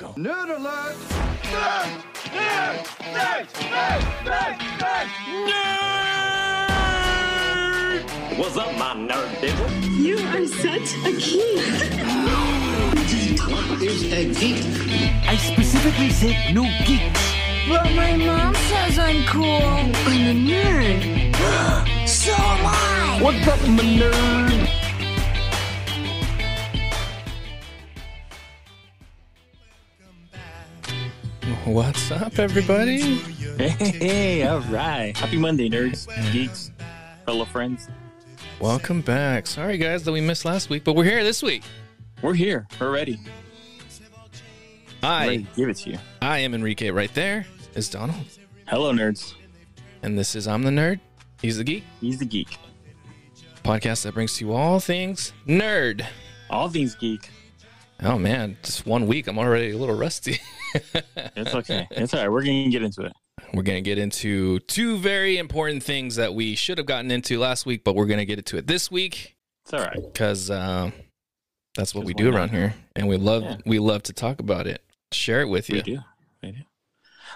go. 0.00 0.14
Nerd 0.16 0.48
alert! 0.48 0.96
Nerd! 1.52 1.90
Nerd! 2.32 2.78
Nerd! 3.12 3.46
Nerd! 3.70 4.02
Nerd! 4.24 5.08
Nerd! 5.46 5.98
What's 8.38 8.56
up, 8.56 8.72
my 8.78 8.94
nerd 8.94 9.40
diddle? 9.42 9.70
You 10.00 10.16
are 10.32 10.46
such 10.46 10.94
a 11.04 11.12
geek. 11.12 11.92
What 13.52 13.82
is 13.82 14.00
a 14.10 14.24
geek? 14.40 14.64
I 15.28 15.36
specifically 15.36 16.08
said 16.08 16.54
no 16.54 16.62
geeks. 16.86 17.20
But 17.68 17.92
my 17.92 18.16
mom 18.16 18.54
says 18.54 18.98
I'm 18.98 19.22
cool. 19.26 19.62
I'm 19.62 19.90
a 19.92 20.34
nerd. 20.50 21.02
so 22.08 22.32
am 22.32 22.64
I. 22.64 23.18
What's 23.20 23.46
up, 23.46 23.60
my 23.68 23.82
nerd? 23.82 24.79
What's 31.70 32.10
up, 32.10 32.40
everybody? 32.40 32.98
Hey, 33.56 33.68
hey, 33.68 34.42
all 34.42 34.58
right. 34.62 35.16
Happy 35.16 35.36
Monday, 35.36 35.68
nerds, 35.70 36.08
geeks, 36.32 36.72
fellow 37.24 37.44
friends. 37.44 37.88
Welcome 38.60 39.02
back. 39.02 39.46
Sorry, 39.46 39.78
guys, 39.78 40.02
that 40.02 40.10
we 40.10 40.20
missed 40.20 40.44
last 40.44 40.68
week, 40.68 40.82
but 40.82 40.96
we're 40.96 41.04
here 41.04 41.22
this 41.22 41.44
week. 41.44 41.62
We're 42.22 42.34
here. 42.34 42.66
We're 42.80 42.90
ready. 42.90 43.20
I, 45.00 45.26
Ready 45.28 45.46
give 45.54 45.68
it 45.68 45.76
to 45.78 45.90
you. 45.90 45.98
I 46.20 46.38
am 46.40 46.54
Enrique. 46.54 46.90
Right 46.90 47.14
there 47.14 47.46
is 47.76 47.88
Donald, 47.88 48.24
Hello, 48.66 48.92
nerds. 48.92 49.34
and 50.02 50.18
this 50.18 50.34
is 50.34 50.48
I'm 50.48 50.64
the 50.64 50.70
Nerd. 50.72 50.98
He's 51.40 51.56
the 51.58 51.64
Geek. 51.64 51.84
He's 52.00 52.18
the 52.18 52.26
geek. 52.26 52.58
Podcast 53.62 54.02
that 54.02 54.14
brings 54.14 54.36
to 54.38 54.44
you 54.44 54.52
all 54.54 54.80
things 54.80 55.32
nerd. 55.46 56.04
All 56.50 56.68
things 56.68 56.96
geek. 56.96 57.30
Oh 58.02 58.18
man, 58.18 58.56
just 58.62 58.86
one 58.86 59.06
week, 59.06 59.26
I'm 59.26 59.38
already 59.38 59.70
a 59.72 59.78
little 59.78 59.96
rusty. 59.96 60.38
It's 61.36 61.54
okay. 61.54 61.86
it's 61.90 62.14
all 62.14 62.20
right. 62.20 62.28
We're 62.30 62.44
going 62.44 62.64
to 62.64 62.70
get 62.70 62.82
into 62.82 63.02
it. 63.02 63.12
we're 63.54 63.62
gonna 63.64 63.80
get 63.80 63.98
into 63.98 64.60
two 64.60 64.96
very 64.98 65.36
important 65.38 65.82
things 65.82 66.14
that 66.16 66.32
we 66.34 66.54
should 66.54 66.78
have 66.78 66.86
gotten 66.86 67.10
into 67.10 67.38
last 67.40 67.66
week, 67.66 67.82
but 67.82 67.94
we're 67.96 68.06
gonna 68.06 68.24
get 68.24 68.38
into 68.38 68.56
it 68.56 68.66
this 68.68 68.90
week 68.90 69.36
It's 69.64 69.74
all 69.74 69.80
right. 69.80 69.96
because 70.12 70.48
uh, 70.50 70.90
that's 71.74 71.92
what 71.94 72.04
we 72.04 72.14
do 72.14 72.32
around 72.32 72.50
here, 72.50 72.74
and 72.94 73.08
we 73.08 73.16
love 73.16 73.42
Yeah. 73.42 73.56
we 73.66 73.78
love 73.80 74.02
to 74.04 74.12
talk 74.12 74.38
about 74.40 74.66
it. 74.68 74.82
Share 75.12 75.40
it 75.40 75.48
with 75.48 75.68
you. 75.68 75.76
We 75.76 75.82
do. 75.82 75.98
We 76.42 76.52
do. 76.52 76.58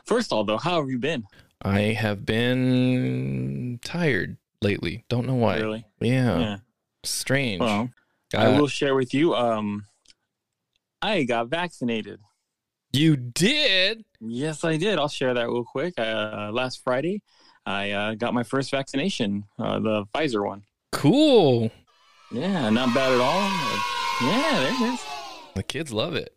First 0.04 0.30
of 0.32 0.36
all, 0.38 0.44
though, 0.44 0.58
how 0.58 0.80
have 0.80 0.88
you 0.90 0.98
been? 0.98 1.24
I 1.62 1.80
have 1.94 2.24
been 2.24 3.80
tired 3.82 4.36
lately. 4.62 5.04
Don't 5.08 5.26
know 5.26 5.34
why. 5.34 5.56
Really? 5.58 5.84
Yeah. 6.00 6.38
Yeah. 6.38 6.56
Strange. 7.02 7.60
Well, 7.60 7.90
I 8.34 8.46
Uh, 8.46 8.60
will 8.60 8.68
share 8.68 8.94
with 8.94 9.12
you. 9.14 9.34
Um, 9.34 9.86
I 11.04 11.24
got 11.24 11.48
vaccinated. 11.48 12.18
you 12.92 13.14
did? 13.14 14.06
Yes, 14.20 14.64
I 14.64 14.78
did. 14.78 14.98
I'll 14.98 15.08
share 15.08 15.34
that 15.34 15.48
real 15.50 15.62
quick. 15.62 15.92
Uh, 15.98 16.48
last 16.50 16.82
Friday, 16.82 17.20
I 17.66 17.90
uh, 17.90 18.14
got 18.14 18.32
my 18.32 18.42
first 18.42 18.70
vaccination, 18.70 19.44
uh, 19.58 19.80
the 19.80 20.06
Pfizer 20.14 20.46
one. 20.46 20.62
Cool. 20.92 21.70
Yeah, 22.32 22.70
not 22.70 22.94
bad 22.94 23.12
at 23.12 23.20
all. 23.20 23.42
Yeah, 24.22 24.60
there 24.60 24.88
it 24.88 24.94
is. 24.94 25.04
The 25.54 25.62
kids 25.62 25.92
love 25.92 26.14
it. 26.14 26.34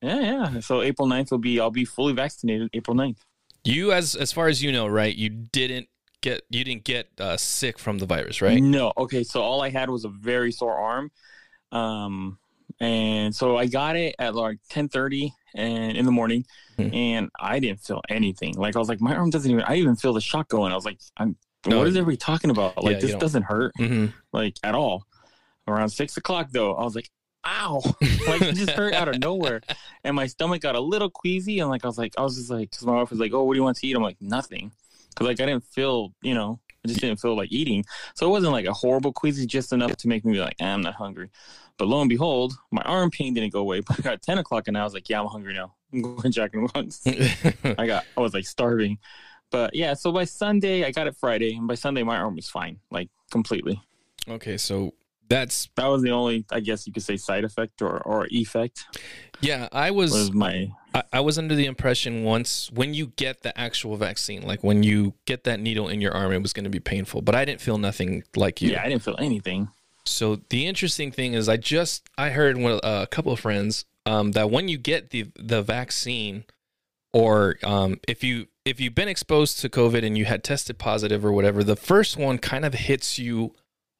Yeah, 0.00 0.20
yeah. 0.20 0.60
So 0.60 0.80
April 0.80 1.06
9th 1.06 1.30
will 1.30 1.38
be 1.38 1.60
I'll 1.60 1.70
be 1.70 1.84
fully 1.84 2.14
vaccinated 2.14 2.70
April 2.72 2.96
9th. 2.96 3.18
You 3.64 3.92
as 3.92 4.14
as 4.14 4.32
far 4.32 4.48
as 4.48 4.62
you 4.62 4.72
know, 4.72 4.86
right? 4.86 5.14
You 5.14 5.28
didn't 5.28 5.88
get 6.22 6.42
you 6.48 6.64
didn't 6.64 6.84
get 6.84 7.08
uh, 7.20 7.36
sick 7.36 7.78
from 7.78 7.98
the 7.98 8.06
virus, 8.06 8.40
right? 8.40 8.62
No. 8.62 8.92
Okay, 8.96 9.24
so 9.24 9.42
all 9.42 9.60
I 9.60 9.68
had 9.68 9.90
was 9.90 10.06
a 10.06 10.08
very 10.08 10.52
sore 10.52 10.74
arm. 10.74 11.10
Um 11.70 12.38
and 12.80 13.34
so 13.34 13.56
I 13.56 13.66
got 13.66 13.96
it 13.96 14.14
at 14.18 14.34
like 14.34 14.58
10:30 14.70 15.32
and 15.54 15.96
in 15.96 16.04
the 16.06 16.12
morning 16.12 16.44
Hmm. 16.76 16.92
and 16.92 17.30
I 17.40 17.58
didn't 17.58 17.80
feel 17.80 18.02
anything. 18.10 18.54
Like 18.54 18.76
I 18.76 18.78
was 18.78 18.88
like 18.88 19.00
my 19.00 19.14
arm 19.16 19.30
doesn't 19.30 19.50
even 19.50 19.64
I 19.64 19.76
even 19.76 19.96
feel 19.96 20.12
the 20.12 20.20
shock 20.20 20.48
going. 20.48 20.72
I 20.72 20.74
was 20.74 20.84
like 20.84 20.98
I'm 21.16 21.36
No. 21.66 21.78
what 21.78 21.88
is 21.88 21.96
everybody 21.96 22.18
talking 22.18 22.50
about? 22.50 22.82
Like 22.84 22.96
Yeah, 22.96 23.00
this 23.00 23.14
doesn't 23.20 23.44
hurt 23.44 23.72
hmm 23.76 24.06
like 24.32 24.56
at 24.62 24.74
all. 24.74 25.06
Around 25.66 25.88
six 25.88 26.16
o'clock 26.16 26.48
though, 26.52 26.74
I 26.74 26.84
was 26.84 26.94
like, 26.94 27.10
ow. 27.46 27.80
like 28.28 28.42
it 28.42 28.54
just 28.56 28.72
hurt 28.72 28.92
out 28.94 29.08
of 29.08 29.18
nowhere. 29.18 29.62
And 30.04 30.14
my 30.14 30.26
stomach 30.26 30.60
got 30.62 30.74
a 30.76 30.80
little 30.80 31.08
queasy 31.10 31.60
and 31.60 31.70
like 31.70 31.84
I 31.84 31.88
was 31.88 31.96
like 31.98 32.12
I 32.18 32.22
was 32.22 32.36
just 32.36 32.50
like 32.50 32.70
cause 32.72 32.84
my 32.84 32.94
wife 32.94 33.10
was 33.10 33.18
like, 33.18 33.32
Oh, 33.32 33.44
what 33.44 33.54
do 33.54 33.58
you 33.58 33.64
want 33.64 33.78
to 33.78 33.86
eat? 33.86 33.96
I'm 33.96 34.02
like, 34.02 34.20
nothing. 34.20 34.70
Cause 35.14 35.26
like 35.26 35.40
I 35.40 35.46
didn't 35.46 35.64
feel, 35.64 36.12
you 36.20 36.34
know, 36.34 36.60
I 36.86 36.88
just 36.88 37.00
didn't 37.00 37.20
feel 37.20 37.36
like 37.36 37.52
eating. 37.52 37.84
So 38.14 38.26
it 38.26 38.30
wasn't 38.30 38.52
like 38.52 38.66
a 38.66 38.72
horrible 38.72 39.12
queasy, 39.12 39.46
just 39.46 39.72
enough 39.72 39.96
to 39.96 40.08
make 40.08 40.24
me 40.24 40.32
be 40.34 40.38
like, 40.40 40.56
"Ah, 40.60 40.66
I'm 40.66 40.82
not 40.82 40.94
hungry. 40.94 41.30
But 41.78 41.88
lo 41.88 42.00
and 42.00 42.08
behold, 42.08 42.54
my 42.70 42.82
arm 42.82 43.10
pain 43.10 43.34
didn't 43.34 43.52
go 43.52 43.60
away. 43.60 43.80
But 43.86 43.98
I 43.98 44.02
got 44.02 44.22
ten 44.22 44.38
o'clock 44.38 44.68
and 44.68 44.78
I 44.78 44.84
was 44.84 44.94
like, 44.94 45.08
Yeah, 45.08 45.20
I'm 45.20 45.26
hungry 45.26 45.54
now. 45.54 45.74
I'm 45.92 46.02
going 46.02 46.32
Jack 46.32 46.54
and 46.54 46.70
Once. 46.74 47.02
I 47.64 47.86
got 47.86 48.04
I 48.16 48.20
was 48.20 48.34
like 48.34 48.46
starving. 48.46 48.98
But 49.50 49.74
yeah, 49.74 49.94
so 49.94 50.10
by 50.12 50.24
Sunday 50.24 50.84
I 50.84 50.90
got 50.90 51.06
it 51.06 51.16
Friday, 51.16 51.54
and 51.54 51.68
by 51.68 51.74
Sunday 51.76 52.02
my 52.02 52.16
arm 52.16 52.34
was 52.36 52.48
fine, 52.48 52.78
like 52.90 53.08
completely. 53.30 53.80
okay, 54.28 54.56
so 54.56 54.92
that's 55.28 55.68
That 55.76 55.86
was 55.86 56.02
the 56.02 56.10
only, 56.10 56.44
I 56.52 56.60
guess 56.60 56.86
you 56.86 56.92
could 56.92 57.02
say, 57.02 57.16
side 57.16 57.44
effect 57.44 57.82
or, 57.82 57.98
or 58.02 58.28
effect 58.30 58.86
yeah. 59.40 59.68
I 59.72 59.90
was 59.90 60.12
was 60.12 60.32
my 60.32 60.70
I, 60.96 61.02
I 61.12 61.20
was 61.20 61.36
under 61.36 61.54
the 61.54 61.66
impression 61.66 62.24
once 62.24 62.70
when 62.72 62.94
you 62.94 63.08
get 63.16 63.42
the 63.42 63.56
actual 63.58 63.96
vaccine, 63.96 64.42
like 64.42 64.64
when 64.64 64.82
you 64.82 65.12
get 65.26 65.44
that 65.44 65.60
needle 65.60 65.88
in 65.88 66.00
your 66.00 66.12
arm, 66.12 66.32
it 66.32 66.40
was 66.40 66.54
going 66.54 66.64
to 66.64 66.70
be 66.70 66.80
painful. 66.80 67.20
But 67.20 67.34
I 67.34 67.44
didn't 67.44 67.60
feel 67.60 67.76
nothing 67.76 68.24
like 68.34 68.62
you. 68.62 68.70
yeah. 68.70 68.82
I 68.82 68.88
didn't 68.88 69.02
feel 69.02 69.16
anything. 69.18 69.68
So 70.06 70.40
the 70.48 70.66
interesting 70.66 71.12
thing 71.12 71.34
is, 71.34 71.48
I 71.48 71.58
just 71.58 72.08
I 72.16 72.30
heard 72.30 72.56
one, 72.56 72.80
uh, 72.82 73.02
a 73.02 73.06
couple 73.06 73.32
of 73.32 73.40
friends 73.40 73.84
um, 74.06 74.32
that 74.32 74.50
when 74.50 74.68
you 74.68 74.78
get 74.78 75.10
the 75.10 75.30
the 75.36 75.62
vaccine, 75.62 76.44
or 77.12 77.56
um, 77.62 78.00
if 78.08 78.24
you 78.24 78.46
if 78.64 78.80
you've 78.80 78.94
been 78.94 79.08
exposed 79.08 79.60
to 79.60 79.68
COVID 79.68 80.04
and 80.04 80.16
you 80.16 80.24
had 80.24 80.42
tested 80.42 80.78
positive 80.78 81.24
or 81.24 81.32
whatever, 81.32 81.62
the 81.62 81.76
first 81.76 82.16
one 82.16 82.38
kind 82.38 82.64
of 82.64 82.72
hits 82.72 83.18
you 83.18 83.54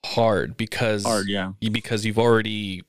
hard 0.04 0.56
because 0.56 1.04
Hard, 1.04 1.28
yeah. 1.28 1.52
because 1.60 2.06
you've 2.06 2.18
already 2.18 2.84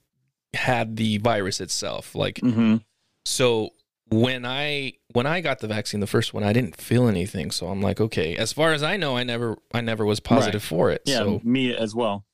had 0.54 0.96
the 0.96 1.18
virus 1.18 1.60
itself. 1.60 2.16
Like 2.16 2.36
mm-hmm. 2.36 2.78
so 3.26 3.72
when 4.10 4.46
I 4.46 4.94
when 5.14 5.26
I 5.26 5.42
got 5.42 5.60
the 5.60 5.68
vaccine, 5.68 6.00
the 6.00 6.08
first 6.08 6.34
one, 6.34 6.44
I 6.44 6.54
didn't 6.54 6.76
feel 6.76 7.08
anything. 7.08 7.52
So 7.52 7.68
I'm 7.68 7.82
like, 7.82 8.00
okay. 8.00 8.36
As 8.36 8.54
far 8.54 8.74
as 8.74 8.84
I 8.84 8.98
know, 8.98 9.18
I 9.18 9.24
never 9.24 9.58
I 9.74 9.82
never 9.82 10.06
was 10.06 10.20
positive 10.20 10.64
for 10.64 10.92
it. 10.92 11.02
Yeah, 11.06 11.18
So 11.20 11.42
me 11.44 11.76
as 11.76 11.94
well. 11.96 12.26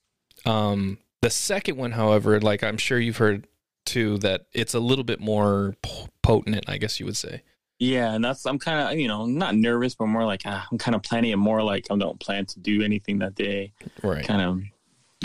um, 0.46 0.98
the 1.22 1.30
second 1.30 1.78
one, 1.78 1.92
however, 1.92 2.40
like 2.42 2.64
I'm 2.64 2.78
sure 2.78 3.00
you've 3.00 3.18
heard 3.18 3.48
too, 3.86 4.18
that 4.20 4.46
it's 4.54 4.74
a 4.74 4.80
little 4.80 5.04
bit 5.06 5.20
more 5.20 5.76
potent, 6.22 6.66
I 6.68 6.78
guess 6.78 7.00
you 7.00 7.06
would 7.06 7.18
say. 7.18 7.42
Yeah, 7.80 8.14
and 8.14 8.24
that's 8.24 8.46
I'm 8.46 8.60
kind 8.60 8.80
of 8.94 9.00
you 9.00 9.08
know 9.08 9.26
not 9.26 9.56
nervous, 9.56 9.96
but 9.96 10.06
more 10.08 10.26
like 10.26 10.42
ah, 10.46 10.66
I'm 10.72 10.78
kind 10.78 10.96
of 10.96 11.02
planning 11.02 11.32
it 11.32 11.38
more 11.38 11.64
like 11.64 11.88
I 11.90 11.98
don't 11.98 12.20
plan 12.20 12.46
to 12.48 12.60
do 12.60 12.82
anything 12.82 13.20
that 13.20 13.36
day, 13.36 13.74
Right. 14.04 14.24
kind 14.26 14.42
of 14.42 14.62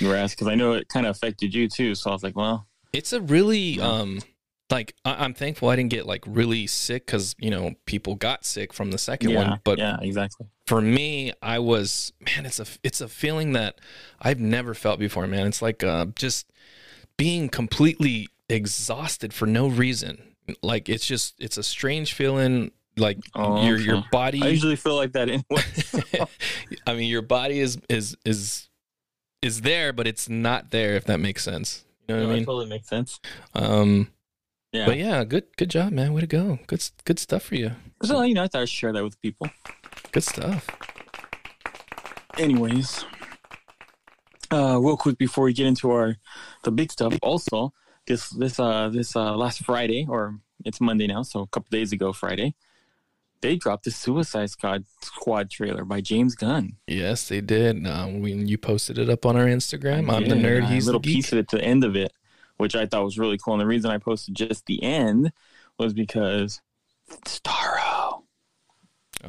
rest 0.08 0.36
because 0.36 0.46
I 0.48 0.54
know 0.54 0.72
it 0.72 0.88
kind 0.88 1.06
of 1.06 1.14
affected 1.16 1.52
you 1.54 1.68
too. 1.68 1.94
So 1.94 2.10
I 2.10 2.12
was 2.14 2.22
like, 2.22 2.36
well, 2.36 2.66
It's 2.92 3.12
a 3.12 3.20
really 3.20 3.80
um, 3.80 4.20
like 4.70 4.94
I- 5.04 5.24
I'm 5.24 5.34
thankful 5.34 5.68
I 5.68 5.76
didn't 5.76 5.90
get 5.90 6.06
like 6.06 6.24
really 6.26 6.66
sick 6.66 7.06
because 7.06 7.34
you 7.38 7.50
know 7.50 7.74
people 7.86 8.14
got 8.14 8.44
sick 8.44 8.72
from 8.72 8.90
the 8.90 8.98
second 8.98 9.30
yeah, 9.30 9.36
one, 9.50 9.60
but 9.64 9.78
yeah, 9.78 9.96
exactly. 10.00 10.46
for 10.66 10.80
me, 10.80 11.32
I 11.42 11.58
was 11.58 12.12
man. 12.20 12.46
It's 12.46 12.60
a 12.60 12.66
it's 12.82 13.00
a 13.00 13.08
feeling 13.08 13.52
that 13.52 13.80
I've 14.20 14.40
never 14.40 14.74
felt 14.74 14.98
before, 14.98 15.26
man. 15.26 15.46
It's 15.46 15.62
like 15.62 15.82
uh, 15.82 16.06
just 16.16 16.50
being 17.16 17.48
completely 17.48 18.28
exhausted 18.48 19.32
for 19.32 19.46
no 19.46 19.68
reason. 19.68 20.22
Like 20.62 20.88
it's 20.88 21.06
just 21.06 21.34
it's 21.38 21.56
a 21.56 21.62
strange 21.62 22.12
feeling. 22.14 22.70
Like 22.96 23.18
Oh, 23.34 23.64
your 23.64 23.78
your 23.78 24.04
body. 24.10 24.42
I 24.42 24.48
usually 24.48 24.74
feel 24.76 24.96
like 24.96 25.12
that 25.12 25.28
anyway. 25.28 26.26
I 26.86 26.94
mean, 26.94 27.08
your 27.08 27.22
body 27.22 27.60
is 27.60 27.78
is 27.88 28.16
is 28.24 28.68
is 29.40 29.60
there, 29.60 29.92
but 29.92 30.06
it's 30.08 30.28
not 30.28 30.72
there. 30.72 30.96
If 30.96 31.04
that 31.04 31.20
makes 31.20 31.44
sense, 31.44 31.84
you 32.08 32.14
know 32.14 32.20
No, 32.22 32.26
what 32.26 32.30
I 32.30 32.32
that 32.32 32.36
mean. 32.38 32.46
totally 32.46 32.66
makes 32.66 32.88
sense. 32.88 33.20
Um, 33.54 34.08
Yeah. 34.72 34.86
but 34.86 34.98
yeah, 34.98 35.24
good 35.24 35.44
good 35.56 35.70
job, 35.70 35.92
man. 35.92 36.12
Way 36.12 36.20
to 36.22 36.26
go. 36.26 36.58
Good 36.66 36.84
good 37.04 37.18
stuff 37.18 37.42
for 37.42 37.54
you. 37.54 37.72
So 38.02 38.22
you 38.22 38.34
know, 38.34 38.42
I 38.42 38.48
thought 38.48 38.62
I'd 38.62 38.68
share 38.68 38.92
that 38.92 39.02
with 39.02 39.20
people. 39.22 39.48
Good 40.12 40.24
stuff. 40.24 40.68
Anyways, 42.36 43.04
uh, 44.50 44.78
real 44.80 44.96
quick 44.96 45.18
before 45.18 45.44
we 45.44 45.52
get 45.52 45.66
into 45.66 45.90
our 45.90 46.16
the 46.64 46.70
big 46.70 46.92
stuff, 46.92 47.14
also 47.22 47.72
this 48.06 48.30
this 48.30 48.60
uh 48.60 48.88
this 48.90 49.16
uh 49.16 49.36
last 49.36 49.64
Friday 49.64 50.06
or 50.08 50.38
it's 50.64 50.80
Monday 50.80 51.06
now, 51.06 51.22
so 51.22 51.40
a 51.40 51.46
couple 51.46 51.68
days 51.70 51.92
ago 51.92 52.12
Friday, 52.12 52.54
they 53.40 53.56
dropped 53.56 53.84
the 53.84 53.90
Suicide 53.90 54.50
Squad 54.50 54.84
Squad 55.02 55.50
trailer 55.50 55.84
by 55.84 56.00
James 56.00 56.34
Gunn. 56.34 56.76
Yes, 56.86 57.28
they 57.28 57.40
did. 57.40 57.86
Um, 57.86 58.20
when 58.20 58.48
you 58.48 58.58
posted 58.58 58.98
it 58.98 59.08
up 59.08 59.24
on 59.24 59.36
our 59.36 59.46
Instagram, 59.46 60.12
I'm 60.12 60.28
the 60.28 60.34
nerd. 60.34 60.68
He's 60.68 60.84
a 60.84 60.88
little 60.88 61.00
piece 61.00 61.32
of 61.32 61.38
it 61.38 61.48
to 61.48 61.56
the 61.56 61.64
end 61.64 61.84
of 61.84 61.96
it, 61.96 62.12
which 62.58 62.76
I 62.76 62.86
thought 62.86 63.04
was 63.04 63.18
really 63.18 63.38
cool. 63.38 63.54
And 63.54 63.60
the 63.60 63.66
reason 63.66 63.90
I 63.90 63.98
posted 63.98 64.34
just 64.34 64.66
the 64.66 64.82
end 64.82 65.32
was 65.78 65.92
because 65.94 66.60
Starro. 67.24 68.22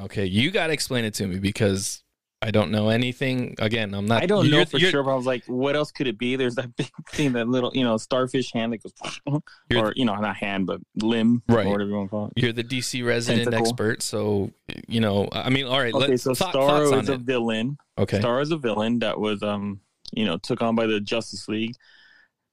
Okay, 0.01 0.25
you 0.25 0.51
got 0.51 0.67
to 0.67 0.73
explain 0.73 1.05
it 1.05 1.13
to 1.15 1.27
me 1.27 1.39
because 1.39 2.03
I 2.41 2.51
don't 2.51 2.71
know 2.71 2.89
anything. 2.89 3.55
Again, 3.59 3.93
I'm 3.93 4.05
not. 4.05 4.21
I 4.23 4.25
don't 4.27 4.49
know 4.49 4.63
for 4.63 4.79
sure, 4.79 5.03
but 5.03 5.11
I 5.11 5.15
was 5.15 5.25
like, 5.25 5.43
what 5.47 5.75
else 5.75 5.91
could 5.91 6.07
it 6.07 6.17
be? 6.17 6.35
There's 6.35 6.55
that 6.55 6.75
big 6.75 6.89
thing, 7.09 7.33
that 7.33 7.47
little, 7.49 7.71
you 7.73 7.83
know, 7.83 7.97
starfish 7.97 8.53
hand 8.53 8.73
that 8.73 8.83
goes, 8.83 9.19
or, 9.75 9.93
you 9.95 10.05
know, 10.05 10.15
not 10.15 10.35
hand, 10.37 10.67
but 10.67 10.79
limb, 11.01 11.41
Right. 11.49 11.65
or 11.65 11.71
whatever 11.71 11.89
you 11.89 11.95
want 11.97 12.07
to 12.07 12.11
call 12.11 12.25
it. 12.27 12.33
You're 12.35 12.53
the 12.53 12.63
DC 12.63 13.05
resident 13.05 13.45
Tentacle. 13.45 13.67
expert, 13.67 14.01
so 14.03 14.51
you 14.87 15.01
know. 15.01 15.27
I 15.31 15.49
mean, 15.49 15.65
all 15.65 15.79
right. 15.79 15.93
Okay, 15.93 16.17
so 16.17 16.33
thought- 16.35 16.53
Starro 16.53 17.01
is 17.01 17.09
a 17.09 17.13
it. 17.13 17.21
villain. 17.21 17.77
Okay. 17.97 18.19
Starro 18.19 18.41
is 18.41 18.51
a 18.51 18.57
villain 18.57 18.99
that 18.99 19.19
was, 19.19 19.41
um, 19.43 19.81
you 20.13 20.25
know, 20.25 20.37
took 20.37 20.61
on 20.61 20.75
by 20.75 20.85
the 20.85 20.99
Justice 21.01 21.47
League 21.47 21.75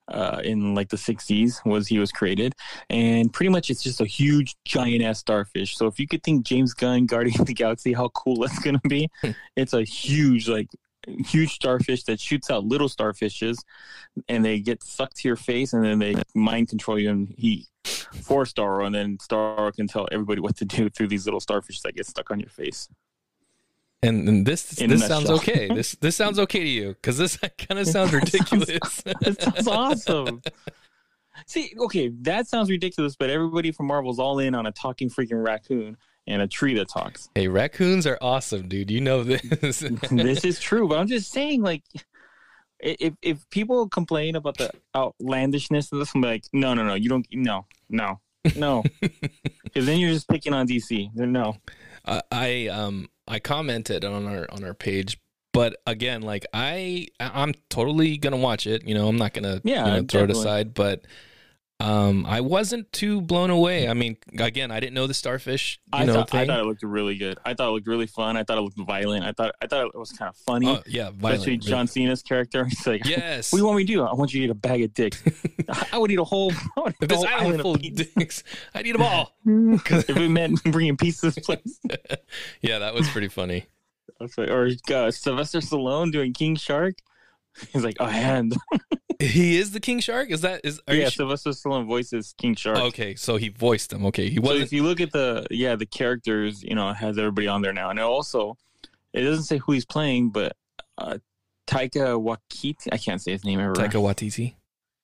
uh, 0.09 0.41
in 0.45 0.75
like 0.75 0.89
the 0.89 0.97
60s 0.97 1.65
was 1.65 1.89
he 1.89 1.99
was 1.99 2.13
created. 2.13 2.55
And 2.91 3.33
pretty 3.33 3.51
much 3.51 3.71
it's 3.71 3.83
just 3.83 4.01
a 4.01 4.07
huge 4.07 4.57
giant 4.65 5.03
ass 5.03 5.19
starfish. 5.19 5.77
So 5.77 5.87
if 5.87 5.99
you 5.99 6.07
could 6.07 6.23
think 6.23 6.45
james 6.45 6.75
gunn 6.75 7.07
guardian 7.13 7.41
of 7.41 7.47
the 7.47 7.55
galaxy 7.55 7.93
how 7.93 8.09
cool 8.11 8.41
that's 8.41 8.59
gonna 8.59 8.81
be 8.89 9.09
it's 9.57 9.73
a 9.73 9.83
huge 9.83 10.49
like 10.49 10.69
huge 11.07 11.53
starfish 11.53 12.03
that 12.05 12.21
shoots 12.21 12.51
out 12.51 12.65
little 12.65 12.89
starfishes 12.89 13.59
and 14.29 14.45
they 14.45 14.59
get 14.59 14.83
sucked 14.83 15.17
to 15.17 15.29
your 15.29 15.37
face 15.37 15.73
and 15.73 15.85
then 15.85 15.99
they 15.99 16.15
mind 16.35 16.69
control 16.69 16.99
you 16.99 17.11
and 17.11 17.35
he 17.37 17.67
for 18.23 18.45
Starro 18.45 18.87
and 18.87 18.95
then 18.95 19.19
Starro 19.19 19.73
can 19.73 19.87
tell 19.87 20.09
everybody 20.11 20.41
what 20.41 20.57
to 20.57 20.65
do 20.65 20.89
through 20.91 21.09
these 21.09 21.25
little 21.25 21.41
starfish 21.41 21.81
that 21.83 21.95
get 21.95 22.07
stuck 22.07 22.31
on 22.31 22.41
your 22.41 22.49
face. 22.49 22.89
And, 24.03 24.29
and 24.29 24.47
this 24.47 24.79
In 24.79 24.91
this 24.91 25.07
sounds 25.07 25.31
okay. 25.31 25.69
This 25.69 25.93
this 25.93 26.17
sounds 26.17 26.39
okay 26.39 26.61
to 26.61 26.69
you 26.69 26.89
because 26.91 27.19
this 27.19 27.37
kind 27.59 27.81
of 27.81 27.87
sounds 27.87 28.13
ridiculous. 28.13 29.03
That 29.21 29.41
sounds 29.41 29.69
awesome. 29.69 30.43
See, 31.47 31.75
okay, 31.79 32.11
that 32.23 32.47
sounds 32.47 32.71
ridiculous, 32.71 33.17
but 33.17 33.31
everybody 33.31 33.71
from 33.71 33.87
Marvel's 33.87 34.19
all 34.19 34.39
in 34.39 34.55
on 34.55 34.67
a 34.67 34.73
talking 34.73 35.11
freaking 35.11 35.45
raccoon 35.45 35.97
and 36.27 36.43
a 36.43 36.49
tree 36.49 36.75
that 36.75 36.89
talks. 36.89 37.29
hey, 37.35 37.49
raccoons 37.49 38.07
are 38.07 38.19
awesome, 38.21 38.69
dude. 38.69 38.91
You 38.91 39.01
know 39.01 39.23
this. 39.23 39.79
this 40.11 40.45
is 40.45 40.59
true, 40.59 40.89
but 40.89 40.99
I'm 40.99 41.07
just 41.07 41.31
saying, 41.31 41.63
like, 41.63 41.83
if 42.81 43.15
if 43.23 43.49
people 43.51 43.89
complain 43.89 44.37
about 44.37 44.59
the 44.59 44.71
outlandishness 44.95 45.93
of 45.93 45.99
this, 45.99 46.15
I'm 46.15 46.21
like, 46.21 46.45
no, 46.53 46.75
no, 46.75 46.85
no, 46.85 46.95
you 46.95 47.09
don't, 47.09 47.27
no, 47.33 47.67
no, 47.89 48.21
no, 48.57 48.83
because 49.01 49.87
then 49.87 49.99
you're 49.99 50.13
just 50.13 50.29
picking 50.29 50.53
on 50.53 50.67
DC. 50.67 51.15
No, 51.15 51.57
I, 52.07 52.23
I 52.31 52.67
um 52.69 53.09
I 53.29 53.39
commented 53.39 54.05
on 54.05 54.27
our 54.27 54.47
on 54.51 54.65
our 54.65 54.75
page, 54.75 55.19
but 55.53 55.77
again, 55.87 56.23
like 56.23 56.47
I 56.53 57.09
I'm 57.21 57.55
totally 57.71 58.17
gonna 58.19 58.37
watch 58.37 58.67
it. 58.67 58.87
You 58.87 58.95
know, 58.95 59.09
I'm 59.09 59.17
not 59.17 59.35
gonna 59.35 59.61
Yeah, 59.65 59.87
you 59.87 60.01
know, 60.03 60.07
throw 60.07 60.25
it 60.25 60.31
aside, 60.31 60.75
but 60.75 61.05
um 61.79 62.25
I 62.27 62.41
wasn't 62.41 62.91
too 62.93 63.21
blown 63.21 63.51
away. 63.51 63.87
I 63.89 63.93
mean, 63.93 64.17
again, 64.39 64.71
I 64.71 64.81
didn't 64.81 64.95
know 64.95 65.07
the 65.07 65.15
starfish 65.15 65.79
you 65.93 66.01
I 66.01 66.05
know 66.05 66.15
thought 66.15 66.35
I 66.35 66.47
thought 66.47 66.61
it 66.61 66.65
looked 66.65 66.83
really 66.83 67.17
good. 67.17 67.39
I 67.45 67.53
thought 67.53 67.69
it 67.69 67.73
looked 67.73 67.87
really 67.87 68.07
fun. 68.07 68.37
I 68.37 68.45
thought 68.45 68.57
it 68.57 68.63
looked 68.63 68.79
violent. 68.79 69.25
I 69.25 69.33
thought 69.33 69.55
I 69.61 69.67
thought 69.67 69.87
it 69.87 69.95
was 69.95 70.13
kind 70.13 70.29
of 70.31 70.37
funny. 70.37 70.69
oh 70.69 70.83
yeah, 70.87 71.11
violent. 71.11 71.41
Especially 71.41 71.57
John 71.59 71.87
Cena's 71.87 72.23
character. 72.23 72.65
He's 72.69 72.87
like, 72.87 73.05
Yes. 73.05 73.53
What 73.53 73.59
do 73.59 73.63
you 73.63 73.67
want 73.67 73.77
me 73.79 73.85
to 73.85 73.93
do? 73.93 74.03
I 74.03 74.15
want 74.15 74.33
you 74.33 74.41
to 74.41 74.45
eat 74.47 74.51
a 74.51 74.55
bag 74.55 74.83
of 74.83 74.95
dicks. 74.95 75.23
I 75.93 75.99
would 75.99 76.11
eat 76.11 76.19
a 76.19 76.25
whole, 76.25 76.51
I 76.77 76.81
would 76.81 76.95
eat 77.03 77.13
a 77.13 77.17
whole 77.17 77.27
island 77.27 77.61
full 77.61 77.75
of 77.75 77.83
dicks. 77.83 78.43
I 78.75 78.83
need 78.83 78.95
them 78.95 79.03
all. 79.03 79.37
if 79.45 80.09
it 80.09 80.29
meant 80.31 80.63
bringing 80.65 80.97
pizza 80.97 81.31
to 81.31 81.35
this 81.35 81.45
place. 81.45 81.79
Yeah, 82.63 82.79
that 82.79 82.95
was 82.95 83.09
pretty 83.09 83.29
funny. 83.29 83.67
Or 84.39 84.71
uh, 84.95 85.11
Sylvester 85.11 85.59
Stallone 85.59 86.11
doing 86.11 86.33
King 86.33 86.57
Shark. 86.57 86.95
He's 87.73 87.85
like, 87.85 87.97
a 88.01 88.11
hand. 88.11 88.57
He 89.19 89.57
is 89.57 89.71
the 89.71 89.81
king 89.81 90.01
shark. 90.01 90.31
Is 90.31 90.43
that 90.43 90.61
is? 90.63 90.79
Are 90.87 90.95
yeah, 90.95 91.09
Sylvester 91.09 91.49
Stallone 91.49 91.87
voices 91.87 92.35
King 92.37 92.55
Shark. 92.55 92.77
okay, 92.77 93.15
so 93.15 93.37
he 93.37 93.49
voiced 93.49 93.89
them. 93.89 94.05
Okay, 94.05 94.29
he 94.29 94.39
wasn't. 94.39 94.65
if 94.65 94.75
you 94.75 94.83
look 94.83 95.01
at 95.01 95.11
the 95.11 95.47
yeah 95.51 95.75
the 95.75 95.87
characters, 95.87 96.63
you 96.63 96.75
know, 96.75 96.93
has 96.93 97.17
everybody 97.17 97.49
on 97.49 97.63
there 97.63 97.73
now, 97.73 97.89
and 97.89 97.99
it 97.99 98.03
also 98.03 98.59
it 99.15 99.23
doesn't 99.23 99.45
say 99.45 99.57
who 99.57 99.73
he's 99.73 99.87
playing, 99.87 100.29
but 100.31 100.53
uh, 100.99 101.17
Taika 101.67 102.23
Waititi, 102.23 102.89
I 102.93 102.99
can't 102.99 103.21
say 103.21 103.33
his 103.33 103.45
name 103.45 103.59
ever. 103.59 103.73
Taika 103.73 103.93
Waititi. 103.93 104.55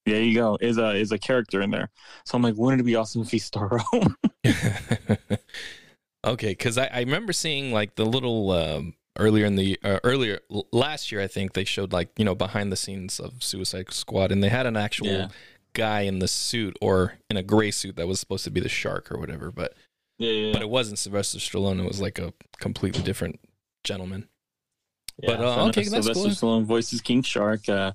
There 0.04 0.20
you 0.20 0.34
go. 0.34 0.58
Is 0.60 0.78
a 0.78 0.90
is 0.90 1.12
a 1.12 1.18
character 1.18 1.62
in 1.62 1.70
there. 1.70 1.88
So 2.26 2.36
I'm 2.36 2.42
like, 2.42 2.56
wouldn't 2.56 2.80
it 2.80 2.84
be 2.84 2.96
awesome 2.96 3.22
if 3.22 3.30
he's 3.30 3.50
Starro? 3.50 3.82
okay, 6.26 6.48
because 6.48 6.76
I, 6.76 6.86
I 6.86 7.00
remember 7.00 7.32
seeing 7.32 7.72
like 7.72 7.94
the 7.94 8.04
little 8.04 8.50
um, 8.50 8.94
earlier 9.18 9.44
in 9.46 9.56
the 9.56 9.78
uh, 9.84 9.98
earlier 10.04 10.40
last 10.72 11.12
year. 11.12 11.20
I 11.20 11.26
think 11.26 11.52
they 11.52 11.64
showed 11.64 11.92
like 11.92 12.10
you 12.16 12.24
know 12.24 12.34
behind 12.34 12.72
the 12.72 12.76
scenes 12.76 13.20
of 13.20 13.42
Suicide 13.42 13.92
Squad, 13.92 14.32
and 14.32 14.42
they 14.42 14.48
had 14.48 14.66
an 14.66 14.76
actual 14.76 15.06
Yeah. 15.08 15.28
guy 15.74 16.02
in 16.02 16.18
the 16.18 16.28
suit 16.28 16.76
or 16.80 17.14
in 17.30 17.36
a 17.36 17.42
gray 17.42 17.70
suit 17.70 17.96
that 17.96 18.06
was 18.06 18.20
supposed 18.20 18.44
to 18.44 18.50
be 18.50 18.60
the 18.60 18.68
shark 18.68 19.10
or 19.12 19.18
whatever. 19.18 19.50
But 19.50 19.74
yeah, 20.18 20.30
yeah. 20.30 20.52
but 20.52 20.62
it 20.62 20.68
wasn't 20.70 20.98
Sylvester 20.98 21.38
Stallone. 21.38 21.80
It 21.82 21.86
was 21.88 22.00
like 22.00 22.18
a 22.18 22.32
completely 22.58 23.02
different 23.02 23.40
gentleman. 23.84 24.28
Yeah, 25.22 25.36
But, 25.36 25.40
uh, 25.44 25.66
okay, 25.66 25.82
that's 25.84 26.06
Sylvester 26.06 26.28
Stallone 26.30 26.64
voices 26.64 27.02
King 27.02 27.22
Shark. 27.22 27.68
Uh, 27.68 27.92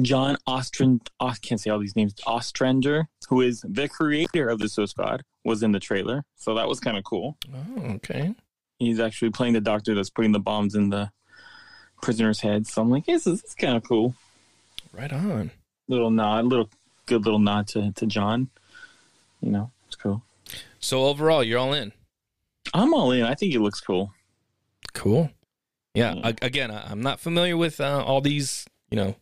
John 0.00 0.36
Ostrand, 0.46 1.08
I 1.18 1.34
can't 1.42 1.60
say 1.60 1.68
all 1.70 1.80
these 1.80 1.96
names. 1.96 2.14
Ostrander, 2.26 3.08
who 3.28 3.40
is 3.40 3.64
the 3.68 3.88
creator 3.88 4.48
of 4.48 4.60
the 4.60 4.68
Suicide 4.68 4.90
Squad, 4.90 5.22
was 5.44 5.64
in 5.64 5.72
the 5.72 5.80
trailer, 5.80 6.24
so 6.36 6.54
that 6.54 6.68
was 6.68 6.78
kind 6.78 6.96
of 6.96 7.02
cool. 7.04 7.36
Oh, 7.52 7.82
okay. 7.96 8.34
He's 8.78 9.00
actually 9.00 9.30
playing 9.30 9.54
the 9.54 9.60
doctor 9.60 9.94
that's 9.94 10.10
putting 10.10 10.32
the 10.32 10.40
bombs 10.40 10.74
in 10.74 10.90
the 10.90 11.10
prisoners' 12.02 12.40
heads. 12.40 12.72
So 12.72 12.82
I'm 12.82 12.90
like, 12.90 13.06
this 13.06 13.26
is 13.26 13.42
kind 13.58 13.76
of 13.76 13.84
cool. 13.84 14.14
Right 14.92 15.12
on. 15.12 15.50
Little 15.88 16.10
nod, 16.10 16.46
little 16.46 16.68
good 17.06 17.24
little 17.24 17.38
nod 17.38 17.68
to 17.68 17.92
to 17.92 18.06
John. 18.06 18.48
You 19.40 19.50
know, 19.50 19.70
it's 19.86 19.96
cool. 19.96 20.22
So 20.80 21.04
overall, 21.06 21.42
you're 21.42 21.58
all 21.58 21.72
in. 21.72 21.92
I'm 22.72 22.94
all 22.94 23.12
in. 23.12 23.22
I 23.22 23.34
think 23.34 23.54
it 23.54 23.60
looks 23.60 23.80
cool. 23.80 24.12
Cool. 24.92 25.30
Yeah. 25.94 26.14
Yeah. 26.14 26.32
again, 26.42 26.70
I, 26.70 26.90
I'm 26.90 27.02
not 27.02 27.20
familiar 27.20 27.56
with 27.56 27.80
uh, 27.80 28.02
all 28.04 28.20
these, 28.20 28.66
you 28.90 28.96
know, 28.96 29.16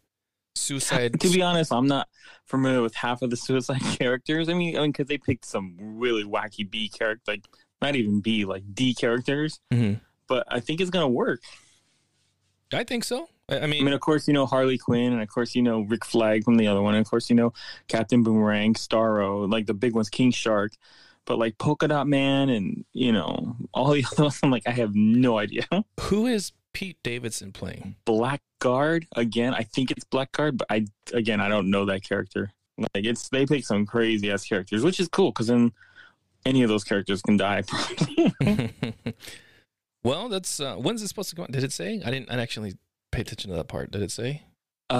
suicide. 0.54 1.12
To 1.20 1.30
be 1.30 1.42
honest, 1.42 1.72
I'm 1.72 1.86
not 1.86 2.08
familiar 2.46 2.82
with 2.82 2.94
half 2.94 3.22
of 3.22 3.30
the 3.30 3.36
Suicide 3.36 3.80
characters. 3.98 4.48
I 4.48 4.54
mean, 4.54 4.76
I 4.76 4.80
mean, 4.80 4.92
because 4.92 5.06
they 5.06 5.18
picked 5.18 5.44
some 5.44 5.76
really 5.78 6.24
wacky 6.24 6.68
B 6.68 6.88
character, 6.88 7.32
like 7.32 7.44
not 7.82 7.96
even 7.96 8.20
B, 8.20 8.44
like 8.44 8.62
D 8.72 8.94
characters. 8.94 9.60
Mhm. 9.72 10.00
But 10.28 10.46
I 10.48 10.60
think 10.60 10.80
it's 10.80 10.90
gonna 10.90 11.08
work. 11.08 11.40
I 12.72 12.84
think 12.84 13.04
so. 13.04 13.28
I, 13.48 13.56
I 13.56 13.62
I 13.62 13.66
mean, 13.66 13.84
mean, 13.84 13.92
of 13.92 14.00
course, 14.00 14.26
you 14.26 14.34
know 14.34 14.46
Harley 14.46 14.78
Quinn, 14.78 15.12
and 15.12 15.20
of 15.22 15.28
course, 15.28 15.54
you 15.54 15.62
know 15.62 15.80
Rick 15.80 16.04
Flag 16.04 16.44
from 16.44 16.56
the 16.56 16.68
other 16.68 16.80
one, 16.80 16.94
and 16.94 17.04
of 17.04 17.10
course, 17.10 17.28
you 17.28 17.36
know 17.36 17.52
Captain 17.88 18.22
Boomerang, 18.22 18.74
Starro, 18.74 19.50
like 19.50 19.66
the 19.66 19.74
big 19.74 19.94
ones, 19.94 20.08
King 20.08 20.30
Shark. 20.30 20.72
But 21.24 21.38
like 21.38 21.56
Polka 21.58 21.86
Dot 21.86 22.08
Man, 22.08 22.48
and 22.48 22.84
you 22.92 23.12
know 23.12 23.56
all 23.74 23.92
the 23.92 24.04
other 24.12 24.22
ones, 24.24 24.40
I'm 24.42 24.50
like, 24.50 24.66
I 24.66 24.70
have 24.72 24.94
no 24.94 25.38
idea. 25.38 25.66
who 26.00 26.26
is 26.26 26.52
Pete 26.72 26.96
Davidson 27.02 27.52
playing? 27.52 27.96
Blackguard 28.06 29.06
again. 29.16 29.54
I 29.54 29.62
think 29.62 29.90
it's 29.90 30.04
Blackguard, 30.04 30.56
but 30.56 30.66
I 30.70 30.86
again 31.12 31.40
I 31.40 31.48
don't 31.48 31.70
know 31.70 31.84
that 31.86 32.02
character. 32.02 32.52
Like 32.78 33.04
it's 33.04 33.28
they 33.28 33.44
pick 33.44 33.64
some 33.64 33.84
crazy 33.86 34.30
ass 34.30 34.44
characters, 34.46 34.82
which 34.82 34.98
is 34.98 35.08
cool 35.08 35.30
because 35.30 35.48
then 35.48 35.72
any 36.44 36.62
of 36.62 36.68
those 36.68 36.84
characters 36.84 37.22
can 37.22 37.36
die. 37.36 37.62
Well, 40.04 40.28
that's 40.28 40.58
uh, 40.58 40.74
when's 40.76 41.00
it 41.02 41.08
supposed 41.08 41.30
to 41.30 41.36
come 41.36 41.44
on? 41.44 41.52
Did 41.52 41.62
it 41.62 41.72
say? 41.72 42.02
I 42.04 42.10
didn't. 42.10 42.28
I 42.30 42.40
actually 42.40 42.74
pay 43.12 43.20
attention 43.20 43.50
to 43.50 43.56
that 43.56 43.68
part. 43.68 43.92
Did 43.92 44.02
it 44.02 44.10
say? 44.10 44.42
uh, 44.90 44.94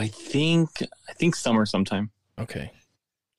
I 0.00 0.10
think 0.10 0.70
I 0.80 1.12
think 1.12 1.36
summer 1.36 1.66
sometime. 1.66 2.10
Okay, 2.38 2.72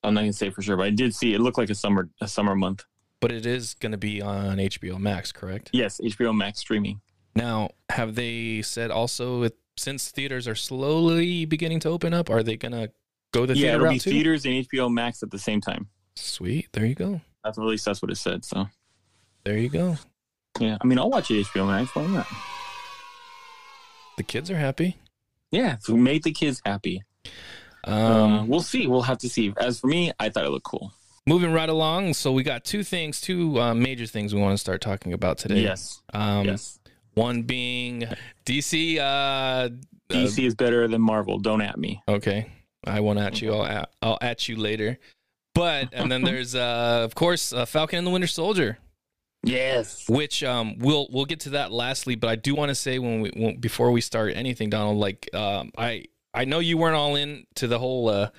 I'm 0.03 0.13
not 0.13 0.21
gonna 0.21 0.33
say 0.33 0.51
for 0.51 0.61
sure, 0.61 0.77
but 0.77 0.85
I 0.85 0.91
did 0.91 1.15
see 1.15 1.33
it 1.33 1.39
looked 1.39 1.57
like 1.57 1.71
a 1.71 1.75
summer 1.75 2.09
a 2.21 2.27
summer 2.27 2.53
month. 2.55 2.85
but 3.21 3.31
it 3.31 3.45
is 3.47 3.73
going 3.73 3.91
to 3.93 3.97
be 3.97 4.21
on 4.21 4.57
HBO 4.57 4.99
Max, 4.99 5.31
correct? 5.31 5.71
Yes, 5.73 5.99
HBO 6.03 6.35
Max 6.35 6.59
streaming. 6.59 7.01
Now, 7.35 7.69
have 7.89 8.13
they 8.13 8.61
said 8.61 8.91
also 8.91 9.41
it, 9.43 9.57
since 9.77 10.11
theaters 10.11 10.47
are 10.47 10.53
slowly 10.55 11.45
beginning 11.45 11.79
to 11.79 11.89
open 11.89 12.13
up, 12.13 12.29
are 12.29 12.43
they 12.43 12.55
going 12.57 12.73
to 12.73 12.91
go 13.31 13.47
the 13.47 13.55
yeah, 13.55 13.71
theater 13.71 13.75
it'll 13.77 13.93
be 13.93 13.99
too? 13.99 14.11
theaters 14.11 14.45
and 14.45 14.53
HBO 14.67 14.93
Max 14.93 15.23
at 15.23 15.31
the 15.31 15.39
same 15.39 15.59
time. 15.59 15.87
Sweet. 16.15 16.67
There 16.73 16.85
you 16.85 16.95
go. 16.95 17.21
That's 17.43 17.57
at 17.57 17.63
least 17.63 17.85
that's 17.85 18.01
what 18.01 18.11
it 18.11 18.17
said. 18.17 18.45
So 18.45 18.67
There 19.43 19.57
you 19.57 19.69
go. 19.69 19.97
yeah, 20.59 20.77
I 20.81 20.85
mean 20.87 20.97
I'll 20.99 21.09
watch 21.09 21.29
it 21.31 21.45
HBO 21.47 21.67
Max. 21.67 21.93
Why 21.95 22.05
not? 22.07 22.27
The 24.17 24.23
kids 24.23 24.51
are 24.51 24.57
happy. 24.57 24.97
Yeah, 25.51 25.77
so 25.81 25.95
make 25.95 26.23
the 26.23 26.31
kids 26.31 26.61
happy. 26.65 27.03
Um, 27.83 27.93
uh, 28.33 28.45
we'll 28.45 28.61
see. 28.61 28.87
We'll 28.87 29.01
have 29.01 29.17
to 29.19 29.29
see. 29.29 29.53
As 29.57 29.79
for 29.79 29.87
me, 29.87 30.11
I 30.19 30.29
thought 30.29 30.45
it 30.45 30.49
looked 30.49 30.65
cool. 30.65 30.93
moving 31.27 31.51
right 31.51 31.69
along. 31.69 32.13
So 32.13 32.31
we 32.31 32.43
got 32.43 32.63
two 32.63 32.83
things, 32.83 33.19
two 33.21 33.59
uh, 33.59 33.73
major 33.73 34.05
things 34.05 34.33
we 34.33 34.41
want 34.41 34.53
to 34.53 34.57
start 34.57 34.81
talking 34.81 35.13
about 35.13 35.37
today. 35.37 35.61
Yes. 35.61 36.01
Um, 36.13 36.45
yes. 36.45 36.79
One 37.15 37.43
being 37.43 38.05
DC. 38.45 38.97
Uh, 38.99 39.69
DC 40.09 40.45
is 40.45 40.55
better 40.55 40.87
than 40.87 41.01
Marvel. 41.01 41.39
Don't 41.39 41.61
at 41.61 41.77
me. 41.77 42.01
Okay, 42.07 42.49
I 42.85 42.99
won't 42.99 43.19
at 43.19 43.41
you. 43.41 43.53
I'll 43.53 43.65
at, 43.65 43.89
I'll 44.01 44.17
at 44.21 44.47
you 44.47 44.55
later. 44.57 44.97
But 45.55 45.89
and 45.93 46.11
then 46.11 46.23
there's 46.23 46.55
uh, 46.55 47.01
of 47.03 47.15
course 47.15 47.53
uh, 47.53 47.65
Falcon 47.65 47.97
and 47.99 48.07
the 48.07 48.11
Winter 48.11 48.27
Soldier, 48.27 48.77
Yes. 49.43 50.07
which 50.09 50.43
um, 50.43 50.77
we'll 50.79 51.07
we'll 51.11 51.25
get 51.25 51.41
to 51.41 51.49
that 51.51 51.71
lastly. 51.71 52.15
But 52.15 52.29
I 52.29 52.35
do 52.35 52.55
want 52.55 52.69
to 52.69 52.75
say 52.75 52.97
when 52.99 53.21
we 53.21 53.31
when, 53.35 53.57
before 53.57 53.91
we 53.91 54.01
start 54.01 54.33
anything, 54.35 54.69
Donald, 54.69 54.97
like 54.97 55.29
um, 55.33 55.71
I 55.77 56.05
I 56.33 56.45
know 56.45 56.59
you 56.59 56.77
weren't 56.77 56.95
all 56.95 57.15
in 57.15 57.45
to 57.55 57.67
the 57.67 57.77
whole 57.79 58.09
uh, 58.09 58.29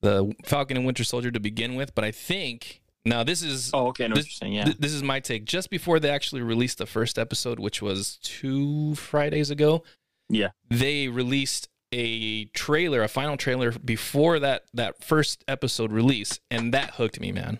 the 0.00 0.34
Falcon 0.44 0.76
and 0.76 0.86
Winter 0.86 1.04
Soldier 1.04 1.30
to 1.30 1.40
begin 1.40 1.74
with, 1.76 1.94
but 1.94 2.04
I 2.04 2.10
think 2.10 2.80
Now 3.04 3.22
this 3.22 3.42
is 3.42 3.70
Oh, 3.72 3.88
okay. 3.88 4.08
This, 4.08 4.32
saying. 4.32 4.52
Yeah. 4.54 4.64
th- 4.64 4.78
this 4.78 4.92
is 4.92 5.02
my 5.02 5.20
take. 5.20 5.44
Just 5.44 5.70
before 5.70 6.00
they 6.00 6.10
actually 6.10 6.42
released 6.42 6.78
the 6.78 6.86
first 6.86 7.18
episode, 7.18 7.60
which 7.60 7.80
was 7.80 8.18
two 8.22 8.94
Fridays 8.96 9.50
ago, 9.50 9.84
yeah. 10.28 10.48
they 10.68 11.06
released 11.08 11.68
a 11.92 12.44
trailer, 12.46 13.02
a 13.02 13.08
final 13.08 13.36
trailer 13.36 13.72
before 13.72 14.38
that 14.40 14.64
that 14.74 15.02
first 15.04 15.44
episode 15.48 15.92
release, 15.92 16.38
and 16.50 16.74
that 16.74 16.90
hooked 16.90 17.20
me, 17.20 17.32
man. 17.32 17.58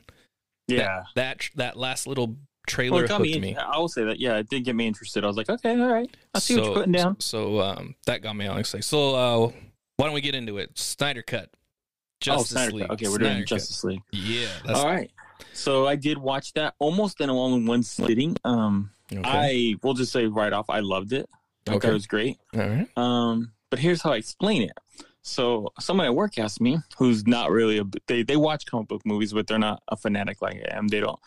Yeah. 0.68 1.02
That 1.14 1.38
that, 1.38 1.50
that 1.56 1.76
last 1.76 2.06
little 2.06 2.36
trailer 2.66 3.02
Well, 3.02 3.18
hooked 3.18 3.22
me, 3.22 3.40
me. 3.40 3.56
I 3.56 3.78
will 3.78 3.88
say 3.88 4.04
that. 4.04 4.20
Yeah, 4.20 4.36
it 4.36 4.48
did 4.48 4.64
get 4.64 4.76
me 4.76 4.86
interested. 4.86 5.24
I 5.24 5.26
was 5.26 5.36
like, 5.36 5.50
okay, 5.50 5.78
all 5.78 5.92
right. 5.92 6.14
I 6.34 6.38
see 6.38 6.56
what 6.56 6.64
you're 6.64 6.74
putting 6.74 6.92
down. 6.92 7.18
So 7.20 7.60
um, 7.60 7.94
that 8.06 8.22
got 8.22 8.36
me 8.36 8.46
all 8.46 8.58
excited. 8.58 8.84
So 8.84 9.14
uh, 9.14 9.52
why 9.96 10.06
don't 10.06 10.14
we 10.14 10.20
get 10.20 10.34
into 10.34 10.58
it? 10.58 10.78
Snyder 10.78 11.22
cut. 11.22 11.50
Justice 12.20 12.52
oh, 12.52 12.54
Snyder 12.54 12.72
League. 12.72 12.88
Cut. 12.88 12.92
Okay, 12.92 13.08
we're 13.08 13.14
Snyder 13.16 13.24
doing 13.30 13.40
Cut. 13.40 13.48
Justice 13.48 13.84
League. 13.84 14.02
Yeah. 14.12 14.48
That's, 14.66 14.78
All 14.78 14.86
right. 14.86 15.10
So 15.54 15.86
I 15.86 15.96
did 15.96 16.18
watch 16.18 16.52
that 16.52 16.74
almost 16.78 17.20
in 17.20 17.30
all 17.30 17.54
in 17.54 17.66
one 17.66 17.82
sitting. 17.82 18.36
Um, 18.44 18.90
Okay. 19.12 19.22
I 19.24 19.74
will 19.82 19.94
just 19.94 20.12
say 20.12 20.26
right 20.26 20.52
off, 20.52 20.70
I 20.70 20.80
loved 20.80 21.12
it. 21.12 21.28
I 21.66 21.72
thought 21.72 21.76
Okay. 21.78 21.88
it 21.88 21.92
was 21.92 22.06
great. 22.06 22.38
all 22.54 22.60
right. 22.60 22.88
Um, 22.96 23.52
but 23.70 23.78
here's 23.78 24.02
how 24.02 24.12
I 24.12 24.16
explain 24.16 24.62
it. 24.62 24.72
So 25.22 25.72
someone 25.78 26.06
at 26.06 26.14
work 26.14 26.38
asked 26.38 26.60
me, 26.60 26.78
who's 26.98 27.26
not 27.26 27.50
really 27.50 27.78
a 27.78 27.84
they 28.06 28.22
they 28.22 28.36
watch 28.36 28.66
comic 28.66 28.88
book 28.88 29.02
movies, 29.04 29.32
but 29.32 29.46
they're 29.46 29.58
not 29.58 29.82
a 29.88 29.96
fanatic 29.96 30.40
like 30.42 30.56
I 30.70 30.76
am. 30.76 30.88
They 30.88 31.00
don't 31.00 31.18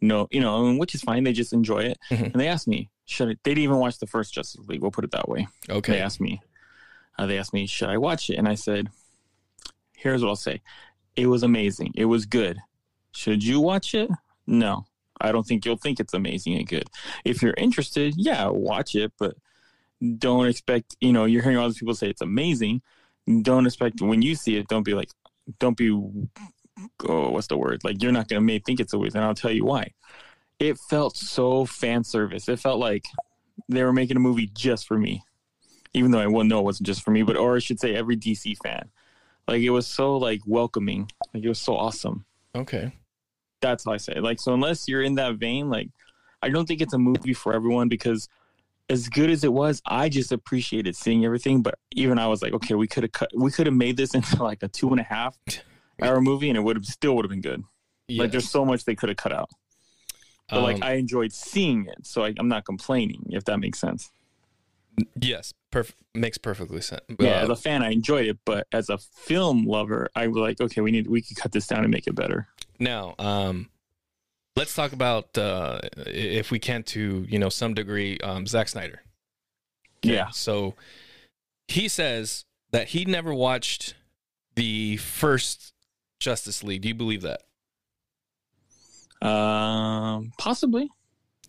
know, 0.00 0.28
you 0.30 0.40
know, 0.40 0.66
and 0.66 0.78
which 0.78 0.94
is 0.94 1.02
fine. 1.02 1.24
They 1.24 1.32
just 1.32 1.52
enjoy 1.52 1.80
it. 1.80 1.98
Mhm. 2.10 2.32
And 2.32 2.34
they 2.34 2.48
asked 2.48 2.68
me, 2.68 2.88
should 3.06 3.28
I, 3.28 3.36
they 3.42 3.50
didn't 3.52 3.64
even 3.64 3.76
watch 3.78 3.98
the 3.98 4.06
first 4.06 4.32
Justice 4.32 4.66
League? 4.68 4.80
We'll 4.82 4.92
put 4.92 5.04
it 5.04 5.10
that 5.10 5.28
way. 5.28 5.48
Okay. 5.68 5.92
They 5.92 6.00
asked 6.00 6.20
me, 6.20 6.40
uh, 7.18 7.26
they 7.26 7.38
asked 7.38 7.52
me, 7.52 7.66
should 7.66 7.88
I 7.88 7.98
watch 7.98 8.30
it? 8.30 8.36
And 8.36 8.48
I 8.48 8.54
said, 8.54 8.88
here's 9.96 10.22
what 10.22 10.28
I'll 10.28 10.36
say: 10.36 10.62
it 11.16 11.26
was 11.26 11.42
amazing. 11.42 11.92
It 11.96 12.06
was 12.06 12.26
good. 12.26 12.58
Should 13.12 13.44
you 13.44 13.60
watch 13.60 13.94
it? 13.94 14.10
No, 14.46 14.86
I 15.20 15.32
don't 15.32 15.44
think 15.46 15.64
you'll 15.64 15.76
think 15.76 15.98
it's 15.98 16.14
amazing 16.14 16.54
and 16.54 16.68
good. 16.68 16.88
If 17.24 17.42
you're 17.42 17.54
interested, 17.58 18.14
yeah, 18.16 18.46
watch 18.46 18.94
it, 18.94 19.12
but 19.18 19.34
don't 20.18 20.46
expect. 20.46 20.96
You 21.00 21.12
know, 21.12 21.24
you're 21.24 21.42
hearing 21.42 21.58
all 21.58 21.68
these 21.68 21.78
people 21.78 21.94
say 21.94 22.08
it's 22.08 22.22
amazing. 22.22 22.82
Don't 23.42 23.66
expect 23.66 24.00
when 24.00 24.22
you 24.22 24.34
see 24.34 24.56
it. 24.56 24.68
Don't 24.68 24.82
be 24.82 24.94
like, 24.94 25.10
don't 25.58 25.76
be. 25.76 25.90
Oh, 27.08 27.30
what's 27.30 27.48
the 27.48 27.58
word? 27.58 27.82
Like 27.84 28.02
you're 28.02 28.12
not 28.12 28.28
gonna 28.28 28.40
may 28.40 28.58
think 28.58 28.80
it's 28.80 28.94
amazing. 28.94 29.16
And 29.16 29.24
I'll 29.24 29.34
tell 29.34 29.50
you 29.50 29.64
why. 29.64 29.92
It 30.58 30.78
felt 30.78 31.16
so 31.16 31.64
fan 31.64 32.04
service. 32.04 32.48
It 32.48 32.58
felt 32.58 32.78
like 32.78 33.04
they 33.68 33.82
were 33.82 33.92
making 33.92 34.16
a 34.16 34.20
movie 34.20 34.50
just 34.54 34.86
for 34.86 34.98
me 34.98 35.22
even 35.94 36.10
though 36.10 36.20
I 36.20 36.26
will 36.26 36.44
know 36.44 36.60
it 36.60 36.64
wasn't 36.64 36.86
just 36.86 37.02
for 37.02 37.10
me, 37.10 37.22
but 37.22 37.36
or 37.36 37.56
I 37.56 37.58
should 37.58 37.80
say 37.80 37.94
every 37.94 38.16
DC 38.16 38.56
fan. 38.62 38.90
Like 39.48 39.62
it 39.62 39.70
was 39.70 39.86
so 39.86 40.16
like 40.16 40.40
welcoming. 40.46 41.10
Like 41.34 41.44
it 41.44 41.48
was 41.48 41.60
so 41.60 41.76
awesome. 41.76 42.24
Okay. 42.54 42.92
That's 43.60 43.84
how 43.84 43.92
I 43.92 43.96
say. 43.96 44.14
it. 44.16 44.22
Like 44.22 44.40
so 44.40 44.54
unless 44.54 44.88
you're 44.88 45.02
in 45.02 45.16
that 45.16 45.36
vein, 45.36 45.68
like 45.68 45.88
I 46.42 46.48
don't 46.48 46.66
think 46.66 46.80
it's 46.80 46.94
a 46.94 46.98
movie 46.98 47.34
for 47.34 47.52
everyone 47.52 47.88
because 47.88 48.28
as 48.90 49.08
good 49.08 49.30
as 49.30 49.44
it 49.44 49.52
was, 49.52 49.80
I 49.86 50.08
just 50.08 50.32
appreciated 50.32 50.94
seeing 50.96 51.24
everything. 51.24 51.62
But 51.62 51.76
even 51.92 52.18
I 52.18 52.26
was 52.26 52.42
like, 52.42 52.52
okay, 52.54 52.74
we 52.74 52.86
could 52.86 53.04
have 53.04 53.12
cut 53.12 53.30
we 53.34 53.50
could 53.50 53.66
have 53.66 53.74
made 53.76 53.96
this 53.96 54.14
into 54.18 54.42
like 54.42 54.62
a 54.62 54.68
two 54.68 54.90
and 54.90 55.00
a 55.00 55.04
half 55.04 55.36
hour 56.02 56.20
movie 56.20 56.48
and 56.50 56.56
it 56.58 56.62
would 56.62 56.76
have 56.76 56.84
still 56.86 57.14
would 57.16 57.24
have 57.24 57.30
been 57.30 57.40
good. 57.40 57.62
Like 58.08 58.32
there's 58.32 58.50
so 58.50 58.64
much 58.64 58.84
they 58.84 58.94
could 58.96 59.08
have 59.08 59.16
cut 59.18 59.32
out. 59.32 59.48
But 60.48 60.62
like 60.62 60.76
Um, 60.76 60.82
I 60.82 60.92
enjoyed 60.94 61.32
seeing 61.32 61.86
it, 61.86 62.04
so 62.04 62.24
I, 62.24 62.34
I'm 62.38 62.48
not 62.48 62.64
complaining 62.64 63.26
if 63.30 63.44
that 63.44 63.58
makes 63.60 63.78
sense. 63.78 64.10
yes, 65.20 65.54
perf- 65.70 65.94
makes 66.12 66.36
perfectly 66.38 66.80
sense. 66.80 67.02
Yeah, 67.20 67.38
Uh, 67.38 67.42
as 67.44 67.48
a 67.50 67.56
fan, 67.56 67.82
I 67.84 67.90
enjoyed 67.92 68.26
it, 68.26 68.38
but 68.44 68.66
as 68.72 68.88
a 68.88 68.98
film 68.98 69.64
lover, 69.64 70.08
I 70.16 70.26
was 70.26 70.36
like, 70.38 70.60
okay, 70.60 70.80
we 70.80 70.90
need 70.90 71.06
we 71.06 71.22
could 71.22 71.36
cut 71.36 71.52
this 71.52 71.66
down 71.68 71.84
and 71.84 71.90
make 71.92 72.08
it 72.08 72.14
better. 72.16 72.48
Now, 72.80 73.14
um, 73.20 73.68
let's 74.60 74.74
talk 74.74 74.92
about 74.92 75.38
uh, 75.38 75.80
if 76.06 76.50
we 76.50 76.58
can, 76.58 76.82
to 76.82 77.24
you 77.26 77.38
know, 77.38 77.48
some 77.48 77.72
degree, 77.72 78.18
um, 78.18 78.46
Zack 78.46 78.68
Snyder. 78.68 79.00
Okay, 80.04 80.14
Yeah. 80.14 80.28
So 80.30 80.74
he 81.66 81.88
says 81.88 82.44
that 82.70 82.88
he 82.88 83.06
never 83.06 83.32
watched 83.32 83.94
the 84.56 84.98
first 84.98 85.72
Justice 86.20 86.62
League. 86.62 86.82
Do 86.82 86.88
you 86.88 86.94
believe 86.94 87.22
that? 87.22 87.40
Um, 89.26 90.32
possibly. 90.36 90.90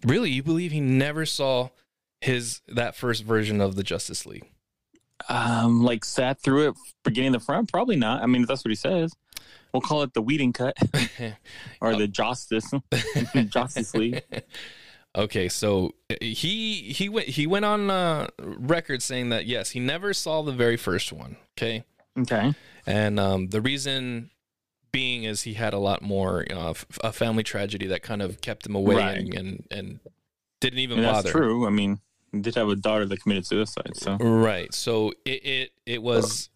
Really, 0.05 0.31
you 0.31 0.41
believe 0.41 0.71
he 0.71 0.79
never 0.79 1.25
saw 1.25 1.69
his 2.21 2.61
that 2.69 2.95
first 2.95 3.25
version 3.25 3.59
of 3.59 3.75
the 3.75 3.83
Justice 3.83 4.25
League? 4.25 4.49
Um, 5.27 5.83
like 5.83 6.05
sat 6.05 6.39
through 6.39 6.69
it 6.69 6.75
beginning 7.03 7.33
to 7.33 7.41
front. 7.41 7.69
Probably 7.69 7.97
not. 7.97 8.23
I 8.23 8.25
mean, 8.25 8.45
that's 8.45 8.63
what 8.63 8.69
he 8.69 8.75
says. 8.75 9.13
We'll 9.73 9.81
call 9.81 10.03
it 10.03 10.13
the 10.13 10.21
Whedon 10.21 10.53
cut 10.53 10.75
or 11.81 11.95
the 11.95 12.07
Justice 12.07 12.71
Justice 13.49 13.93
League. 13.93 14.23
Okay, 15.15 15.49
so 15.49 15.91
uh, 16.09 16.15
he 16.21 16.81
he 16.93 17.09
went 17.09 17.27
he 17.27 17.45
went 17.47 17.65
on 17.65 17.89
uh, 17.89 18.27
record 18.39 19.01
saying 19.01 19.29
that 19.29 19.45
yes, 19.45 19.71
he 19.71 19.79
never 19.79 20.13
saw 20.13 20.41
the 20.41 20.53
very 20.53 20.77
first 20.77 21.11
one. 21.11 21.35
Okay, 21.57 21.83
Okay. 22.17 22.53
and 22.85 23.19
um, 23.19 23.47
the 23.49 23.61
reason 23.61 24.29
being 24.93 25.23
is 25.25 25.43
he 25.43 25.53
had 25.55 25.73
a 25.73 25.77
lot 25.79 26.01
more 26.01 26.45
uh, 26.51 26.71
f- 26.71 26.85
a 27.03 27.11
family 27.13 27.43
tragedy 27.43 27.87
that 27.87 28.03
kind 28.03 28.21
of 28.21 28.39
kept 28.41 28.65
him 28.65 28.75
away 28.75 28.95
Right. 28.95 29.17
and, 29.17 29.33
and 29.33 29.63
and 29.71 29.99
didn't 30.61 30.79
even 30.79 30.99
And 30.99 31.07
bother. 31.07 31.23
that's 31.23 31.31
true. 31.31 31.65
I 31.67 31.69
mean, 31.71 31.99
he 32.31 32.39
did 32.39 32.55
have 32.55 32.69
a 32.69 32.75
daughter 32.75 33.05
that 33.05 33.21
committed 33.21 33.45
suicide. 33.45 33.91
So 33.95 34.15
Right. 34.17 34.73
So 34.73 35.11
it 35.25 35.45
it, 35.45 35.71
it 35.85 36.01
was 36.03 36.49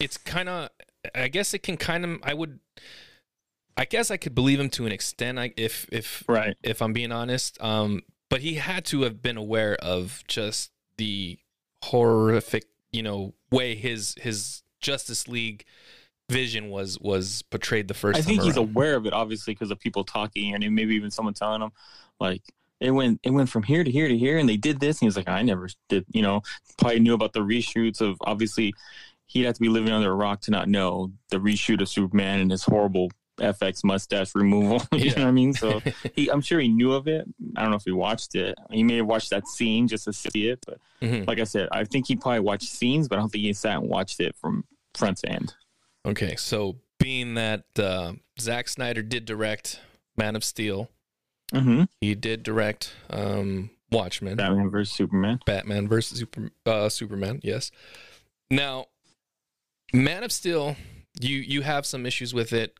it's 0.00 0.16
kind 0.16 0.48
of 0.48 0.68
I 1.14 1.28
guess 1.28 1.54
it 1.54 1.62
can 1.62 1.76
kind 1.76 2.04
of 2.04 2.20
I 2.22 2.34
would 2.34 2.60
I 3.76 3.84
guess 3.84 4.10
I 4.10 4.16
could 4.16 4.34
believe 4.34 4.58
him 4.58 4.70
to 4.70 4.86
an 4.86 4.92
extent 4.92 5.38
I, 5.38 5.52
if 5.56 5.86
if 5.92 6.24
right. 6.28 6.56
if 6.62 6.82
I'm 6.82 6.92
being 6.92 7.12
honest. 7.12 7.62
Um, 7.62 8.02
but 8.28 8.40
he 8.40 8.54
had 8.54 8.84
to 8.86 9.02
have 9.02 9.22
been 9.22 9.36
aware 9.36 9.76
of 9.76 10.22
just 10.26 10.72
the 10.96 11.38
horrific, 11.84 12.66
you 12.92 13.02
know, 13.02 13.34
way 13.50 13.74
his 13.74 14.14
his 14.20 14.62
Justice 14.80 15.28
League 15.28 15.64
vision 16.28 16.68
was 16.68 16.98
was 17.00 17.42
portrayed 17.42 17.88
the 17.88 17.94
first 17.94 18.18
I 18.18 18.22
think 18.22 18.42
he's 18.42 18.56
around. 18.56 18.70
aware 18.70 18.96
of 18.96 19.06
it, 19.06 19.12
obviously, 19.12 19.54
because 19.54 19.70
of 19.70 19.78
people 19.78 20.04
talking, 20.04 20.54
and 20.54 20.74
maybe 20.74 20.94
even 20.94 21.10
someone 21.10 21.34
telling 21.34 21.62
him, 21.62 21.70
like, 22.20 22.42
it 22.80 22.90
went, 22.90 23.20
it 23.22 23.30
went 23.30 23.48
from 23.48 23.62
here 23.62 23.82
to 23.82 23.90
here 23.90 24.08
to 24.08 24.16
here, 24.16 24.38
and 24.38 24.48
they 24.48 24.56
did 24.56 24.80
this, 24.80 24.96
and 24.96 25.00
he 25.00 25.06
was 25.06 25.16
like, 25.16 25.28
I 25.28 25.42
never 25.42 25.68
did, 25.88 26.04
you 26.12 26.22
know, 26.22 26.42
probably 26.76 27.00
knew 27.00 27.14
about 27.14 27.32
the 27.32 27.40
reshoots 27.40 28.00
of, 28.00 28.18
obviously, 28.20 28.74
he'd 29.28 29.44
have 29.44 29.54
to 29.54 29.60
be 29.60 29.68
living 29.68 29.92
under 29.92 30.10
a 30.10 30.14
rock 30.14 30.40
to 30.42 30.50
not 30.50 30.68
know 30.68 31.12
the 31.30 31.36
reshoot 31.38 31.80
of 31.80 31.88
Superman 31.88 32.40
and 32.40 32.50
his 32.50 32.64
horrible 32.64 33.10
FX 33.38 33.84
mustache 33.84 34.34
removal. 34.34 34.82
you 34.92 35.06
Yeah. 35.10 35.14
know 35.14 35.22
what 35.22 35.28
I 35.28 35.30
mean? 35.30 35.52
So 35.52 35.80
he, 36.16 36.28
I'm 36.28 36.40
sure 36.40 36.58
he 36.58 36.66
knew 36.68 36.92
of 36.92 37.06
it. 37.06 37.24
I 37.56 37.62
don't 37.62 37.70
know 37.70 37.76
if 37.76 37.84
he 37.84 37.92
watched 37.92 38.34
it. 38.34 38.56
He 38.70 38.82
may 38.82 38.96
have 38.96 39.06
watched 39.06 39.30
that 39.30 39.46
scene 39.46 39.86
just 39.86 40.04
to 40.06 40.12
see 40.12 40.48
it, 40.48 40.58
but 40.66 40.78
Mhm. 41.00 41.26
like 41.28 41.38
I 41.38 41.44
said, 41.44 41.68
I 41.70 41.84
think 41.84 42.08
he 42.08 42.16
probably 42.16 42.40
watched 42.40 42.68
scenes, 42.68 43.06
but 43.06 43.16
I 43.16 43.20
don't 43.20 43.28
think 43.30 43.44
he 43.44 43.52
sat 43.52 43.78
and 43.78 43.88
watched 43.88 44.18
it 44.18 44.34
from 44.36 44.64
front 44.94 45.18
to 45.18 45.28
end. 45.30 45.54
Okay, 46.04 46.34
so 46.34 46.76
being 46.98 47.34
that 47.34 47.64
uh, 47.78 48.14
Zack 48.40 48.68
Snyder 48.68 49.02
did 49.02 49.24
direct 49.24 49.80
Man 50.16 50.34
of 50.34 50.42
Steel, 50.42 50.88
Mm-hmm. 51.52 51.84
he 52.00 52.14
did 52.14 52.42
direct 52.42 52.92
um, 53.08 53.70
Watchmen, 53.92 54.36
Batman 54.36 54.68
versus 54.70 54.94
Superman. 54.94 55.38
Batman 55.46 55.86
versus 55.88 56.18
Super, 56.18 56.50
uh, 56.66 56.88
Superman. 56.90 57.40
Yes. 57.42 57.70
Now, 58.50 58.86
Man 59.92 60.22
of 60.24 60.32
Steel, 60.32 60.76
you 61.20 61.38
you 61.38 61.62
have 61.62 61.86
some 61.86 62.04
issues 62.06 62.34
with 62.34 62.52
it 62.52 62.74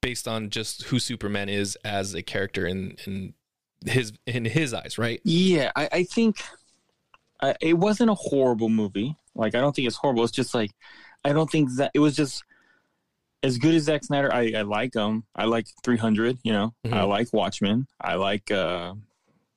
based 0.00 0.26
on 0.28 0.50
just 0.50 0.84
who 0.84 0.98
Superman 0.98 1.48
is 1.48 1.76
as 1.84 2.14
a 2.14 2.22
character 2.22 2.66
in 2.66 2.96
in 3.06 3.34
his 3.86 4.12
in 4.26 4.44
his 4.44 4.74
eyes, 4.74 4.98
right? 4.98 5.20
Yeah, 5.24 5.72
I, 5.76 5.88
I 5.92 6.04
think 6.04 6.36
uh, 7.40 7.54
it 7.60 7.74
wasn't 7.74 8.10
a 8.10 8.14
horrible 8.14 8.68
movie. 8.68 9.16
Like, 9.34 9.54
I 9.54 9.60
don't 9.60 9.74
think 9.74 9.86
it's 9.88 9.96
horrible. 9.96 10.22
It's 10.24 10.32
just 10.32 10.54
like, 10.54 10.70
I 11.24 11.32
don't 11.32 11.50
think 11.50 11.70
that 11.76 11.90
it 11.94 11.98
was 12.00 12.14
just 12.14 12.44
as 13.42 13.56
good 13.58 13.74
as 13.74 13.84
Zack 13.84 14.04
Snyder. 14.04 14.32
I, 14.32 14.52
I 14.54 14.62
like 14.62 14.94
him. 14.94 15.24
I 15.34 15.46
like 15.46 15.66
300. 15.82 16.38
You 16.44 16.52
know, 16.52 16.74
I 16.84 16.88
Mhm. 16.88 17.08
like 17.08 17.32
Watchmen. 17.32 17.86
I 18.00 18.14
like 18.16 18.50
uh, 18.50 18.94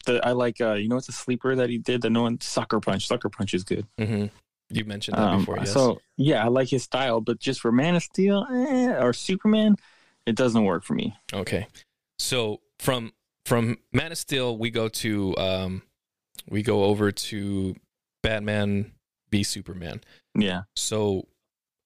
the 0.06 0.26
I 0.26 0.32
like 0.32 0.62
uh, 0.62 0.74
you 0.74 0.88
know, 0.88 0.96
it's 0.98 1.10
a 1.10 1.12
sleeper 1.12 1.56
that 1.56 1.70
he 1.70 1.78
did 1.78 2.02
that 2.04 2.10
no 2.12 2.22
one 2.24 2.40
Sucker 2.42 2.80
Punch. 2.80 3.06
Sucker 3.08 3.30
Punch 3.30 3.54
is 3.54 3.64
good. 3.64 3.86
Mm-hmm. 4.00 4.28
You 4.76 4.86
mentioned 4.86 5.18
that 5.18 5.24
Um, 5.30 5.40
before, 5.40 5.58
yes. 5.58 5.74
So 5.74 6.02
yeah, 6.18 6.44
I 6.44 6.48
like 6.50 6.70
his 6.70 6.84
style, 6.84 7.22
but 7.22 7.40
just 7.40 7.62
for 7.62 7.72
Man 7.72 7.96
of 7.96 8.04
Steel 8.04 8.46
eh, 8.52 8.96
or 9.04 9.14
Superman, 9.14 9.76
it 10.26 10.36
doesn't 10.36 10.64
work 10.66 10.84
for 10.84 10.94
me. 10.94 11.16
Okay. 11.34 11.68
So 12.20 12.62
from 12.80 13.14
from 13.46 13.78
Man 13.94 14.12
of 14.12 14.18
Steel, 14.18 14.58
we 14.58 14.70
go 14.72 14.88
to 14.90 15.36
um, 15.38 15.82
we 16.50 16.62
go 16.64 16.84
over 16.86 17.12
to 17.12 17.76
Batman 18.24 18.92
v 19.32 19.44
Superman. 19.44 20.02
Yeah, 20.38 20.64
So 20.76 21.28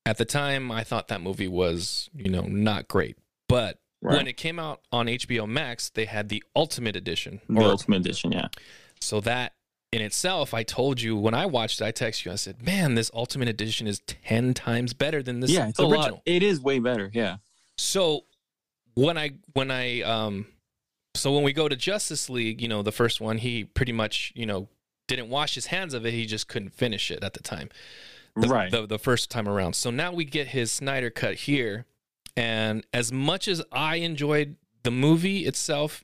at 0.06 0.18
the 0.18 0.26
time, 0.26 0.72
I 0.72 0.84
thought 0.84 1.08
that 1.10 1.22
movie 1.22 1.48
was 1.48 2.10
you 2.14 2.30
know 2.30 2.42
not 2.42 2.88
great, 2.88 3.18
but 3.48 3.78
right. 4.02 4.18
when 4.18 4.28
it 4.28 4.38
came 4.38 4.58
out 4.60 4.82
on 4.92 5.06
HBO 5.08 5.48
Max, 5.48 5.90
they 5.90 6.06
had 6.06 6.30
the 6.30 6.44
Ultimate 6.56 6.96
Edition. 6.96 7.42
the 7.48 7.60
Or- 7.62 7.64
Ultimate 7.72 7.98
Edition. 7.98 8.32
Yeah. 8.32 8.48
so 9.02 9.20
that 9.22 9.54
in 9.92 10.02
itself, 10.02 10.54
I 10.54 10.64
told 10.64 11.02
you 11.02 11.16
when 11.16 11.34
I 11.34 11.46
watched 11.46 11.82
it, 11.82 11.86
I 11.86 11.92
texted 11.92 12.26
you. 12.26 12.32
I 12.32 12.36
said, 12.36 12.64
"Man, 12.64 12.96
this 12.96 13.10
Ultimate 13.14 13.48
Edition 13.48 13.88
is 13.88 14.00
ten 14.02 14.54
times 14.54 14.94
better 14.94 15.24
than 15.24 15.40
this 15.40 15.52
yeah, 15.52 15.70
it's 15.70 15.80
a 15.80 15.84
original." 15.84 16.16
lot. 16.16 16.22
It 16.26 16.44
is 16.44 16.62
way 16.62 16.80
better. 16.80 17.10
Yeah. 17.14 17.38
So 17.78 18.26
when 18.94 19.18
I 19.18 19.32
when 19.54 19.72
I 19.72 20.02
um 20.02 20.46
so 21.16 21.34
when 21.34 21.44
we 21.44 21.54
go 21.54 21.68
to 21.68 21.76
Justice 21.76 22.30
League, 22.30 22.62
you 22.62 22.68
know, 22.68 22.84
the 22.84 22.92
first 22.92 23.20
one, 23.20 23.40
he 23.40 23.64
pretty 23.64 23.92
much, 23.92 24.32
you 24.36 24.46
know, 24.46 24.70
didn't 25.08 25.30
wash 25.30 25.56
his 25.56 25.68
hands 25.68 25.94
of 25.94 26.06
it. 26.06 26.14
He 26.14 26.26
just 26.26 26.48
couldn't 26.48 26.70
finish 26.70 27.10
it 27.10 27.24
at 27.24 27.34
the 27.34 27.42
time. 27.42 27.70
The, 28.36 28.48
Right. 28.48 28.72
The, 28.72 28.86
the 28.86 29.00
first 29.00 29.32
time 29.32 29.48
around. 29.48 29.74
So 29.76 29.90
now 29.90 30.14
we 30.14 30.24
get 30.24 30.48
his 30.48 30.72
Snyder 30.72 31.10
cut 31.10 31.36
here. 31.36 31.86
And 32.38 32.86
as 32.94 33.12
much 33.12 33.48
as 33.48 33.62
I 33.72 33.98
enjoyed 33.98 34.56
the 34.84 34.92
movie 34.92 35.46
itself, 35.46 36.04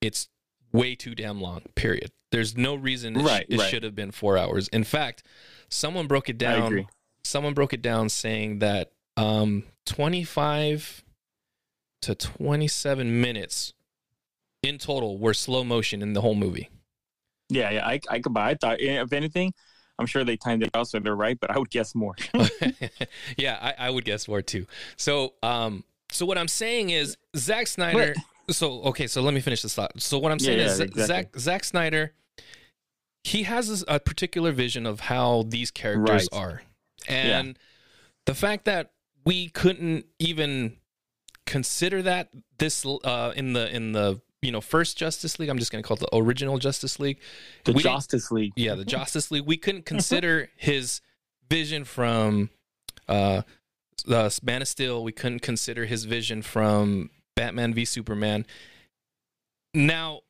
it's 0.00 0.28
way 0.74 0.94
too 0.94 1.14
damn 1.14 1.40
long, 1.40 1.62
period. 1.74 2.10
There's 2.30 2.56
no 2.56 2.74
reason 2.74 3.16
it, 3.16 3.26
sh- 3.26 3.44
it 3.48 3.58
right. 3.58 3.70
should 3.70 3.84
have 3.84 3.94
been 3.94 4.10
four 4.10 4.36
hours. 4.36 4.68
In 4.68 4.84
fact, 4.84 5.22
someone 5.68 6.06
broke 6.06 6.28
it 6.28 6.34
I 6.42 6.56
down. 6.56 6.66
agree. 6.66 6.86
Someone 7.22 7.54
broke 7.54 7.72
it 7.72 7.80
down 7.80 8.10
saying 8.10 8.58
that 8.58 8.92
um, 9.16 9.62
25 9.86 11.04
to 12.02 12.14
27 12.14 13.20
minutes 13.20 13.72
in 14.62 14.78
total 14.78 15.16
were 15.18 15.32
slow 15.32 15.64
motion 15.64 16.02
in 16.02 16.12
the 16.12 16.20
whole 16.20 16.34
movie. 16.34 16.68
Yeah, 17.48 17.70
yeah, 17.70 17.86
I, 17.86 18.00
I 18.10 18.18
could 18.18 18.34
buy. 18.34 18.50
I 18.50 18.54
thought, 18.54 18.80
if 18.80 19.12
anything, 19.12 19.54
I'm 19.98 20.06
sure 20.06 20.24
they 20.24 20.36
timed 20.36 20.64
it 20.64 20.70
out 20.74 20.88
so 20.88 20.98
they're 20.98 21.14
right, 21.14 21.38
but 21.38 21.50
I 21.50 21.58
would 21.58 21.70
guess 21.70 21.94
more. 21.94 22.14
yeah, 23.36 23.58
I, 23.60 23.86
I 23.86 23.90
would 23.90 24.04
guess 24.04 24.26
more 24.26 24.42
too. 24.42 24.66
So, 24.96 25.34
um, 25.42 25.84
so 26.10 26.26
what 26.26 26.36
I'm 26.36 26.48
saying 26.48 26.90
is 26.90 27.16
Zack 27.36 27.68
Snyder. 27.68 28.14
So, 28.50 28.82
okay, 28.82 29.06
so 29.06 29.22
let 29.22 29.34
me 29.34 29.40
finish 29.40 29.62
this 29.62 29.74
thought. 29.74 29.92
So, 30.00 30.18
what 30.18 30.32
I'm 30.32 30.38
saying 30.38 30.58
Yeah, 30.58 30.64
is 30.66 30.78
yeah, 30.78 30.86
Zack 30.86 30.88
exactly. 30.88 31.40
Zack 31.40 31.64
Snyder, 31.64 32.12
he 33.22 33.44
has 33.44 33.84
a 33.88 33.98
particular 34.00 34.52
vision 34.52 34.84
of 34.86 35.00
how 35.00 35.44
these 35.48 35.70
characters 35.70 36.28
Right. 36.32 36.38
are, 36.40 36.62
and 37.08 37.58
the 38.26 38.34
fact 38.34 38.64
that 38.66 38.92
we 39.24 39.48
couldn't 39.48 40.06
even 40.18 40.76
consider 41.46 42.02
that 42.02 42.30
this 42.58 42.84
uh, 42.86 43.32
in 43.36 43.52
the 43.54 43.74
in 43.74 43.92
the 43.92 44.20
you 44.42 44.52
know 44.52 44.60
first 44.60 44.98
Justice 44.98 45.38
League. 45.38 45.48
I'm 45.48 45.58
just 45.58 45.72
going 45.72 45.82
to 45.82 45.86
call 45.88 45.96
it 45.96 46.00
the 46.00 46.14
original 46.16 46.58
Justice 46.58 47.00
League. 47.00 47.18
the 47.64 47.72
We 47.72 47.82
Justice 47.82 48.30
League. 48.30 48.52
yeah, 48.56 48.74
the 48.74 48.84
Justice 48.84 49.30
League. 49.30 49.46
We 49.46 49.56
couldn't 49.56 49.86
consider 49.86 50.50
his 50.56 51.00
vision 51.48 51.84
from 51.84 52.50
uh, 53.08 53.42
the 54.06 54.38
Man 54.42 54.60
of 54.62 54.68
Steel. 54.68 55.02
We 55.02 55.12
couldn't 55.12 55.40
consider 55.40 55.86
his 55.86 56.04
vision 56.04 56.42
from 56.42 57.08
Batman 57.34 57.74
v 57.74 57.84
Superman. 57.84 58.46
Now, 59.72 60.20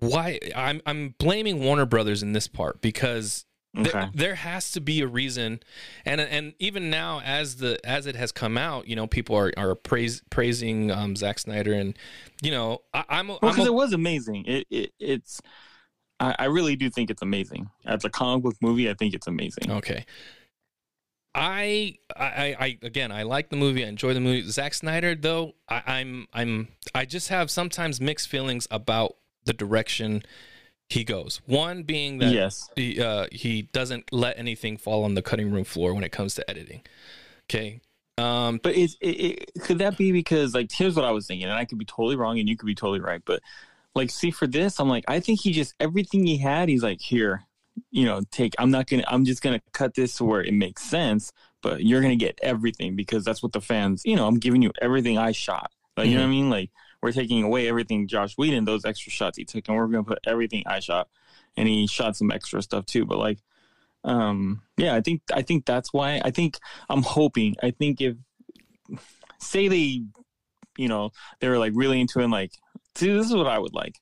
why? 0.00 0.38
I'm 0.54 0.80
I'm 0.86 1.14
blaming 1.18 1.60
Warner 1.60 1.86
Brothers 1.86 2.22
in 2.22 2.32
this 2.32 2.48
part 2.48 2.80
because 2.80 3.46
Okay. 3.76 3.90
there, 3.90 4.10
there 4.14 4.34
has 4.36 4.70
to 4.72 4.80
be 4.80 5.00
a 5.00 5.06
reason, 5.08 5.60
and 6.04 6.20
and 6.20 6.54
even 6.60 6.90
now 6.90 7.20
as 7.22 7.56
the 7.56 7.80
as 7.84 8.06
it 8.06 8.14
has 8.14 8.30
come 8.30 8.56
out, 8.56 8.86
you 8.86 8.94
know, 8.94 9.06
people 9.08 9.34
are 9.36 9.52
are 9.56 9.74
praise, 9.74 10.22
praising 10.30 10.92
um, 10.92 11.16
Zack 11.16 11.40
Snyder, 11.40 11.72
and 11.72 11.98
you 12.40 12.52
know, 12.52 12.82
I, 12.92 13.04
I'm 13.08 13.28
Well, 13.28 13.40
because 13.40 13.66
it 13.66 13.74
was 13.74 13.92
amazing. 13.92 14.44
It, 14.46 14.66
it 14.70 14.92
it's. 15.00 15.40
I, 16.20 16.36
I 16.38 16.44
really 16.44 16.76
do 16.76 16.88
think 16.88 17.10
it's 17.10 17.22
amazing. 17.22 17.68
As 17.84 18.04
a 18.04 18.10
comic 18.10 18.44
book 18.44 18.54
movie, 18.60 18.88
I 18.88 18.94
think 18.94 19.12
it's 19.14 19.26
amazing. 19.26 19.68
Okay. 19.68 20.04
I, 21.34 21.96
I, 22.16 22.56
I, 22.58 22.78
again, 22.82 23.10
I 23.10 23.24
like 23.24 23.48
the 23.48 23.56
movie. 23.56 23.84
I 23.84 23.88
enjoy 23.88 24.14
the 24.14 24.20
movie. 24.20 24.48
Zack 24.48 24.74
Snyder, 24.74 25.14
though, 25.14 25.54
I, 25.68 25.82
I'm, 25.86 26.26
I'm, 26.32 26.68
I 26.94 27.04
just 27.04 27.28
have 27.28 27.50
sometimes 27.50 28.00
mixed 28.00 28.28
feelings 28.28 28.68
about 28.70 29.16
the 29.44 29.52
direction 29.52 30.22
he 30.88 31.02
goes. 31.02 31.40
One 31.46 31.82
being 31.82 32.18
that 32.18 32.32
yes. 32.32 32.68
he, 32.76 33.00
uh, 33.00 33.26
he 33.32 33.62
doesn't 33.62 34.12
let 34.12 34.38
anything 34.38 34.76
fall 34.76 35.04
on 35.04 35.14
the 35.14 35.22
cutting 35.22 35.50
room 35.50 35.64
floor 35.64 35.92
when 35.94 36.04
it 36.04 36.12
comes 36.12 36.34
to 36.34 36.48
editing. 36.48 36.82
Okay. 37.50 37.80
Um, 38.16 38.60
But 38.62 38.74
is 38.74 38.96
it, 39.00 39.06
it, 39.06 39.62
could 39.62 39.78
that 39.78 39.96
be 39.96 40.12
because 40.12 40.54
like 40.54 40.70
here's 40.70 40.94
what 40.94 41.04
I 41.04 41.10
was 41.10 41.26
thinking, 41.26 41.48
and 41.48 41.58
I 41.58 41.64
could 41.64 41.78
be 41.78 41.84
totally 41.84 42.16
wrong, 42.16 42.38
and 42.38 42.48
you 42.48 42.56
could 42.56 42.66
be 42.66 42.74
totally 42.74 43.00
right. 43.00 43.20
But 43.24 43.42
like, 43.94 44.10
see 44.10 44.30
for 44.30 44.46
this, 44.46 44.78
I'm 44.78 44.88
like, 44.88 45.04
I 45.08 45.20
think 45.20 45.40
he 45.40 45.52
just 45.52 45.74
everything 45.80 46.24
he 46.26 46.38
had, 46.38 46.68
he's 46.68 46.82
like, 46.82 47.00
here, 47.00 47.42
you 47.90 48.04
know, 48.04 48.20
take. 48.30 48.54
I'm 48.58 48.70
not 48.70 48.86
gonna. 48.86 49.04
I'm 49.06 49.24
just 49.24 49.42
gonna 49.42 49.60
cut 49.72 49.94
this 49.94 50.16
to 50.16 50.24
where 50.24 50.42
it 50.42 50.54
makes 50.54 50.82
sense, 50.82 51.32
but 51.62 51.82
you're 51.84 52.00
gonna 52.02 52.16
get 52.16 52.38
everything 52.42 52.96
because 52.96 53.24
that's 53.24 53.42
what 53.42 53.52
the 53.52 53.60
fans. 53.60 54.02
You 54.04 54.16
know, 54.16 54.26
I'm 54.26 54.38
giving 54.38 54.62
you 54.62 54.72
everything 54.80 55.18
I 55.18 55.32
shot. 55.32 55.70
Like, 55.96 56.08
you 56.08 56.14
know 56.14 56.22
what 56.22 56.28
I 56.28 56.30
mean? 56.30 56.50
Like, 56.50 56.70
we're 57.02 57.12
taking 57.12 57.44
away 57.44 57.68
everything 57.68 58.08
Josh 58.08 58.36
Whedon, 58.36 58.64
those 58.64 58.84
extra 58.84 59.12
shots 59.12 59.38
he 59.38 59.44
took, 59.44 59.68
and 59.68 59.76
we're 59.76 59.86
gonna 59.86 60.04
put 60.04 60.18
everything 60.26 60.64
I 60.66 60.80
shot, 60.80 61.08
and 61.56 61.68
he 61.68 61.86
shot 61.86 62.16
some 62.16 62.30
extra 62.30 62.62
stuff 62.62 62.86
too. 62.86 63.04
But 63.04 63.18
like, 63.18 63.38
um, 64.04 64.62
yeah, 64.76 64.94
I 64.94 65.00
think 65.00 65.22
I 65.32 65.42
think 65.42 65.64
that's 65.64 65.92
why. 65.92 66.20
I 66.24 66.30
think 66.30 66.58
I'm 66.88 67.02
hoping. 67.02 67.56
I 67.62 67.70
think 67.70 68.00
if 68.00 68.16
say 69.38 69.68
they, 69.68 70.02
you 70.76 70.88
know, 70.88 71.10
they 71.40 71.48
were 71.48 71.58
like 71.58 71.72
really 71.74 72.00
into 72.00 72.20
it 72.20 72.24
and 72.24 72.32
like, 72.32 72.52
see, 72.94 73.12
this 73.12 73.26
is 73.26 73.34
what 73.34 73.46
I 73.46 73.58
would 73.58 73.74
like. 73.74 74.00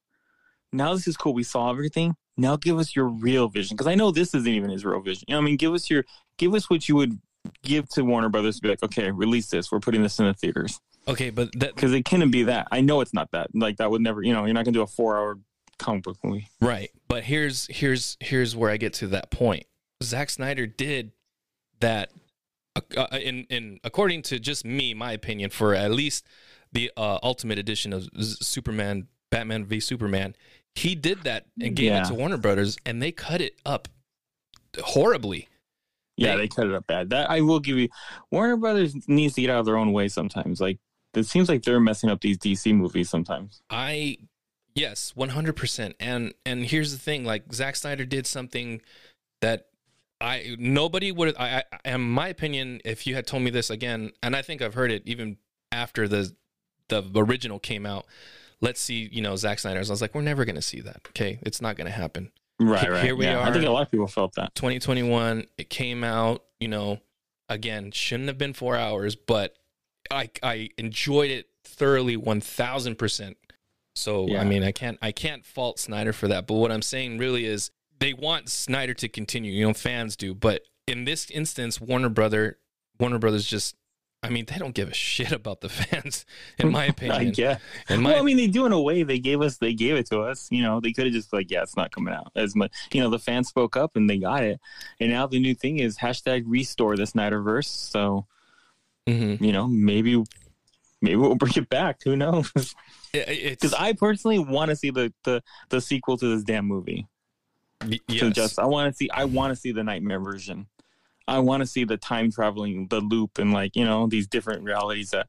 Now 0.72 0.94
this 0.94 1.06
is 1.06 1.16
cool. 1.16 1.34
We 1.34 1.42
saw 1.42 1.70
everything. 1.70 2.16
Now 2.36 2.56
give 2.56 2.78
us 2.78 2.96
your 2.96 3.06
real 3.08 3.48
vision. 3.48 3.76
Because 3.76 3.86
I 3.86 3.94
know 3.94 4.10
this 4.10 4.34
isn't 4.34 4.48
even 4.48 4.70
his 4.70 4.84
real 4.84 5.00
vision. 5.00 5.24
You 5.28 5.34
know 5.34 5.40
I 5.40 5.44
mean? 5.44 5.56
Give 5.56 5.74
us 5.74 5.90
your 5.90 6.04
give 6.38 6.54
us 6.54 6.70
what 6.70 6.88
you 6.88 6.96
would 6.96 7.18
give 7.62 7.88
to 7.90 8.02
Warner 8.02 8.28
Brothers 8.28 8.56
to 8.56 8.62
be 8.62 8.68
like, 8.68 8.82
okay, 8.82 9.10
release 9.10 9.48
this. 9.48 9.70
We're 9.70 9.80
putting 9.80 10.02
this 10.02 10.18
in 10.18 10.26
the 10.26 10.34
theaters. 10.34 10.80
okay, 11.08 11.30
but 11.30 11.50
that, 11.58 11.74
Because 11.74 11.92
it 11.92 12.04
couldn't 12.04 12.30
be 12.30 12.44
that. 12.44 12.68
I 12.70 12.80
know 12.80 13.00
it's 13.00 13.12
not 13.12 13.30
that. 13.32 13.48
Like 13.54 13.76
that 13.78 13.90
would 13.90 14.00
never, 14.00 14.22
you 14.22 14.32
know, 14.32 14.44
you're 14.44 14.54
not 14.54 14.64
gonna 14.64 14.74
do 14.74 14.82
a 14.82 14.86
four 14.86 15.16
hour 15.18 15.38
comic 15.78 16.04
book 16.04 16.16
movie. 16.22 16.48
Right. 16.60 16.90
But 17.08 17.24
here's 17.24 17.66
here's 17.66 18.16
here's 18.20 18.54
where 18.56 18.70
I 18.70 18.76
get 18.76 18.94
to 18.94 19.08
that 19.08 19.30
point. 19.30 19.66
Zack 20.02 20.30
Snyder 20.30 20.66
did 20.66 21.12
that 21.80 22.10
uh, 22.96 23.06
in 23.12 23.44
in 23.50 23.78
according 23.84 24.22
to 24.22 24.38
just 24.38 24.64
me, 24.64 24.94
my 24.94 25.12
opinion, 25.12 25.50
for 25.50 25.74
at 25.74 25.90
least 25.90 26.26
the 26.72 26.90
uh, 26.96 27.18
Ultimate 27.22 27.58
Edition 27.58 27.92
of 27.92 28.08
Z- 28.20 28.36
Superman, 28.40 29.08
Batman 29.30 29.64
v 29.64 29.78
Superman. 29.80 30.34
He 30.74 30.94
did 30.94 31.22
that 31.24 31.46
and 31.60 31.76
gave 31.76 31.86
Yeah. 31.86 32.02
it 32.02 32.08
to 32.08 32.14
Warner 32.14 32.38
Brothers, 32.38 32.78
and 32.86 33.02
they 33.02 33.12
cut 33.12 33.40
it 33.40 33.56
up 33.66 33.88
horribly. 34.80 35.48
Yeah, 36.16 36.36
They- 36.36 36.42
they 36.42 36.48
cut 36.48 36.66
it 36.66 36.72
up 36.74 36.86
bad. 36.86 37.10
That 37.10 37.30
I 37.30 37.40
will 37.40 37.60
give 37.60 37.78
you. 37.78 37.88
Warner 38.30 38.56
Brothers 38.56 38.94
needs 39.08 39.34
to 39.34 39.40
get 39.40 39.50
out 39.50 39.60
of 39.60 39.66
their 39.66 39.76
own 39.76 39.92
way 39.92 40.08
sometimes. 40.08 40.60
Like 40.60 40.78
it 41.14 41.24
seems 41.24 41.48
like 41.48 41.62
they're 41.62 41.80
messing 41.80 42.10
up 42.10 42.20
these 42.20 42.38
DC 42.38 42.72
movies 42.74 43.10
sometimes. 43.10 43.62
I 43.70 44.18
yes, 44.74 45.14
one 45.16 45.30
hundred 45.30 45.56
percent. 45.56 45.96
And 46.00 46.34
and 46.46 46.64
here's 46.64 46.92
the 46.92 46.98
thing: 46.98 47.24
like 47.24 47.52
Zack 47.52 47.76
Snyder 47.76 48.04
did 48.04 48.26
something 48.26 48.80
that 49.40 49.68
I 50.20 50.56
nobody 50.58 51.12
would. 51.12 51.34
I, 51.36 51.64
I 51.84 51.94
in 51.94 52.00
my 52.02 52.28
opinion, 52.28 52.80
if 52.84 53.06
you 53.06 53.14
had 53.14 53.26
told 53.26 53.42
me 53.42 53.50
this 53.50 53.70
again, 53.70 54.12
and 54.22 54.36
I 54.36 54.42
think 54.42 54.62
I've 54.62 54.74
heard 54.74 54.90
it 54.92 55.02
even 55.06 55.38
after 55.70 56.06
the 56.08 56.34
the 56.88 57.02
original 57.16 57.58
came 57.58 57.86
out. 57.86 58.06
Let's 58.62 58.80
see, 58.80 59.08
you 59.12 59.20
know, 59.20 59.36
Zack 59.36 59.58
Snyder's. 59.58 59.90
I 59.90 59.92
was 59.92 60.00
like, 60.00 60.14
we're 60.14 60.22
never 60.22 60.44
gonna 60.46 60.62
see 60.62 60.80
that. 60.80 61.02
Okay, 61.08 61.38
it's 61.42 61.60
not 61.60 61.76
gonna 61.76 61.90
happen. 61.90 62.32
Right, 62.60 62.90
right. 62.90 63.04
here 63.04 63.16
we 63.16 63.24
yeah. 63.24 63.42
I 63.42 63.52
think 63.52 63.64
a 63.64 63.70
lot 63.70 63.82
of 63.82 63.90
people 63.90 64.06
felt 64.06 64.34
that. 64.36 64.54
2021 64.54 65.46
it 65.58 65.68
came 65.68 66.04
out 66.04 66.44
you 66.60 66.68
know 66.68 67.00
again 67.48 67.90
shouldn't 67.90 68.28
have 68.28 68.38
been 68.38 68.52
four 68.52 68.76
hours 68.76 69.16
but 69.16 69.54
i 70.10 70.30
i 70.42 70.68
enjoyed 70.78 71.30
it 71.30 71.48
thoroughly 71.64 72.16
1000% 72.16 73.34
so 73.94 74.36
i 74.36 74.44
mean 74.44 74.62
i 74.62 74.72
can't 74.72 74.98
i 75.02 75.12
can't 75.12 75.44
fault 75.44 75.78
snyder 75.78 76.12
for 76.12 76.28
that 76.28 76.46
but 76.46 76.54
what 76.54 76.70
i'm 76.70 76.82
saying 76.82 77.18
really 77.18 77.44
is 77.44 77.70
they 77.98 78.14
want 78.14 78.48
snyder 78.48 78.94
to 78.94 79.08
continue 79.08 79.52
you 79.52 79.66
know 79.66 79.74
fans 79.74 80.16
do 80.16 80.34
but 80.34 80.62
in 80.86 81.04
this 81.04 81.30
instance 81.30 81.80
warner 81.80 82.08
brother 82.08 82.58
warner 82.98 83.18
brothers 83.18 83.44
just 83.44 83.76
i 84.24 84.28
mean 84.28 84.44
they 84.46 84.56
don't 84.56 84.74
give 84.74 84.88
a 84.88 84.94
shit 84.94 85.32
about 85.32 85.60
the 85.60 85.68
fans 85.80 86.24
in 86.58 86.70
my 86.70 86.84
I 86.84 86.86
opinion 86.86 87.34
yeah. 87.36 87.58
in 87.88 88.02
my 88.02 88.10
well, 88.12 88.20
I 88.20 88.24
mean, 88.24 88.36
they 88.36 88.46
do 88.46 88.66
in 88.66 88.72
a 88.72 88.80
way. 88.80 89.02
They 89.02 89.18
gave 89.18 89.40
us, 89.40 89.58
they 89.58 89.74
gave 89.74 89.96
it 89.96 90.06
to 90.10 90.20
us. 90.20 90.48
You 90.50 90.62
know, 90.62 90.80
they 90.80 90.92
could 90.92 91.06
have 91.06 91.12
just 91.12 91.32
like, 91.32 91.50
yeah, 91.50 91.62
it's 91.62 91.76
not 91.76 91.90
coming 91.90 92.14
out 92.14 92.30
as 92.36 92.54
much. 92.54 92.70
You 92.92 93.00
know, 93.02 93.10
the 93.10 93.18
fans 93.18 93.48
spoke 93.48 93.76
up 93.76 93.96
and 93.96 94.08
they 94.08 94.18
got 94.18 94.44
it. 94.44 94.60
And 95.00 95.10
now 95.10 95.26
the 95.26 95.40
new 95.40 95.54
thing 95.54 95.78
is 95.80 95.98
hashtag 95.98 96.44
restore 96.46 96.96
the 96.96 97.02
Snyderverse. 97.04 97.66
So 97.66 98.26
Mhm. 99.08 99.40
you 99.40 99.50
know, 99.52 99.66
maybe, 99.66 100.22
maybe 101.00 101.16
we'll 101.16 101.34
bring 101.34 101.54
it 101.56 101.68
back. 101.68 102.02
Who 102.04 102.14
knows? 102.16 102.52
Because 103.12 103.74
I 103.74 103.92
personally 103.94 104.38
want 104.38 104.68
to 104.70 104.76
see 104.76 104.90
the 104.90 105.12
the 105.24 105.42
the 105.70 105.80
sequel 105.80 106.16
to 106.18 106.34
this 106.34 106.44
damn 106.44 106.66
movie. 106.66 107.08
yes. 108.08 108.32
just 108.34 108.58
I 108.60 108.66
want 108.66 108.92
to 108.92 108.96
see 108.96 109.10
I 109.10 109.24
want 109.24 109.50
to 109.52 109.56
see 109.60 109.72
the 109.72 109.82
nightmare 109.82 110.20
version. 110.20 110.66
I 111.28 111.38
want 111.38 111.62
to 111.62 111.66
see 111.66 111.84
the 111.84 111.96
time 111.96 112.30
traveling, 112.30 112.88
the 112.88 113.00
loop, 113.00 113.38
and 113.38 113.52
like 113.52 113.76
you 113.76 113.84
know 113.84 114.06
these 114.06 114.26
different 114.26 114.64
realities 114.64 115.10
that 115.10 115.26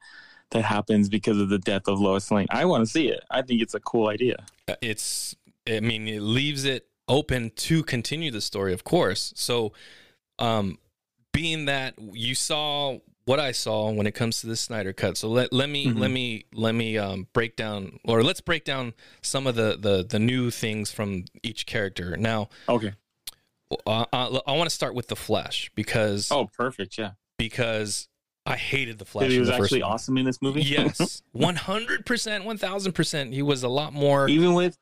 that 0.51 0.63
happens 0.63 1.09
because 1.09 1.39
of 1.39 1.49
the 1.49 1.59
death 1.59 1.87
of 1.87 1.99
Lois 1.99 2.29
Lane. 2.29 2.47
I 2.51 2.65
want 2.65 2.85
to 2.85 2.89
see 2.91 3.07
it. 3.09 3.23
I 3.31 3.41
think 3.41 3.61
it's 3.61 3.73
a 3.73 3.79
cool 3.79 4.07
idea. 4.07 4.45
Uh, 4.67 4.75
it's 4.81 5.35
i 5.67 5.79
mean 5.79 6.07
it 6.07 6.21
leaves 6.21 6.63
it 6.65 6.87
open 7.07 7.49
to 7.55 7.83
continue 7.83 8.31
the 8.31 8.41
story 8.41 8.73
of 8.73 8.83
course 8.83 9.33
so 9.35 9.71
um 10.39 10.77
being 11.31 11.65
that 11.65 11.93
you 12.13 12.35
saw 12.35 12.97
what 13.25 13.39
i 13.39 13.51
saw 13.51 13.89
when 13.91 14.05
it 14.07 14.13
comes 14.13 14.39
to 14.41 14.47
the 14.47 14.55
snyder 14.55 14.93
cut 14.93 15.17
so 15.17 15.27
let, 15.29 15.51
let 15.53 15.69
me 15.69 15.87
Mhm. 15.87 15.99
let 15.99 16.11
me 16.11 16.45
let 16.53 16.75
me 16.75 16.97
um 16.97 17.27
break 17.33 17.55
down 17.55 17.99
or 18.05 18.23
let's 18.23 18.41
break 18.41 18.63
down 18.65 18.93
some 19.21 19.47
of 19.47 19.55
the 19.55 19.77
the 19.79 20.05
the 20.07 20.19
new 20.19 20.49
things 20.51 20.91
from 20.91 21.25
each 21.43 21.65
character 21.65 22.15
now 22.17 22.49
Okay. 22.69 22.93
Uh, 23.87 24.05
uh, 24.13 24.39
i 24.47 24.51
want 24.53 24.69
to 24.69 24.75
start 24.75 24.93
with 24.95 25.07
the 25.07 25.15
flash 25.15 25.71
because 25.75 26.31
Oh, 26.31 26.49
perfect. 26.57 26.97
Yeah. 26.97 27.11
because 27.37 28.07
I 28.45 28.57
hated 28.57 28.99
the 28.99 29.05
Flash. 29.05 29.31
He 29.31 29.39
was 29.39 29.49
actually 29.49 29.81
one. 29.83 29.91
awesome 29.93 30.17
in 30.17 30.25
this 30.25 30.41
movie. 30.41 30.63
Yes, 30.63 31.21
one 31.31 31.55
hundred 31.55 32.05
percent, 32.05 32.43
one 32.43 32.57
thousand 32.57 32.91
percent. 32.91 33.33
He 33.33 33.41
was 33.41 33.63
a 33.63 33.69
lot 33.69 33.93
more. 33.93 34.27
even 34.27 34.53
with 34.53 34.77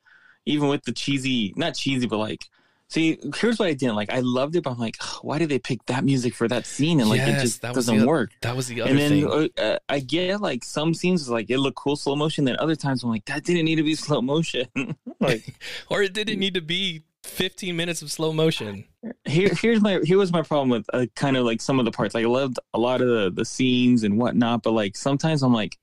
even 0.48 0.68
with 0.68 0.84
the 0.84 0.92
cheesy, 0.92 1.54
not 1.56 1.76
cheesy, 1.76 2.08
but 2.08 2.18
like. 2.18 2.44
See, 2.88 3.18
here's 3.40 3.58
what 3.58 3.68
I 3.70 3.74
didn't 3.74 3.96
like. 3.96 4.12
I 4.12 4.20
loved 4.20 4.56
it, 4.58 4.64
but 4.64 4.72
I'm 4.72 4.78
like, 4.80 4.98
"Ugh, 5.00 5.20
why 5.22 5.38
did 5.38 5.48
they 5.48 5.60
pick 5.60 5.86
that 5.86 6.04
music 6.04 6.34
for 6.34 6.48
that 6.50 6.66
scene? 6.66 7.00
And 7.00 7.08
like, 7.10 7.22
it 7.22 7.40
just 7.40 7.62
that 7.62 7.74
doesn't 7.74 8.00
the, 8.00 8.06
work. 8.06 8.32
That 8.42 8.54
was 8.56 8.68
the 8.68 8.82
other 8.82 8.90
And 8.90 9.00
then 9.00 9.12
thing. 9.12 9.50
uh, 9.58 9.62
uh, 9.62 9.78
I 9.88 10.00
get 10.00 10.42
like 10.42 10.66
some 10.66 10.94
scenes 10.94 11.30
like 11.30 11.50
it 11.50 11.60
looked 11.60 11.78
cool 11.78 11.96
slow 11.96 12.18
motion. 12.18 12.44
Then 12.44 12.58
other 12.60 12.76
times 12.76 13.04
I'm 13.04 13.10
like 13.12 13.24
that 13.26 13.46
didn't 13.46 13.64
need 13.64 13.76
to 13.78 13.84
be 13.84 13.96
slow 14.08 14.22
motion. 14.22 14.68
like 15.22 15.56
or 15.90 16.02
it 16.02 16.14
didn't 16.14 16.40
need 16.40 16.56
to 16.56 16.62
be 16.62 17.04
fifteen 17.32 17.76
minutes 17.76 18.02
of 18.02 18.12
slow 18.12 18.34
motion. 18.34 18.86
here 19.26 19.50
here's 19.62 19.82
my 19.82 20.00
here 20.04 20.18
was 20.18 20.32
my 20.32 20.42
problem 20.42 20.70
with 20.70 20.86
uh, 20.94 21.06
kind 21.16 21.38
of 21.38 21.46
like 21.46 21.62
some 21.62 21.80
of 21.80 21.86
the 21.86 21.92
parts. 21.92 22.14
Like 22.16 22.26
I 22.26 22.28
loved 22.28 22.60
a 22.74 22.80
lot 22.80 23.02
of 23.02 23.08
the 23.08 23.32
the 23.32 23.46
scenes 23.46 24.04
and 24.04 24.18
whatnot, 24.18 24.64
but 24.64 24.72
like 24.72 24.96
sometimes 24.96 25.42
I'm 25.44 25.54
like, 25.54 25.78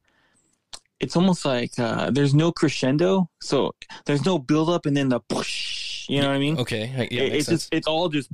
it's 1.00 1.16
almost 1.16 1.44
like 1.44 1.78
uh, 1.78 2.11
there's 2.11 2.34
no 2.34 2.52
crescendo, 2.52 3.30
so 3.40 3.74
there's 4.06 4.24
no 4.24 4.38
build 4.38 4.68
up 4.70 4.87
and 4.87 4.96
then 4.96 5.08
the 5.08 5.20
push. 5.20 5.87
You 6.11 6.22
know 6.22 6.28
what 6.28 6.37
I 6.37 6.38
mean? 6.38 6.58
Okay, 6.58 6.87
yeah, 7.11 7.20
It- 7.22 7.32
it's 7.34 7.46
sense. 7.46 7.64
just 7.64 7.74
it's 7.74 7.87
all 7.87 8.08
just. 8.08 8.30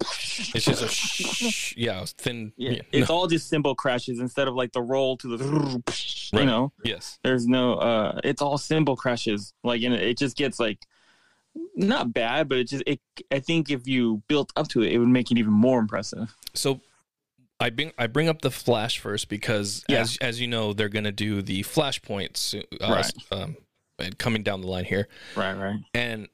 it's 0.55 0.65
just 0.65 0.81
a 0.83 0.89
shh, 0.89 1.75
yeah, 1.77 2.05
thin. 2.19 2.53
Yeah, 2.57 2.71
yeah, 2.73 2.83
it's 2.93 3.09
no, 3.09 3.15
all 3.17 3.27
just 3.27 3.49
cymbal 3.49 3.75
crashes 3.75 4.21
instead 4.21 4.47
of 4.47 4.55
like 4.55 4.71
the 4.73 4.81
roll 4.83 5.17
to 5.19 5.37
the. 5.37 5.45
You 6.33 6.39
Right. 6.39 6.47
know. 6.47 6.73
yes, 6.85 7.19
there's 7.25 7.47
no 7.47 7.75
uh 7.75 8.21
it's 8.25 8.41
all 8.43 8.59
cymbal 8.59 8.97
crashes 8.97 9.53
like 9.63 9.83
and 9.83 9.93
it 9.95 10.19
just 10.19 10.37
gets 10.37 10.59
like 10.61 10.79
not 11.77 12.13
bad 12.13 12.49
but 12.49 12.59
it 12.59 12.69
just 12.69 12.83
it 12.87 13.01
i 13.31 13.39
think 13.39 13.71
if 13.71 13.87
you 13.87 14.23
built 14.29 14.53
up 14.57 14.69
to 14.69 14.83
it 14.83 14.93
it 14.93 14.99
would 14.99 15.09
make 15.09 15.31
it 15.31 15.39
even 15.39 15.53
more 15.53 15.81
impressive 15.81 16.35
so 16.55 16.81
I 17.61 17.71
bring 17.71 17.93
I 17.97 18.09
bring 18.09 18.29
up 18.29 18.43
the 18.43 18.51
Flash 18.51 18.99
first 18.99 19.29
because 19.29 19.85
Yeah. 19.89 20.01
as 20.01 20.19
as 20.21 20.41
you 20.41 20.49
know 20.49 20.73
they're 20.73 20.89
gonna 20.89 21.13
do 21.13 21.41
the 21.41 21.63
Flashpoint 21.63 22.37
soon, 22.37 22.65
uh, 22.81 22.91
Right. 22.91 23.13
um, 23.31 23.57
coming 24.19 24.43
down 24.43 24.61
the 24.61 24.67
line 24.67 24.85
here, 24.85 25.07
right 25.37 25.55
right 25.55 25.79
and 25.95 26.29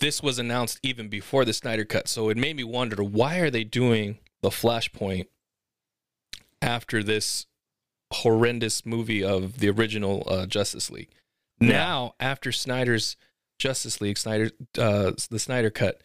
this 0.00 0.22
was 0.24 0.38
announced 0.40 0.80
even 0.82 1.08
before 1.08 1.44
the 1.44 1.52
Snyder 1.54 1.84
cut, 1.84 2.08
so 2.08 2.28
it 2.28 2.36
made 2.36 2.56
me 2.56 2.64
wonder 2.64 3.02
why 3.04 3.36
are 3.38 3.50
they 3.50 3.62
doing 3.64 4.18
the 4.42 4.50
Flashpoint 4.50 5.26
after 6.60 7.02
this 7.04 7.46
horrendous 8.12 8.84
movie 8.84 9.22
of 9.22 9.58
the 9.58 9.68
original 9.70 10.24
uh, 10.26 10.44
Justice 10.46 10.90
League. 10.90 11.10
Yeah. 11.60 11.68
Now, 11.68 12.14
after 12.20 12.52
Snyder's 12.52 13.16
Justice 13.58 14.00
League, 14.00 14.18
Snyder 14.18 14.50
uh, 14.78 15.12
the 15.30 15.38
Snyder 15.38 15.70
cut, 15.70 16.00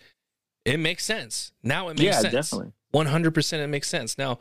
it 0.66 0.78
makes 0.80 1.04
sense. 1.04 1.52
Now 1.64 1.90
it 1.90 1.98
makes 1.98 2.04
yeah 2.04 2.20
sense. 2.22 2.34
definitely 2.34 2.72
One 2.92 3.06
hundred 3.08 3.34
percent, 3.34 3.62
it 3.62 3.68
makes 3.68 3.88
sense. 3.88 4.18
Now, 4.18 4.40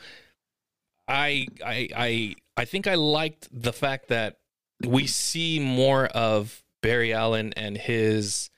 I, 1.07 1.46
I, 1.64 1.88
I, 1.96 2.35
I 2.57 2.64
think 2.64 2.87
I 2.87 2.94
liked 2.94 3.49
the 3.53 3.73
fact 3.73 4.09
that 4.09 4.38
we 4.87 5.07
see 5.07 5.59
more 5.61 6.07
of 6.07 6.62
Barry 6.83 7.12
Allen 7.12 7.53
and 7.57 7.77
his 7.77 8.51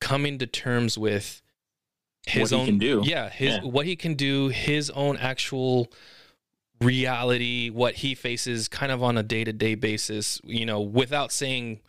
coming 0.00 0.38
to 0.38 0.46
terms 0.46 0.98
with 0.98 1.42
his 2.26 2.42
What 2.42 2.50
he 2.50 2.56
own 2.56 2.66
can 2.66 2.78
do. 2.78 3.02
Yeah, 3.04 3.28
his 3.30 3.54
Yeah. 3.54 3.62
what 3.64 3.86
he 3.86 3.96
can 3.96 4.14
do, 4.14 4.48
his 4.48 4.90
own 4.90 5.16
actual 5.16 5.90
reality, 6.80 7.70
what 7.70 7.94
he 7.94 8.14
faces, 8.14 8.68
kind 8.68 8.92
of 8.92 9.02
on 9.02 9.16
a 9.18 9.22
day 9.22 9.44
to 9.44 9.52
day 9.52 9.74
basis. 9.74 10.40
You 10.44 10.66
know, 10.66 10.80
without 10.80 11.32
saying, 11.32 11.80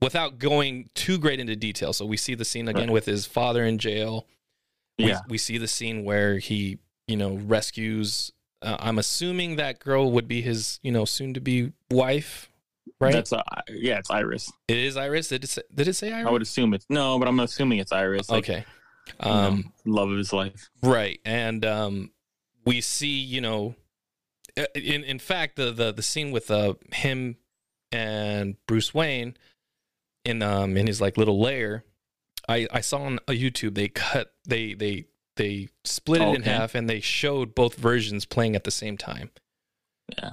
without 0.00 0.38
going 0.38 0.90
too 0.94 1.18
great 1.18 1.40
into 1.40 1.56
detail. 1.56 1.92
So 1.92 2.04
we 2.06 2.16
see 2.16 2.34
the 2.34 2.44
scene 2.44 2.68
again 2.68 2.84
Right. 2.88 2.92
with 2.92 3.06
his 3.06 3.26
father 3.26 3.64
in 3.64 3.78
jail. 3.78 4.26
We, 4.98 5.06
yeah. 5.08 5.20
we 5.28 5.36
see 5.38 5.58
the 5.58 5.68
scene 5.68 6.04
where 6.04 6.38
he 6.38 6.78
you 7.06 7.16
know 7.16 7.34
rescues 7.36 8.32
uh, 8.62 8.76
i'm 8.80 8.98
assuming 8.98 9.56
that 9.56 9.78
girl 9.78 10.10
would 10.10 10.26
be 10.26 10.40
his 10.40 10.80
you 10.82 10.90
know 10.90 11.04
soon 11.04 11.34
to 11.34 11.40
be 11.40 11.72
wife 11.90 12.50
right? 12.98 13.12
That's 13.12 13.32
uh, 13.32 13.42
yeah 13.68 13.98
it's 13.98 14.10
iris. 14.10 14.50
It 14.68 14.78
is 14.78 14.96
iris? 14.96 15.28
Did 15.28 15.44
it 15.44 15.50
say, 15.50 15.62
did 15.74 15.86
it 15.88 15.94
say 15.94 16.12
iris? 16.12 16.26
i 16.26 16.30
would 16.30 16.40
assume 16.42 16.72
it's 16.74 16.86
no 16.88 17.18
but 17.18 17.28
i'm 17.28 17.38
assuming 17.40 17.78
it's 17.78 17.92
iris 17.92 18.30
like, 18.30 18.44
okay. 18.48 18.64
you 19.22 19.30
know, 19.30 19.30
um 19.30 19.72
love 19.84 20.10
of 20.10 20.16
his 20.18 20.32
life. 20.32 20.70
right 20.82 21.20
and 21.24 21.64
um 21.66 22.10
we 22.64 22.80
see 22.80 23.20
you 23.20 23.40
know 23.42 23.74
uh, 24.58 24.64
in 24.74 25.04
in 25.04 25.18
fact 25.18 25.56
the 25.56 25.70
the, 25.72 25.92
the 25.92 26.02
scene 26.02 26.30
with 26.32 26.50
uh 26.50 26.72
him 26.92 27.36
and 27.92 28.56
bruce 28.66 28.92
wayne 28.94 29.36
in 30.26 30.42
um 30.42 30.76
in 30.76 30.86
his 30.86 31.00
like 31.00 31.16
little 31.16 31.40
lair 31.40 31.84
i 32.48 32.66
i 32.72 32.80
saw 32.80 32.98
on 33.02 33.18
a 33.28 33.32
youtube 33.32 33.74
they 33.74 33.88
cut 33.88 34.32
they 34.46 34.74
they 34.74 35.04
they 35.36 35.68
split 35.84 36.20
it 36.22 36.34
in 36.34 36.42
half 36.42 36.74
and 36.74 36.88
they 36.88 37.00
showed 37.00 37.54
both 37.54 37.74
versions 37.76 38.24
playing 38.24 38.54
at 38.56 38.64
the 38.64 38.70
same 38.70 38.96
time 38.96 39.30
yeah 40.18 40.30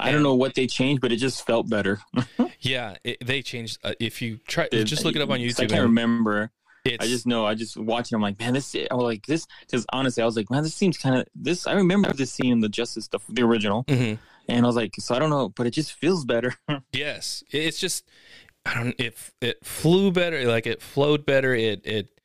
i 0.00 0.10
don't 0.12 0.22
know 0.22 0.34
what 0.34 0.54
they 0.54 0.66
changed 0.66 1.00
but 1.00 1.12
it 1.12 1.16
just 1.16 1.46
felt 1.46 1.68
better 1.68 2.00
Yeah, 2.60 2.96
it, 3.04 3.24
they 3.24 3.40
changed. 3.42 3.78
Uh, 3.84 3.92
if 4.00 4.20
you 4.20 4.38
try, 4.48 4.66
just 4.72 5.04
look 5.04 5.14
it 5.14 5.22
up 5.22 5.30
on 5.30 5.38
YouTube. 5.38 5.60
i 5.62 5.66
can't 5.66 5.82
remember 5.82 6.50
It's, 6.84 7.04
I 7.04 7.06
just 7.06 7.24
know. 7.24 7.46
I 7.46 7.54
just 7.54 7.76
watching. 7.76 8.16
I'm 8.16 8.20
like, 8.22 8.36
man, 8.40 8.52
this. 8.54 8.74
I 8.74 8.92
was 8.94 9.04
like 9.04 9.24
this 9.26 9.46
because 9.60 9.86
honestly, 9.92 10.24
I 10.24 10.26
was 10.26 10.36
like, 10.36 10.50
man, 10.50 10.64
this 10.64 10.74
seems 10.74 10.98
kind 10.98 11.14
of 11.20 11.26
this. 11.36 11.68
I 11.68 11.74
remember 11.74 12.12
this 12.12 12.32
scene 12.32 12.50
in 12.50 12.60
the 12.60 12.68
Justice 12.68 13.04
stuff, 13.04 13.22
the 13.28 13.42
original, 13.42 13.84
Mhm. 13.84 14.18
and 14.48 14.64
I 14.64 14.66
was 14.66 14.74
like, 14.74 14.94
so 14.98 15.14
I 15.14 15.20
don't 15.20 15.30
know, 15.30 15.50
but 15.50 15.68
it 15.68 15.70
just 15.70 15.92
feels 15.92 16.24
better. 16.24 16.56
yes, 16.92 17.44
it's 17.52 17.78
just 17.78 18.04
I 18.66 18.74
don't. 18.74 18.94
It 19.00 19.16
it 19.40 19.64
flew 19.64 20.10
better. 20.12 20.44
Like 20.46 20.66
it 20.66 20.82
flowed 20.82 21.24
better. 21.24 21.54
It 21.54 21.80
it 21.84 22.20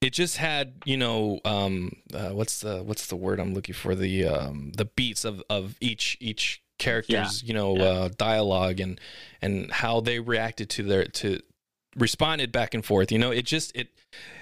it 0.00 0.12
just 0.12 0.36
had 0.36 0.74
you 0.84 0.96
know 0.96 1.40
um 1.44 1.92
uh, 2.14 2.30
what's 2.30 2.60
the 2.60 2.82
what's 2.82 3.06
the 3.06 3.16
word 3.16 3.40
I'm 3.40 3.54
looking 3.54 3.74
for 3.74 3.94
the 3.94 4.26
um 4.26 4.72
the 4.76 4.84
beats 4.84 5.24
of 5.24 5.42
of 5.50 5.76
each 5.80 6.16
each 6.20 6.62
character's 6.78 7.42
you 7.44 7.54
know 7.54 7.76
Yeah. 7.76 7.84
uh 7.84 8.08
dialogue 8.16 8.80
and 8.80 9.00
and 9.40 9.70
how 9.70 10.00
they 10.00 10.18
reacted 10.18 10.68
to 10.70 10.82
their 10.82 11.04
to 11.04 11.40
responded 11.96 12.50
back 12.50 12.74
and 12.74 12.84
forth 12.84 13.12
you 13.12 13.18
know 13.18 13.30
it 13.30 13.44
just 13.44 13.70
it, 13.76 13.88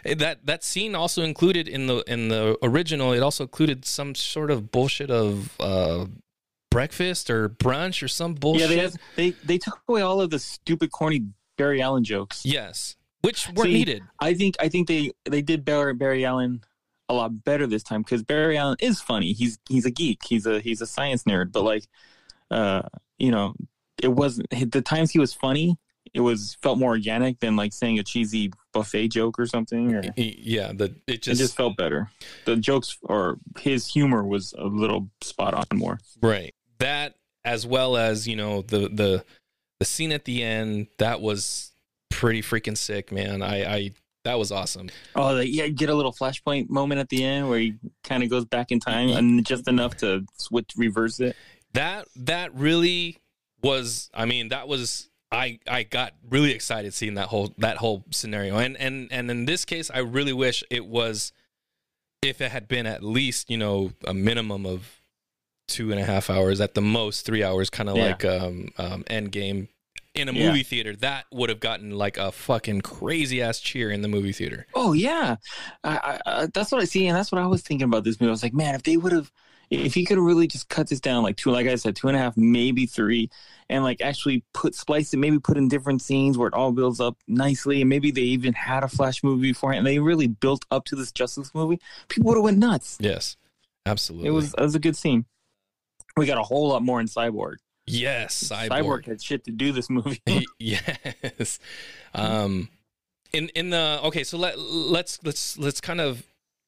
it 0.05 0.19
that 0.21 0.47
that 0.47 0.65
scene 0.65 0.95
also 0.95 1.23
included 1.23 1.69
in 1.69 1.87
the 1.87 1.99
in 2.07 2.29
the 2.29 2.57
original 2.63 3.13
it 3.13 3.21
also 3.21 3.45
included 3.45 3.85
some 3.85 4.15
sort 4.15 4.51
of 4.51 4.71
bullshit 4.71 5.11
of 5.11 5.55
uh 5.61 6.07
breakfast 6.71 7.31
or 7.31 7.49
brunch 7.49 8.03
or 8.03 8.09
some 8.09 8.35
bullshit 8.35 8.71
yeah, 8.71 8.77
they, 8.77 8.79
had, 8.79 8.97
they 9.17 9.31
they 9.45 9.59
took 9.59 9.81
away 9.89 10.03
all 10.03 10.21
of 10.21 10.31
the 10.31 10.39
stupid, 10.39 10.91
corny 10.93 11.27
Barry 11.57 11.83
Allen 11.83 12.05
jokes. 12.05 12.45
yes 12.45 12.97
which 13.23 13.49
weren't 13.49 13.69
See, 13.69 13.75
needed 13.75 14.03
I 14.19 14.35
think 14.35 14.57
I 14.61 14.69
think 14.69 14.89
they 14.89 15.11
they 15.29 15.43
did 15.43 15.65
Barry, 15.65 15.95
Barry 15.95 16.25
Allen 16.25 16.63
a 17.11 17.15
lot 17.15 17.45
better 17.45 17.67
this 17.67 17.83
time 17.83 18.03
because 18.03 18.23
Barry 18.23 18.57
Allen 18.57 18.77
is 18.81 19.01
funny. 19.01 19.33
He's 19.33 19.59
he's 19.69 19.85
a 19.85 19.91
geek. 19.91 20.21
He's 20.27 20.47
a 20.47 20.61
he's 20.61 20.81
a 20.81 20.87
science 20.87 21.25
nerd. 21.25 21.53
But 21.53 21.65
like, 21.65 21.85
uh, 22.51 22.83
you 23.19 23.33
know, 23.33 23.55
it 24.01 24.09
wasn't 24.09 24.49
the 24.51 24.81
times 24.81 25.11
he 25.11 25.19
was 25.19 25.35
funny. 25.35 25.77
It 26.15 26.21
was 26.21 26.57
felt 26.63 26.79
more 26.79 26.91
organic 26.91 27.41
than 27.41 27.57
like 27.57 27.73
saying 27.73 27.99
a 27.99 28.03
cheesy 28.03 28.53
buffet 28.73 29.09
joke 29.09 29.39
or 29.39 29.47
something. 29.47 29.95
Or, 29.95 30.03
yeah 30.17 30.73
the 30.73 30.85
it 30.85 31.15
it 31.15 31.23
just, 31.23 31.41
just 31.41 31.57
felt 31.57 31.77
better. 31.77 32.11
The 32.47 32.57
jokes 32.57 32.97
or 33.03 33.39
his 33.59 33.87
humor 33.87 34.25
was 34.25 34.55
a 34.57 34.65
little 34.65 35.11
spot 35.21 35.55
on 35.55 35.67
more. 35.75 35.99
right 36.23 36.55
that 36.81 37.15
as 37.45 37.67
well 37.67 37.97
as 37.97 38.29
you 38.29 38.37
know 38.37 38.63
the 38.63 38.89
the 38.89 39.25
the 39.79 39.85
scene 39.87 40.13
at 40.13 40.27
the 40.27 40.43
end 40.43 40.89
that 40.99 41.21
was 41.21 41.71
pretty 42.11 42.43
freaking 42.43 42.77
sick 42.77 43.11
man. 43.13 43.43
I 43.43 43.77
i 43.77 43.91
that 44.25 44.39
was 44.39 44.53
awesome. 44.53 44.91
Oh, 45.17 45.33
like, 45.33 45.49
yeah, 45.51 45.69
get 45.69 45.89
a 45.89 45.95
little 45.95 46.13
flashpoint 46.13 46.69
moment 46.69 47.01
at 47.01 47.09
the 47.09 47.25
end 47.25 47.49
where 47.49 47.59
he 47.59 47.77
kind 48.05 48.23
of 48.23 48.29
goes 48.29 48.45
back 48.45 48.71
in 48.71 48.79
time 48.79 49.09
and 49.09 49.47
just 49.47 49.67
enough 49.67 49.97
to 49.99 50.27
switch 50.37 50.73
reverse 50.77 51.21
it. 51.21 51.35
that 51.73 52.07
that 52.17 52.55
really 52.55 53.17
was 53.63 54.11
i 54.15 54.25
mean 54.25 54.49
that 54.49 54.69
was 54.69 55.09
i 55.31 55.59
i 55.69 55.83
got 55.83 56.15
really 56.29 56.51
excited 56.53 56.93
seeing 56.95 57.15
that 57.15 57.29
whole 57.29 57.55
that 57.59 57.79
whole 57.79 58.05
scenario. 58.11 58.59
And 58.59 58.77
and 58.77 59.09
and 59.11 59.31
in 59.31 59.47
this 59.47 59.65
case 59.65 59.91
i 59.93 59.99
really 59.99 60.33
wish 60.33 60.63
it 60.71 60.85
was 60.85 61.33
if 62.23 62.41
it 62.41 62.51
had 62.51 62.69
been 62.69 62.87
at 62.87 63.03
least 63.03 63.51
you 63.51 63.57
know 63.57 63.93
a 64.07 64.13
minimum 64.13 64.67
of 64.67 65.00
two 65.71 65.91
and 65.93 66.01
a 66.01 66.05
half 66.05 66.31
hours 66.31 66.61
at 66.61 66.75
the 66.75 66.83
most 66.83 67.25
three 67.27 67.43
hours 67.45 67.71
kind 67.71 67.89
of 67.89 67.97
Yeah. 67.97 68.03
like 68.09 68.25
um 68.25 68.71
um 68.79 69.05
end 69.09 69.33
game 69.33 69.69
in 70.15 70.29
a 70.29 70.33
Yeah. 70.33 70.49
movie 70.49 70.63
theater 70.65 70.95
that 70.97 71.27
would 71.33 71.49
have 71.49 71.61
gotten 71.61 71.93
like 71.93 72.19
a 72.19 72.33
fucking 72.33 72.81
crazy 72.83 73.41
ass 73.41 73.61
cheer 73.61 73.91
in 73.91 74.03
the 74.03 74.09
movie 74.09 74.33
theater 74.33 74.67
Oh 74.75 74.93
yeah, 74.93 75.37
I, 75.83 75.97
I, 76.27 76.43
I, 76.43 76.47
that's 76.55 76.71
what 76.71 76.81
I 76.81 76.85
see, 76.85 77.07
and 77.09 77.17
that's 77.17 77.33
what 77.33 77.41
I 77.41 77.47
was 77.47 77.63
thinking 77.63 77.87
about 77.87 78.05
this 78.05 78.21
movie. 78.21 78.29
I 78.29 78.33
was 78.33 78.43
like, 78.43 78.55
man, 78.55 78.75
if 78.77 78.85
they 78.85 78.97
would 78.97 79.11
have, 79.13 79.33
if 79.69 79.95
he 79.95 80.05
could 80.05 80.17
have 80.17 80.25
really 80.25 80.47
just 80.47 80.69
cut 80.69 80.89
this 80.89 81.01
down 81.01 81.25
like 81.25 81.37
two, 81.37 81.51
like 81.51 81.67
I 81.67 81.75
said, 81.75 81.97
two 81.97 82.07
and 82.09 82.17
a 82.17 82.21
half, 82.21 82.37
maybe 82.37 82.87
three, 82.87 83.31
and 83.69 83.83
like 83.83 84.01
actually 84.01 84.45
put 84.55 84.77
splice 84.77 85.13
it, 85.13 85.17
maybe 85.17 85.41
put 85.41 85.57
in 85.57 85.69
different 85.69 86.03
scenes 86.03 86.39
where 86.39 86.47
it 86.49 86.55
all 86.55 86.71
builds 86.73 87.01
up 87.01 87.17
nicely, 87.27 87.81
and 87.81 87.89
maybe 87.91 88.13
they 88.13 88.21
even 88.23 88.53
had 88.53 88.85
a 88.85 88.89
Flash 88.89 89.25
movie 89.25 89.49
beforehand. 89.51 89.87
And 89.87 89.87
they 89.89 89.99
really 89.99 90.29
built 90.29 90.65
up 90.71 90.85
to 90.87 90.97
this 90.97 91.11
Justice 91.13 91.53
movie. 91.53 91.81
People 92.09 92.29
would 92.29 92.37
have 92.37 92.45
went 92.45 92.59
nuts. 92.59 92.97
yes 93.01 93.37
absolutely 93.87 94.29
It 94.29 94.31
was 94.33 94.55
it 94.55 94.61
was 94.61 94.75
a 94.77 94.81
good 94.81 94.97
scene. 94.97 95.25
We 96.21 96.27
got 96.27 96.39
a 96.39 96.43
whole 96.43 96.69
lot 96.69 96.83
more 96.83 97.01
in 97.01 97.07
Cyborg. 97.07 97.57
yes 97.87 98.45
Cyborg, 98.45 98.69
cyborg 98.69 99.07
had 99.07 99.23
shit 99.23 99.45
to 99.45 99.51
do 99.51 99.73
this 99.73 99.89
movie. 99.91 100.21
yes. 100.59 101.59
Um 102.15 102.69
in 103.33 103.49
in 103.51 103.71
the 103.71 104.01
okay, 104.05 104.23
so 104.25 104.37
let 104.39 104.59
let's 104.59 105.19
let's 105.25 105.57
let's 105.59 105.81
kind 105.81 106.01
of 106.01 106.23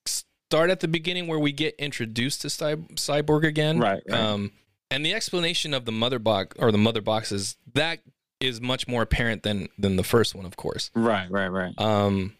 start 0.06 0.70
at 0.70 0.80
the 0.80 0.88
beginning 0.88 1.26
where 1.26 1.38
we 1.38 1.52
get 1.52 1.74
introduced 1.78 2.42
to 2.42 2.50
Cy- 2.50 2.76
Cyborg 2.94 3.44
again. 3.44 3.78
Right, 3.78 4.02
right. 4.08 4.18
Um 4.20 4.52
and 4.90 5.04
the 5.06 5.14
explanation 5.14 5.74
of 5.74 5.84
the 5.84 5.92
mother 5.92 6.18
box 6.18 6.56
or 6.58 6.72
the 6.72 6.78
mother 6.78 7.00
boxes 7.00 7.56
that 7.74 8.00
is 8.40 8.60
much 8.60 8.88
more 8.88 9.02
apparent 9.02 9.42
than 9.42 9.68
than 9.78 9.96
the 9.96 10.04
first 10.04 10.34
one, 10.34 10.44
of 10.44 10.56
course. 10.56 10.90
Right, 10.94 11.30
right, 11.30 11.48
right. 11.48 11.78
Um, 11.78 12.36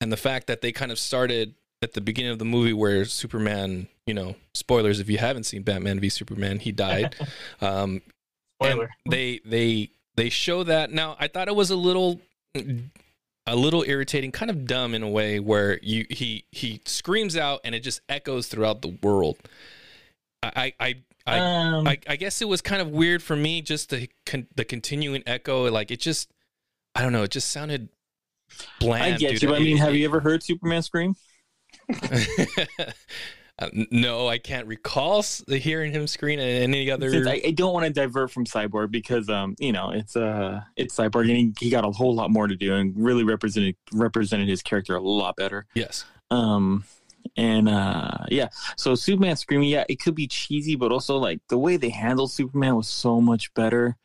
and 0.00 0.12
the 0.12 0.16
fact 0.16 0.48
that 0.48 0.60
they 0.60 0.70
kind 0.70 0.92
of 0.92 0.98
started 0.98 1.54
at 1.82 1.92
the 1.92 2.00
beginning 2.00 2.32
of 2.32 2.38
the 2.38 2.44
movie 2.44 2.72
where 2.72 3.04
Superman, 3.04 3.88
you 4.06 4.14
know, 4.14 4.36
spoilers 4.54 5.00
if 5.00 5.10
you 5.10 5.18
haven't 5.18 5.44
seen 5.44 5.62
Batman 5.62 6.00
v 6.00 6.08
Superman, 6.08 6.58
he 6.58 6.72
died. 6.72 7.14
um, 7.60 8.02
Spoiler. 8.60 8.90
they 9.08 9.40
they 9.44 9.90
they 10.16 10.30
show 10.30 10.64
that 10.64 10.90
now. 10.90 11.16
I 11.18 11.28
thought 11.28 11.48
it 11.48 11.54
was 11.54 11.70
a 11.70 11.76
little 11.76 12.20
a 13.46 13.54
little 13.54 13.84
irritating, 13.86 14.32
kind 14.32 14.50
of 14.50 14.66
dumb 14.66 14.94
in 14.94 15.02
a 15.02 15.08
way 15.08 15.38
where 15.38 15.78
you 15.82 16.06
he 16.10 16.44
he 16.50 16.80
screams 16.84 17.36
out 17.36 17.60
and 17.64 17.74
it 17.74 17.80
just 17.80 18.00
echoes 18.08 18.48
throughout 18.48 18.82
the 18.82 18.96
world. 19.02 19.36
I 20.42 20.72
I 20.80 20.94
I, 21.26 21.38
I 21.38 21.38
um, 21.38 21.86
I, 21.86 21.98
I 22.08 22.16
guess 22.16 22.40
it 22.40 22.48
was 22.48 22.62
kind 22.62 22.80
of 22.80 22.88
weird 22.88 23.22
for 23.22 23.36
me 23.36 23.60
just 23.60 23.90
the 23.90 24.08
con- 24.24 24.48
the 24.54 24.64
continuing 24.64 25.22
echo 25.26 25.70
like 25.70 25.90
it 25.90 26.00
just 26.00 26.30
I 26.94 27.02
don't 27.02 27.12
know 27.12 27.24
it 27.24 27.30
just 27.30 27.50
sounded 27.50 27.88
bland. 28.80 29.14
I 29.14 29.18
get 29.18 29.32
dude. 29.32 29.42
you. 29.42 29.54
I 29.54 29.58
mean, 29.58 29.76
have 29.76 29.94
you 29.94 30.06
ever 30.06 30.20
heard 30.20 30.42
Superman 30.42 30.82
scream? 30.82 31.14
Uh, 33.58 33.70
no, 33.90 34.28
I 34.28 34.36
can't 34.36 34.66
recall 34.66 35.24
hearing 35.48 35.90
him 35.90 36.06
scream 36.06 36.38
in 36.38 36.74
any 36.74 36.90
other. 36.90 37.10
Since 37.10 37.26
I, 37.26 37.40
I 37.46 37.50
don't 37.52 37.72
want 37.72 37.86
to 37.86 37.92
divert 37.92 38.30
from 38.30 38.44
Cyborg 38.44 38.90
because 38.90 39.30
um 39.30 39.56
you 39.58 39.72
know 39.72 39.92
it's 39.92 40.14
uh 40.14 40.60
it's 40.76 40.94
Cyborg 40.94 41.30
and 41.30 41.36
he, 41.38 41.54
he 41.58 41.70
got 41.70 41.82
a 41.82 41.90
whole 41.90 42.14
lot 42.14 42.30
more 42.30 42.46
to 42.48 42.54
do 42.54 42.74
and 42.74 42.92
really 42.96 43.24
represented 43.24 43.76
represented 43.92 44.46
his 44.48 44.60
character 44.60 44.94
a 44.94 45.00
lot 45.00 45.36
better. 45.36 45.64
yes, 45.74 46.04
Um 46.30 46.84
and 47.38 47.66
uh 47.66 48.26
yeah, 48.28 48.48
so 48.76 48.94
Superman 48.94 49.36
screaming, 49.36 49.70
yeah, 49.70 49.84
it 49.88 50.00
could 50.00 50.14
be 50.14 50.26
cheesy, 50.26 50.76
but 50.76 50.92
also 50.92 51.16
like 51.16 51.40
the 51.48 51.56
way 51.56 51.78
they 51.78 51.88
handled 51.88 52.32
Superman 52.32 52.76
was 52.76 52.88
so 52.88 53.22
much 53.22 53.54
better. 53.54 53.96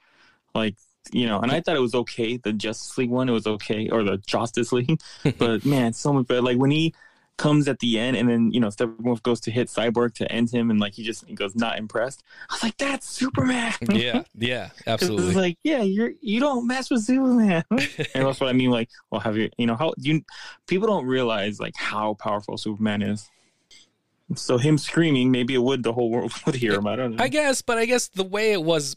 Like 0.56 0.76
you 1.12 1.26
know, 1.26 1.42
and 1.42 1.52
I 1.52 1.60
thought 1.60 1.76
it 1.76 1.82
was 1.82 1.96
okay. 1.96 2.38
The 2.38 2.54
Justice 2.54 2.98
League 2.98 3.10
one, 3.10 3.28
it 3.28 3.34
was 3.34 3.48
okay, 3.48 3.90
or 3.90 4.04
the 4.04 4.16
Justice 4.18 4.72
League, 4.72 5.02
but 5.38 5.66
man, 5.66 5.92
so 5.92 6.14
much 6.14 6.28
better. 6.28 6.42
Like 6.42 6.58
when 6.58 6.72
he 6.72 6.94
comes 7.42 7.68
at 7.68 7.80
the 7.80 7.98
end, 7.98 8.16
and 8.16 8.30
then 8.30 8.52
you 8.52 8.60
know 8.60 8.68
Steppenwolf 8.68 9.24
goes 9.24 9.40
to 9.42 9.52
hit 9.52 9.68
Cyborg 9.68 10.14
to 10.16 10.32
end 10.32 10.52
him, 10.52 10.70
and 10.70 10.80
like 10.80 10.94
he 10.94 11.02
just 11.02 11.26
he 11.26 11.34
goes 11.34 11.56
not 11.56 11.80
impressed. 11.80 12.24
I 12.50 12.54
was 12.54 12.64
like, 12.64 12.78
that's 12.78 13.10
Superman. 13.10 13.74
yeah, 13.90 14.24
yeah, 14.38 14.70
absolutely. 14.88 15.28
It's 15.28 15.36
like, 15.36 15.58
yeah, 15.64 15.82
you're 15.82 16.12
you 16.22 16.40
don't 16.40 16.68
mess 16.68 16.92
with 16.92 17.02
Superman. 17.02 17.64
and 17.72 17.80
that's 18.14 18.40
what 18.40 18.48
I 18.50 18.54
mean. 18.54 18.70
Like, 18.70 18.90
well, 19.10 19.22
have 19.22 19.38
you 19.38 19.50
you 19.58 19.66
know 19.66 19.76
how 19.76 19.94
you 19.98 20.24
people 20.68 20.88
don't 20.88 21.08
realize 21.08 21.60
like 21.60 21.74
how 21.76 22.14
powerful 22.14 22.58
Superman 22.58 23.02
is. 23.02 23.28
So 24.36 24.58
him 24.58 24.78
screaming, 24.78 25.32
maybe 25.32 25.56
it 25.56 25.64
would 25.64 25.84
the 25.84 25.94
whole 25.94 26.12
world 26.12 26.32
would 26.46 26.56
hear 26.56 26.74
him. 26.74 26.86
I 26.86 26.96
don't 26.96 27.16
know. 27.16 27.24
I 27.24 27.28
guess, 27.28 27.64
but 27.64 27.80
I 27.80 27.86
guess 27.86 28.08
the 28.08 28.24
way 28.24 28.54
it 28.54 28.64
was 28.64 28.96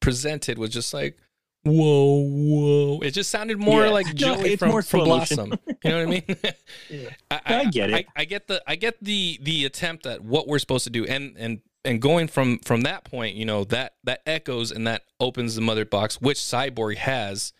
presented 0.00 0.58
was 0.58 0.70
just 0.70 0.92
like, 0.92 1.16
whoa, 1.64 2.22
whoa. 2.24 3.00
It 3.00 3.10
just 3.12 3.30
sounded 3.30 3.58
more 3.58 3.84
Yeah. 3.84 3.90
like 3.90 4.06
No, 4.14 4.36
Joey 4.36 4.52
it's 4.52 4.60
from, 4.60 4.70
more 4.70 4.82
from. 4.82 5.00
Blossom. 5.04 5.54
You 5.84 5.90
know 5.90 5.98
what 5.98 6.08
I 6.08 6.10
mean? 6.10 6.22
I, 7.30 7.40
I 7.46 7.64
get 7.66 7.90
it. 7.90 7.94
I, 8.16 8.22
I 8.22 8.24
get 8.24 8.46
the 8.46 8.62
I 8.66 8.76
get 8.76 8.96
the 9.02 9.38
the 9.42 9.64
attempt 9.64 10.06
at 10.06 10.22
what 10.22 10.46
we're 10.48 10.58
supposed 10.58 10.84
to 10.84 10.90
do, 10.90 11.04
and 11.04 11.34
and 11.38 11.60
and 11.84 12.00
going 12.02 12.28
from 12.28 12.58
from 12.60 12.82
that 12.82 13.04
point, 13.04 13.36
you 13.36 13.44
know 13.44 13.64
that 13.64 13.94
that 14.04 14.22
echoes 14.26 14.70
and 14.70 14.86
that 14.86 15.02
opens 15.20 15.54
the 15.54 15.60
mother 15.60 15.84
box, 15.84 16.20
which 16.20 16.38
Cyborg 16.38 16.96
has 16.96 17.52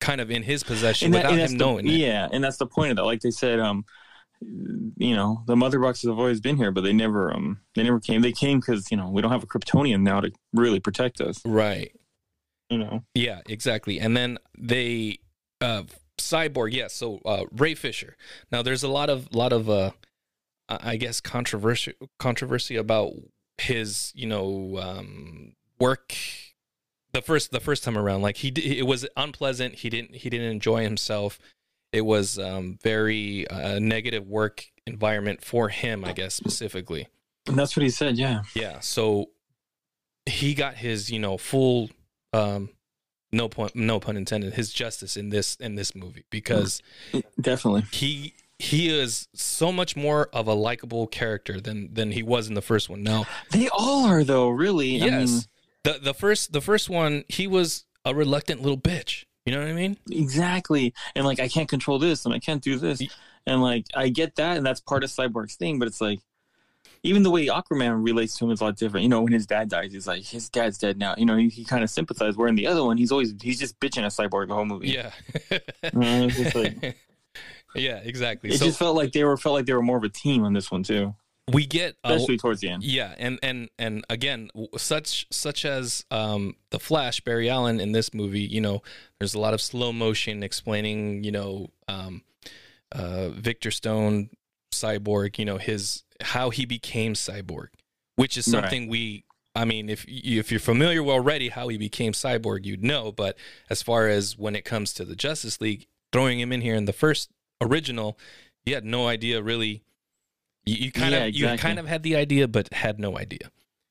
kind 0.00 0.20
of 0.20 0.30
in 0.30 0.42
his 0.44 0.62
possession 0.62 1.10
that- 1.10 1.24
without 1.24 1.38
him 1.38 1.52
the- 1.52 1.56
knowing 1.58 1.86
it. 1.86 1.92
Yeah, 1.94 2.28
and 2.30 2.42
that's 2.42 2.56
the 2.58 2.66
point 2.66 2.90
of 2.92 2.96
that. 2.98 3.04
Like 3.04 3.20
they 3.20 3.32
said, 3.32 3.58
um, 3.58 3.84
you 4.40 5.16
know, 5.16 5.42
the 5.48 5.56
mother 5.56 5.80
boxes 5.80 6.08
have 6.08 6.18
always 6.18 6.40
been 6.40 6.56
here, 6.56 6.70
but 6.70 6.82
they 6.82 6.92
never, 6.92 7.34
um, 7.34 7.58
they 7.74 7.82
never 7.82 7.98
came. 7.98 8.22
They 8.22 8.30
came 8.32 8.60
because 8.60 8.90
you 8.92 8.96
know 8.96 9.10
we 9.10 9.20
don't 9.22 9.32
have 9.32 9.42
a 9.42 9.46
Kryptonian 9.46 10.02
now 10.02 10.20
to 10.20 10.30
really 10.52 10.78
protect 10.80 11.20
us. 11.20 11.40
Right. 11.44 11.90
You 12.70 12.78
know, 12.78 13.04
Yeah, 13.14 13.40
exactly. 13.48 13.98
And 14.00 14.16
then 14.16 14.38
they 14.58 15.18
uh 15.60 15.84
Cyborg, 16.18 16.72
yes, 16.72 16.94
so 16.94 17.20
uh 17.24 17.44
Ray 17.52 17.74
Fisher. 17.74 18.16
Now 18.52 18.62
there's 18.62 18.82
a 18.82 18.88
lot 18.88 19.08
of 19.10 19.34
lot 19.34 19.52
of 19.52 19.70
uh 19.70 19.90
I 20.68 20.92
I 20.92 20.96
guess 20.96 21.20
controversy 21.20 21.94
controversy 22.18 22.76
about 22.76 23.12
his, 23.56 24.12
you 24.14 24.26
know, 24.26 24.78
um 24.80 25.52
work 25.80 26.14
the 27.12 27.22
first 27.22 27.52
the 27.52 27.60
first 27.60 27.84
time 27.84 27.96
around 27.96 28.20
like 28.22 28.36
he 28.38 28.50
d- 28.50 28.78
it 28.78 28.86
was 28.86 29.06
unpleasant. 29.16 29.76
He 29.76 29.88
didn't 29.88 30.16
he 30.16 30.28
didn't 30.28 30.50
enjoy 30.50 30.82
himself. 30.82 31.38
It 31.92 32.02
was 32.02 32.38
um 32.38 32.78
very 32.82 33.48
uh, 33.48 33.78
negative 33.78 34.28
work 34.28 34.66
environment 34.86 35.42
for 35.42 35.70
him, 35.70 36.04
I 36.04 36.12
guess 36.12 36.34
specifically. 36.34 37.08
and 37.46 37.58
that's 37.58 37.74
what 37.76 37.82
he 37.82 37.88
said. 37.90 38.18
Yeah, 38.18 38.42
Yeah, 38.54 38.80
so 38.80 39.30
he 40.26 40.52
got 40.54 40.74
his, 40.74 41.10
you 41.10 41.18
know, 41.18 41.38
full 41.38 41.88
um 42.32 42.70
no 43.32 43.48
point 43.48 43.74
no 43.76 44.00
pun 44.00 44.16
intended, 44.16 44.54
his 44.54 44.72
justice 44.72 45.16
in 45.16 45.30
this 45.30 45.56
in 45.56 45.74
this 45.74 45.94
movie 45.94 46.24
because 46.30 46.82
definitely. 47.40 47.84
he 47.92 48.34
he 48.58 48.88
is 48.88 49.28
so 49.34 49.70
much 49.70 49.96
more 49.96 50.28
of 50.32 50.48
a 50.48 50.54
likable 50.54 51.06
character 51.06 51.60
than 51.60 51.92
than 51.94 52.12
he 52.12 52.22
was 52.22 52.48
in 52.48 52.54
the 52.54 52.62
first 52.62 52.88
one. 52.88 53.02
Now, 53.02 53.26
They 53.52 53.68
all 53.68 54.06
are 54.06 54.24
though. 54.24 54.48
Really. 54.48 55.00
I 55.02 55.06
yes. 55.06 55.30
mean, 55.30 55.40
the 55.84 56.00
the 56.02 56.14
first 56.14 56.52
the 56.52 56.60
first 56.60 56.90
one, 56.90 57.24
he 57.28 57.46
was 57.46 57.84
a 58.04 58.14
reluctant 58.14 58.62
little 58.62 58.78
bitch. 58.78 59.24
You 59.46 59.54
know 59.54 59.60
what 59.60 59.68
I 59.68 59.74
mean? 59.74 59.96
Exactly. 60.10 60.92
And 61.14 61.24
like 61.24 61.40
I 61.40 61.48
can't 61.48 61.68
control 61.68 61.98
this 61.98 62.24
and 62.24 62.34
I 62.34 62.38
can't 62.38 62.62
do 62.62 62.78
this. 62.78 63.00
And 63.46 63.62
like 63.62 63.86
I 63.94 64.08
get 64.08 64.36
that 64.36 64.56
and 64.56 64.66
that's 64.66 64.80
part 64.80 65.04
of 65.04 65.10
Cyborg's 65.10 65.54
thing, 65.54 65.78
but 65.78 65.88
it's 65.88 66.00
like 66.00 66.20
even 67.02 67.22
the 67.22 67.30
way 67.30 67.46
Aquaman 67.46 68.04
relates 68.04 68.36
to 68.38 68.44
him 68.44 68.50
is 68.50 68.60
a 68.60 68.64
lot 68.64 68.76
different. 68.76 69.02
You 69.02 69.08
know, 69.08 69.22
when 69.22 69.32
his 69.32 69.46
dad 69.46 69.68
dies, 69.68 69.92
he's 69.92 70.06
like, 70.06 70.24
his 70.24 70.48
dad's 70.48 70.78
dead 70.78 70.98
now. 70.98 71.14
You 71.16 71.26
know, 71.26 71.36
he, 71.36 71.48
he 71.48 71.64
kind 71.64 71.82
of 71.82 71.90
sympathizes. 71.90 72.36
Where 72.36 72.48
in 72.48 72.54
the 72.54 72.66
other 72.66 72.84
one, 72.84 72.96
he's 72.96 73.12
always 73.12 73.34
he's 73.40 73.58
just 73.58 73.78
bitching 73.80 74.02
at 74.02 74.12
Cyborg 74.12 74.48
the 74.48 74.54
whole 74.54 74.64
movie. 74.64 74.88
Yeah. 74.88 75.10
Uh, 75.82 76.28
like- 76.54 76.96
yeah, 77.74 77.96
exactly. 77.96 78.50
It 78.50 78.58
so 78.58 78.66
just 78.66 78.78
felt 78.78 78.96
like 78.96 79.12
they 79.12 79.24
were 79.24 79.36
felt 79.36 79.54
like 79.54 79.66
they 79.66 79.74
were 79.74 79.82
more 79.82 79.96
of 79.96 80.04
a 80.04 80.08
team 80.08 80.44
on 80.44 80.52
this 80.52 80.70
one 80.70 80.82
too, 80.82 81.14
we 81.52 81.66
get 81.66 81.96
a, 82.04 82.12
especially 82.12 82.38
towards 82.38 82.60
the 82.60 82.68
end. 82.68 82.82
Yeah, 82.82 83.14
and 83.18 83.38
and 83.42 83.68
and 83.78 84.04
again, 84.10 84.50
such 84.76 85.26
such 85.30 85.64
as 85.64 86.04
um, 86.10 86.56
the 86.70 86.78
Flash, 86.78 87.20
Barry 87.20 87.48
Allen 87.48 87.80
in 87.80 87.92
this 87.92 88.12
movie. 88.12 88.40
You 88.42 88.60
know, 88.60 88.82
there's 89.18 89.34
a 89.34 89.38
lot 89.38 89.54
of 89.54 89.60
slow 89.60 89.92
motion 89.92 90.42
explaining. 90.42 91.24
You 91.24 91.32
know, 91.32 91.70
um, 91.88 92.22
uh, 92.92 93.30
Victor 93.30 93.70
Stone, 93.70 94.30
Cyborg. 94.72 95.38
You 95.38 95.44
know, 95.46 95.58
his 95.58 96.02
how 96.22 96.50
he 96.50 96.64
became 96.64 97.14
Cyborg, 97.14 97.68
which 98.16 98.36
is 98.36 98.46
Right. 98.48 98.60
something 98.62 98.88
we. 98.88 99.24
I 99.54 99.64
mean, 99.64 99.88
if 99.88 100.04
you- 100.06 100.38
if 100.38 100.50
you're 100.52 100.60
familiar 100.60 101.00
already 101.04 101.48
how 101.48 101.66
he 101.68 101.76
became 101.76 102.12
Cyborg, 102.12 102.64
you'd 102.64 102.84
know. 102.84 103.10
But 103.10 103.36
as 103.68 103.82
far 103.82 104.06
as 104.08 104.38
when 104.38 104.54
it 104.54 104.64
comes 104.64 104.92
to 104.94 105.04
the 105.04 105.16
Justice 105.16 105.60
League, 105.60 105.86
throwing 106.12 106.38
him 106.38 106.52
in 106.52 106.60
here 106.60 106.76
in 106.76 106.84
the 106.84 106.92
first 106.92 107.30
original, 107.60 108.16
you 108.64 108.74
had 108.74 108.84
no 108.84 109.08
idea 109.08 109.42
really. 109.42 109.82
You, 110.64 110.74
you 110.76 110.92
kind 110.92 111.12
Yeah, 111.12 111.24
of 111.24 111.34
you 111.34 111.56
kind 111.56 111.78
of 111.78 111.86
had 111.88 112.02
the 112.02 112.14
idea, 112.14 112.46
but 112.46 112.72
had 112.72 113.00
no 113.00 113.18
idea. 113.18 113.50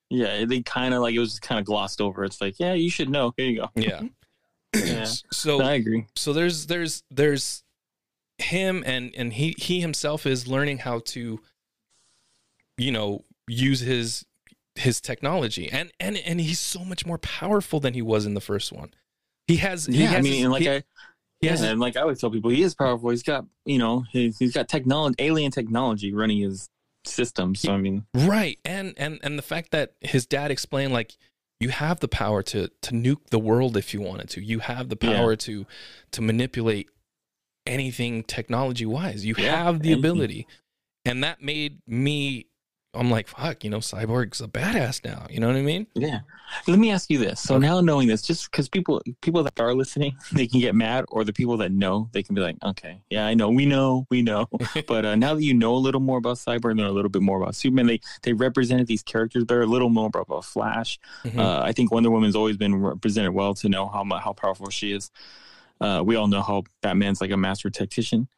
Yeah, 0.10 0.46
they 0.46 0.62
kind 0.62 0.94
of 0.94 1.02
like 1.02 1.16
it 1.16 1.20
was 1.20 1.38
kind 1.40 1.60
of 1.60 1.66
glossed 1.66 2.00
over. 2.00 2.24
It's 2.24 2.40
like, 2.40 2.60
yeah, 2.60 2.74
you 2.74 2.90
should 2.90 3.10
know. 3.10 3.34
Here 3.36 3.50
you 3.50 3.58
go. 3.60 3.72
Yeah. 3.76 4.02
Yeah. 4.76 5.06
So 5.32 5.62
I 5.62 5.74
agree. 5.74 6.06
so 6.16 6.32
there's 6.34 6.68
there's 6.68 7.04
there's 7.10 7.64
him 8.38 8.84
and 8.86 9.14
and 9.18 9.34
he 9.34 9.56
he 9.58 9.82
himself 9.82 10.26
is 10.26 10.48
learning 10.48 10.78
how 10.80 11.00
to 11.08 11.42
you 12.78 12.92
know 12.92 13.24
use 13.48 13.80
his 13.82 14.26
his 14.76 15.02
technology 15.02 15.70
and 15.72 15.92
and 16.00 16.18
and 16.18 16.40
he's 16.40 16.60
so 16.60 16.84
much 16.86 17.06
more 17.06 17.18
powerful 17.18 17.80
than 17.80 17.94
he 17.94 18.02
was 18.02 18.26
in 18.26 18.34
the 18.34 18.42
first 18.42 18.72
one. 18.72 18.94
He 19.48 19.58
has 19.58 19.86
he 19.86 20.04
Yeah, 20.04 20.12
I 20.14 20.22
mean, 20.22 20.50
like 20.52 20.62
he- 20.64 20.70
I, 20.70 20.84
yeah, 21.42 21.52
his- 21.52 21.62
and 21.62 21.80
like 21.80 21.96
I 21.98 22.02
always 22.02 22.20
tell 22.20 22.30
people, 22.32 22.52
he 22.52 22.62
is 22.64 22.76
powerful. 22.76 23.10
He's 23.10 23.24
got, 23.24 23.46
you 23.66 23.78
know, 23.78 24.04
he's, 24.12 24.38
he's 24.40 24.54
got 24.54 24.68
technology, 24.68 25.16
alien 25.20 25.52
technology 25.52 26.14
running 26.14 26.40
his 26.40 26.70
system. 27.06 27.56
So 27.56 27.72
I 27.74 27.78
mean, 27.78 28.06
Right. 28.14 28.60
And 28.66 28.94
and 28.98 29.20
and 29.24 29.38
the 29.38 29.44
fact 29.44 29.72
that 29.72 29.94
his 30.02 30.26
dad 30.26 30.52
explained 30.52 30.94
like 30.94 31.16
you 31.60 31.70
have 31.70 32.00
the 32.02 32.08
power 32.08 32.44
to 32.44 32.68
to 32.82 32.92
nuke 32.92 33.28
the 33.32 33.40
world 33.40 33.78
if 33.78 33.94
you 33.94 34.02
wanted 34.02 34.30
to. 34.30 34.44
You 34.44 34.60
have 34.60 34.90
the 34.90 34.98
Yeah. 35.02 35.14
power 35.16 35.36
to 35.38 35.66
to 36.12 36.22
manipulate 36.22 36.90
anything 37.66 38.24
technology 38.24 38.86
wise. 38.86 39.26
You 39.26 39.36
Yeah, 39.38 39.64
have 39.64 39.80
the 39.82 39.92
anything. 39.94 40.00
ability. 40.12 40.48
And 41.06 41.24
that 41.24 41.42
made 41.42 41.80
me 41.88 42.48
I'm 42.94 43.12
like, 43.12 43.28
fuck, 43.28 43.64
you 43.64 43.70
know, 43.70 43.78
Cyborg's 43.78 44.42
a 44.42 44.48
badass 44.48 45.04
now. 45.06 45.28
You 45.30 45.40
know 45.40 45.48
what 45.48 45.56
I 45.56 45.62
mean? 45.62 45.86
yeah. 45.94 46.20
Let 46.66 46.80
me 46.80 46.92
ask 46.92 47.10
you 47.10 47.18
this. 47.18 47.42
So 47.42 47.56
Okay. 47.56 47.66
now 47.68 47.82
knowing 47.82 48.08
this, 48.08 48.22
just 48.22 48.50
because 48.50 48.70
people 48.70 49.02
people 49.22 49.44
that 49.44 49.60
are 49.60 49.74
listening, 49.76 50.16
they 50.32 50.48
can 50.48 50.62
get 50.62 50.74
mad, 50.76 51.04
or 51.10 51.26
the 51.26 51.34
people 51.34 51.58
that 51.58 51.74
know, 51.74 52.10
they 52.14 52.24
can 52.24 52.34
be 52.36 52.42
like, 52.42 52.56
okay, 52.64 53.02
yeah, 53.10 53.28
I 53.28 53.34
know, 53.34 53.50
we 53.50 53.66
know, 53.66 54.08
we 54.10 54.22
know. 54.22 54.48
but 54.88 55.06
uh, 55.06 55.16
now 55.18 55.34
that 55.36 55.44
you 55.44 55.54
know 55.54 55.76
a 55.76 55.78
little 55.78 56.00
more 56.00 56.18
about 56.18 56.38
Cyborg 56.38 56.72
and 56.72 56.80
a 56.80 56.92
little 56.92 57.10
bit 57.10 57.22
more 57.22 57.42
about 57.42 57.54
Superman, 57.56 57.88
they 57.88 58.00
they 58.24 58.32
represented 58.32 58.88
these 58.88 59.04
characters 59.04 59.44
better, 59.44 59.62
a 59.64 59.66
little 59.66 59.90
more 59.90 60.10
about 60.14 60.46
Flash. 60.46 60.98
Mhm. 61.26 61.38
Uh, 61.38 61.62
I 61.64 61.74
think 61.74 61.92
Wonder 61.92 62.10
Woman's 62.10 62.36
always 62.36 62.56
been 62.56 62.76
represented 62.82 63.34
well 63.34 63.54
to 63.56 63.68
know 63.68 63.88
how 63.90 64.06
how 64.18 64.32
powerful 64.32 64.70
she 64.70 64.94
is. 64.94 65.12
Uh, 65.82 66.02
we 66.06 66.16
all 66.16 66.28
know 66.28 66.42
how 66.42 66.64
Batman's 66.82 67.20
like 67.20 67.32
a 67.32 67.38
master 67.38 67.70
tactician. 67.70 68.30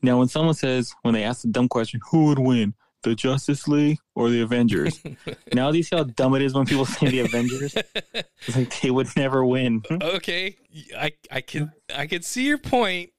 Now, 0.00 0.18
when 0.18 0.28
someone 0.28 0.54
says, 0.54 0.94
when 1.02 1.12
they 1.14 1.24
ask 1.24 1.42
the 1.42 1.48
dumb 1.48 1.68
question, 1.68 2.00
who 2.10 2.26
would 2.26 2.38
win, 2.38 2.74
the 3.02 3.14
Justice 3.14 3.68
League 3.68 3.98
or 4.14 4.30
the 4.30 4.40
Avengers. 4.40 5.02
now 5.54 5.70
do 5.70 5.76
you 5.76 5.82
see 5.82 5.96
how 5.96 6.04
dumb 6.04 6.34
it 6.34 6.42
is 6.42 6.54
when 6.54 6.66
people 6.66 6.86
say 6.86 7.08
the 7.08 7.20
Avengers? 7.20 7.74
It's 8.14 8.56
like 8.56 8.80
they 8.80 8.90
would 8.90 9.08
never 9.16 9.44
win. 9.44 9.82
Okay, 10.02 10.56
I 10.96 11.12
I 11.30 11.40
can 11.40 11.72
I 11.94 12.06
can 12.06 12.22
see 12.22 12.44
your 12.44 12.58
point. 12.58 13.10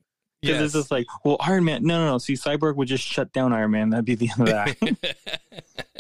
Because 0.44 0.58
Yes. 0.58 0.66
it's 0.66 0.74
just 0.74 0.92
like, 0.92 1.08
well, 1.24 1.38
Iron 1.40 1.64
Man. 1.64 1.84
No, 1.84 2.04
no, 2.04 2.12
no. 2.12 2.18
See, 2.18 2.34
Cyborg 2.34 2.76
would 2.76 2.90
just 2.90 3.04
shut 3.04 3.32
down 3.32 3.54
Iron 3.54 3.72
Man. 3.72 3.90
That'd 3.92 4.04
be 4.04 4.16
the 4.16 4.30
end 4.30 4.42
of 4.42 4.48
that. 4.48 4.78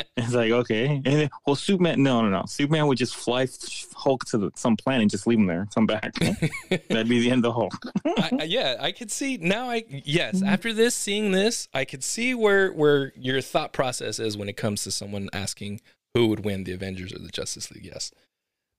it's 0.17 0.33
like 0.33 0.51
okay, 0.51 0.87
and 0.87 1.05
then, 1.05 1.29
well, 1.47 1.55
Superman. 1.55 2.03
No, 2.03 2.21
no, 2.21 2.29
no. 2.29 2.43
Superman 2.45 2.87
would 2.87 2.97
just 2.97 3.15
fly 3.15 3.47
Hulk 3.95 4.25
to 4.25 4.37
the, 4.37 4.51
some 4.55 4.75
planet 4.75 5.03
and 5.03 5.11
just 5.11 5.25
leave 5.27 5.39
him 5.39 5.45
there, 5.45 5.65
come 5.73 5.85
back. 5.85 6.13
That'd 6.69 7.07
be 7.07 7.21
the 7.21 7.31
end 7.31 7.45
of 7.45 7.53
Hulk. 7.53 7.73
I, 8.05 8.43
yeah, 8.43 8.75
I 8.81 8.91
could 8.91 9.11
see 9.11 9.37
now. 9.37 9.69
I 9.69 9.85
yes, 9.87 10.35
mm-hmm. 10.35 10.47
after 10.47 10.73
this, 10.73 10.93
seeing 10.93 11.31
this, 11.31 11.69
I 11.73 11.85
could 11.85 12.03
see 12.03 12.33
where 12.33 12.73
where 12.73 13.13
your 13.15 13.39
thought 13.39 13.71
process 13.71 14.19
is 14.19 14.35
when 14.35 14.49
it 14.49 14.57
comes 14.57 14.83
to 14.83 14.91
someone 14.91 15.29
asking 15.31 15.79
who 16.13 16.27
would 16.27 16.43
win, 16.43 16.65
the 16.65 16.73
Avengers 16.73 17.13
or 17.13 17.19
the 17.19 17.29
Justice 17.29 17.71
League. 17.71 17.85
Yes. 17.85 18.11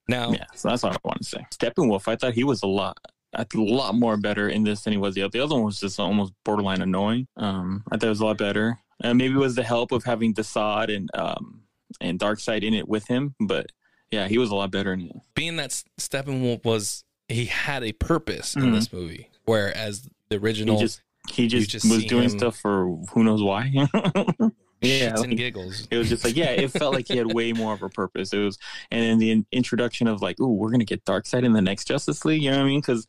Now, 0.06 0.32
Yeah, 0.32 0.44
so 0.54 0.68
that's 0.68 0.82
what 0.82 0.92
I 0.92 0.98
want 1.02 1.18
to 1.22 1.24
say. 1.24 1.46
Steppenwolf, 1.50 2.06
I 2.08 2.16
thought 2.16 2.34
he 2.34 2.44
was 2.44 2.62
a 2.62 2.66
lot, 2.66 2.98
a 3.36 3.46
lot 3.54 3.94
more 3.94 4.16
better 4.16 4.48
in 4.48 4.64
this 4.64 4.82
than 4.82 4.92
he 4.92 4.98
was 4.98 5.14
the 5.14 5.22
other. 5.22 5.30
The 5.30 5.40
other 5.40 5.54
one 5.54 5.64
was 5.64 5.80
just 5.80 5.98
almost 6.00 6.32
borderline 6.44 6.80
annoying. 6.82 7.26
Um, 7.36 7.82
I 7.90 7.96
thought 7.96 8.06
it 8.06 8.10
was 8.10 8.20
a 8.20 8.26
lot 8.26 8.38
better. 8.38 8.78
And 9.02 9.18
maybe 9.18 9.34
it 9.34 9.38
was 9.38 9.54
the 9.56 9.62
help 9.64 9.90
of 9.92 10.04
having 10.04 10.32
Desaad 10.34 10.94
and 10.94 11.10
um 11.14 11.62
and 12.00 12.18
Darkseid 12.18 12.62
in 12.62 12.74
it 12.74 12.88
with 12.88 13.06
him, 13.08 13.34
but 13.40 13.66
yeah, 14.10 14.26
he 14.28 14.38
was 14.38 14.50
a 14.50 14.54
lot 14.54 14.70
better 14.70 14.92
in 14.92 15.02
it. 15.08 15.16
being 15.34 15.56
that 15.56 15.70
Steppenwolf 16.00 16.64
was 16.64 17.04
he 17.28 17.46
had 17.46 17.82
a 17.84 17.92
purpose 17.92 18.54
in 18.56 18.62
Mhm. 18.62 18.74
this 18.74 18.92
movie, 18.92 19.30
whereas 19.44 20.02
the 20.28 20.36
He 20.36 20.38
original 20.38 20.78
just 20.78 21.02
he 21.30 21.46
just, 21.48 21.70
just 21.70 21.88
was 21.90 22.04
doing 22.04 22.24
him- 22.30 22.38
stuff 22.38 22.56
for 22.56 22.86
who 23.12 23.24
knows 23.24 23.42
why. 23.42 23.72
yeah, 24.84 25.12
shits 25.12 25.24
and 25.24 25.36
giggles. 25.36 25.86
it 25.90 25.96
was 25.96 26.08
just 26.08 26.24
like 26.24 26.36
yeah, 26.36 26.50
it 26.50 26.70
felt 26.70 26.94
like 26.94 27.08
he 27.08 27.16
had 27.16 27.32
way 27.32 27.52
more 27.52 27.74
of 27.74 27.82
a 27.82 27.88
purpose. 27.88 28.32
It 28.32 28.38
was, 28.38 28.58
and 28.90 29.02
then 29.02 29.18
the 29.18 29.44
introduction 29.52 30.06
of 30.06 30.22
like, 30.22 30.36
oh, 30.40 30.48
we're 30.48 30.70
gonna 30.70 30.84
get 30.84 31.04
Darkseid 31.04 31.44
in 31.44 31.52
the 31.52 31.62
next 31.62 31.86
Justice 31.86 32.24
League. 32.24 32.42
You 32.42 32.50
know 32.50 32.58
what 32.58 32.64
I 32.64 32.68
mean? 32.68 32.80
Because 32.80 33.06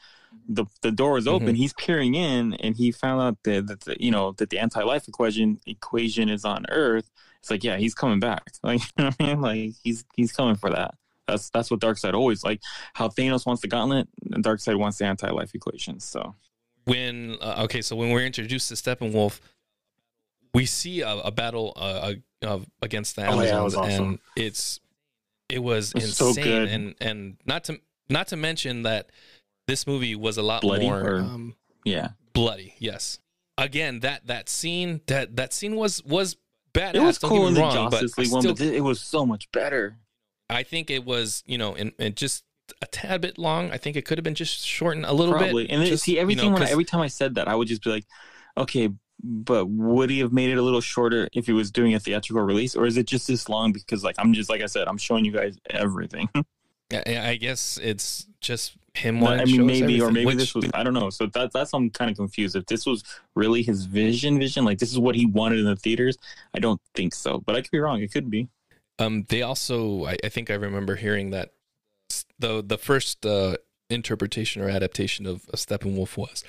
the 0.47 0.65
the 0.81 0.91
door 0.91 1.17
is 1.17 1.27
open. 1.27 1.55
Mhm. 1.55 1.57
He's 1.57 1.73
peering 1.73 2.15
in, 2.15 2.53
and 2.55 2.75
he 2.75 2.91
found 2.91 3.21
out 3.21 3.37
that, 3.43 3.67
that 3.67 3.81
the, 3.81 3.97
you 3.99 4.11
know 4.11 4.33
that 4.33 4.49
the 4.49 4.59
anti 4.59 4.83
life 4.83 5.07
equation 5.07 5.59
equation 5.65 6.29
is 6.29 6.45
on 6.45 6.65
Earth. 6.69 7.09
It's 7.39 7.49
like 7.49 7.63
yeah, 7.63 7.77
he's 7.77 7.93
coming 7.93 8.19
back. 8.19 8.51
Like 8.63 8.81
you 8.81 8.87
know 8.97 9.05
what 9.05 9.15
I 9.19 9.25
mean? 9.25 9.41
Like 9.41 9.73
he's 9.83 10.03
he's 10.15 10.31
coming 10.31 10.55
for 10.55 10.69
that. 10.69 10.95
That's 11.27 11.49
that's 11.49 11.71
what 11.71 11.79
Darkseid 11.79 12.13
always 12.13 12.43
like. 12.43 12.61
How 12.93 13.07
Thanos 13.09 13.45
wants 13.45 13.61
the 13.61 13.67
gauntlet, 13.67 14.07
and 14.31 14.43
Darkseid 14.43 14.77
wants 14.77 14.97
the 14.97 15.05
anti 15.05 15.29
life 15.29 15.51
equation. 15.55 15.99
So 15.99 16.35
when 16.85 17.37
uh, 17.41 17.63
okay, 17.63 17.81
so 17.81 17.95
when 17.95 18.11
we're 18.11 18.25
introduced 18.25 18.69
to 18.69 18.75
Steppenwolf, 18.75 19.39
we 20.55 20.65
see 20.65 21.01
a, 21.01 21.09
a 21.09 21.31
battle 21.31 21.73
uh, 21.75 22.13
uh, 22.43 22.59
against 22.81 23.15
the 23.15 23.23
Oh, 23.27 23.41
yeah, 23.41 23.59
Amazons, 23.59 23.63
was 23.63 23.75
awesome. 23.75 24.05
and 24.05 24.19
it's 24.35 24.79
it 25.49 25.59
was 25.61 25.91
It 25.91 25.95
was 26.01 26.17
so 26.17 26.29
insane, 26.29 26.43
good. 26.43 26.67
and 26.69 26.95
and 26.99 27.37
not 27.45 27.65
to 27.65 27.79
not 28.09 28.27
to 28.29 28.35
mention 28.37 28.83
that 28.83 29.11
this 29.67 29.85
movie 29.85 30.15
was 30.15 30.37
a 30.37 30.41
lot 30.43 30.61
Bloody, 30.61 30.85
more 30.87 31.01
or- 31.01 31.17
um, 31.19 31.55
yeah, 31.83 32.09
bloody. 32.33 32.73
Yes, 32.79 33.19
again 33.57 33.99
that 34.01 34.27
that 34.27 34.49
scene 34.49 35.01
that 35.07 35.35
that 35.35 35.53
scene 35.53 35.75
was 35.75 36.03
was 36.03 36.37
badass. 36.73 36.95
it 36.95 36.99
was 37.01 37.17
don't 37.19 37.29
cool 37.29 37.47
in 37.47 37.53
the 37.53 37.61
wrong, 37.61 37.91
Justice 37.91 38.13
but 38.15 38.27
I 38.27 38.31
one, 38.31 38.41
still- 38.41 38.53
but 38.55 38.61
it 38.61 38.81
was 38.81 39.01
so 39.01 39.25
much 39.25 39.51
better. 39.51 39.97
I 40.49 40.63
think 40.63 40.89
it 40.89 41.03
was 41.05 41.43
you 41.45 41.57
know 41.57 41.75
and, 41.75 41.91
and 41.99 42.15
just 42.15 42.43
a 42.81 42.87
tad 42.87 43.21
bit 43.21 43.37
long. 43.37 43.71
I 43.71 43.77
think 43.77 43.95
it 43.95 44.05
could 44.05 44.17
have 44.17 44.23
been 44.23 44.33
just 44.35 44.65
shortened 44.65 45.05
a 45.05 45.13
little 45.13 45.35
Probably. 45.35 45.65
bit. 45.65 45.71
And 45.71 45.81
then, 45.81 45.87
just, 45.89 46.03
see, 46.03 46.11
you 46.13 46.17
know, 46.17 46.21
everything 46.23 46.51
when 46.53 46.61
I, 46.63 46.65
'cause- 46.65 46.71
every 46.71 46.85
time 46.85 47.01
I 47.01 47.07
said 47.07 47.35
that, 47.35 47.47
I 47.47 47.53
would 47.55 47.67
just 47.67 47.83
be 47.83 47.91
like, 47.91 48.05
okay, 48.57 48.89
but 49.23 49.65
would 49.67 50.09
he 50.09 50.19
have 50.19 50.33
made 50.33 50.49
it 50.49 50.57
a 50.57 50.61
little 50.61 50.81
shorter 50.81 51.27
if 51.33 51.45
he 51.45 51.53
was 51.53 51.71
doing 51.71 51.93
a 51.93 51.99
theatrical 51.99 52.43
release, 52.43 52.75
or 52.75 52.85
is 52.85 52.97
it 52.97 53.05
just 53.05 53.27
this 53.27 53.49
long 53.49 53.71
because, 53.71 54.03
like, 54.03 54.15
I'm 54.17 54.33
just 54.33 54.49
like 54.49 54.61
I 54.61 54.67
said, 54.67 54.87
I'm 54.87 54.97
showing 54.97 55.25
you 55.25 55.31
guys 55.31 55.57
everything. 55.69 56.29
I 56.93 57.29
I 57.29 57.35
guess 57.35 57.79
it's 57.81 58.27
just 58.41 58.77
him 58.93 59.19
wanting 59.19 59.41
I 59.41 59.45
mean, 59.45 59.65
maybe, 59.65 60.01
or 60.01 60.11
maybe 60.11 60.25
which- 60.27 60.37
this 60.37 60.55
was 60.55 60.69
I 60.73 60.83
don't 60.83 60.93
know. 60.93 61.09
So 61.09 61.25
that 61.27 61.51
that's 61.51 61.73
I'm 61.73 61.89
kind 61.89 62.11
of 62.11 62.17
confused. 62.17 62.55
If 62.55 62.65
this 62.67 62.85
was 62.85 63.03
really 63.35 63.63
his 63.63 63.85
vision, 63.85 64.39
vision, 64.39 64.65
like 64.65 64.79
this 64.79 64.91
is 64.91 64.99
what 64.99 65.15
he 65.15 65.25
wanted 65.25 65.59
in 65.59 65.65
the 65.65 65.75
theaters, 65.75 66.17
I 66.53 66.59
don't 66.59 66.81
think 66.93 67.13
so. 67.13 67.39
But 67.45 67.55
I 67.55 67.61
could 67.61 67.71
be 67.71 67.79
wrong. 67.79 68.01
It 68.01 68.11
could 68.11 68.29
be. 68.29 68.47
Um, 68.97 69.25
they 69.27 69.41
also, 69.41 70.05
I, 70.05 70.15
I 70.23 70.29
think 70.29 70.49
I 70.49 70.53
remember 70.53 70.95
hearing 70.95 71.31
that 71.31 71.51
the 72.39 72.63
the 72.65 72.77
first 72.77 73.25
uh, 73.25 73.57
interpretation 73.89 74.61
or 74.61 74.69
adaptation 74.69 75.25
of, 75.25 75.47
of 75.49 75.59
Steppenwolf 75.59 76.17
was 76.17 76.43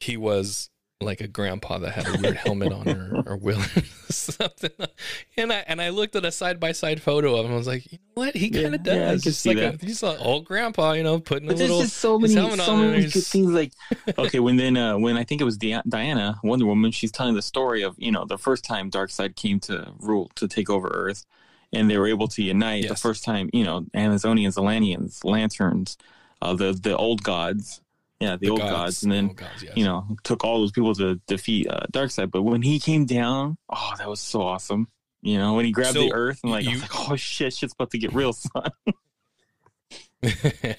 he 0.00 0.16
was 0.16 0.70
like 1.00 1.20
a 1.20 1.28
grandpa 1.28 1.78
that 1.78 1.92
had 1.92 2.08
a 2.08 2.18
weird 2.20 2.36
helmet 2.36 2.72
on 2.72 2.88
or, 2.88 3.22
or 3.26 3.36
will 3.36 3.60
something. 4.10 4.70
And 5.36 5.52
I 5.52 5.64
and 5.68 5.80
I 5.80 5.90
looked 5.90 6.16
at 6.16 6.24
a 6.24 6.32
side 6.32 6.58
by 6.58 6.72
side 6.72 7.00
photo 7.00 7.36
of 7.36 7.46
him. 7.46 7.52
I 7.52 7.56
was 7.56 7.66
like, 7.68 7.90
you 7.92 7.98
know 7.98 8.22
what? 8.22 8.34
He 8.34 8.50
kind 8.50 8.74
of 8.74 8.84
yeah, 8.84 9.10
I 9.10 9.14
does. 9.14 9.22
can 9.22 9.30
It's 9.30 9.38
see 9.38 9.54
like 9.54 9.58
that. 9.58 9.82
A, 9.82 9.86
he's 9.86 10.02
an 10.02 10.16
old 10.18 10.44
grandpa, 10.44 10.92
you 10.92 11.04
know, 11.04 11.20
putting 11.20 11.48
a 11.48 11.52
But 11.52 11.58
there's 11.58 11.70
little. 11.70 11.82
just 11.84 11.96
so 11.98 12.18
many, 12.18 12.34
so 12.34 12.76
many 12.76 13.06
good 13.06 13.24
things. 13.24 13.52
Like, 13.52 13.72
okay, 14.18 14.40
when 14.40 14.56
then 14.56 14.76
uh, 14.76 14.98
when 14.98 15.16
I 15.16 15.24
think 15.24 15.40
it 15.40 15.44
was 15.44 15.56
Diana, 15.56 16.40
Wonder 16.42 16.66
Woman, 16.66 16.90
she's 16.90 17.12
telling 17.12 17.34
the 17.34 17.42
story 17.42 17.82
of 17.82 17.94
you 17.98 18.10
know 18.10 18.24
the 18.24 18.38
first 18.38 18.64
time 18.64 18.90
Darkseid 18.90 19.36
came 19.36 19.60
to 19.60 19.92
rule 20.00 20.30
to 20.34 20.48
take 20.48 20.68
over 20.68 20.88
Earth, 20.88 21.24
and 21.72 21.88
they 21.88 21.96
were 21.96 22.08
able 22.08 22.26
to 22.28 22.42
unite. 22.42 22.88
The 22.88 22.96
first 22.96 23.22
time, 23.24 23.50
you 23.52 23.62
know, 23.64 23.82
Amazonians, 23.94 24.58
Atlanteans, 24.58 25.22
Lanterns, 25.24 25.96
uh, 26.42 26.54
the 26.54 26.72
the 26.72 26.96
old 26.96 27.22
gods, 27.22 27.80
yeah, 28.20 28.36
the, 28.36 28.50
old 28.50 28.60
gods, 28.60 29.02
and 29.02 29.12
then 29.12 29.28
oh, 29.30 29.34
gods, 29.34 29.62
yes. 29.62 29.72
you 29.76 29.84
know 29.84 30.06
took 30.24 30.44
all 30.44 30.60
those 30.60 30.72
people 30.72 30.94
to 30.94 31.20
defeat 31.26 31.68
uh, 31.68 31.86
Darkseid. 31.92 32.30
But 32.30 32.42
when 32.42 32.62
he 32.62 32.78
came 32.80 33.06
down, 33.06 33.58
oh, 33.68 33.92
that 33.98 34.08
was 34.08 34.20
so 34.20 34.42
awesome. 34.42 34.88
You 35.22 35.38
know, 35.38 35.54
when 35.54 35.64
he 35.64 35.72
grabbed 35.72 35.94
So, 35.94 36.00
the 36.02 36.12
Earth 36.12 36.40
and 36.42 36.52
like, 36.52 36.64
you- 36.64 36.78
like, 36.78 37.10
oh 37.10 37.16
shit, 37.16 37.52
shit's 37.52 37.72
about 37.72 37.90
to 37.90 37.98
get 37.98 38.12
real, 38.12 38.32
son. 38.32 38.70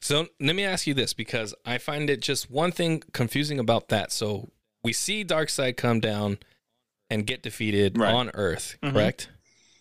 so 0.00 0.26
let 0.40 0.54
me 0.54 0.64
ask 0.64 0.86
you 0.86 0.94
this 0.94 1.14
because 1.14 1.54
I 1.64 1.78
find 1.78 2.08
it 2.08 2.20
just 2.20 2.50
one 2.50 2.70
thing 2.72 3.02
confusing 3.12 3.58
about 3.58 3.88
that. 3.88 4.12
So 4.12 4.50
we 4.82 4.92
see 4.92 5.24
Darkseid 5.24 5.76
come 5.76 6.00
down 6.00 6.38
and 7.10 7.26
get 7.26 7.42
defeated 7.42 7.98
Right. 7.98 8.12
on 8.14 8.30
Earth, 8.34 8.76
Mhm. 8.82 8.92
correct? 8.92 9.28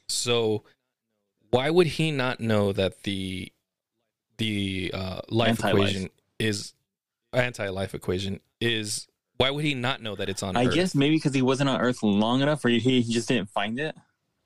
So 0.07 0.63
why 1.51 1.69
would 1.69 1.87
he 1.87 2.11
not 2.11 2.39
know 2.39 2.73
that 2.73 3.03
the 3.03 3.51
the 4.37 4.89
uh, 4.93 5.21
life 5.29 5.49
Anti-life. 5.63 5.73
equation 5.89 6.09
is 6.39 6.73
anti-life 7.33 7.93
equation 7.95 8.39
is 8.61 9.07
why 9.37 9.49
would 9.49 9.65
he 9.65 9.73
not 9.73 10.01
know 10.01 10.15
that 10.15 10.29
it's 10.29 10.43
on 10.43 10.55
I 10.55 10.65
Earth? 10.65 10.73
guess 10.75 10.95
maybe 10.95 11.15
because 11.15 11.33
he 11.33 11.41
wasn't 11.41 11.69
on 11.69 11.81
Earth 11.81 12.03
long 12.03 12.41
enough, 12.41 12.63
or 12.63 12.69
he, 12.69 12.79
he 12.79 13.13
just 13.13 13.27
didn't 13.27 13.49
find 13.49 13.79
it. 13.79 13.95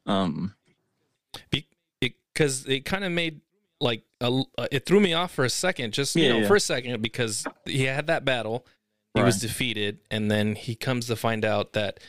Um, 0.06 0.56
because 2.00 2.66
it 2.66 2.86
kind 2.86 3.04
of 3.04 3.12
made 3.12 3.42
like 3.80 4.04
a, 4.22 4.42
uh, 4.58 4.68
it 4.72 4.86
threw 4.86 5.00
me 5.00 5.14
off 5.14 5.32
for 5.34 5.44
a 5.46 5.50
second, 5.50 5.94
just 5.94 6.16
you 6.16 6.24
Yeah, 6.24 6.30
know, 6.30 6.40
yeah. 6.40 6.48
for 6.48 6.56
a 6.56 6.60
second 6.60 7.02
because 7.02 7.46
he 7.66 7.84
had 7.84 8.08
that 8.08 8.26
battle, 8.26 8.66
he 9.14 9.22
was 9.22 9.40
defeated, 9.40 10.00
and 10.12 10.30
then 10.30 10.56
he 10.56 10.76
comes 10.76 11.08
to 11.08 11.16
find 11.16 11.44
out 11.44 11.74
that 11.74 12.00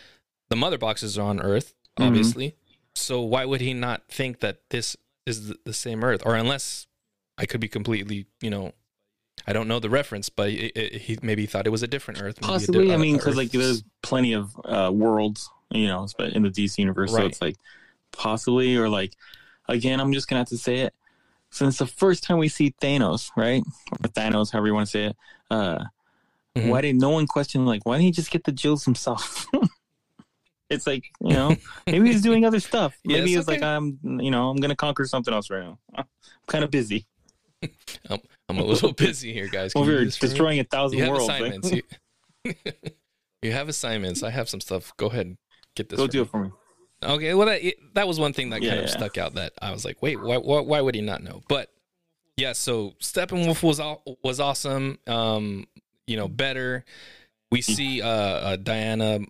the 0.50 0.56
mother 0.56 0.78
boxes 0.78 1.18
are 1.18 1.22
on 1.26 1.40
Earth, 1.40 1.74
Mhm. 1.98 2.06
obviously. 2.06 2.54
So 2.94 3.20
why 3.22 3.44
would 3.44 3.60
he 3.60 3.72
not 3.74 4.08
think 4.08 4.40
that 4.40 4.68
this 4.70 4.96
is 5.26 5.48
the, 5.48 5.58
the 5.64 5.72
same 5.72 6.04
Earth, 6.04 6.22
or 6.24 6.34
unless 6.36 6.86
I 7.36 7.46
could 7.46 7.60
be 7.60 7.68
completely, 7.68 8.26
you 8.40 8.50
know. 8.50 8.72
I 9.46 9.52
don't 9.52 9.68
know 9.68 9.78
the 9.78 9.90
reference, 9.90 10.28
but 10.28 10.50
it, 10.50 10.72
it, 10.76 10.92
he 11.02 11.18
maybe 11.22 11.46
thought 11.46 11.66
it 11.66 11.70
was 11.70 11.82
a 11.82 11.86
different 11.88 12.20
Earth. 12.22 12.40
maybe 12.40 12.54
a 12.54 12.56
di- 12.58 12.62
possibly. 12.62 12.92
I 12.92 12.96
mean, 12.96 13.16
because 13.16 13.36
like 13.36 13.50
there's 13.50 13.82
plenty 14.02 14.32
of 14.34 14.50
uh, 14.64 14.90
worlds, 14.92 15.48
you 15.70 15.86
know, 15.86 16.06
in 16.18 16.42
the 16.42 16.50
DC 16.50 16.78
universe. 16.78 17.10
So 17.12 17.18
Right. 17.18 17.26
it's 17.26 17.40
like 17.40 17.56
possibly, 18.12 18.76
or 18.76 18.88
like 18.88 19.12
again, 19.68 20.00
I'm 20.00 20.12
just 20.12 20.28
gonna 20.28 20.40
have 20.40 20.48
to 20.48 20.58
say 20.58 20.80
it. 20.80 20.94
Since 21.50 21.78
the 21.78 21.86
first 21.86 22.24
time 22.24 22.38
we 22.38 22.48
see 22.48 22.74
Thanos, 22.82 23.30
right, 23.36 23.62
or 23.92 24.08
Thanos, 24.10 24.52
however 24.52 24.66
you 24.66 24.74
want 24.74 24.86
to 24.86 24.90
say 24.90 25.04
it, 25.06 25.16
uh, 25.50 25.84
Mhm. 26.56 26.68
why 26.70 26.80
did 26.80 26.96
no 26.96 27.10
one 27.10 27.26
question 27.26 27.64
like 27.64 27.84
why 27.86 27.94
didn't 27.96 28.04
he 28.06 28.10
just 28.12 28.30
get 28.30 28.44
the 28.44 28.52
jewels 28.52 28.84
himself? 28.84 29.46
it's 30.70 30.86
like 30.86 31.04
you 31.20 31.32
know 31.32 31.56
maybe 31.86 32.08
he's 32.10 32.22
doing 32.22 32.44
other 32.44 32.60
stuff. 32.60 32.94
Maybe 33.04 33.32
it's 33.34 33.40
it's 33.40 33.48
like. 33.48 33.62
I'm 33.62 33.98
you 34.02 34.30
know 34.30 34.50
I'm 34.50 34.56
gonna 34.58 34.76
conquer 34.76 35.04
something 35.06 35.32
else 35.32 35.50
right 35.50 35.62
now. 35.64 35.78
I'm 35.94 36.04
kind 36.46 36.64
of 36.64 36.70
busy. 36.70 37.06
I'm 38.48 38.58
a 38.58 38.64
little 38.64 38.92
busy 38.92 39.32
here, 39.32 39.48
guys. 39.48 39.72
Can 39.72 39.82
Over 39.82 39.90
you 39.90 39.96
here 39.96 40.04
do 40.04 40.10
this 40.10 40.18
destroying 40.18 40.60
a 40.60 40.64
thousand 40.64 40.98
you 40.98 41.08
worlds. 41.08 41.28
like- 41.28 41.42
assignments. 41.42 41.72
You, 41.72 42.54
you 43.42 43.52
have 43.52 43.68
assignments. 43.68 44.22
I 44.22 44.30
have 44.30 44.48
some 44.48 44.60
stuff. 44.60 44.92
Go 44.96 45.06
ahead, 45.06 45.26
and 45.26 45.38
get 45.74 45.88
this. 45.88 45.98
Go 45.98 46.06
do 46.06 46.22
it 46.22 46.30
for 46.30 46.44
me. 46.44 46.50
Okay, 47.02 47.32
well 47.34 47.46
that 47.46 47.62
that 47.94 48.08
was 48.08 48.18
one 48.18 48.32
thing 48.32 48.50
that 48.50 48.62
Yeah, 48.62 48.70
kind 48.70 48.80
of 48.80 48.86
yeah. 48.86 48.96
stuck 48.96 49.18
out. 49.18 49.34
That 49.34 49.52
I 49.62 49.70
was 49.70 49.84
like, 49.84 50.02
wait, 50.02 50.20
why, 50.20 50.38
why, 50.38 50.60
why 50.60 50.80
would 50.80 50.94
he 50.94 51.00
not 51.00 51.22
know? 51.22 51.42
But 51.48 51.70
yeah, 52.36 52.52
so 52.52 52.94
Steppenwolf 53.00 53.62
was 53.62 53.80
all, 53.80 54.02
was 54.22 54.40
awesome. 54.40 54.98
Um, 55.06 55.66
you 56.06 56.16
know, 56.16 56.28
better. 56.28 56.84
We 57.50 57.62
see 57.62 58.02
uh, 58.02 58.08
uh 58.08 58.56
Diana, 58.56 59.20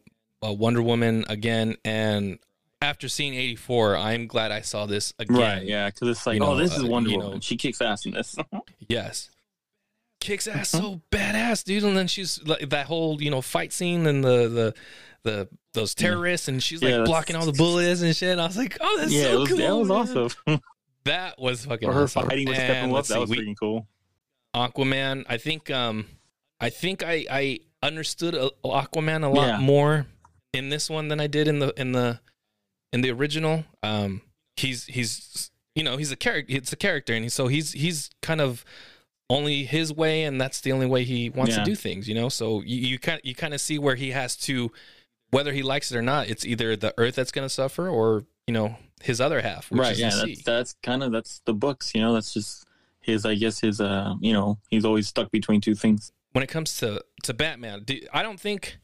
uh, 0.44 0.52
Wonder 0.52 0.82
Woman 0.82 1.24
again, 1.28 1.76
and 1.84 2.38
after 2.80 3.08
seeing 3.08 3.34
eighty 3.34 3.56
four, 3.56 3.96
I'm 3.96 4.26
glad 4.26 4.50
I 4.52 4.60
saw 4.60 4.86
this 4.86 5.12
again. 5.18 5.36
Right, 5.36 5.62
yeah, 5.64 5.86
because 5.88 6.08
it's 6.08 6.26
like, 6.26 6.36
You 6.38 6.44
oh, 6.44 6.50
know, 6.54 6.56
this 6.56 6.76
is 6.76 6.84
uh, 6.84 6.86
Wonder 6.86 7.10
you 7.10 7.18
know- 7.18 7.38
she 7.40 7.56
kicks 7.56 7.80
ass 7.80 8.06
in 8.06 8.12
this. 8.12 8.36
Yes. 8.88 9.30
Kicks 10.20 10.46
ass 10.48 10.70
so 10.70 11.00
badass, 11.12 11.62
dude. 11.62 11.84
And 11.84 11.96
then 11.96 12.08
she's 12.08 12.42
like 12.44 12.70
that 12.70 12.86
whole, 12.86 13.22
you 13.22 13.30
know, 13.30 13.40
fight 13.40 13.72
scene 13.72 14.06
and 14.06 14.24
the 14.24 14.48
the 14.48 14.74
the 15.22 15.48
those 15.74 15.94
terrorists, 15.94 16.48
and 16.48 16.60
she's 16.62 16.82
like 16.82 16.90
that's- 16.90 17.08
blocking 17.08 17.36
all 17.36 17.46
the 17.46 17.52
bullets 17.52 18.00
and 18.02 18.14
shit. 18.16 18.30
And 18.30 18.40
I 18.40 18.46
was 18.46 18.56
like, 18.56 18.76
oh, 18.80 18.96
that's 18.98 19.12
yeah, 19.12 19.24
so 19.24 19.40
was 19.40 19.48
cool. 19.48 19.58
that 19.58 19.76
was 19.76 19.88
man. 19.88 19.96
awesome. 20.24 20.60
That 21.04 21.38
was 21.40 21.64
fucking 21.64 21.88
or 21.88 21.92
her 21.94 22.02
awesome. 22.02 22.28
fighting 22.28 22.48
with 22.48 22.58
And 22.58 22.92
Steppenwolf, 22.92 23.06
that 23.08 23.18
was 23.20 23.30
we- 23.30 23.38
freaking 23.38 23.56
cool. 23.58 23.86
Aquaman. 24.54 25.24
I 25.28 25.36
think 25.38 25.70
um 25.70 26.06
I 26.60 26.70
think 26.70 27.02
I 27.02 27.24
I 27.30 27.60
understood 27.82 28.34
uh, 28.34 28.50
Aquaman 28.64 29.24
a 29.24 29.28
lot 29.28 29.46
Yeah. 29.46 29.58
more 29.60 30.06
in 30.52 30.68
this 30.68 30.90
one 30.90 31.08
than 31.08 31.20
I 31.20 31.26
did 31.26 31.48
in 31.48 31.60
the 31.60 31.72
in 31.80 31.92
the 31.92 32.20
in 32.92 33.00
the 33.00 33.10
original. 33.10 33.64
Um 33.82 34.22
he's 34.56 34.84
he's 34.86 35.50
you 35.74 35.84
know, 35.84 35.96
he's 35.96 36.10
a 36.12 36.16
character 36.16 36.54
it's 36.56 36.72
a 36.72 36.76
character 36.76 37.14
and 37.14 37.24
he, 37.24 37.28
so 37.28 37.46
he's 37.48 37.72
he's 37.72 38.10
kind 38.22 38.40
of 38.40 38.64
only 39.30 39.64
his 39.64 39.92
way 39.92 40.24
and 40.24 40.40
that's 40.40 40.60
the 40.62 40.72
only 40.72 40.86
way 40.86 41.04
he 41.04 41.28
wants 41.30 41.52
Yeah. 41.56 41.62
to 41.62 41.70
do 41.70 41.74
things, 41.76 42.08
you 42.08 42.14
know? 42.14 42.28
So 42.28 42.62
you, 42.62 42.76
you 42.76 42.98
kind 42.98 43.20
you 43.24 43.34
kind 43.34 43.54
of 43.54 43.60
see 43.60 43.78
where 43.78 43.94
he 43.94 44.10
has 44.12 44.36
to 44.38 44.72
whether 45.30 45.52
he 45.52 45.62
likes 45.62 45.92
it 45.92 45.96
or 45.98 46.02
not, 46.02 46.28
it's 46.28 46.46
either 46.46 46.74
the 46.74 46.94
earth 46.96 47.14
that's 47.16 47.30
going 47.30 47.44
to 47.44 47.50
suffer 47.52 47.86
or, 47.86 48.24
you 48.46 48.54
know, 48.54 48.76
his 49.02 49.20
other 49.20 49.42
half, 49.42 49.70
which 49.70 49.80
right 49.80 49.96
yeah 49.98 50.10
that's 50.24 50.42
that's 50.42 50.74
kind 50.82 51.02
of 51.02 51.12
that's 51.12 51.40
the 51.44 51.52
books 51.54 51.94
you 51.94 52.00
know 52.00 52.12
that's 52.14 52.32
just 52.34 52.64
his 53.00 53.24
i 53.24 53.34
guess 53.36 53.60
his 53.60 53.80
uh 53.80 54.14
you 54.20 54.32
know 54.32 54.58
he's 54.70 54.84
always 54.84 55.06
stuck 55.06 55.30
between 55.30 55.60
two 55.60 55.74
things 55.76 56.10
when 56.32 56.42
it 56.42 56.48
comes 56.48 56.76
to 56.78 57.02
to 57.22 57.32
Batman, 57.32 57.84
do, 57.84 58.00
I 58.12 58.22
don't 58.24 58.40
think 58.40 58.78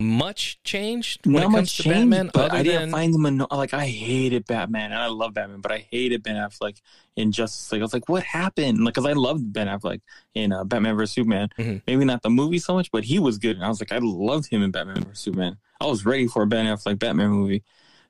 much 0.00 0.58
changed 0.64 1.26
when 1.26 1.34
not 1.34 1.40
it 1.40 1.44
comes 1.44 1.54
much 1.54 1.76
to 1.76 1.82
change, 1.84 1.94
Batman. 2.10 2.30
but 2.32 2.52
I 2.52 2.62
didn't 2.62 2.80
than 2.82 2.90
find 2.90 3.14
him 3.14 3.26
anno- 3.26 3.46
like 3.50 3.74
I 3.74 3.86
hated 3.86 4.46
Batman 4.46 4.92
and 4.92 5.00
I 5.00 5.06
love 5.06 5.34
Batman, 5.34 5.60
but 5.60 5.70
I 5.72 5.86
hated 5.90 6.22
Ben 6.22 6.36
Affleck 6.36 6.80
in 7.16 7.32
Justice 7.32 7.70
League. 7.70 7.82
I 7.82 7.84
was 7.84 7.92
like, 7.92 8.08
what 8.08 8.22
happened? 8.22 8.84
Like, 8.84 8.94
cause 8.94 9.06
I 9.06 9.12
loved 9.12 9.52
Ben 9.52 9.66
Affleck 9.68 10.00
in 10.34 10.52
uh, 10.52 10.64
Batman 10.64 10.96
vs 10.96 11.14
Superman. 11.14 11.48
Mhm. 11.58 11.82
Maybe 11.86 12.04
not 12.04 12.22
the 12.22 12.30
movie 12.30 12.58
so 12.58 12.74
much, 12.74 12.90
but 12.90 13.04
he 13.04 13.18
was 13.18 13.38
good. 13.38 13.56
And 13.56 13.64
I 13.64 13.68
was 13.68 13.80
like, 13.80 13.92
I 13.92 13.98
loved 14.00 14.48
him 14.50 14.62
in 14.62 14.70
Batman 14.70 15.02
vs 15.04 15.18
Superman. 15.18 15.58
I 15.80 15.86
was 15.86 16.04
ready 16.06 16.26
for 16.26 16.42
a 16.42 16.46
Ben 16.46 16.66
Affleck 16.66 16.98
Batman 16.98 17.30
movie. 17.30 17.62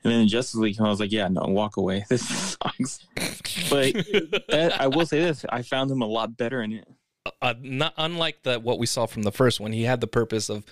And 0.03 0.11
then 0.12 0.20
in 0.22 0.28
Justice 0.28 0.55
League, 0.55 0.80
I 0.80 0.84
was 0.88 0.99
like, 1.01 1.12
yeah, 1.12 1.28
no, 1.28 1.43
walk 1.43 1.76
away. 1.76 2.05
This 2.09 2.26
sucks. 2.26 3.07
But 3.68 3.93
that, 4.49 4.80
I 4.80 4.86
will 4.86 5.05
say 5.05 5.20
this: 5.20 5.45
I 5.49 5.61
found 5.62 5.91
him 5.91 6.01
a 6.01 6.07
lot 6.07 6.36
better 6.36 6.62
in 6.62 6.72
it. 6.72 6.88
uh, 7.43 7.53
not 7.61 7.93
unlike 7.99 8.43
the 8.45 8.59
what 8.59 8.78
we 8.78 8.86
saw 8.86 9.05
from 9.07 9.24
the 9.24 9.32
first 9.32 9.61
one, 9.61 9.72
he 9.72 9.82
had 9.82 10.01
the 10.01 10.07
purpose 10.07 10.49
of 10.49 10.64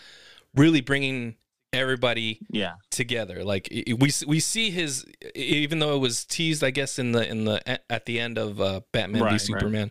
really 0.55 0.81
bringing 0.81 1.37
everybody 1.73 2.41
Yeah, 2.51 2.75
together. 2.91 3.45
Like 3.45 3.69
we 3.71 4.11
we 4.27 4.41
see 4.41 4.71
his, 4.71 5.05
even 5.35 5.79
though 5.79 5.95
it 5.95 5.99
was 6.01 6.25
teased, 6.25 6.65
I 6.65 6.71
guess 6.71 6.99
in 6.99 7.13
the 7.13 7.29
in 7.29 7.45
the 7.45 7.93
at 7.93 8.07
the 8.07 8.21
end 8.21 8.39
of 8.39 8.61
uh, 8.61 8.81
Batman 8.93 9.23
Right, 9.23 9.31
v 9.31 9.35
right. 9.35 9.41
Superman, 9.41 9.91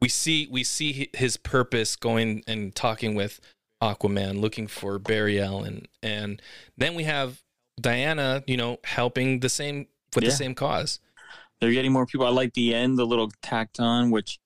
we 0.00 0.08
see 0.08 0.48
we 0.50 0.64
see 0.64 1.10
his 1.14 1.36
purpose 1.36 1.96
going 1.96 2.42
and 2.46 2.74
talking 2.74 3.14
with 3.14 3.40
Aquaman, 3.82 4.40
looking 4.40 4.66
for 4.66 4.98
Barry 4.98 5.40
Allen, 5.40 5.86
and 6.02 6.40
then 6.78 6.94
we 6.94 7.04
have 7.04 7.42
Diana, 7.80 8.42
you 8.46 8.56
know, 8.56 8.78
helping 8.84 9.40
the 9.40 9.48
same 9.50 9.86
with 10.14 10.24
Yeah. 10.24 10.30
the 10.30 10.36
same 10.36 10.54
cause. 10.54 11.00
they're 11.60 11.72
getting 11.72 11.92
more 11.92 12.04
people. 12.06 12.26
I 12.26 12.30
like 12.30 12.52
the 12.52 12.74
end, 12.74 12.98
the 12.98 13.06
little 13.06 13.30
tacked 13.42 13.80
on, 13.80 14.10
which 14.10 14.38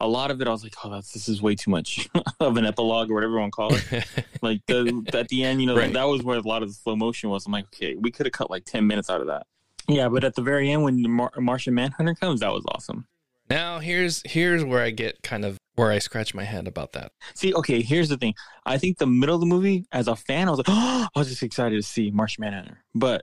a 0.00 0.06
lot 0.06 0.30
of 0.30 0.40
it, 0.40 0.46
I 0.46 0.50
was 0.50 0.62
like, 0.62 0.74
oh, 0.84 0.90
that's 0.90 1.12
this 1.12 1.28
is 1.28 1.42
way 1.42 1.54
too 1.54 1.70
much 1.70 2.08
of 2.40 2.56
an 2.56 2.64
epilogue 2.66 3.10
or 3.10 3.14
whatever 3.14 3.32
you 3.34 3.38
want 3.40 3.52
to 3.52 3.56
call 3.56 3.74
it. 3.74 4.04
like 4.42 4.60
the 4.66 5.02
at 5.12 5.28
the 5.28 5.44
end, 5.44 5.60
you 5.60 5.66
know, 5.66 5.76
Right. 5.76 5.92
that 5.92 6.04
was 6.04 6.22
where 6.22 6.38
a 6.38 6.40
lot 6.42 6.62
of 6.62 6.68
the 6.68 6.74
slow 6.74 6.94
motion 6.96 7.30
was. 7.30 7.46
I'm 7.46 7.52
like, 7.52 7.66
okay, 7.74 7.94
we 7.96 8.10
could 8.10 8.26
have 8.26 8.32
cut 8.32 8.50
like 8.50 8.64
ten 8.64 8.86
minutes 8.86 9.10
out 9.10 9.20
of 9.20 9.26
that. 9.26 9.46
Yeah, 9.88 10.08
but 10.08 10.22
at 10.22 10.34
the 10.34 10.42
very 10.42 10.70
end, 10.70 10.82
when 10.82 11.02
the 11.02 11.08
Mar- 11.08 11.32
Martian 11.38 11.74
Manhunter 11.74 12.14
comes, 12.14 12.40
that 12.40 12.52
was 12.52 12.64
awesome. 12.68 13.06
Now 13.50 13.78
here's 13.78 14.22
here's 14.26 14.62
where 14.64 14.82
I 14.82 14.90
get 14.90 15.22
kind 15.22 15.44
of 15.44 15.56
where 15.74 15.90
I 15.90 15.98
scratch 16.00 16.34
my 16.34 16.44
head 16.44 16.66
about 16.68 16.92
that. 16.92 17.12
See, 17.34 17.54
okay, 17.54 17.80
here's 17.82 18.08
the 18.08 18.16
thing. 18.18 18.34
I 18.66 18.78
think 18.78 18.98
the 18.98 19.06
middle 19.06 19.34
of 19.36 19.40
the 19.40 19.46
movie, 19.46 19.84
as 19.92 20.06
a 20.08 20.16
fan, 20.16 20.48
I 20.48 20.50
was 20.50 20.58
like, 20.58 20.66
oh, 20.68 21.06
I 21.14 21.18
was 21.18 21.28
just 21.28 21.42
excited 21.42 21.76
to 21.76 21.82
see 21.82 22.10
Martian 22.10 22.42
Manhunter. 22.42 22.84
But 22.94 23.22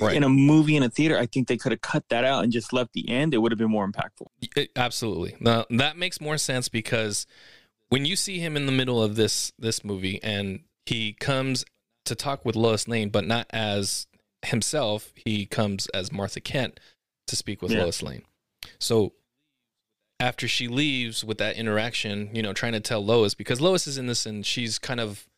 Right. 0.00 0.16
in 0.16 0.22
a 0.24 0.28
movie 0.28 0.76
in 0.76 0.82
a 0.82 0.90
theater, 0.90 1.16
I 1.18 1.26
think 1.26 1.48
they 1.48 1.56
could 1.56 1.72
have 1.72 1.80
cut 1.80 2.08
that 2.10 2.24
out 2.24 2.44
and 2.44 2.52
just 2.52 2.72
left 2.72 2.92
the 2.92 3.08
end. 3.08 3.32
It 3.34 3.38
would 3.38 3.52
have 3.52 3.58
been 3.58 3.70
more 3.70 3.86
impactful. 3.90 4.26
It- 4.56 4.70
absolutely. 4.76 5.36
Now 5.40 5.64
that 5.70 5.96
makes 5.96 6.20
more 6.20 6.36
sense 6.38 6.68
because 6.68 7.26
when 7.88 8.04
you 8.04 8.16
see 8.16 8.38
him 8.38 8.56
in 8.56 8.66
the 8.66 8.72
middle 8.72 9.02
of 9.02 9.16
this 9.16 9.52
this 9.58 9.84
movie 9.84 10.22
and 10.22 10.60
he 10.86 11.12
comes 11.14 11.64
to 12.04 12.14
talk 12.14 12.44
with 12.44 12.56
Lois 12.56 12.86
Lane, 12.88 13.08
but 13.10 13.26
not 13.26 13.46
as 13.50 14.06
himself, 14.44 15.12
he 15.24 15.46
comes 15.46 15.86
as 15.88 16.10
Martha 16.12 16.40
Kent 16.40 16.80
to 17.28 17.36
speak 17.36 17.62
with 17.62 17.70
Yeah. 17.72 17.82
Lois 17.84 18.02
Lane. 18.02 18.22
So 18.78 19.12
after 20.20 20.46
she 20.48 20.68
leaves 20.68 21.24
with 21.24 21.38
that 21.38 21.56
interaction, 21.56 22.30
you 22.34 22.42
know, 22.42 22.52
trying 22.52 22.72
to 22.72 22.80
tell 22.80 23.04
Lois 23.04 23.34
because 23.34 23.60
Lois 23.60 23.86
is 23.86 23.98
in 23.98 24.06
this 24.06 24.26
and 24.26 24.44
she's 24.44 24.78
kind 24.78 25.00
of 25.00 25.28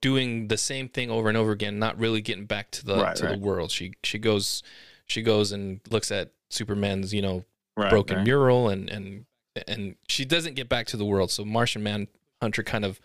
doing 0.00 0.48
the 0.48 0.56
same 0.56 0.88
thing 0.88 1.10
over 1.10 1.28
and 1.28 1.36
over 1.36 1.52
again, 1.52 1.78
not 1.78 1.98
really 1.98 2.20
getting 2.20 2.46
back 2.46 2.70
to 2.72 2.84
the 2.84 2.96
Right, 2.96 3.16
to 3.16 3.26
right. 3.26 3.32
the 3.32 3.38
world. 3.38 3.70
She 3.70 3.92
she 4.02 4.18
goes 4.18 4.62
she 5.06 5.22
goes 5.22 5.52
and 5.52 5.80
looks 5.90 6.10
at 6.10 6.30
Superman's, 6.50 7.12
you 7.12 7.22
know, 7.22 7.44
Right. 7.76 7.90
broken 7.90 8.24
mural 8.24 8.68
and 8.68 8.90
and 8.90 9.24
and 9.66 9.96
she 10.08 10.24
doesn't 10.24 10.54
get 10.54 10.68
back 10.68 10.86
to 10.88 10.96
the 10.96 11.04
world 11.04 11.30
so 11.30 11.44
martian 11.44 11.82
manhunter 11.82 12.62
kind 12.62 12.84
of 12.84 13.00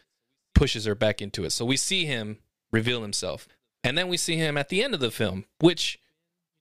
pushes 0.54 0.86
her 0.86 0.93
back 0.96 1.22
into 1.22 1.43
it 1.43 1.52
so 1.52 1.64
we 1.66 1.78
see 1.78 2.06
him 2.06 2.38
reveal 2.72 3.02
himself 3.02 3.48
and 3.84 3.98
then 3.98 4.08
we 4.08 4.18
see 4.18 4.36
him 4.36 4.58
at 4.58 4.70
the 4.70 4.84
end 4.84 4.93
of 4.93 5.00
the 5.00 5.12
film 5.12 5.46
which 5.60 5.98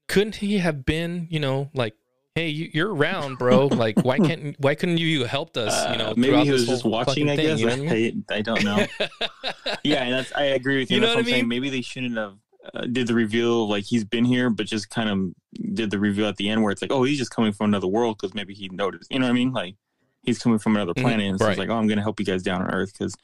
couldn't 0.09 0.37
he 0.37 0.59
have 0.59 0.85
been 0.87 1.27
you 1.31 1.41
know 1.41 1.71
like 1.75 1.95
hey 2.35 2.49
you, 2.49 2.71
you're 2.73 2.93
around 2.95 3.39
bro 3.39 3.67
like 3.85 3.97
why 4.05 4.19
can't 4.19 4.57
why 4.59 4.75
couldn't 4.75 4.99
you 4.99 5.07
you 5.07 5.25
helped 5.25 5.57
us 5.57 5.89
you 5.89 5.97
know 5.97 6.11
Uh, 6.11 6.15
maybe 6.17 6.45
he 6.45 6.51
was 6.51 6.67
just 6.67 6.85
watching. 6.85 7.29
I 7.31 7.37
thing, 7.37 7.47
guess 7.47 7.61
you 7.61 7.67
know 7.67 7.73
I 7.75 7.77
mean? 7.77 8.25
I, 8.29 8.35
I 8.37 8.43
don't 8.43 8.65
know. 8.65 8.87
yeah, 9.85 10.03
and 10.05 10.13
that's 10.13 10.33
I 10.33 10.45
agree 10.45 10.79
with 10.79 10.91
you. 10.91 10.97
You 10.97 11.01
know 11.01 11.07
that's 11.09 11.17
what 11.17 11.21
I'm 11.21 11.27
saying. 11.27 11.43
mean? 11.43 11.49
Maybe 11.49 11.71
they 11.71 11.81
shouldn't 11.83 12.17
have 12.17 12.35
uh, 12.75 12.87
did 12.87 13.07
the 13.07 13.15
reveal 13.15 13.69
like 13.69 13.85
he's 13.85 14.05
been 14.05 14.25
here, 14.25 14.51
but 14.51 14.67
just 14.67 14.91
kind 14.91 15.09
of 15.09 15.75
did 15.75 15.91
the 15.91 15.99
reveal 15.99 16.27
at 16.27 16.37
the 16.37 16.49
end 16.49 16.63
where 16.63 16.73
it's 16.73 16.83
like, 16.83 16.91
oh, 16.93 17.05
he's 17.05 17.19
just 17.19 17.31
coming 17.31 17.53
from 17.53 17.67
another 17.67 17.87
world 17.87 18.17
because 18.19 18.35
maybe 18.35 18.55
he 18.55 18.69
noticed. 18.71 19.13
You 19.13 19.19
know 19.21 19.27
what 19.27 19.31
I 19.31 19.35
mean? 19.35 19.53
Like 19.53 19.77
he's 20.23 20.39
coming 20.39 20.59
from 20.59 20.77
another 20.77 20.95
Mhm, 20.95 21.03
planet, 21.03 21.27
and 21.27 21.39
so 21.39 21.45
right. 21.47 21.53
it's 21.53 21.59
like, 21.59 21.69
oh, 21.69 21.77
I'm 21.77 21.87
gonna 21.87 22.03
help 22.03 22.19
you 22.19 22.27
guys 22.27 22.43
down 22.43 22.63
on 22.63 22.71
Earth 22.71 22.93
because 22.93 23.15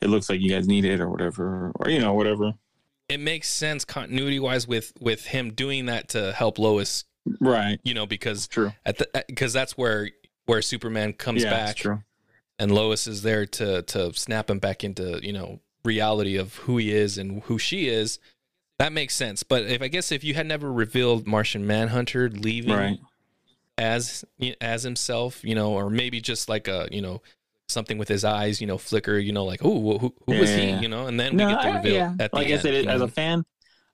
it 0.00 0.08
looks 0.08 0.28
like 0.28 0.40
you 0.40 0.50
guys 0.50 0.66
need 0.66 0.84
it 0.84 1.00
or 1.00 1.08
whatever, 1.08 1.72
or 1.76 1.88
you 1.90 2.00
know, 2.00 2.14
whatever. 2.14 2.52
it 3.08 3.20
makes 3.20 3.48
sense 3.48 3.84
continuity 3.84 4.40
wise 4.40 4.66
with 4.66 4.92
with 5.00 5.26
him 5.26 5.52
doing 5.52 5.86
that 5.86 6.08
to 6.10 6.32
help 6.32 6.58
lois 6.58 7.04
Right. 7.40 7.78
you 7.84 7.94
know 7.94 8.06
because 8.06 8.46
True. 8.48 8.72
at 8.84 8.98
the 8.98 9.24
because 9.28 9.52
that's 9.52 9.76
where 9.76 10.10
where 10.46 10.62
superman 10.62 11.12
comes 11.12 11.42
yeah, 11.42 11.50
back 11.50 11.76
true. 11.76 12.02
and 12.58 12.70
Lois 12.72 13.06
is 13.06 13.22
there 13.22 13.46
to 13.46 13.82
to 13.82 14.12
snap 14.14 14.48
him 14.50 14.58
back 14.58 14.84
into 14.84 15.20
you 15.22 15.32
know 15.32 15.60
reality 15.84 16.36
of 16.36 16.54
who 16.56 16.76
he 16.78 16.92
is 16.92 17.16
and 17.18 17.42
who 17.44 17.58
she 17.58 17.88
is. 17.88 18.18
That 18.78 18.92
makes 18.92 19.14
sense. 19.14 19.42
But 19.42 19.62
if 19.64 19.80
I 19.82 19.88
guess 19.88 20.12
if 20.12 20.22
you 20.22 20.34
had 20.34 20.46
never 20.46 20.70
revealed 20.72 21.26
Martian 21.26 21.66
Manhunter 21.66 22.28
leaving 22.28 22.72
Right. 22.74 22.98
as 23.78 24.24
as 24.60 24.82
himself, 24.82 25.42
you 25.44 25.54
know, 25.54 25.72
or 25.72 25.90
maybe 25.90 26.20
just 26.20 26.48
like 26.48 26.68
a 26.68 26.88
you 26.90 27.02
know 27.02 27.22
something 27.68 27.98
with 27.98 28.08
his 28.08 28.24
eyes, 28.24 28.60
you 28.60 28.66
know, 28.66 28.78
flicker, 28.78 29.18
you 29.18 29.32
know, 29.32 29.44
like 29.44 29.60
oh 29.64 29.98
who, 29.98 30.14
who 30.26 30.38
was 30.38 30.50
Yeah, 30.50 30.56
he, 30.56 30.68
yeah. 30.68 30.80
you 30.80 30.88
know, 30.88 31.06
and 31.06 31.18
then 31.18 31.36
No, 31.36 31.46
we 31.48 31.54
get 31.54 31.82
the 31.82 31.88
I- 31.90 31.92
yeah. 31.92 32.14
at 32.20 32.30
the 32.30 32.36
like 32.36 32.46
end. 32.48 32.58
I 32.60 32.62
said, 32.62 32.84
you 32.84 32.90
as 32.90 32.98
know? 33.00 33.04
a 33.06 33.08
fan, 33.08 33.44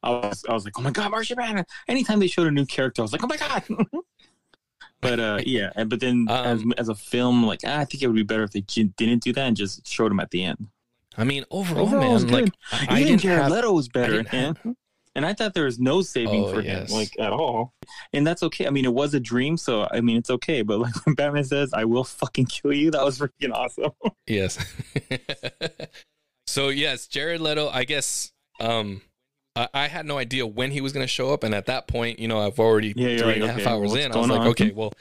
I 0.02 0.10
was 0.10 0.44
I 0.48 0.52
was 0.52 0.64
like, 0.64 0.78
oh 0.78 0.82
my 0.82 0.90
god, 0.90 1.10
Martian 1.10 1.36
Man. 1.38 1.64
Anytime 1.88 2.18
they 2.20 2.26
showed 2.26 2.46
a 2.46 2.50
new 2.50 2.66
character, 2.66 3.02
I 3.02 3.04
was 3.04 3.12
like, 3.12 3.22
oh 3.22 3.28
my 3.28 3.36
god. 3.36 3.62
but 5.00 5.20
uh, 5.20 5.38
yeah, 5.44 5.70
and 5.76 5.88
but 5.90 6.00
then 6.00 6.26
as 6.28 6.62
Um, 6.62 6.72
as 6.78 6.88
a 6.88 6.94
film, 6.94 7.44
like 7.44 7.60
ah, 7.66 7.78
I 7.80 7.84
think 7.84 8.02
it 8.02 8.06
would 8.06 8.16
be 8.16 8.22
better 8.22 8.42
if 8.44 8.50
they 8.52 8.60
didn't 8.62 9.22
do 9.22 9.32
that 9.32 9.46
and 9.46 9.56
just 9.56 9.86
showed 9.86 10.10
him 10.12 10.20
at 10.20 10.30
the 10.30 10.44
end. 10.44 10.68
I 11.16 11.24
mean, 11.24 11.44
overall, 11.50 11.82
Overall, 11.82 12.18
man, 12.20 12.28
like. 12.28 12.52
I, 12.88 13.00
Even 13.02 13.18
Jared 13.18 13.42
have, 13.42 13.52
Leto 13.52 13.72
was 13.72 13.86
better, 13.88 14.22
have- 14.28 14.56
and, 14.64 14.76
and 15.14 15.26
I 15.26 15.34
thought 15.34 15.52
there 15.52 15.66
was 15.66 15.78
no 15.78 16.00
saving 16.00 16.44
Oh, 16.46 16.52
for 16.54 16.62
yes. 16.62 16.90
him, 16.90 16.96
like 16.96 17.10
at 17.20 17.32
all. 17.32 17.74
And 18.14 18.26
that's 18.26 18.42
okay. 18.44 18.66
I 18.66 18.70
mean, 18.70 18.86
it 18.86 18.94
was 18.94 19.12
a 19.12 19.20
dream, 19.20 19.58
so 19.58 19.86
I 19.90 20.00
mean, 20.00 20.16
it's 20.16 20.30
okay. 20.30 20.62
But 20.62 20.78
like 20.80 20.94
when 21.06 21.14
Batman 21.14 21.44
says, 21.44 21.74
"I 21.74 21.84
will 21.84 22.04
fucking 22.04 22.46
kill 22.46 22.72
you," 22.72 22.90
that 22.92 23.04
was 23.04 23.18
freaking 23.18 23.52
awesome. 23.52 23.90
Yes. 24.26 24.56
so 26.46 26.68
yes, 26.70 27.06
Jared 27.06 27.40
Leto. 27.40 27.68
I 27.68 27.84
guess 27.84 28.32
um, 28.60 29.02
I, 29.54 29.68
I 29.74 29.88
had 29.88 30.06
no 30.06 30.18
idea 30.18 30.46
when 30.46 30.70
he 30.70 30.80
was 30.80 30.92
going 30.92 31.04
to 31.04 31.08
show 31.08 31.32
up, 31.32 31.44
and 31.44 31.54
at 31.54 31.66
that 31.66 31.86
point, 31.86 32.18
you 32.18 32.28
know, 32.28 32.40
I've 32.40 32.58
already 32.58 32.92
Yeah, 32.94 33.18
three 33.18 33.34
and 33.34 33.44
a 33.44 33.48
half 33.48 33.60
okay, 33.60 33.70
hours 33.70 33.94
in. 33.94 34.12
I 34.12 34.16
was 34.16 34.30
like, 34.30 34.40
on? 34.40 34.46
okay, 34.48 34.72
well, 34.72 34.92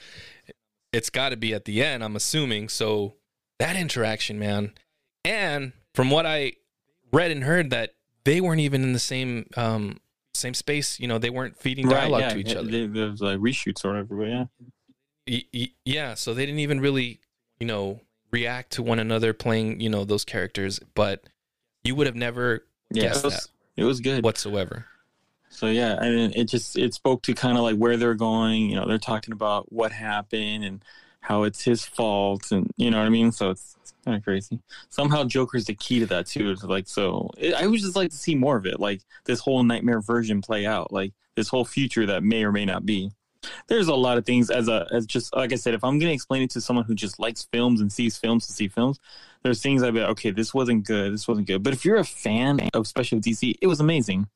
it's 0.92 1.10
got 1.10 1.30
to 1.30 1.38
be 1.38 1.54
at 1.54 1.66
the 1.66 1.84
end. 1.84 2.04
I'm 2.04 2.16
assuming. 2.16 2.70
So 2.70 3.16
that 3.60 3.76
interaction, 3.76 4.40
man, 4.40 4.74
and 5.24 5.74
from 5.96 6.10
what 6.10 6.26
I 6.26 6.54
read 7.12 7.32
and 7.32 7.44
heard, 7.44 7.70
that 7.70 7.96
they 8.24 8.42
weren't 8.42 8.62
even 8.62 8.84
in 8.84 8.94
the 8.94 9.00
same 9.00 9.48
um, 9.56 10.00
same 10.34 10.54
space. 10.54 11.00
You 11.00 11.08
know, 11.08 11.18
they 11.18 11.30
weren't 11.30 11.58
feeding 11.58 11.88
dialogue 11.88 12.22
yeah, 12.22 12.30
to 12.34 12.40
each 12.40 12.56
other. 12.56 12.88
There 12.88 13.10
was 13.10 13.22
like 13.22 13.40
reshoots 13.40 13.86
or 13.86 13.90
whatever, 13.90 14.16
but 14.16 14.28
yeah. 14.28 14.46
Y- 15.28 15.46
y- 15.54 15.70
yeah 15.86 16.16
so 16.16 16.34
they 16.34 16.48
didn't 16.48 16.60
even 16.60 16.80
really 16.80 17.20
you 17.60 17.68
know 17.68 18.02
react 18.32 18.72
to 18.72 18.82
one 18.82 18.98
another 18.98 19.34
playing 19.34 19.80
you 19.80 19.88
know 19.88 20.04
those 20.04 20.26
characters 20.26 20.80
but 20.96 21.24
you 21.84 21.94
would 21.94 22.08
have 22.08 22.16
never 22.16 22.66
Yeah, 22.92 23.04
guessed 23.04 23.24
that 23.24 23.48
it 23.76 23.84
was 23.84 24.00
good. 24.00 24.24
whatsoever 24.24 24.86
So 25.50 25.68
yeah, 25.68 25.98
I 26.00 26.06
and 26.06 26.36
it 26.36 26.46
just 26.46 26.78
it 26.78 26.94
spoke 26.94 27.24
to 27.24 27.34
kind 27.34 27.58
of 27.58 27.64
like 27.64 27.76
where 27.76 27.98
they're 27.98 28.16
going. 28.16 28.70
You 28.70 28.78
know, 28.78 28.88
they're 28.88 28.98
talking 28.98 29.34
about 29.34 29.72
what 29.72 29.92
happened 29.92 30.64
and 30.64 30.84
how 31.20 31.44
it's 31.44 31.64
his 31.64 31.86
fault, 31.86 32.52
and 32.52 32.72
you 32.78 32.90
know 32.90 32.98
what 32.98 33.06
I 33.06 33.10
mean. 33.10 33.32
So 33.32 33.52
it's, 33.52 33.76
it's 33.82 33.94
kind 34.04 34.18
of 34.18 34.24
crazy. 34.24 34.60
Somehow 34.90 35.24
Joker's 35.26 35.66
the 35.66 35.76
key 35.76 36.00
to 36.00 36.06
that 36.08 36.26
too. 36.26 36.52
It's 36.52 36.64
like 36.64 36.88
so, 36.88 37.30
it, 37.38 37.54
I 37.54 37.68
would 37.68 37.80
just 37.80 37.96
like 37.96 38.10
to 38.10 38.18
see 38.18 38.34
more 38.34 38.58
of 38.58 38.66
it, 38.66 38.80
like 38.80 39.02
this 39.26 39.40
whole 39.40 39.64
nightmare 39.64 40.02
version 40.02 40.42
play 40.42 40.66
out, 40.66 40.92
like 40.92 41.14
this 41.36 41.50
whole 41.50 41.66
future 41.66 42.06
that 42.08 42.24
may 42.24 42.44
or 42.44 42.52
may 42.52 42.66
not 42.66 42.86
be. 42.86 43.12
There's 43.68 43.88
a 43.88 43.96
lot 43.96 44.18
of 44.18 44.26
things 44.26 44.50
as 44.50 44.68
a 44.68 44.88
as 44.92 45.06
just 45.06 45.36
like 45.36 45.52
I 45.52 45.56
said, 45.56 45.74
if 45.74 45.84
I'm 45.84 45.98
gonna 46.00 46.12
explain 46.12 46.42
it 46.44 46.50
to 46.52 46.62
someone 46.62 46.86
who 46.86 46.94
just 46.96 47.20
likes 47.20 47.48
films 47.52 47.82
and 47.82 47.92
sees 47.92 48.18
films 48.18 48.46
to 48.48 48.54
see 48.54 48.68
films, 48.68 49.00
there's 49.44 49.62
things 49.62 49.82
I'd 49.84 49.94
be 49.94 50.00
like, 50.02 50.10
okay, 50.12 50.32
this 50.32 50.54
wasn't 50.54 50.86
good, 50.86 51.14
this 51.14 51.28
wasn't 51.28 51.48
good. 51.48 51.64
But 51.64 51.74
if 51.74 51.84
you're 51.86 51.98
a 51.98 52.04
fan 52.04 52.70
of 52.74 52.88
special 52.88 53.20
DC, 53.20 53.56
it 53.62 53.68
was 53.68 53.80
amazing. 53.80 54.28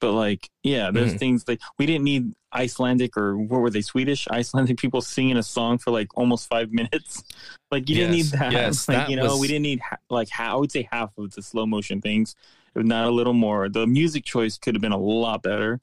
But 0.00 0.12
like, 0.12 0.50
yeah, 0.62 0.90
there's 0.90 1.14
Mhm. 1.14 1.18
things 1.18 1.44
like 1.48 1.60
we 1.78 1.86
didn't 1.86 2.04
need 2.04 2.32
Icelandic 2.52 3.16
or 3.16 3.38
what 3.38 3.60
were 3.60 3.70
they 3.70 3.80
Swedish 3.80 4.28
Icelandic 4.30 4.76
people 4.76 5.00
singing 5.00 5.36
a 5.38 5.42
song 5.42 5.78
for 5.78 5.90
like 5.92 6.08
almost 6.16 6.48
five 6.48 6.72
minutes. 6.72 7.22
Like 7.70 7.88
you 7.88 7.96
didn't 7.96 8.12
need 8.12 8.26
that. 8.26 8.52
yes, 8.52 8.86
like 8.86 8.98
that 8.98 9.10
you 9.10 9.16
know, 9.16 9.24
was- 9.32 9.40
we 9.40 9.48
didn't 9.48 9.62
need 9.62 9.80
ha- 9.80 9.96
like 10.10 10.28
ha- 10.28 10.52
I 10.52 10.56
would 10.56 10.70
say 10.70 10.86
half 10.92 11.10
of 11.18 11.32
the 11.32 11.42
slow 11.42 11.66
motion 11.66 12.00
things, 12.00 12.36
if 12.76 12.84
not 12.84 13.06
a 13.06 13.10
little 13.10 13.32
more. 13.32 13.68
The 13.68 13.84
music 13.84 14.24
choice 14.24 14.58
could 14.58 14.76
have 14.76 14.82
been 14.82 14.92
a 14.92 14.98
lot 14.98 15.42
better. 15.42 15.80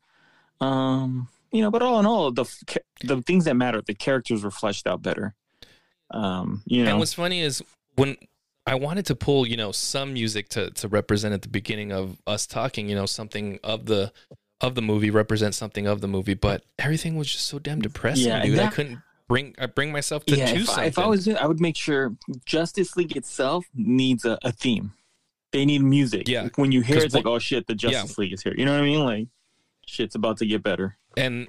Um, 0.62 1.28
you 1.52 1.62
know, 1.62 1.72
but 1.72 1.82
all 1.82 1.99
in 1.99 2.06
all, 2.06 2.32
the 2.32 2.45
the 3.04 3.22
things 3.22 3.45
that 3.45 3.56
matter, 3.56 3.82
the 3.82 3.93
characters 3.93 4.43
were 4.43 4.52
fleshed 4.52 4.88
out 4.88 5.02
better. 5.02 5.36
Um, 6.12 6.62
you 6.66 6.84
know, 6.84 6.91
And 6.91 6.99
what's 6.99 7.14
funny 7.14 7.41
is 7.41 7.64
when 7.95 8.18
I 8.66 8.76
wanted 8.76 9.06
to 9.08 9.16
pull, 9.16 9.47
you 9.47 9.58
know, 9.58 9.72
some 9.72 10.14
music 10.14 10.49
to 10.49 10.72
to 10.72 10.88
represent 10.88 11.34
at 11.34 11.41
the 11.41 11.49
beginning 11.49 11.91
of 11.91 12.22
us 12.28 12.45
talking, 12.45 12.89
you 12.89 12.95
know, 12.95 13.06
something 13.06 13.60
of 13.64 13.86
the 13.86 14.12
of 14.60 14.76
the 14.76 14.82
movie 14.82 15.10
represent 15.10 15.56
something 15.56 15.88
of 15.88 16.02
the 16.02 16.08
movie, 16.08 16.36
but 16.36 16.64
everything 16.78 17.16
was 17.16 17.32
just 17.32 17.47
so 17.47 17.60
damn 17.60 17.82
depressing, 17.82 18.28
Yeah, 18.28 18.43
dude. 18.43 18.60
I 18.60 18.68
couldn't 18.68 19.02
bring 19.28 19.56
I 19.58 19.66
bring 19.66 19.91
myself 19.91 20.26
to 20.26 20.36
yeah, 20.36 20.54
choose 20.54 20.64
if 20.64 20.70
I, 20.70 20.74
something. 20.74 20.88
if 20.88 20.99
I 20.99 21.08
was, 21.08 21.28
I 21.28 21.45
would 21.47 21.60
make 21.60 21.76
sure 21.76 22.16
Justice 22.45 22.95
League 22.95 23.16
itself 23.18 23.66
needs 23.74 24.26
a, 24.26 24.38
a 24.43 24.52
theme. 24.52 24.93
They 25.52 25.66
need 25.66 25.82
music. 25.82 26.28
Yeah, 26.30 26.43
Like, 26.43 26.58
when 26.58 26.72
you 26.72 26.82
hear 26.82 26.97
it, 26.97 27.04
it's 27.04 27.16
like, 27.16 27.26
oh 27.26 27.39
shit, 27.39 27.68
the 27.68 27.76
Justice 27.76 28.18
League 28.18 28.32
is 28.34 28.41
here. 28.41 28.54
You 28.56 28.66
know 28.66 28.74
what 28.74 28.82
I 28.82 28.86
mean? 28.86 29.04
Like, 29.04 29.28
shit's 29.86 30.16
about 30.16 30.38
to 30.38 30.45
get 30.45 30.64
better. 30.64 30.97
And 31.18 31.47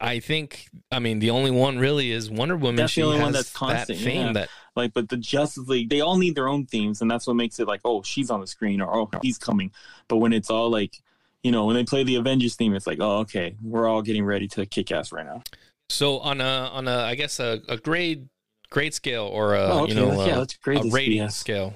I 0.00 0.20
think 0.20 0.68
I 0.90 0.98
mean 0.98 1.18
the 1.18 1.30
only 1.30 1.50
one 1.50 1.78
really 1.78 2.12
is 2.12 2.30
Wonder 2.30 2.56
Woman. 2.56 2.76
That's 2.76 2.94
the 2.94 3.02
only 3.02 3.20
one 3.20 3.32
that's 3.32 3.52
that 3.52 3.58
constant, 3.58 3.98
yeah. 4.00 4.32
that 4.32 4.48
Like, 4.74 4.92
but 4.92 5.08
the 5.08 5.16
Justice 5.16 5.68
League, 5.68 5.88
they 5.88 6.00
all 6.00 6.18
need 6.18 6.34
their 6.34 6.48
own 6.48 6.66
themes, 6.66 7.00
and 7.00 7.10
that's 7.10 7.26
what 7.26 7.34
makes 7.34 7.58
it 7.58 7.66
like, 7.66 7.80
oh, 7.84 8.02
she's 8.02 8.30
on 8.30 8.40
the 8.40 8.46
screen, 8.46 8.80
or 8.80 8.94
oh, 8.94 9.10
he's 9.22 9.38
coming. 9.38 9.72
But 10.08 10.18
when 10.18 10.32
it's 10.32 10.50
all 10.50 10.68
like, 10.70 11.00
you 11.42 11.50
know, 11.50 11.64
when 11.64 11.76
they 11.76 11.84
play 11.84 12.04
the 12.04 12.16
Avengers 12.16 12.56
theme, 12.56 12.74
it's 12.74 12.86
like, 12.86 12.98
oh, 13.00 13.18
okay, 13.20 13.56
we're 13.62 13.88
all 13.88 14.02
getting 14.02 14.24
ready 14.24 14.48
to 14.48 14.66
kick 14.66 14.92
ass 14.92 15.12
right 15.12 15.24
now. 15.24 15.42
So 15.88 16.18
on 16.18 16.40
a 16.40 16.44
on 16.72 16.88
a 16.88 16.96
I 16.96 17.14
guess 17.14 17.40
a, 17.40 17.60
a 17.68 17.76
grade 17.76 18.28
grade 18.70 18.92
scale 18.92 19.24
or 19.24 19.54
a 19.54 19.60
Oh, 19.60 19.82
okay, 19.84 19.94
you 19.94 20.00
know 20.00 20.26
yeah, 20.26 20.38
a, 20.38 20.70
a 20.78 20.90
rating 20.90 21.22
BS. 21.22 21.32
scale. 21.32 21.74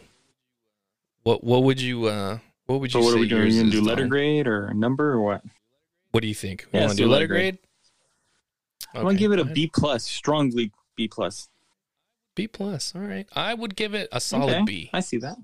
What 1.22 1.44
what 1.44 1.62
would 1.62 1.80
you 1.80 2.06
uh 2.06 2.38
what 2.66 2.80
would 2.80 2.92
you 2.92 3.00
So 3.00 3.04
what 3.04 3.12
say 3.12 3.18
are 3.18 3.20
we 3.20 3.28
doing? 3.28 3.42
Are 3.42 3.46
you 3.46 3.60
gonna 3.60 3.70
do 3.70 3.80
letter 3.80 3.96
Donald? 3.96 4.10
grade 4.10 4.46
or 4.46 4.74
number 4.74 5.12
or 5.12 5.20
what? 5.20 5.42
What 6.10 6.22
do 6.22 6.28
you 6.28 6.34
think? 6.34 6.66
Yeah, 6.72 6.80
want 6.86 6.92
to 6.92 6.96
do 6.96 7.08
letter 7.08 7.26
grade. 7.26 7.58
grade? 7.58 7.58
I'm 8.94 9.02
gonna 9.04 9.18
give 9.18 9.32
it 9.32 9.38
a 9.38 9.42
ahead. 9.42 9.54
B 9.54 9.70
plus, 9.72 10.04
strongly 10.04 10.72
B 10.96 11.06
plus. 11.08 11.48
B 12.34 12.48
plus. 12.48 12.94
All 12.94 13.02
right. 13.02 13.28
I 13.34 13.54
would 13.54 13.76
give 13.76 13.94
it 13.94 14.08
a 14.12 14.20
solid 14.20 14.54
Okay, 14.54 14.64
B. 14.64 14.90
I 14.92 15.00
see 15.00 15.18
that. 15.18 15.36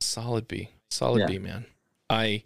Solid 0.00 0.48
B. 0.48 0.70
Solid 0.90 1.20
Yeah. 1.20 1.26
B, 1.26 1.38
man. 1.38 1.66
I 2.10 2.42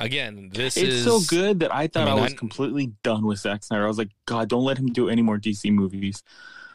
again, 0.00 0.50
this 0.52 0.76
It's 0.76 0.94
is 0.96 1.04
so 1.04 1.20
good 1.20 1.60
that 1.60 1.74
I 1.74 1.86
thought 1.86 2.08
I, 2.08 2.14
mean, 2.14 2.22
was 2.24 2.32
I- 2.32 2.36
completely 2.36 2.92
done 3.02 3.24
with 3.26 3.38
Zack 3.38 3.64
Snyder. 3.64 3.84
I 3.84 3.88
was 3.88 3.98
like, 3.98 4.10
God, 4.26 4.48
don't 4.48 4.64
let 4.64 4.78
him 4.78 4.88
do 4.88 5.08
any 5.08 5.22
more 5.22 5.38
DC 5.38 5.70
movies. 5.72 6.22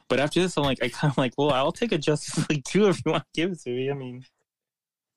But 0.08 0.20
after 0.20 0.42
this, 0.42 0.58
I'm 0.58 0.64
like, 0.64 0.82
I 0.82 0.90
kind 0.90 1.12
of 1.12 1.18
like, 1.20 1.34
well, 1.38 1.52
I'll 1.52 1.72
take 1.72 1.92
a 1.92 1.98
Justice 2.00 2.48
League 2.50 2.64
too 2.66 2.88
if 2.90 3.06
you 3.06 3.12
want 3.12 3.24
to 3.24 3.42
give 3.42 3.52
it 3.52 3.60
to 3.62 3.70
me. 3.70 3.92
I 3.92 3.94
mean, 3.94 4.26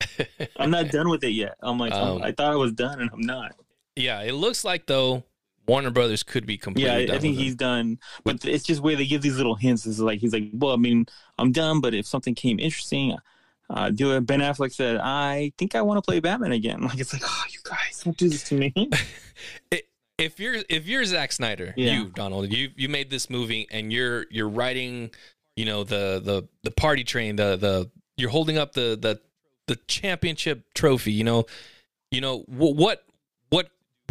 I'm 0.59 0.71
not 0.71 0.91
done 0.91 1.09
with 1.09 1.25
it 1.25 1.31
yet. 1.31 1.57
I'm 1.61 1.79
like, 1.79 1.93
Um, 1.95 2.23
I 2.23 2.33
thought 2.33 2.53
I 2.53 2.57
was 2.57 2.73
done, 2.73 3.01
and 3.01 3.09
I'm 3.13 3.21
not. 3.23 3.53
Yeah, 3.97 4.23
it 4.23 4.33
looks 4.33 4.65
like 4.65 4.87
though 4.87 5.25
Warner 5.67 5.91
Brothers 5.91 6.23
could 6.23 6.47
be 6.47 6.57
completely 6.59 6.91
Yeah, 7.07 7.13
I, 7.13 7.17
I 7.17 7.19
think 7.19 7.35
with 7.37 7.41
it. 7.41 7.45
he's 7.45 7.55
done. 7.55 7.99
But 8.25 8.45
it's 8.45 8.65
just 8.65 8.81
where 8.81 8.97
they 8.97 9.07
give 9.07 9.23
these 9.23 9.37
little 9.37 9.55
hints. 9.55 9.87
It's 9.87 9.99
like 9.99 10.19
he's 10.21 10.33
like, 10.33 10.51
well, 10.53 10.73
I 10.73 10.77
mean, 10.77 11.07
I'm 11.39 11.53
done, 11.53 11.81
but 11.81 11.95
if 11.95 12.07
something 12.07 12.35
came 12.35 12.59
interesting, 12.59 13.17
uh, 13.71 13.91
do 13.91 14.17
it. 14.17 14.27
Ben 14.27 14.41
Affleck 14.41 14.73
said, 14.73 14.97
I 14.99 15.53
think 15.57 15.75
I 15.75 15.83
want 15.83 15.99
to 15.99 16.03
play 16.03 16.21
Batman 16.21 16.53
again. 16.53 16.83
Like 16.87 16.99
it's 16.99 17.13
like, 17.13 17.23
oh, 17.25 17.45
you 17.51 17.59
guys 17.65 18.03
don't 18.05 18.17
do 18.17 18.29
this 18.29 18.43
to 18.45 18.55
me. 18.57 18.73
if 20.19 20.39
you're 20.41 20.57
if 20.69 20.87
you're 20.87 21.05
Zack 21.05 21.33
Snyder, 21.33 21.75
Yeah. 21.77 21.93
you 22.01 22.07
Donald, 22.11 22.53
you 22.53 22.71
you 22.77 22.89
made 22.89 23.11
this 23.11 23.31
movie 23.31 23.67
and 23.71 23.93
you're 23.93 24.27
you're 24.31 24.49
writing, 24.49 25.11
you 25.57 25.65
know 25.65 25.85
the 25.85 26.21
the 26.25 26.49
the 26.65 26.71
party 26.71 27.05
train, 27.05 27.37
the 27.37 27.57
the 27.57 27.91
you're 28.17 28.31
holding 28.31 28.59
up 28.59 28.73
the 28.73 28.99
the 29.01 29.21
the 29.69 29.77
championship 29.87 30.65
trophy. 30.75 31.13
You 31.13 31.25
know, 31.25 31.45
you 32.11 32.21
know 32.21 32.41
wh- 32.41 32.77
what 32.77 32.77
what 32.77 33.05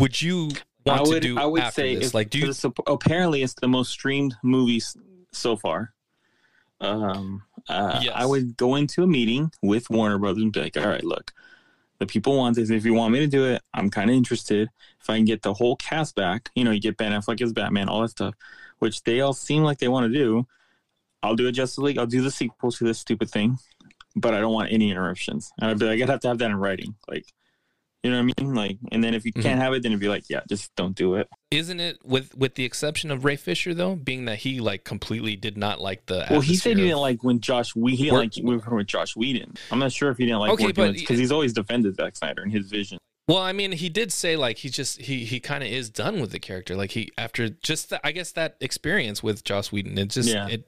would 0.02 0.22
you 0.22 0.50
want 0.86 1.00
I 1.00 1.04
would, 1.04 1.14
to 1.14 1.20
do 1.20 1.40
I 1.40 1.46
would 1.46 1.62
after 1.62 1.82
say, 1.82 1.96
this? 1.96 2.08
if, 2.08 2.14
like, 2.14 2.30
do 2.30 2.40
you? 2.40 2.50
it's- 2.50 2.66
apparently 2.88 3.44
it's 3.44 3.54
the 3.54 3.68
most 3.68 3.92
streamed 3.92 4.36
movie 4.44 4.82
so 5.32 5.56
far. 5.56 5.94
Um, 6.80 7.44
uh, 7.70 8.00
Yes. 8.04 8.14
I 8.16 8.26
would 8.26 8.58
go 8.58 8.76
into 8.76 9.04
a 9.04 9.08
meeting 9.08 9.52
with 9.62 9.90
Warner 9.90 10.18
Brothers 10.18 10.44
and 10.44 10.52
be 10.52 10.62
like, 10.62 10.78
all 10.78 10.88
right, 10.88 11.04
look, 11.04 11.32
the 12.00 12.08
people 12.08 12.36
want 12.36 12.56
this. 12.56 12.72
If 12.72 12.86
you 12.86 12.94
want 12.96 13.14
me 13.14 13.20
to 13.20 13.28
do 13.28 13.46
it, 13.46 13.62
I'm 13.74 13.90
kind 13.90 14.10
of 14.10 14.16
interested. 14.16 14.70
If 15.00 15.10
I 15.10 15.18
can 15.18 15.26
get 15.26 15.44
the 15.44 15.54
whole 15.54 15.76
cast 15.76 16.16
back, 16.16 16.50
you 16.56 16.64
know, 16.64 16.72
you 16.72 16.82
get 16.82 16.98
Ben 16.98 17.12
Affleck 17.12 17.42
as 17.42 17.54
Batman, 17.54 17.88
all 17.88 18.02
that 18.02 18.10
stuff, 18.10 18.34
which 18.80 19.04
they 19.04 19.22
all 19.22 19.34
seem 19.34 19.64
like 19.64 19.78
they 19.78 19.88
want 19.88 20.12
to 20.12 20.18
do. 20.18 20.48
I'll 21.22 21.36
do 21.36 21.48
a 21.48 21.52
Justice 21.52 21.78
League. 21.78 22.00
I'll 22.00 22.08
do 22.08 22.22
the 22.24 22.32
sequel 22.32 22.72
to 22.72 22.84
this 22.84 22.98
stupid 22.98 23.30
thing, 23.30 23.60
but 24.16 24.34
I 24.34 24.40
don't 24.40 24.54
want 24.54 24.72
any 24.72 24.90
interruptions. 24.90 25.52
And 25.60 25.70
I'd 25.70 25.78
be 25.78 25.86
like, 25.86 26.02
I'd 26.02 26.10
have 26.10 26.20
to 26.22 26.30
have 26.30 26.40
that 26.40 26.50
in 26.50 26.56
writing, 26.56 26.96
like, 27.08 27.32
you 28.04 28.10
know 28.12 28.18
what 28.24 28.34
I 28.40 28.44
mean? 28.44 28.54
Like, 28.56 28.78
and 28.92 29.04
then 29.04 29.14
if 29.14 29.26
you 29.26 29.34
Mhm. 29.34 29.42
can't 29.44 29.60
have 29.62 29.74
it, 29.74 29.84
then 29.84 29.92
it'd 29.92 30.00
be 30.02 30.08
like, 30.08 30.24
yeah, 30.30 30.42
just 30.50 30.76
don't 30.76 30.96
do 30.96 31.16
it. 31.16 31.28
Isn't 31.52 31.80
it 31.80 31.98
with 32.04 32.36
with 32.36 32.56
the 32.56 32.66
exception 32.66 33.12
of 33.12 33.26
Ray 33.26 33.36
Fisher 33.36 33.74
though, 33.74 33.96
being 33.96 34.26
that 34.26 34.40
he 34.40 34.60
like 34.60 34.84
completely 34.84 35.36
did 35.36 35.58
not 35.58 35.80
like 35.82 36.06
the. 36.08 36.26
Well, 36.30 36.42
he 36.42 36.56
said 36.56 36.72
atmosphere 36.72 36.76
he 36.76 36.90
didn't 36.90 37.00
like 37.02 37.24
when 37.24 37.40
Josh 37.42 37.76
we 37.76 37.92
he 37.96 38.04
didn't 38.06 38.14
Work- 38.14 38.24
like 38.38 38.44
working 38.44 38.76
with 38.78 38.88
Joss 38.88 39.16
Whedon. 39.16 39.54
I'm 39.72 39.80
not 39.80 39.92
sure 39.92 40.10
if 40.12 40.18
he 40.18 40.26
didn't 40.26 40.40
like 40.40 40.52
Okay, 40.54 40.66
working 40.66 40.86
but- 40.86 40.94
because 40.96 41.20
he's 41.20 41.32
always 41.32 41.54
defended 41.54 41.96
Zack 41.96 42.16
Snyder 42.16 42.42
and 42.42 42.52
his 42.52 42.68
vision. 42.68 42.98
Well, 43.28 43.38
I 43.38 43.54
mean, 43.54 43.72
he 43.74 43.88
did 43.88 44.12
say 44.12 44.36
like 44.36 44.58
he 44.58 44.70
just 44.70 45.02
he 45.02 45.24
he 45.26 45.40
kind 45.40 45.64
of 45.64 45.70
is 45.70 45.90
done 45.90 46.20
with 46.20 46.32
the 46.32 46.40
character. 46.40 46.76
Like 46.76 46.92
he 46.92 47.12
after 47.18 47.50
just 47.50 47.90
the, 47.92 48.06
I 48.06 48.12
guess 48.12 48.32
that 48.34 48.58
experience 48.60 49.22
with 49.22 49.44
Joss 49.44 49.72
Whedon, 49.72 49.98
it 49.98 50.10
just 50.10 50.28
Yeah. 50.30 50.48
it 50.48 50.68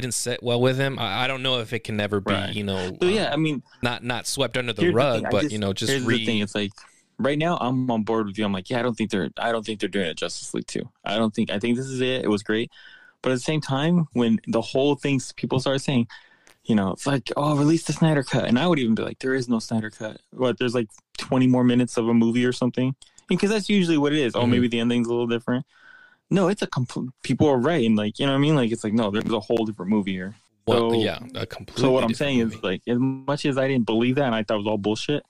didn't 0.00 0.14
sit 0.14 0.42
well 0.42 0.60
with 0.60 0.76
him. 0.76 0.98
I, 0.98 1.24
I 1.24 1.26
don't 1.26 1.42
know 1.42 1.60
if 1.60 1.72
it 1.72 1.80
can 1.84 1.96
never 1.96 2.20
be 2.20 2.32
Right. 2.32 2.54
you 2.54 2.64
know 2.64 2.96
So 3.00 3.08
yeah, 3.08 3.26
um, 3.28 3.32
I 3.32 3.36
mean, 3.36 3.62
not 3.82 4.04
not 4.04 4.26
swept 4.26 4.56
under 4.56 4.72
the 4.72 4.90
rug, 4.90 5.24
I 5.24 5.30
but 5.30 5.50
you 5.52 5.58
know 5.58 5.72
just 5.72 5.90
here's 5.92 6.04
re. 6.04 6.18
the 6.18 6.26
thing. 6.26 6.40
It's 6.40 6.54
like 6.54 6.72
right 7.18 7.38
now 7.38 7.56
I'm 7.60 7.90
on 7.90 8.02
board 8.02 8.26
with 8.26 8.38
you. 8.38 8.44
I'm 8.44 8.52
like, 8.52 8.68
yeah, 8.70 8.78
I 8.78 8.82
don't 8.82 8.94
think 8.94 9.10
they're 9.10 9.30
I 9.38 9.52
don't 9.52 9.64
think 9.64 9.80
they're 9.80 9.88
doing 9.88 10.06
it 10.06 10.16
Justice 10.16 10.52
League 10.54 10.66
too. 10.66 10.88
I 11.04 11.16
don't 11.16 11.34
think 11.34 11.50
I 11.50 11.58
think 11.58 11.76
this 11.76 11.86
is 11.86 12.00
it. 12.00 12.24
It 12.24 12.28
was 12.28 12.42
great, 12.42 12.70
but 13.22 13.32
at 13.32 13.36
the 13.36 13.40
same 13.40 13.60
time, 13.60 14.06
when 14.12 14.38
the 14.46 14.60
whole 14.60 14.94
thing 14.94 15.20
people 15.36 15.60
started 15.60 15.80
saying. 15.80 16.06
You 16.68 16.74
know, 16.74 16.90
it's 16.90 17.06
like, 17.06 17.30
oh, 17.36 17.56
release 17.56 17.84
the 17.84 17.92
Snyder 17.92 18.24
cut, 18.24 18.46
and 18.46 18.58
I 18.58 18.66
would 18.66 18.80
even 18.80 18.96
be 18.96 19.02
like, 19.04 19.20
there 19.20 19.34
is 19.34 19.48
no 19.48 19.60
Snyder 19.60 19.88
cut. 19.88 20.20
What? 20.32 20.58
There's 20.58 20.74
like 20.74 20.88
20 21.18 21.46
more 21.46 21.62
minutes 21.62 21.96
of 21.96 22.08
a 22.08 22.12
movie 22.12 22.44
or 22.44 22.50
something, 22.50 22.96
because 23.28 23.50
that's 23.50 23.68
usually 23.68 23.96
what 23.98 24.12
it 24.12 24.18
is. 24.18 24.34
Oh, 24.34 24.40
Mhm. 24.40 24.48
maybe 24.50 24.66
the 24.66 24.80
ending's 24.80 25.06
a 25.06 25.10
little 25.10 25.28
different. 25.28 25.64
No, 26.30 26.48
it's 26.48 26.62
a 26.62 26.66
complete. 26.66 27.10
People 27.22 27.48
are 27.48 27.58
right, 27.58 27.84
and 27.86 27.96
like 27.96 28.18
you 28.18 28.26
know 28.26 28.32
what 28.32 28.38
I 28.38 28.40
mean. 28.40 28.56
Like 28.56 28.72
it's 28.72 28.82
like 28.84 28.92
no, 28.92 29.10
there's 29.10 29.24
a 29.30 29.40
whole 29.40 29.64
different 29.64 29.90
movie 29.90 30.12
here. 30.12 30.34
well, 30.66 30.90
so- 30.90 30.96
yeah, 31.00 31.18
a 31.34 31.46
completely. 31.46 31.82
So 31.82 31.92
what 31.92 32.02
I'm 32.04 32.14
saying 32.14 32.38
movie. 32.38 32.56
is 32.56 32.62
like, 32.62 32.82
as 32.88 32.98
much 32.98 33.44
as 33.46 33.56
I 33.58 33.68
didn't 33.68 33.86
believe 33.86 34.16
that 34.16 34.24
and 34.26 34.34
I 34.34 34.42
thought 34.42 34.54
it 34.54 34.58
was 34.58 34.66
all 34.66 34.78
bullshit, 34.78 35.22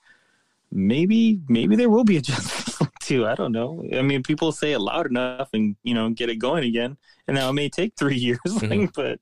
maybe 0.72 1.40
maybe 1.48 1.76
there 1.76 1.90
will 1.90 2.04
be 2.04 2.16
a 2.16 2.20
Justice 2.22 2.80
League 2.80 2.90
two. 3.02 3.26
I 3.26 3.34
don't 3.34 3.52
know. 3.52 3.84
I 3.92 4.02
mean, 4.02 4.22
people 4.22 4.52
say 4.52 4.72
it 4.72 4.78
loud 4.78 5.06
enough 5.06 5.50
and 5.52 5.76
you 5.82 5.92
know 5.94 6.08
get 6.10 6.30
it 6.30 6.36
going 6.36 6.64
again, 6.64 6.96
and 7.28 7.34
now 7.36 7.50
it 7.50 7.52
may 7.52 7.68
take 7.68 7.94
three 7.96 8.16
years, 8.26 8.38
like, 8.46 8.70
Mhm. 8.70 8.94
but 8.94 9.20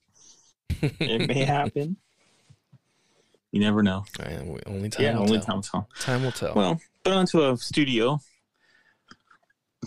it 1.00 1.26
may 1.28 1.44
happen. 1.44 1.96
You 3.52 3.60
never 3.60 3.82
know. 3.82 4.04
We- 4.18 4.58
only 4.66 4.90
time. 4.90 5.04
yeah, 5.04 5.14
will 5.14 5.22
only 5.22 5.38
tell. 5.40 5.46
time 5.46 5.56
will 5.56 5.62
tell. 5.62 5.88
Time 6.00 6.22
will 6.22 6.32
tell. 6.32 6.54
Well, 6.54 6.80
put 7.04 7.12
onto 7.12 7.42
a 7.48 7.56
studio 7.56 8.20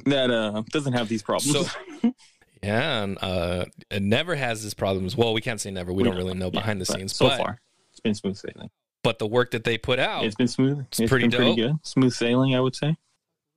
that 0.06 0.32
uh 0.32 0.64
doesn't 0.72 0.94
have 0.94 1.08
these 1.10 1.22
problems. 1.24 1.68
So- 1.70 2.12
yeah, 2.64 3.04
and 3.04 3.18
uh, 3.22 3.66
it 3.92 4.02
never 4.02 4.36
has 4.36 4.64
this 4.64 4.74
problems. 4.74 5.16
Well, 5.16 5.34
we 5.34 5.42
can't 5.42 5.60
say 5.62 5.72
never. 5.72 5.92
We, 5.94 6.04
don't 6.04 6.16
really 6.16 6.34
know 6.34 6.46
Yeah, 6.48 6.60
behind 6.62 6.82
the 6.82 6.86
but 6.86 6.98
scenes, 6.98 7.16
So 7.16 7.28
but 7.28 7.38
far, 7.38 7.60
it's 7.92 8.00
been 8.00 8.16
smooth 8.16 8.38
sailing. 8.38 8.70
but 9.04 9.20
the 9.20 9.28
work 9.28 9.52
that 9.52 9.64
they 9.64 9.78
put 9.78 10.00
out. 10.00 10.24
It's 10.26 10.36
been 10.36 10.48
smooth. 10.48 10.86
It's 10.92 11.10
pretty 11.10 11.28
been 11.28 11.38
pretty 11.38 11.56
good. 11.56 11.76
Smooth 11.84 12.14
sailing, 12.14 12.56
I 12.56 12.60
would 12.62 12.76
say. 12.76 12.96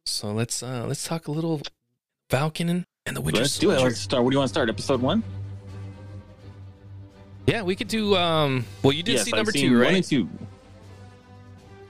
So 0.06 0.32
let's 0.32 0.62
uh 0.62 0.84
let's 0.86 1.06
talk 1.06 1.28
a 1.28 1.30
little 1.30 1.60
Falcon 2.28 2.84
and 3.06 3.16
the 3.16 3.20
Winter 3.20 3.40
Let's 3.40 3.58
do 3.58 3.70
it. 3.70 3.80
Let's 3.80 3.98
start. 4.00 4.22
What 4.24 4.30
do 4.30 4.34
you 4.34 4.38
want 4.38 4.48
to 4.48 4.52
start? 4.54 4.68
Episode 4.68 5.00
one. 5.00 5.22
Yeah, 7.46 7.62
we 7.62 7.74
could 7.74 7.88
do. 7.88 8.14
Um, 8.16 8.64
well, 8.82 8.92
you 8.92 9.02
did 9.02 9.14
Yes, 9.16 9.24
see 9.24 9.32
number 9.32 9.50
two, 9.50 9.72
One 9.72 9.80
right? 9.80 9.94
and 9.96 10.04
two. 10.04 10.28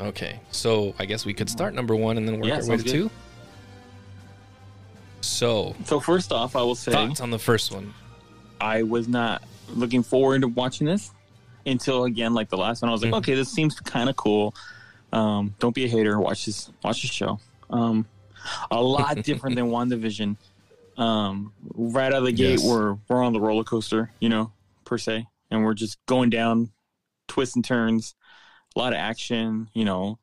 Okay, 0.01 0.41
so 0.51 0.95
I 0.99 1.05
guess 1.05 1.27
we 1.27 1.35
could 1.35 1.51
start 1.51 1.75
number 1.75 1.95
one 1.95 2.17
and 2.17 2.27
then 2.27 2.37
work 2.37 2.47
Yeah, 2.47 2.57
our 2.61 2.67
way 2.67 2.77
to 2.79 2.83
good. 2.83 2.91
two. 2.91 3.11
So 5.21 5.75
So 5.85 6.01
first 6.01 6.33
off, 6.33 6.57
I 6.57 6.63
will 6.63 6.75
say 6.75 6.93
thoughts 6.93 7.21
on 7.21 7.31
the 7.31 7.39
first 7.39 7.73
one? 7.73 7.93
I 8.61 8.83
was 8.83 9.09
not 9.09 9.43
looking 9.75 10.03
forward 10.03 10.43
to 10.43 10.49
watching 10.49 10.87
this 10.87 11.13
until 11.67 12.05
again, 12.05 12.35
like 12.35 12.49
the 12.49 12.57
last 12.57 12.83
one, 12.83 12.89
I 12.89 12.93
was 12.93 13.03
like, 13.03 13.13
Mhm. 13.13 13.19
okay, 13.19 13.35
this 13.35 13.51
seems 13.51 13.79
kind 13.81 14.09
of 14.09 14.17
cool. 14.17 14.55
Um, 15.13 15.55
don't 15.59 15.75
be 15.75 15.85
a 15.85 15.89
hater. 15.89 16.19
Watch 16.19 16.47
this. 16.47 16.71
Watch 16.85 17.03
this 17.03 17.11
show. 17.11 17.39
Um, 17.69 18.07
a 18.71 18.81
lot 18.81 19.23
different 19.25 19.57
than 19.57 19.67
WandaVision. 19.67 20.37
Um, 20.97 21.53
right 21.75 22.13
out 22.13 22.19
of 22.19 22.25
the 22.25 22.33
gate, 22.33 22.61
Yes. 22.61 22.65
we're 22.65 22.97
we're 23.09 23.23
on 23.23 23.33
the 23.33 23.41
roller 23.41 23.65
coaster, 23.65 24.13
you 24.21 24.29
know, 24.29 24.53
per 24.85 24.99
se, 24.99 25.27
and 25.51 25.65
we're 25.65 25.75
just 25.75 25.99
going 26.07 26.31
down 26.31 26.71
twists 27.29 27.57
and 27.57 27.65
turns. 27.65 28.15
A 28.77 28.79
lot 28.79 28.93
of 28.93 28.99
action, 28.99 29.69
you 29.75 29.85
know. 29.85 30.19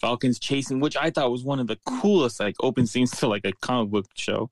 Falcons 0.00 0.38
chasing, 0.38 0.80
which 0.80 0.96
I 0.96 1.10
thought 1.10 1.30
was 1.30 1.44
one 1.44 1.60
of 1.60 1.66
the 1.66 1.78
coolest 1.86 2.40
like 2.40 2.56
open 2.60 2.86
scenes 2.86 3.10
to 3.18 3.28
like 3.28 3.44
a 3.44 3.52
comic 3.60 3.90
book 3.90 4.06
show. 4.14 4.50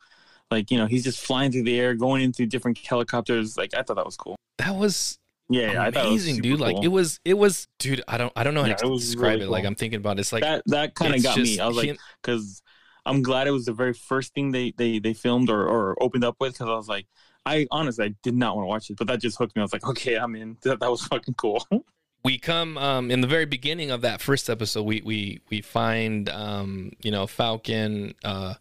Like 0.50 0.70
you 0.70 0.78
know, 0.78 0.86
he's 0.86 1.04
just 1.04 1.20
flying 1.20 1.52
through 1.52 1.64
the 1.64 1.78
air, 1.78 1.94
going 1.94 2.22
into 2.22 2.46
different 2.46 2.78
helicopters. 2.78 3.56
Like 3.56 3.74
I 3.74 3.82
thought 3.82 3.96
that 3.96 4.06
was 4.06 4.16
cool. 4.16 4.36
That 4.58 4.74
was 4.74 5.18
Yeah, 5.48 5.72
yeah 5.72 5.82
I 5.82 5.90
thought 5.90 6.06
it 6.06 6.12
was 6.12 6.24
amazing, 6.24 6.42
dude. 6.42 6.60
Like 6.60 6.76
it 6.82 6.88
was, 6.88 7.18
it 7.24 7.34
was, 7.34 7.66
dude. 7.78 8.02
I 8.06 8.18
don't, 8.18 8.32
I 8.36 8.44
don't 8.44 8.54
know 8.54 8.62
how 8.62 8.68
Yeah, 8.68 8.74
to 8.74 8.86
it 8.86 8.98
describe 8.98 9.38
really 9.38 9.46
it. 9.46 9.50
Like. 9.50 9.64
I'm 9.64 9.74
thinking 9.74 9.98
about 9.98 10.18
it. 10.18 10.20
it's 10.20 10.32
like 10.32 10.42
that 10.42 10.62
that 10.66 10.94
kind 10.94 11.14
of 11.14 11.22
got 11.22 11.36
just 11.36 11.58
me. 11.58 11.60
I 11.60 11.66
was 11.66 11.76
like, 11.76 11.98
because 12.22 12.62
I'm 13.06 13.22
glad 13.22 13.46
it 13.46 13.50
was 13.52 13.64
the 13.66 13.72
very 13.72 13.94
first 13.94 14.34
thing 14.34 14.52
they 14.52 14.72
they 14.76 14.98
they 14.98 15.14
filmed 15.14 15.50
or 15.50 15.66
or 15.66 16.02
opened 16.02 16.24
up 16.24 16.36
with. 16.40 16.52
Because 16.52 16.68
I 16.68 16.74
was 16.74 16.88
like, 16.88 17.06
I 17.46 17.66
honestly 17.70 18.04
I 18.06 18.14
did 18.22 18.34
not 18.34 18.56
want 18.56 18.64
to 18.64 18.68
watch 18.68 18.90
it, 18.90 18.96
but 18.96 19.06
that 19.08 19.20
just 19.20 19.38
hooked 19.38 19.56
me. 19.56 19.60
I 19.60 19.64
was 19.64 19.72
like, 19.72 19.86
okay, 19.86 20.16
I'm 20.16 20.34
in. 20.36 20.56
That, 20.62 20.80
that 20.80 20.90
was 20.90 21.04
fucking 21.06 21.34
cool. 21.34 21.66
we 22.24 22.38
come 22.38 22.78
um, 22.78 23.10
in 23.10 23.20
the 23.20 23.26
very 23.26 23.46
beginning 23.46 23.90
of 23.90 24.02
that 24.02 24.20
first 24.20 24.48
episode. 24.48 24.82
We 24.84 25.02
we 25.04 25.40
we 25.50 25.60
find 25.60 26.28
um, 26.28 26.92
you 27.02 27.10
know 27.10 27.26
Falcon. 27.26 28.14
Uh, 28.24 28.54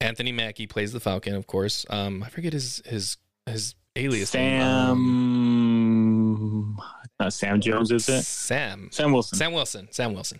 Anthony 0.00 0.30
Mackie 0.30 0.68
plays 0.68 0.92
the 0.92 1.00
Falcon, 1.00 1.34
of 1.34 1.48
course. 1.48 1.84
Um, 1.90 2.22
I 2.22 2.28
forget 2.28 2.52
his 2.52 2.80
his 2.86 3.16
his 3.46 3.74
alias. 3.96 4.32
Um, 4.34 6.78
Sam, 6.78 7.26
uh, 7.26 7.30
Sam 7.30 7.60
Jones 7.60 7.90
is 7.90 8.08
it? 8.08 8.22
Sam. 8.22 8.88
Sam 8.92 9.12
Wilson. 9.12 9.38
Sam 9.38 9.52
Wilson. 9.52 9.88
Sam 9.90 10.14
Wilson. 10.14 10.38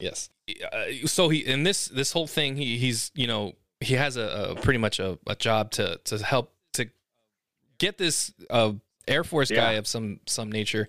Yes. 0.00 0.28
Uh, 0.72 1.06
so 1.06 1.28
he 1.28 1.38
in 1.46 1.62
this 1.62 1.86
this 1.86 2.12
whole 2.12 2.26
thing 2.26 2.56
he 2.56 2.78
he's 2.78 3.10
you 3.14 3.26
know 3.26 3.54
he 3.80 3.94
has 3.94 4.16
a, 4.16 4.54
a 4.56 4.60
pretty 4.60 4.78
much 4.78 4.98
a, 5.00 5.18
a 5.26 5.34
job 5.36 5.70
to 5.72 6.00
to 6.04 6.18
help 6.18 6.52
to 6.74 6.86
get 7.78 7.98
this 7.98 8.32
uh, 8.50 8.72
Air 9.06 9.24
Force 9.24 9.50
guy 9.50 9.72
Yeah. 9.72 9.78
of 9.78 9.86
some 9.86 10.20
some 10.26 10.50
nature, 10.50 10.88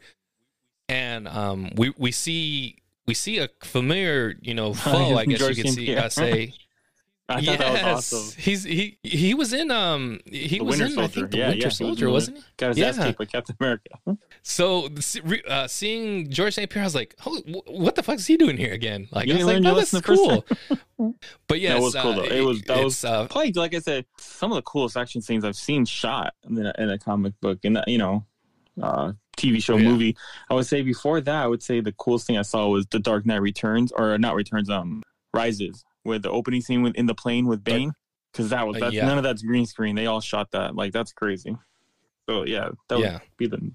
and 0.90 1.28
um 1.28 1.72
we 1.76 1.94
we 1.98 2.12
see 2.12 2.78
we 3.06 3.14
see 3.14 3.38
a 3.40 3.50
familiar 3.64 4.36
you 4.42 4.54
know 4.54 4.74
foe 4.76 5.16
I 5.18 5.26
guess 5.26 5.40
you 5.40 5.46
George 5.46 5.56
could 5.62 5.70
see 5.74 5.86
Pierre. 5.88 6.00
uh, 6.06 6.10
say. 6.10 6.54
I 7.30 7.42
was 7.42 8.14
awesome. 8.14 8.42
He's 8.42 8.64
he 8.64 9.00
he 9.04 9.34
was 9.34 9.52
in 9.52 9.70
um 9.70 10.22
he 10.26 10.60
The 10.60 10.64
was 10.64 10.80
Winter 10.80 10.86
in 10.86 10.92
I 11.04 11.08
Soldier. 11.08 11.14
think 11.14 11.32
the 11.32 11.38
Yeah, 11.40 11.48
Winter 11.50 11.60
yeah, 11.64 11.70
he 11.70 11.76
Soldier, 11.76 12.10
was 12.10 12.30
not 12.30 12.38
he? 12.38 12.44
Got 12.56 12.68
his 12.70 12.82
ass 12.82 12.98
Yeah. 12.98 13.06
kicked 13.08 13.20
by 13.20 13.26
Captain 13.26 13.56
America. 13.60 13.90
So 14.44 14.88
uh, 15.50 15.68
seeing 15.68 16.30
George 16.30 16.54
St. 16.54 16.70
Pierre, 16.70 16.84
I 16.84 16.86
was 16.86 16.96
like, 16.96 17.16
"Holy, 17.20 17.42
wh- 17.42 17.68
what 17.70 17.96
the 17.96 18.04
fuck 18.04 18.16
is 18.16 18.26
he 18.26 18.38
doing 18.38 18.56
here 18.56 18.72
again?" 18.72 19.10
Like, 19.12 19.28
You 19.28 19.34
I 19.34 19.38
was 19.40 19.46
like, 19.46 19.58
"Oh, 19.58 19.76
that's 19.76 19.92
lesson 19.92 20.00
the 20.00 20.08
first 20.08 20.22
cool." 20.98 21.12
but 21.50 21.60
yes, 21.60 21.74
that 21.74 21.82
was 21.82 21.96
cool 21.96 22.12
uh, 22.12 22.16
though. 22.16 22.24
It 22.24 22.42
was 22.46 22.62
that 22.62 22.82
was 22.82 23.04
uh, 23.04 23.28
probably 23.28 23.52
like 23.52 23.76
I 23.76 23.80
said, 23.80 24.06
some 24.18 24.54
of 24.54 24.56
the 24.56 24.62
coolest 24.62 24.96
action 24.96 25.22
scenes 25.22 25.44
I've 25.44 25.58
seen 25.58 25.84
shot 25.84 26.34
in 26.50 26.66
a, 26.66 26.74
in 26.78 26.90
a 26.90 26.98
comic 26.98 27.34
book 27.42 27.60
and 27.66 27.78
you 27.88 27.98
know, 27.98 28.26
uh, 28.82 29.14
TV 29.38 29.62
show 29.64 29.78
Yeah. 29.78 29.90
movie. 29.90 30.18
I 30.50 30.54
would 30.54 30.66
say 30.66 30.82
before 30.82 31.22
that, 31.22 31.44
I 31.44 31.48
would 31.48 31.62
say 31.64 31.80
the 31.80 31.92
coolest 31.94 32.28
thing 32.28 32.38
I 32.38 32.42
saw 32.44 32.68
was 32.68 32.86
The 32.88 33.00
Dark 33.00 33.26
Knight 33.26 33.42
Returns 33.42 33.92
or 33.92 34.18
not 34.18 34.36
Returns, 34.36 34.70
um, 34.70 35.04
Rises, 35.34 35.84
with 36.06 36.24
the 36.24 36.32
opening 36.32 36.62
scene 36.62 36.82
with 36.84 36.96
in 36.96 37.06
the 37.06 37.16
plane 37.16 37.46
with 37.48 37.64
Bane. 37.64 37.92
Because 38.32 38.50
that 38.50 38.68
was 38.68 38.78
Uh, 38.78 38.80
that's, 38.82 38.94
yeah. 38.96 39.06
none 39.06 39.18
of 39.18 39.24
that's 39.24 39.42
green 39.42 39.66
screen. 39.66 39.96
They 39.96 40.06
all 40.06 40.22
shot 40.22 40.52
that. 40.52 40.76
Like 40.76 40.92
that's 40.94 41.12
crazy. 41.14 41.56
So 42.30 42.44
yeah, 42.46 42.70
that 42.90 43.00
would 43.00 43.22
be 43.38 43.48
the 43.48 43.72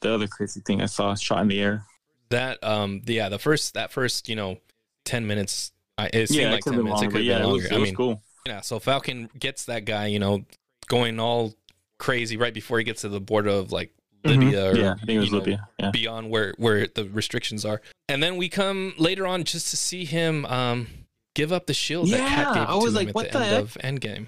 the 0.00 0.12
other 0.14 0.26
crazy 0.26 0.60
thing 0.60 0.82
I 0.82 0.86
saw 0.86 1.14
shot 1.14 1.42
in 1.42 1.48
the 1.48 1.60
air. 1.60 1.84
that 2.30 2.62
um 2.64 3.02
the, 3.04 3.14
yeah 3.14 3.28
the 3.28 3.38
first 3.38 3.74
that 3.74 3.90
first 3.92 4.28
you 4.28 4.36
know 4.36 4.58
ten 5.04 5.26
minutes. 5.26 5.72
I, 5.98 6.08
it 6.12 6.28
seemed 6.28 6.40
yeah, 6.42 6.50
like 6.50 6.58
it 6.60 6.64
ten 6.64 6.76
minutes. 6.76 6.90
longer. 7.02 7.06
it 7.06 7.10
could 7.10 7.16
have 7.18 7.24
yeah, 7.26 7.34
been 7.38 7.42
it 7.42 7.46
longer. 7.48 7.62
was, 7.62 7.70
it 7.72 7.74
I 7.74 7.78
mean, 7.78 7.94
cool. 7.94 8.22
yeah. 8.46 8.60
So 8.62 8.78
Falcon 8.80 9.28
gets 9.38 9.66
that 9.66 9.84
guy, 9.84 10.06
you 10.06 10.18
know, 10.18 10.44
going 10.88 11.20
all 11.20 11.54
crazy 12.02 12.36
right 12.36 12.52
before 12.52 12.78
he 12.78 12.84
gets 12.84 13.02
to 13.02 13.08
the 13.08 13.20
border 13.20 13.50
of 13.50 13.70
like 13.72 13.92
Libya 14.24 14.72
Mm-hmm. 14.72 14.76
yeah, 14.80 14.92
I 15.00 15.04
think 15.06 15.10
it 15.10 15.18
was 15.18 15.26
you 15.26 15.32
know, 15.32 15.38
Libya. 15.38 15.68
Yeah. 15.78 15.90
beyond 15.92 16.30
where 16.30 16.54
where 16.58 16.86
the 16.86 17.08
restrictions 17.10 17.64
are. 17.64 17.80
And 18.08 18.22
then 18.22 18.36
we 18.36 18.48
come 18.48 18.94
later 18.98 19.26
on 19.26 19.44
just 19.44 19.70
to 19.70 19.76
see 19.76 20.04
him 20.04 20.44
um 20.46 20.86
give 21.34 21.52
up 21.52 21.66
the 21.66 21.74
shield 21.74 22.08
that 22.10 22.18
Yeah, 22.18 22.54
gave 22.54 22.62
I 22.68 22.72
to 22.72 22.76
was 22.78 22.88
him 22.88 22.94
like, 22.94 23.08
at 23.08 23.14
what 23.14 23.32
the, 23.32 23.38
the 23.38 23.44
end 23.44 23.52
heck? 23.54 23.62
of 23.64 23.74
Endgame. 23.82 24.26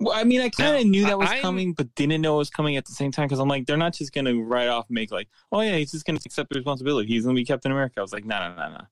Well, 0.00 0.14
I 0.16 0.24
mean, 0.24 0.40
I 0.40 0.48
kind 0.48 0.76
of 0.76 0.86
knew 0.86 1.04
that 1.06 1.18
was 1.18 1.30
I'm- 1.30 1.42
coming, 1.42 1.72
but 1.72 1.94
didn't 1.94 2.20
know 2.20 2.34
it 2.34 2.38
was 2.38 2.50
coming 2.50 2.76
at 2.76 2.84
the 2.84 2.92
same 2.92 3.12
time 3.12 3.26
because 3.26 3.38
I'm 3.38 3.48
like, 3.48 3.66
they're 3.66 3.76
not 3.76 3.94
just 3.94 4.12
gonna 4.12 4.34
right 4.36 4.68
off 4.68 4.86
make 4.90 5.12
like, 5.12 5.28
oh 5.52 5.60
yeah, 5.60 5.76
he's 5.76 5.92
just 5.92 6.04
gonna 6.06 6.18
accept 6.24 6.48
the 6.50 6.58
responsibility. 6.58 7.06
He's 7.08 7.24
gonna 7.24 7.34
be 7.36 7.44
Captain 7.44 7.70
America. 7.72 7.94
I 7.98 8.02
was 8.02 8.12
like, 8.12 8.24
no, 8.24 8.38
no, 8.38 8.54
no, 8.56 8.68
no. 8.78 8.84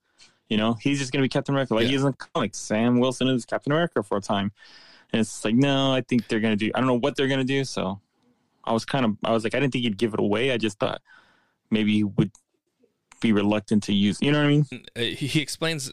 You 0.49 0.57
know, 0.59 0.75
he's 0.81 0.99
just 1.01 1.13
gonna 1.13 1.23
be 1.23 1.29
Captain 1.29 1.55
America. 1.55 1.75
Like 1.75 1.85
Yeah. 1.85 1.91
he's 1.93 2.01
in 2.05 2.13
the 2.13 2.27
comics. 2.35 2.59
Sam 2.59 3.01
Wilson 3.01 3.29
is 3.29 3.45
Captain 3.45 3.73
America 3.73 4.03
for 4.03 4.19
a 4.19 4.21
time, 4.21 4.53
and 5.13 5.21
it's 5.21 5.45
like, 5.45 5.55
no, 5.55 5.93
I 5.93 6.01
think 6.01 6.29
they're 6.29 6.41
gonna 6.41 6.57
do. 6.57 6.71
I 6.75 6.79
don't 6.79 6.87
know 6.87 6.99
what 6.99 7.17
they're 7.17 7.29
gonna 7.29 7.45
do. 7.45 7.65
So, 7.65 8.01
I 8.65 8.73
was 8.73 8.85
kind 8.85 9.05
of, 9.05 9.17
I 9.25 9.33
was 9.33 9.45
like, 9.45 9.55
I 9.55 9.61
didn't 9.61 9.73
think 9.73 9.85
he'd 9.85 9.99
give 9.99 10.15
it 10.15 10.21
away. 10.21 10.53
I 10.53 10.57
just 10.57 10.79
thought 10.79 11.03
maybe 11.71 11.93
he 11.95 12.05
would 12.05 12.31
be 13.21 13.33
reluctant 13.33 13.83
to 13.85 13.93
use. 13.95 14.19
You 14.21 14.33
know 14.33 14.39
what 14.39 14.47
I 14.47 14.51
mean? 14.51 14.67
Uh, 14.97 15.01
He, 15.01 15.41
explains 15.41 15.93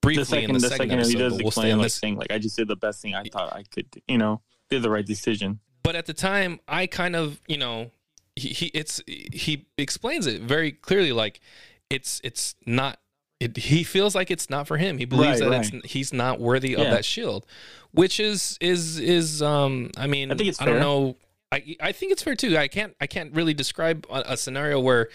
briefly 0.00 0.22
the 0.22 0.26
second, 0.26 0.50
in 0.50 0.54
the, 0.54 0.60
the 0.60 0.68
second, 0.68 0.78
second, 0.78 0.98
episode, 0.98 1.10
he 1.10 1.18
does 1.18 1.32
we'll 1.34 1.46
explain 1.46 1.78
like 1.78 1.86
this. 1.86 1.94
saying 1.94 2.16
like, 2.16 2.32
I 2.32 2.38
just 2.38 2.56
did 2.56 2.68
the 2.68 2.76
best 2.76 3.02
thing 3.02 3.14
I 3.14 3.24
thought 3.24 3.52
I 3.52 3.64
could. 3.64 3.90
do. 3.90 4.00
You 4.08 4.18
know, 4.18 4.40
did 4.68 4.82
the 4.82 4.90
right 4.90 5.06
decision. 5.06 5.60
But 5.82 5.96
at 5.96 6.06
the 6.06 6.14
time, 6.14 6.60
I 6.68 6.86
kind 6.86 7.16
of, 7.16 7.40
you 7.48 7.56
know, 7.58 7.90
he, 8.36 8.48
he 8.48 8.66
it's 8.66 9.02
he 9.06 9.66
explains 9.76 10.26
it 10.26 10.42
very 10.42 10.72
clearly. 10.72 11.12
Like 11.12 11.40
it's 11.88 12.20
it's 12.24 12.54
not. 12.66 12.98
It, 13.40 13.56
he 13.56 13.82
feels 13.84 14.14
like 14.14 14.30
it's 14.30 14.50
not 14.50 14.66
for 14.68 14.76
him. 14.76 14.98
He 14.98 15.06
believes 15.06 15.40
Right, 15.40 15.50
that 15.50 15.72
it's 15.74 15.92
he's 15.92 16.12
not 16.12 16.38
worthy 16.40 16.76
of 16.76 16.84
that 16.90 17.04
shield, 17.06 17.46
which 17.90 18.20
is 18.20 18.58
is 18.60 18.98
is 19.00 19.40
um. 19.42 19.90
I 19.96 20.06
mean, 20.06 20.30
I 20.30 20.34
think 20.34 20.50
it's 20.50 20.60
I 20.60 20.66
don't 20.66 20.78
know. 20.80 21.16
I 21.50 21.76
I 21.80 21.92
think 21.92 22.12
it's 22.12 22.22
fair 22.22 22.34
too. 22.36 22.56
I 22.58 22.68
can't 22.68 22.94
I 23.00 23.06
can't 23.06 23.32
really 23.32 23.54
describe 23.54 24.06
a, 24.10 24.22
a 24.32 24.36
scenario 24.36 24.78
where 24.78 25.08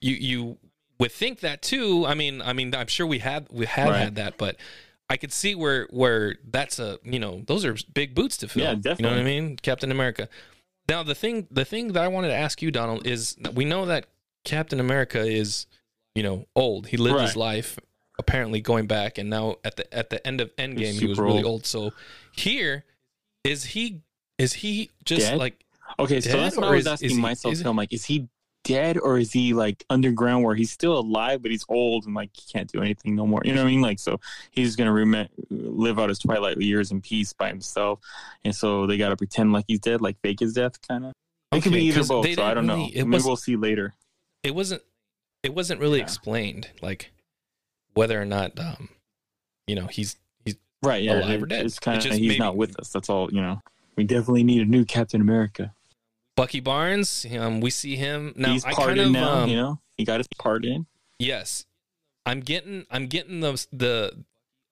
you 0.00 0.14
you 0.14 0.58
would 1.00 1.10
think 1.12 1.40
that 1.40 1.62
too. 1.62 2.06
I 2.06 2.14
mean 2.14 2.40
I 2.40 2.52
mean 2.52 2.74
I'm 2.74 2.86
sure 2.86 3.06
we 3.06 3.18
had 3.18 3.48
we 3.50 3.66
have 3.66 3.90
Right. 3.90 3.98
had 3.98 4.14
that, 4.14 4.38
but 4.38 4.56
I 5.10 5.16
could 5.16 5.32
see 5.32 5.56
where 5.56 5.88
where 5.90 6.36
that's 6.48 6.78
a 6.78 6.98
you 7.02 7.18
know 7.18 7.42
those 7.46 7.64
are 7.64 7.76
big 7.92 8.14
boots 8.14 8.36
to 8.38 8.48
fill. 8.48 8.62
Yeah, 8.62 8.74
definitely. 8.74 9.04
You 9.04 9.10
know 9.10 9.16
what 9.16 9.20
I 9.20 9.24
mean? 9.24 9.56
Captain 9.56 9.90
America. 9.90 10.28
Now 10.88 11.02
the 11.02 11.14
thing 11.16 11.48
the 11.50 11.64
thing 11.64 11.88
that 11.94 12.02
I 12.04 12.08
wanted 12.08 12.28
to 12.28 12.34
ask 12.34 12.62
you, 12.62 12.70
Donald, 12.70 13.04
is 13.04 13.36
we 13.52 13.64
know 13.64 13.84
that 13.86 14.06
Captain 14.44 14.78
America 14.78 15.20
is 15.26 15.66
you 16.14 16.22
know 16.22 16.46
old. 16.56 16.86
He 16.86 16.96
lived 16.96 17.20
his 17.20 17.36
life 17.36 17.78
apparently 18.18 18.60
going 18.60 18.86
back, 18.86 19.18
and 19.18 19.28
now 19.30 19.56
at 19.64 19.76
the 19.76 19.92
at 19.94 20.10
the 20.10 20.24
end 20.26 20.40
of 20.40 20.54
Endgame 20.56 20.98
he 20.98 21.06
was 21.06 21.18
really 21.18 21.38
old. 21.38 21.46
old. 21.46 21.66
So 21.66 21.92
here 22.32 22.84
is 23.42 23.64
he 23.64 24.00
is 24.38 24.52
he 24.54 24.90
just 25.04 25.22
Dead? 25.22 25.38
like 25.38 25.64
Okay, 25.98 26.20
so 26.20 26.32
that's 26.40 26.56
what 26.56 26.66
I 26.66 26.70
was 26.70 26.80
is- 26.80 26.86
asking 26.86 27.10
is 27.10 27.16
myself. 27.18 27.56
he- 27.58 27.64
I'm 27.64 27.76
like, 27.76 27.92
is 27.92 28.04
he 28.06 28.28
dead 28.64 28.96
or 28.96 29.18
is 29.18 29.30
he 29.30 29.52
like 29.52 29.84
underground 29.90 30.42
where 30.42 30.54
he's 30.54 30.70
still 30.72 30.98
alive 30.98 31.42
but 31.42 31.50
he's 31.50 31.66
old 31.68 32.06
and 32.06 32.14
like 32.14 32.30
he 32.32 32.50
can't 32.50 32.72
do 32.72 32.80
anything 32.80 33.14
no 33.14 33.26
more? 33.26 33.42
You 33.44 33.52
know 33.54 33.62
what 33.62 33.68
I 33.68 33.72
mean? 33.72 33.82
Like, 33.82 33.98
so 33.98 34.18
he's 34.50 34.74
gonna 34.76 34.92
rem- 34.92 35.28
live 35.50 35.98
out 35.98 36.08
his 36.08 36.18
twilight 36.18 36.58
years 36.60 36.90
in 36.90 37.00
peace 37.02 37.32
by 37.34 37.48
himself, 37.48 38.00
and 38.44 38.54
so 38.56 38.86
they 38.86 38.96
gotta 38.96 39.16
pretend 39.16 39.52
like 39.52 39.66
he's 39.68 39.80
dead, 39.80 40.00
like 40.00 40.16
fake 40.22 40.40
his 40.40 40.54
death, 40.54 40.80
kind 40.88 41.04
of. 41.06 41.12
It 41.52 41.62
could 41.62 41.72
be 41.72 41.82
either 41.84 42.02
both. 42.04 42.32
So 42.34 42.42
I 42.42 42.54
don't 42.54 42.66
really- 42.66 42.92
know. 42.94 43.04
Maybe 43.06 43.22
we'll 43.24 43.36
see 43.36 43.56
later. 43.56 43.94
it 44.42 44.54
wasn't 44.54 44.82
it 45.44 45.54
wasn't 45.54 45.80
really 45.80 45.98
Yeah. 45.98 46.04
explained 46.04 46.70
like 46.82 47.12
whether 47.94 48.20
or 48.20 48.24
not 48.24 48.58
um 48.58 48.88
you 49.66 49.76
know 49.76 49.86
he's 49.86 50.16
he's 50.44 50.56
Right? 50.82 51.02
Yeah, 51.02 51.20
alive 51.20 51.42
or 51.42 51.46
dead. 51.46 51.64
It's 51.64 51.78
kind 51.78 51.96
It 51.96 52.04
of 52.04 52.10
just 52.10 52.18
he's 52.20 52.28
maybe- 52.30 52.38
not 52.40 52.56
with 52.56 52.78
us. 52.80 52.90
That's 52.90 53.08
all. 53.08 53.32
You 53.32 53.40
know, 53.40 53.60
we 53.96 54.04
definitely 54.04 54.42
need 54.44 54.60
a 54.60 54.64
new 54.66 54.84
Captain 54.84 55.20
America. 55.20 55.72
Bucky 56.36 56.60
Barnes. 56.60 57.24
Um, 57.38 57.60
we 57.60 57.70
see 57.70 57.96
him 57.96 58.34
now. 58.36 58.52
he's 58.52 58.64
pardoned 58.64 58.98
kind 58.98 59.00
of 59.00 59.12
now. 59.12 59.30
um, 59.44 59.48
you 59.50 59.56
know, 59.56 59.80
he 59.96 60.04
got 60.04 60.18
his 60.20 60.26
pardon. 60.38 60.86
yes. 61.18 61.64
I'm 62.26 62.40
getting 62.40 62.86
I'm 62.90 63.06
getting 63.06 63.40
the 63.40 63.66
the 63.72 64.24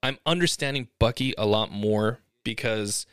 I'm 0.03 0.19
understanding 0.27 0.89
Bucky 0.99 1.33
a 1.39 1.47
lot 1.47 1.71
more 1.71 2.19
because 2.45 3.07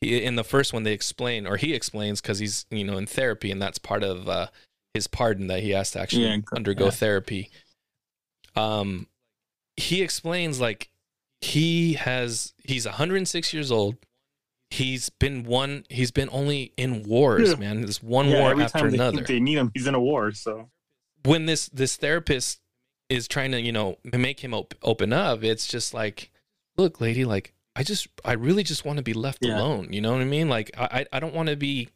he, 0.00 0.22
in 0.24 0.36
the 0.36 0.44
first 0.44 0.72
one 0.72 0.84
they 0.84 0.92
explain 0.92 1.46
or 1.46 1.56
he 1.56 1.74
explains 1.74 2.20
because 2.20 2.38
he's 2.38 2.66
you 2.70 2.84
know 2.84 2.96
in 2.96 3.06
therapy 3.06 3.50
and 3.50 3.60
that's 3.60 3.78
part 3.78 4.02
of 4.04 4.28
uh, 4.28 4.46
his 4.94 5.06
pardon 5.06 5.46
that 5.48 5.62
he 5.62 5.70
has 5.70 5.90
to 5.92 6.00
actually 6.00 6.26
Yeah, 6.26 6.38
undergo 6.54 6.86
yeah. 6.86 6.90
therapy. 6.90 7.50
Um, 8.56 9.06
he 9.76 10.02
explains 10.02 10.60
like 10.60 10.90
he 11.40 11.94
has 11.94 12.52
he's 12.64 12.86
106 12.86 13.52
years 13.54 13.70
old. 13.70 13.96
He's 14.70 15.08
been 15.10 15.44
one. 15.44 15.84
He's 15.88 16.10
been 16.10 16.28
only 16.30 16.72
in 16.76 17.02
wars, 17.04 17.50
Yeah. 17.50 17.56
man. 17.56 17.80
This 17.82 18.02
one 18.02 18.30
war 18.30 18.50
every 18.52 18.64
after 18.64 18.78
time 18.80 18.90
they, 18.90 18.96
another. 18.96 19.22
they 19.22 19.40
need 19.40 19.58
him, 19.58 19.70
he's 19.74 19.86
in 19.86 19.94
a 19.94 20.00
war. 20.00 20.32
So 20.32 20.70
when 21.24 21.46
this 21.46 21.68
this 21.68 21.96
therapist 21.96 22.60
is 23.08 23.26
trying 23.26 23.52
to 23.52 23.60
you 23.60 23.72
know 23.72 23.98
make 24.04 24.40
him 24.40 24.54
op- 24.54 24.74
open 24.82 25.12
up, 25.12 25.42
it's 25.42 25.66
just 25.66 25.92
like, 25.94 26.30
look, 26.76 27.00
lady, 27.00 27.24
like 27.24 27.52
I 27.74 27.82
just 27.82 28.08
I 28.24 28.32
really 28.32 28.62
just 28.62 28.84
want 28.84 28.98
to 28.98 29.02
be 29.02 29.14
left 29.14 29.44
alone. 29.44 29.92
You 29.92 30.00
know 30.02 30.12
what 30.12 30.20
I 30.20 30.24
mean? 30.24 30.48
Like 30.48 30.70
I 30.78 31.06
I 31.12 31.18
don't 31.20 31.34
want 31.34 31.48
to 31.48 31.56
be 31.56 31.88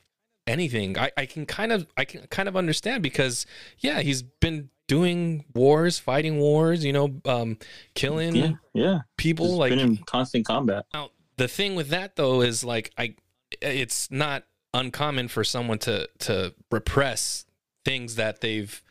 anything. 0.46 0.98
I, 0.98 1.10
I 1.16 1.26
can 1.26 1.46
kind 1.46 1.72
of 1.72 1.86
I 1.96 2.04
can 2.04 2.26
kind 2.28 2.48
of 2.48 2.56
understand 2.56 3.02
because 3.02 3.46
yeah, 3.78 4.00
he's 4.00 4.22
been 4.22 4.70
doing 4.86 5.44
wars, 5.54 5.98
fighting 5.98 6.38
wars, 6.38 6.84
you 6.84 6.92
know, 6.92 7.20
um, 7.24 7.58
killing 7.94 8.34
Yeah, 8.36 8.52
yeah. 8.74 8.98
people. 9.16 9.46
Just 9.46 9.58
like 9.58 9.70
been 9.70 9.78
in 9.78 9.96
constant 9.98 10.46
combat. 10.46 10.84
now, 10.92 11.10
the 11.36 11.48
thing 11.48 11.74
with 11.74 11.88
that 11.88 12.16
though 12.16 12.42
is 12.42 12.64
like 12.64 12.92
I, 12.98 13.14
it's 13.62 14.10
not 14.10 14.44
uncommon 14.72 15.28
for 15.28 15.44
someone 15.44 15.78
to 15.78 16.08
to 16.18 16.54
repress 16.70 17.44
things 17.84 18.16
that 18.16 18.40
they've 18.40 18.82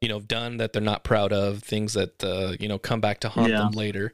you 0.00 0.08
know 0.08 0.20
done 0.20 0.56
that 0.58 0.72
they're 0.72 0.82
not 0.82 1.04
proud 1.04 1.32
of, 1.32 1.62
things 1.62 1.94
that 1.94 2.22
uh, 2.24 2.54
you 2.60 2.68
know 2.68 2.78
come 2.78 3.00
back 3.00 3.20
to 3.20 3.28
haunt 3.28 3.50
Yeah. 3.50 3.58
them 3.60 3.72
later. 3.72 4.12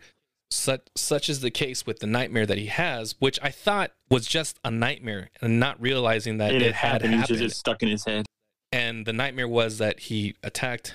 Such 0.51 0.83
such 0.97 1.29
is 1.29 1.41
the 1.41 1.51
case 1.51 1.85
with 1.87 1.99
the 1.99 2.07
nightmare 2.07 2.47
that 2.47 2.57
he 2.59 2.67
has, 2.67 3.15
which 3.19 3.39
I 3.43 3.51
thought 3.51 3.91
was 4.11 4.27
just 4.27 4.59
a 4.65 4.71
nightmare, 4.71 5.31
and 5.41 5.59
not 5.59 5.81
realizing 5.81 6.39
that 6.39 6.55
It, 6.55 6.63
it, 6.63 6.75
had 6.75 7.03
happened. 7.03 7.15
Happened. 7.15 7.39
just 7.39 7.59
stuck 7.59 7.83
in 7.83 7.89
his 7.89 8.05
head. 8.05 8.27
and 8.73 9.07
the 9.07 9.13
nightmare 9.13 9.49
was 9.49 9.79
that 9.79 10.01
he 10.01 10.35
attacked 10.43 10.95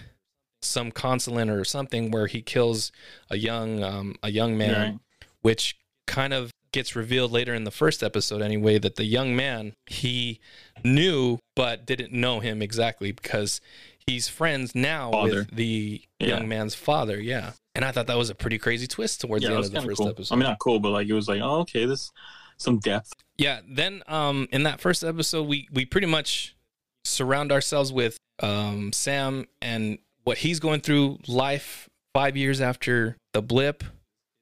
some 0.62 0.92
consulate 0.92 1.50
or 1.50 1.66
something 1.66 2.12
where 2.12 2.28
he 2.28 2.42
kills 2.42 2.92
a 3.30 3.38
young 3.38 3.84
um, 3.84 4.16
a 4.24 4.30
young 4.32 4.58
man 4.58 4.74
Right. 4.92 5.00
which 5.42 5.76
kind 6.08 6.34
of 6.34 6.52
gets 6.72 6.96
revealed 6.96 7.32
later 7.32 7.54
in 7.54 7.64
the 7.64 7.72
first 7.72 8.02
episode 8.04 8.42
anyway 8.42 8.78
that 8.80 8.96
the 8.96 9.04
young 9.06 9.36
man 9.36 9.74
he 9.88 10.40
knew 10.84 11.38
but 11.56 11.86
didn't 11.86 12.12
know 12.14 12.40
him 12.40 12.62
exactly 12.62 13.12
because 13.12 13.60
he's 14.08 14.28
friends 14.28 14.74
now 14.74 15.12
Father. 15.12 15.40
with 15.40 15.56
the 15.56 16.02
Yeah. 16.20 16.28
young 16.28 16.48
man's 16.48 16.74
father 16.76 17.20
yeah 17.20 17.52
and 17.76 17.84
i 17.86 17.92
thought 17.92 18.08
that 18.08 18.18
was 18.18 18.30
a 18.30 18.36
pretty 18.36 18.58
crazy 18.58 18.88
twist 18.88 19.22
towards 19.22 19.44
Yeah, 19.44 19.50
the 19.52 19.56
end 19.58 19.66
of 19.66 19.72
the 19.72 19.82
first 19.82 19.98
cool. 19.98 20.08
episode 20.10 20.34
I 20.36 20.38
mean, 20.38 20.48
not 20.48 20.60
cool, 20.60 20.80
but 20.80 20.90
like 20.92 21.08
it 21.08 21.14
was 21.14 21.28
like, 21.28 21.42
oh, 21.42 21.60
okay, 21.62 21.86
this 21.86 22.12
some 22.58 22.78
depth. 22.80 23.12
yeah 23.38 23.60
then 23.68 24.04
um 24.08 24.48
in 24.52 24.64
that 24.64 24.80
first 24.80 25.04
episode 25.04 25.48
we 25.48 25.68
we 25.74 25.84
pretty 25.86 26.08
much 26.08 26.56
surround 27.04 27.52
ourselves 27.52 27.92
with 27.92 28.18
um 28.42 28.94
sam 28.94 29.46
and 29.62 29.98
what 30.24 30.38
he's 30.38 30.60
going 30.60 30.80
through 30.80 31.18
life 31.28 31.90
five 32.14 32.38
years 32.38 32.62
after 32.62 33.18
the 33.34 33.42
blip 33.42 33.84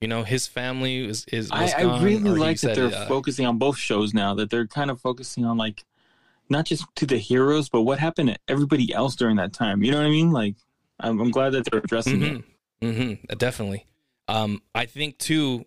you 0.02 0.08
know 0.08 0.24
his 0.24 0.48
family 0.48 1.06
is 1.06 1.26
is 1.26 1.50
I, 1.52 1.72
I 1.78 2.02
really 2.02 2.30
like 2.30 2.60
that 2.62 2.76
they're 2.76 2.88
uh, 2.88 3.08
focusing 3.08 3.46
on 3.46 3.58
both 3.58 3.78
shows 3.78 4.14
now. 4.14 4.34
That 4.34 4.50
they're 4.50 4.68
kind 4.68 4.90
of 4.90 5.02
focusing 5.02 5.46
on 5.46 5.58
like 5.58 5.84
not 6.50 6.66
just 6.66 6.86
to 6.96 7.06
the 7.06 7.18
heroes, 7.18 7.70
but 7.70 7.82
what 7.82 8.00
happened 8.00 8.30
to 8.30 8.38
everybody 8.48 8.94
else 8.94 9.16
during 9.16 9.36
that 9.38 9.54
time. 9.54 9.84
You 9.84 9.92
know 9.92 9.98
what 9.98 10.08
I 10.08 10.10
mean? 10.10 10.32
Like, 10.32 10.56
I'm, 11.00 11.20
I'm 11.20 11.32
glad 11.32 11.52
that 11.52 11.66
they're 11.70 11.80
addressing 11.80 12.24
it. 12.24 12.44
Mm-hmm. 12.82 12.88
Mm-hmm. 12.88 13.36
Definitely. 13.38 13.86
Um, 14.28 14.62
I 14.74 14.86
think 14.86 15.18
too, 15.18 15.66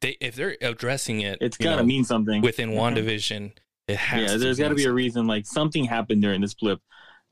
they 0.00 0.16
if 0.20 0.34
they're 0.34 0.56
addressing 0.60 1.20
it, 1.20 1.38
It's 1.40 1.58
you 1.58 1.64
got 1.64 1.76
to 1.76 1.82
know, 1.82 1.86
mean 1.86 2.04
something. 2.04 2.42
within 2.42 2.70
WandaVision. 2.70 3.52
It 3.86 3.96
has. 3.96 4.20
yeah, 4.20 4.26
to 4.28 4.38
there's 4.38 4.58
got 4.58 4.64
to 4.68 4.74
mean 4.74 4.76
be 4.76 4.84
a 4.84 4.92
reason. 4.92 5.26
Like 5.26 5.46
something 5.46 5.84
happened 5.84 6.22
during 6.22 6.40
this 6.40 6.54
blip 6.54 6.80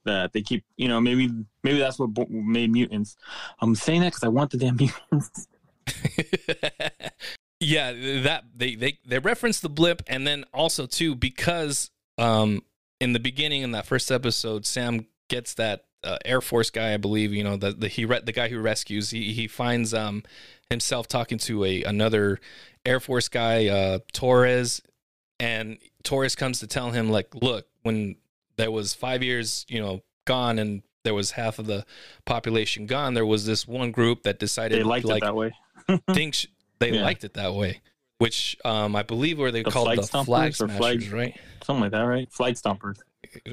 that 0.05 0.33
they 0.33 0.43
keep. 0.43 0.65
You 0.77 0.89
know, 0.89 1.01
maybe 1.01 1.31
maybe 1.63 1.79
that's 1.79 1.99
what 1.99 2.11
made 2.31 2.73
mutants. 2.73 3.17
I'm 3.61 3.75
saying 3.75 4.01
that 4.01 4.09
because 4.09 4.25
I 4.25 4.29
want 4.29 4.51
the 4.51 4.59
damn 4.59 4.77
mutants. 5.13 5.47
yeah, 7.61 7.93
that 8.23 8.45
they 8.55 8.75
they 8.75 8.99
they 9.07 9.19
reference 9.19 9.61
the 9.61 9.69
blip, 9.69 10.03
and 10.07 10.27
then 10.27 10.45
also 10.53 10.87
too 10.87 11.15
because 11.15 11.91
um 12.19 12.63
in 13.01 13.13
the 13.13 13.21
beginning 13.21 13.63
in 13.63 13.73
that 13.73 13.87
first 13.87 14.11
episode, 14.11 14.67
Sam 14.67 15.07
gets 15.29 15.55
that 15.55 15.85
uh, 16.05 16.19
Air 16.25 16.41
Force 16.41 16.71
guy, 16.71 16.95
I 16.95 16.97
believe. 16.97 17.33
You 17.33 17.45
know 17.45 17.57
the 17.57 17.73
the 17.73 17.89
he 17.89 18.05
re- 18.05 18.23
the 18.25 18.33
guy 18.33 18.49
who 18.49 18.61
rescues. 18.61 19.11
He 19.11 19.33
he 19.33 19.49
finds 19.49 19.93
um 19.93 20.23
himself 20.71 21.09
talking 21.09 21.39
to 21.39 21.65
a 21.65 21.83
another 21.83 22.41
Air 22.85 23.01
Force 23.01 23.29
guy, 23.29 23.67
uh, 23.67 23.99
Torres, 24.13 24.81
and 25.41 25.79
Torres 26.05 26.37
comes 26.37 26.61
to 26.61 26.67
tell 26.67 26.91
him 26.91 27.11
like, 27.11 27.35
look, 27.35 27.67
when 27.83 28.17
there 28.57 28.71
was 28.71 28.95
five 28.95 29.23
years, 29.23 29.67
you 29.69 29.81
know, 29.81 30.03
gone 30.25 30.59
and 30.59 30.83
there 31.07 31.15
was 31.15 31.31
half 31.31 31.59
of 31.59 31.65
the 31.67 31.87
population 32.27 32.85
gone, 32.87 33.15
there 33.15 33.25
was 33.25 33.47
this 33.47 33.67
one 33.67 33.93
group 33.93 34.25
that 34.25 34.39
decided 34.39 34.79
They 34.79 34.83
liked 34.83 35.07
like 35.07 35.23
it 35.23 35.27
that 35.27 35.35
way. 35.35 35.53
thinks 36.13 36.47
they 36.81 36.91
Yeah. 36.93 37.03
liked 37.03 37.25
it 37.25 37.35
that 37.35 37.55
way, 37.55 37.81
which 38.19 38.59
um, 38.65 38.95
I 38.97 39.03
believe 39.05 39.39
were 39.39 39.51
they 39.53 39.63
The 39.63 39.71
called 39.71 39.87
flag 39.87 40.01
the 40.01 40.25
flag 40.25 40.51
or 40.51 40.55
smashers, 40.55 40.77
flag- 41.07 41.13
right? 41.13 41.41
Something 41.65 41.83
like 41.83 41.93
that, 41.93 42.03
right? 42.03 42.31
Flag 42.33 42.55
stompers. 42.55 42.99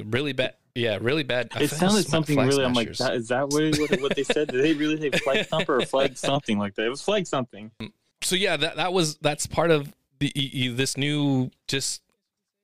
Really 0.06 0.34
bad. 0.34 0.56
Yeah, 0.76 0.98
really 1.00 1.24
bad. 1.24 1.50
It 1.60 1.70
sounded 1.70 2.06
something 2.08 2.36
really. 2.38 2.66
I'm 2.66 2.74
like, 2.74 2.88
smashers. 2.96 2.98
that, 3.00 3.14
is 3.16 3.28
that 3.30 3.50
what, 3.50 3.78
what, 3.80 4.02
what 4.02 4.16
they 4.16 4.24
said? 4.24 4.48
Did 4.50 4.64
they 4.64 4.74
really 4.74 5.00
say 5.00 5.12
flag 5.20 5.48
stomper 5.48 5.82
or 5.82 5.86
flag 5.86 6.18
something 6.18 6.58
like 6.58 6.76
that? 6.76 6.86
It 6.86 6.90
was 6.90 7.02
flag 7.02 7.28
something. 7.28 7.70
so 8.24 8.36
yeah, 8.36 8.58
that 8.58 8.76
that 8.78 8.92
was 8.94 9.16
that's 9.18 9.46
part 9.46 9.70
of 9.72 9.94
the 10.20 10.32
this 10.76 10.98
new 10.98 11.52
just 11.68 12.02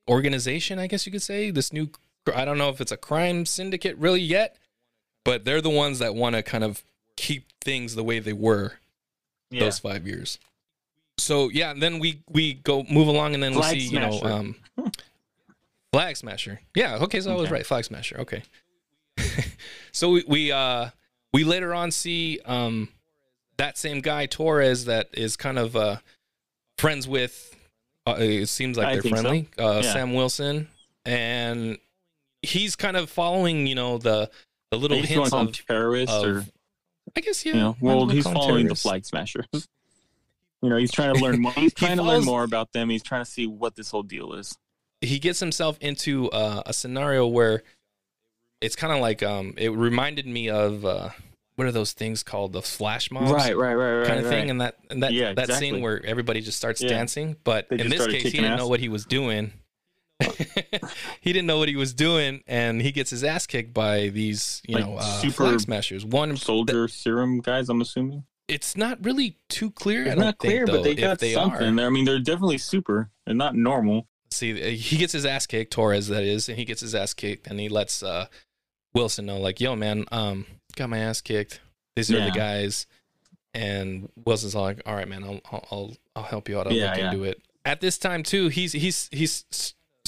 organization, 0.09 0.79
I 0.79 0.87
guess 0.87 1.05
you 1.05 1.11
could 1.11 1.21
say. 1.21 1.51
This 1.51 1.71
new, 1.73 1.89
I 2.33 2.45
don't 2.45 2.57
know 2.57 2.69
if 2.69 2.81
it's 2.81 2.91
a 2.91 2.97
crime 2.97 3.45
syndicate 3.45 3.97
really 3.97 4.21
yet, 4.21 4.57
but 5.29 5.45
they're 5.45 5.61
the 5.61 5.69
ones 5.69 5.99
that 5.99 6.15
want 6.15 6.35
to 6.35 6.41
kind 6.41 6.63
of 6.63 6.83
keep 7.15 7.45
things 7.61 7.93
the 7.93 8.03
way 8.03 8.17
they 8.17 8.33
were 8.33 8.73
Yeah. 9.51 9.59
those 9.65 9.77
five 9.77 10.07
years. 10.07 10.39
So 11.19 11.49
yeah, 11.49 11.69
and 11.71 11.83
then 11.83 11.99
we 11.99 12.21
we 12.29 12.53
go 12.55 12.83
move 12.89 13.07
along, 13.07 13.35
and 13.35 13.43
then 13.43 13.53
Flag 13.53 13.73
we 13.75 13.79
see 13.81 13.93
you 13.93 13.99
know 13.99 14.21
um, 14.23 14.55
flag 15.93 16.17
smasher. 16.17 16.61
Yeah, 16.75 16.97
okay, 17.01 17.19
so 17.21 17.31
I 17.31 17.35
was 17.35 17.51
right, 17.51 17.65
flag 17.65 17.83
smasher. 17.85 18.19
Okay. 18.21 18.41
so 19.91 20.09
we 20.11 20.23
we 20.27 20.51
uh 20.51 20.89
we 21.33 21.43
later 21.43 21.73
on 21.73 21.91
see 21.91 22.39
um 22.45 22.89
that 23.57 23.77
same 23.77 23.99
guy 24.01 24.25
Torres 24.25 24.85
that 24.85 25.09
is 25.13 25.35
kind 25.35 25.59
of 25.59 25.75
uh 25.75 25.97
friends 26.77 27.07
with. 27.07 27.55
Uh, 28.07 28.15
it 28.17 28.47
seems 28.47 28.77
like 28.77 28.87
I 28.87 28.93
they're 28.93 29.01
think 29.03 29.17
so. 29.17 29.21
friendly. 29.21 29.49
Uh, 29.57 29.81
Yeah. 29.83 29.93
Sam 29.93 30.13
Wilson, 30.13 30.69
and 31.05 31.77
he's 32.41 32.75
kind 32.77 32.95
of 32.97 33.09
following 33.09 33.67
you 33.67 33.75
know 33.75 33.97
the 33.97 34.31
the 34.71 34.77
little 34.77 34.97
He's 34.97 35.07
hints 35.09 35.25
to 35.25 35.29
call 35.31 35.39
them 35.39 35.47
of, 35.49 35.65
terrorists 35.67 36.15
of 36.15 36.25
or 36.25 36.45
I 37.15 37.21
guess 37.21 37.45
yeah. 37.45 37.53
you 37.53 37.59
know, 37.59 37.77
well, 37.81 38.07
he's 38.07 38.23
following 38.23 38.67
the 38.67 38.75
flag 38.75 39.05
smashers. 39.05 39.45
You 40.61 40.67
know, 40.67 40.75
he's 40.75 40.91
trying 40.91 41.15
to 41.15 41.21
learn 41.21 41.39
more. 41.39 41.53
He's 41.55 41.73
trying 41.73 41.95
to 41.95 42.03
learn 42.03 42.25
more 42.25 42.43
about 42.43 42.73
them. 42.73 42.89
He's 42.89 43.01
trying 43.01 43.23
to 43.23 43.31
see 43.31 43.47
what 43.47 43.77
this 43.77 43.89
whole 43.91 44.03
deal 44.03 44.33
is. 44.33 44.57
he 44.99 45.17
gets 45.17 45.39
himself 45.39 45.77
into 45.79 46.29
uh, 46.31 46.63
a 46.65 46.73
scenario 46.73 47.25
where 47.25 47.63
it's 48.59 48.75
kind 48.75 48.91
of 48.91 48.99
like 48.99 49.23
um 49.23 49.53
it 49.55 49.69
reminded 49.69 50.25
me 50.27 50.49
of 50.49 50.83
uh 50.83 51.11
what 51.55 51.65
are 51.65 51.71
those 51.71 51.93
things 51.93 52.23
called 52.23 52.51
the 52.51 52.61
flash 52.61 53.09
mobs 53.09 53.31
right, 53.31 53.55
right, 53.55 53.73
right, 53.73 53.93
right, 53.99 54.05
kind 54.07 54.19
of 54.19 54.25
right. 54.25 54.31
thing 54.31 54.49
and 54.49 54.59
that 54.59 54.75
and 54.89 55.01
that 55.01 55.13
Yeah, 55.13 55.31
that 55.31 55.43
exactly. 55.43 55.69
scene 55.71 55.81
where 55.81 56.05
everybody 56.05 56.41
just 56.41 56.57
starts 56.57 56.81
Yeah. 56.81 56.89
dancing 56.89 57.37
but 57.45 57.69
They 57.69 57.79
in 57.79 57.89
this 57.89 58.05
case 58.07 58.23
he 58.23 58.31
didn't 58.31 58.51
ass. 58.51 58.59
know 58.59 58.67
what 58.67 58.81
he 58.81 58.89
was 58.89 59.05
doing 59.05 59.53
he 61.21 61.31
didn't 61.33 61.47
know 61.47 61.57
what 61.57 61.69
he 61.69 61.75
was 61.75 61.93
doing 61.93 62.43
and 62.47 62.81
he 62.81 62.91
gets 62.91 63.09
his 63.09 63.23
ass 63.23 63.47
kicked 63.47 63.73
by 63.73 64.09
these 64.09 64.61
you 64.67 64.75
Like 64.75 64.85
know 64.85 64.97
uh, 64.97 65.01
super 65.21 65.33
flag 65.47 65.59
smashers 65.59 66.05
one 66.05 66.35
Soldier 66.37 66.87
serum 66.87 67.39
guys, 67.39 67.69
I'm 67.69 67.81
assuming. 67.81 68.23
it's 68.47 68.75
not 68.75 69.03
really 69.03 69.37
too 69.47 69.71
clear 69.71 70.05
I 70.05 70.09
It's 70.09 70.15
not 70.19 70.25
think, 70.25 70.37
clear, 70.39 70.65
though, 70.65 70.73
but 70.73 70.83
they 70.83 70.95
got 70.95 71.19
they 71.19 71.33
something. 71.33 71.79
are. 71.79 71.85
I 71.85 71.89
mean, 71.89 72.05
they're 72.05 72.19
definitely 72.19 72.57
super. 72.57 73.09
They're 73.25 73.35
not 73.35 73.55
normal. 73.55 74.07
see 74.31 74.61
uh, 74.61 74.67
he 74.75 74.97
gets 74.97 75.13
his 75.13 75.25
ass 75.25 75.45
kicked 75.45 75.71
torres 75.71 76.07
that 76.09 76.23
is 76.23 76.49
and 76.49 76.57
he 76.57 76.65
gets 76.65 76.81
his 76.81 76.93
ass 76.95 77.13
kicked 77.13 77.47
and 77.47 77.59
he 77.59 77.69
lets 77.69 78.03
uh 78.03 78.25
wilson 78.93 79.25
know 79.25 79.37
like 79.39 79.59
yo 79.61 79.75
man 79.75 80.05
um 80.11 80.45
got 80.75 80.89
my 80.89 80.97
ass 80.99 81.21
kicked 81.21 81.61
these 81.95 82.11
are 82.11 82.17
Yeah. 82.17 82.25
the 82.25 82.31
guys 82.31 82.87
and 83.53 84.09
wilson's 84.25 84.53
like 84.55 84.81
all 84.85 84.95
right 84.95 85.07
man 85.07 85.23
i'll 85.23 85.41
i'll 85.71 85.93
i'll, 86.15 86.23
help 86.23 86.49
you 86.49 86.59
out 86.59 86.67
i'll 86.67 86.73
Yeah, 86.73 86.95
yeah. 86.95 87.11
into 87.11 87.23
it 87.23 87.41
at 87.65 87.81
this 87.81 87.97
time 87.97 88.21
too 88.23 88.47
he's 88.49 88.73
he's 88.73 89.09
he's 89.11 89.45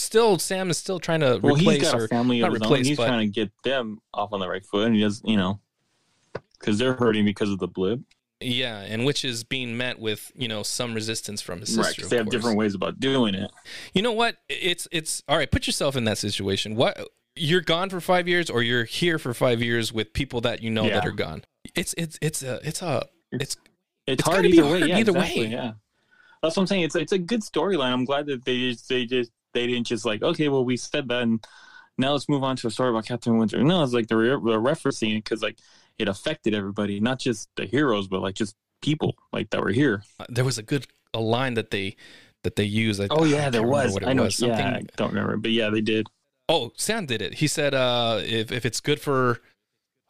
still 0.02 0.38
sam 0.40 0.70
is 0.70 0.78
still 0.78 1.00
trying 1.00 1.20
to 1.22 1.40
Well, 1.42 1.56
replace 1.56 1.80
he's 1.82 1.92
got 1.92 2.00
or 2.02 2.06
a 2.06 2.08
family 2.08 2.42
of 2.42 2.54
his 2.54 2.62
own. 2.62 2.84
He's 2.84 2.98
but 2.98 3.08
trying 3.08 3.28
to 3.28 3.34
get 3.34 3.52
them 3.64 4.00
off 4.14 4.34
on 4.34 4.40
the 4.40 4.48
right 4.50 4.66
foot, 4.66 4.88
and 4.88 4.96
he 4.96 5.02
does, 5.02 5.22
you 5.24 5.38
know, 5.38 5.60
because 6.60 6.78
they're 6.78 6.94
hurting 6.94 7.26
because 7.26 7.50
of 7.50 7.60
the 7.60 7.68
blip. 7.68 8.00
yeah 8.40 8.80
and 8.82 9.06
which 9.06 9.24
is 9.24 9.44
being 9.44 9.78
met 9.78 10.00
with 10.00 10.32
you 10.36 10.48
know 10.48 10.64
some 10.64 10.94
resistance 10.96 11.42
from 11.42 11.60
his 11.60 11.78
Right, 11.78 11.86
sister 11.86 12.02
'cause 12.02 12.10
they 12.10 12.18
have 12.18 12.26
course. 12.26 12.34
different 12.36 12.58
ways 12.58 12.74
about 12.76 13.00
doing 13.00 13.36
it. 13.36 13.52
You 13.94 14.02
know 14.02 14.12
what? 14.14 14.38
It's 14.50 14.88
it's 14.92 15.22
all 15.28 15.38
right. 15.38 15.50
Put 15.52 15.68
yourself 15.68 15.96
in 15.96 16.04
that 16.06 16.18
situation. 16.18 16.76
What 16.76 17.00
you're 17.36 17.62
gone 17.62 17.90
for 17.90 18.02
five 18.02 18.28
years, 18.28 18.50
or 18.50 18.62
you're 18.64 18.84
here 18.86 19.18
for 19.20 19.34
five 19.34 19.62
years 19.62 19.94
with 19.94 20.12
people 20.14 20.42
that 20.42 20.62
you 20.62 20.70
know 20.70 20.88
that 20.90 21.06
are 21.06 21.12
gone. 21.12 21.44
It's 21.76 21.94
it's 21.98 22.18
it's 22.22 22.42
a 22.44 22.60
it's 22.68 22.82
a 22.82 23.06
it's 23.32 23.56
It's, 23.56 23.58
It's 24.08 24.24
hard 24.24 24.46
either 24.46 24.64
way. 24.64 24.80
hard 24.80 24.90
Yeah, 24.90 24.98
either 25.00 25.12
exactly, 25.12 25.42
way. 25.46 25.52
Yeah, 25.52 25.72
that's 26.42 26.58
what 26.58 26.64
I'm 26.64 26.68
saying. 26.68 26.82
It's 26.84 26.96
it's 26.96 27.12
a 27.14 27.20
good 27.20 27.42
storyline. 27.42 27.94
I'm 27.94 28.04
glad 28.06 28.26
that 28.26 28.44
they 28.44 28.58
just 28.72 28.90
they 28.90 29.06
just 29.06 29.32
they 29.54 29.68
didn't 29.68 29.88
just 29.88 30.06
like 30.06 30.22
okay, 30.24 30.50
well 30.50 30.66
we 30.66 30.78
said 30.78 31.08
that, 31.10 31.24
and 31.24 31.46
now 31.98 32.14
let's 32.14 32.30
move 32.30 32.44
on 32.44 32.56
to 32.58 32.68
a 32.68 32.72
story 32.72 32.90
about 32.90 33.06
Captain 33.06 33.38
Winter. 33.38 33.64
No, 33.64 33.84
it's 33.84 33.94
like 33.94 34.08
they're, 34.08 34.18
they're 34.20 34.60
referencing 34.60 35.18
it 35.18 35.24
because 35.24 35.42
like 35.42 35.58
it 35.98 36.08
affected 36.08 36.54
everybody, 36.54 37.00
not 37.00 37.20
just 37.20 37.50
the 37.56 37.66
heroes, 37.66 38.08
but 38.08 38.22
like 38.22 38.36
just 38.36 38.56
people 38.82 39.16
like 39.32 39.50
that 39.52 39.62
were 39.62 39.72
here. 39.72 40.04
there 40.30 40.46
was 40.46 40.58
a 40.58 40.64
good 40.64 40.88
a 41.14 41.20
line 41.20 41.54
that 41.56 41.72
they 41.72 41.96
that 42.44 42.56
they 42.56 42.64
used. 42.64 43.02
I, 43.02 43.08
Oh 43.10 43.24
yeah, 43.24 43.50
there 43.50 43.64
was. 43.64 43.98
I 44.04 44.14
know. 44.14 44.24
was. 44.24 44.40
Yeah, 44.40 44.58
Something. 44.58 44.90
I 44.92 44.96
don't 44.96 45.10
remember, 45.10 45.38
but 45.38 45.52
yeah, 45.52 45.70
they 45.70 45.82
did. 45.82 46.08
Oh, 46.50 46.72
Sam 46.76 47.06
did 47.06 47.22
it. 47.22 47.36
He 47.36 47.48
said, 47.48 47.74
uh, 47.74 48.20
if 48.24 48.52
if 48.52 48.66
it's 48.66 48.80
good 48.80 49.00
for, 49.00 49.40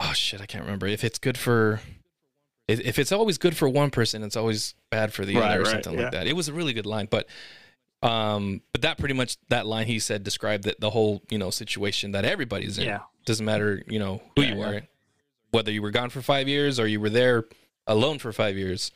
oh 0.00 0.12
shit, 0.12 0.40
I 0.40 0.46
can't 0.46 0.64
remember. 0.64 0.86
If 0.86 1.04
it's 1.04 1.18
good 1.18 1.38
for, 1.38 1.80
if, 2.66 2.80
if 2.80 2.98
it's 2.98 3.12
always 3.12 3.38
good 3.38 3.56
for 3.56 3.68
one 3.68 3.90
person, 3.90 4.22
it's 4.22 4.36
always 4.36 4.74
bad 4.90 5.12
for 5.12 5.24
the 5.24 5.36
Right, 5.36 5.52
other, 5.52 5.60
or 5.60 5.64
right, 5.64 5.70
something 5.70 5.94
yeah. 5.94 6.02
like 6.04 6.12
that. 6.12 6.26
It 6.26 6.34
was 6.34 6.48
a 6.48 6.52
really 6.52 6.72
good 6.72 6.86
line, 6.86 7.06
but 7.10 7.28
Um, 8.02 8.62
but 8.72 8.82
that 8.82 8.98
pretty 8.98 9.14
much 9.14 9.36
that 9.48 9.66
line 9.66 9.86
he 9.86 9.98
said 10.00 10.24
described 10.24 10.64
that 10.64 10.80
the 10.80 10.90
whole 10.90 11.22
you 11.30 11.38
know 11.38 11.50
situation 11.50 12.12
that 12.12 12.24
everybody's 12.24 12.78
in. 12.78 12.84
Yeah. 12.84 13.00
Doesn't 13.24 13.46
matter 13.46 13.82
you 13.86 13.98
know 14.00 14.20
who 14.36 14.42
Yeah, 14.42 14.54
you 14.54 14.60
yeah. 14.60 14.66
are, 14.70 14.82
whether 15.52 15.70
you 15.70 15.82
were 15.82 15.90
gone 15.92 16.10
for 16.10 16.20
five 16.22 16.48
years 16.48 16.80
or 16.80 16.86
you 16.86 16.98
were 17.00 17.10
there 17.10 17.44
alone 17.86 18.18
for 18.18 18.32
five 18.32 18.56
years. 18.56 18.90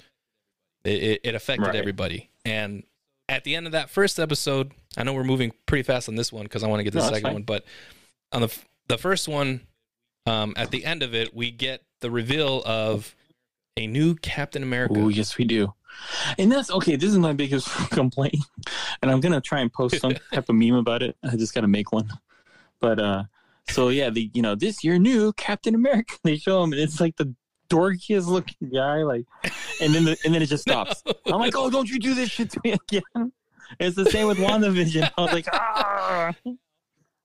It, 0.85 1.03
it, 1.03 1.21
it 1.25 1.35
affected 1.35 1.67
Right. 1.67 1.77
everybody. 1.77 2.31
And 2.45 2.83
at 3.29 3.45
the 3.45 3.55
end 3.57 3.67
of 3.67 3.73
that 3.73 3.91
first 3.91 4.19
episode, 4.21 4.73
I 4.97 5.03
know 5.03 5.13
we're 5.15 5.25
moving 5.25 5.53
pretty 5.67 5.83
fast 5.83 6.09
on 6.09 6.15
this 6.17 6.33
one 6.33 6.45
because 6.45 6.63
I 6.63 6.69
want 6.69 6.81
to 6.81 6.85
get 6.85 6.93
the 6.93 7.01
No, 7.01 7.07
second 7.07 7.23
fine. 7.23 7.33
one. 7.35 7.43
But 7.43 7.65
on 8.33 8.41
the 8.43 8.57
the 8.89 8.99
first 8.99 9.29
one, 9.29 9.61
um, 10.27 10.55
at 10.57 10.71
the 10.73 10.85
end 10.85 11.03
of 11.05 11.15
it, 11.15 11.35
we 11.35 11.51
get 11.53 11.83
the 12.01 12.11
reveal 12.11 12.63
of 12.65 13.15
a 13.77 13.87
new 13.87 14.15
Captain 14.17 14.63
America. 14.63 14.95
Oh 14.97 15.09
yes, 15.09 15.37
we 15.39 15.45
do. 15.45 15.75
And 16.39 16.51
that's 16.51 16.71
okay. 16.71 16.97
This 16.97 17.11
is 17.11 17.19
my 17.19 17.33
biggest 17.33 17.69
complaint, 17.91 18.37
and 19.03 19.11
I'm 19.11 19.21
gonna 19.21 19.41
try 19.41 19.61
and 19.61 19.73
post 19.73 20.01
some 20.01 20.15
type 20.33 20.49
of 20.49 20.55
meme 20.55 20.75
about 20.75 21.03
it. 21.03 21.17
I 21.23 21.37
just 21.37 21.55
gotta 21.55 21.69
make 21.69 21.93
one. 21.93 22.11
But 22.81 23.01
uh, 23.01 23.25
so 23.69 23.89
yeah, 23.89 24.11
the 24.11 24.31
you 24.35 24.43
know 24.43 24.55
this 24.55 24.85
year 24.85 24.99
new 24.99 25.33
Captain 25.35 25.75
America. 25.75 26.17
They 26.25 26.37
show 26.37 26.63
him, 26.63 26.73
and 26.73 26.81
it's 26.81 27.01
like 27.01 27.17
the 27.17 27.35
dorkiest 27.69 28.27
looking 28.27 28.71
guy, 28.73 29.03
like, 29.03 29.27
and 29.81 29.95
then 29.95 30.05
the, 30.05 30.17
and 30.25 30.35
then 30.35 30.43
it 30.43 30.47
just 30.47 30.63
stops. 30.63 31.03
I'm 31.27 31.41
like, 31.41 31.55
oh, 31.57 31.71
don't 31.71 31.89
you 31.89 31.99
do 31.99 32.15
this 32.15 32.31
shit 32.31 32.51
to 32.51 32.61
me 32.65 32.73
again? 32.73 33.33
It's 33.81 33.97
the 33.97 34.07
same 34.07 34.29
with 34.29 34.39
WandaVision. 34.39 35.11
I 35.17 35.21
was 35.21 35.33
like, 35.33 35.47
ah, 35.53 36.33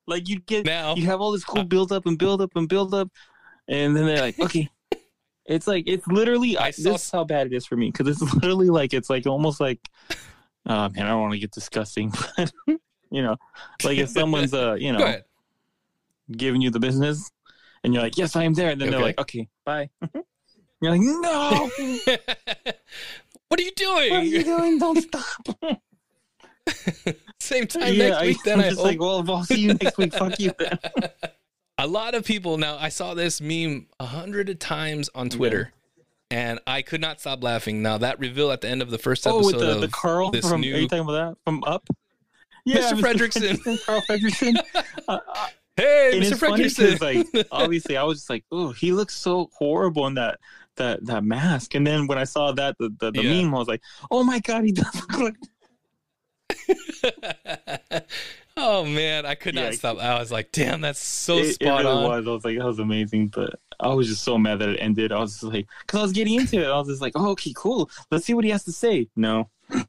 like 0.08 0.28
you 0.28 0.40
get 0.40 0.66
Now, 0.66 0.96
you 0.96 1.06
have 1.06 1.22
all 1.22 1.32
this 1.32 1.44
cool 1.44 1.64
build 1.64 1.92
up 1.92 2.06
and 2.06 2.18
build 2.18 2.42
up 2.42 2.52
and 2.56 2.68
build 2.68 2.94
up, 2.94 3.10
and 3.68 3.96
then 3.96 4.06
they're 4.06 4.22
like, 4.22 4.40
okay. 4.40 4.70
It's 5.52 5.68
like 5.68 5.84
it's 5.88 6.08
literally. 6.08 6.58
I 6.58 6.72
saw- 6.72 6.94
this 6.94 7.04
is 7.06 7.12
how 7.12 7.24
bad 7.24 7.48
it 7.48 7.54
is 7.54 7.66
for 7.66 7.76
me 7.76 7.92
because 7.92 8.08
it's 8.08 8.34
literally 8.36 8.70
like 8.70 8.94
it's 8.94 9.10
like 9.10 9.28
almost 9.28 9.60
like. 9.60 9.80
Uh, 10.64 10.90
man, 10.90 11.08
I 11.08 11.10
don't 11.10 11.22
want 11.22 11.34
to 11.34 11.40
get 11.40 11.52
disgusting, 11.52 12.14
but 12.38 12.54
you 13.10 13.24
know, 13.24 13.36
like 13.84 13.98
if 13.98 14.10
someone's 14.10 14.54
uh, 14.54 14.74
you 14.74 14.94
know, 14.98 15.20
giving 16.32 16.62
you 16.62 16.70
the 16.70 16.80
business, 16.80 17.32
and 17.84 17.94
you're 17.94 18.04
like, 18.04 18.16
yes, 18.18 18.36
I 18.36 18.44
am 18.44 18.54
there, 18.54 18.70
and 18.70 18.80
then 18.80 18.92
they're 18.92 19.02
like, 19.02 19.20
okay, 19.20 19.48
bye. 19.66 19.90
you're 20.82 20.92
like, 20.92 21.02
no, 21.02 21.70
what 23.48 23.60
are 23.60 23.64
you 23.64 23.72
doing? 23.72 24.12
what 24.12 24.20
are 24.20 24.24
you 24.24 24.44
doing? 24.44 24.78
Don't 24.78 25.02
stop. 25.02 25.58
Same 27.40 27.66
time 27.66 27.94
yeah, 27.94 28.10
next 28.10 28.22
week. 28.22 28.38
I, 28.38 28.42
Then 28.46 28.60
I'm 28.60 28.66
I 28.66 28.70
just 28.70 28.78
hope. 28.78 28.88
like, 28.88 29.00
well, 29.00 29.32
I'll 29.32 29.44
see 29.44 29.62
you 29.62 29.74
next 29.74 29.98
week. 29.98 30.14
Fuck 30.14 30.40
you. 30.40 30.52
A 31.84 31.88
lot 31.88 32.14
of 32.14 32.24
people 32.26 32.58
now. 32.60 32.78
I 32.80 32.90
saw 32.90 33.16
this 33.16 33.42
meme 33.42 33.88
a 34.00 34.06
hundred 34.06 34.60
times 34.60 35.10
on 35.16 35.30
Twitter, 35.30 35.72
and 36.30 36.60
I 36.68 36.84
could 36.84 37.02
not 37.02 37.20
stop 37.20 37.44
laughing. 37.44 37.82
Now 37.82 37.98
that 37.98 38.20
reveal 38.20 38.52
at 38.52 38.62
the 38.62 38.68
end 38.70 38.84
of 38.84 38.92
the 38.92 39.00
first 39.00 39.26
episode 39.26 39.42
Oh, 39.42 39.46
with 39.48 39.60
the, 39.60 39.72
of 39.76 39.82
the 39.82 39.88
Carl 39.88 40.30
this 40.30 40.48
from. 40.48 40.62
new 40.62 40.76
Are 40.76 40.78
you 40.80 40.88
talking 40.88 41.04
about 41.06 41.14
that 41.30 41.38
from 41.44 41.64
Up? 41.64 41.88
yeah 42.66 42.92
Mr. 42.92 43.00
Fredricksen. 43.02 43.86
Carl 43.86 44.02
Fredricksen. 44.08 44.56
Uh, 45.08 45.18
uh, 45.28 45.48
Hey, 45.76 46.20
Mr. 46.22 46.38
Fredricksen. 46.38 47.02
like 47.02 47.48
obviously 47.52 47.98
I 47.98 48.04
was 48.04 48.20
just 48.20 48.30
like, 48.30 48.44
oh, 48.52 48.72
he 48.74 48.92
looks 48.92 49.16
so 49.16 49.50
horrible 49.58 50.06
in 50.06 50.14
that 50.16 50.40
that 50.76 51.04
that 51.08 51.24
mask. 51.24 51.74
And 51.74 51.88
then 51.88 52.06
when 52.06 52.20
I 52.20 52.26
saw 52.26 52.52
that 52.52 52.76
the 52.78 52.90
the, 53.00 53.12
the 53.12 53.24
Yeah. 53.24 53.42
meme, 53.42 53.56
I 53.56 53.58
was 53.58 53.68
like, 53.68 53.82
oh 54.12 54.24
my 54.24 54.38
god, 54.40 54.64
he 54.66 54.72
does 54.74 54.94
look 54.96 55.18
like. 55.20 55.36
oh 58.58 58.86
man, 58.86 59.26
I 59.26 59.36
could 59.36 59.56
not 59.56 59.66
Yeah, 59.66 59.72
stop. 59.72 59.98
I 59.98 60.20
was 60.20 60.32
like, 60.32 60.52
damn, 60.52 60.82
that's 60.82 61.00
so 61.00 61.38
it, 61.38 61.48
it 61.48 61.54
spot 61.56 61.84
really 61.84 61.92
on. 61.96 62.04
was. 62.04 62.28
I 62.28 62.32
was 62.32 62.46
like, 62.46 62.58
that 62.58 62.66
was 62.66 62.80
amazing. 62.80 63.28
But 63.30 63.60
I 63.80 63.88
was 63.94 64.08
just 64.08 64.24
so 64.24 64.38
mad 64.38 64.60
that 64.60 64.70
it 64.70 64.78
ended. 64.78 65.12
I 65.12 65.20
was 65.20 65.32
just 65.34 65.44
like, 65.44 65.68
because 65.82 66.00
I 66.00 66.04
was 66.04 66.12
getting 66.12 66.40
into 66.40 66.60
it. 66.62 66.68
I 66.68 66.78
was 66.78 66.88
just 66.88 67.02
like, 67.02 67.14
oh, 67.16 67.30
okay, 67.32 67.54
cool. 67.56 67.90
Let's 68.10 68.26
see 68.26 68.34
what 68.34 68.44
he 68.46 68.52
has 68.52 68.64
to 68.66 68.72
say. 68.72 69.08
No. 69.16 69.50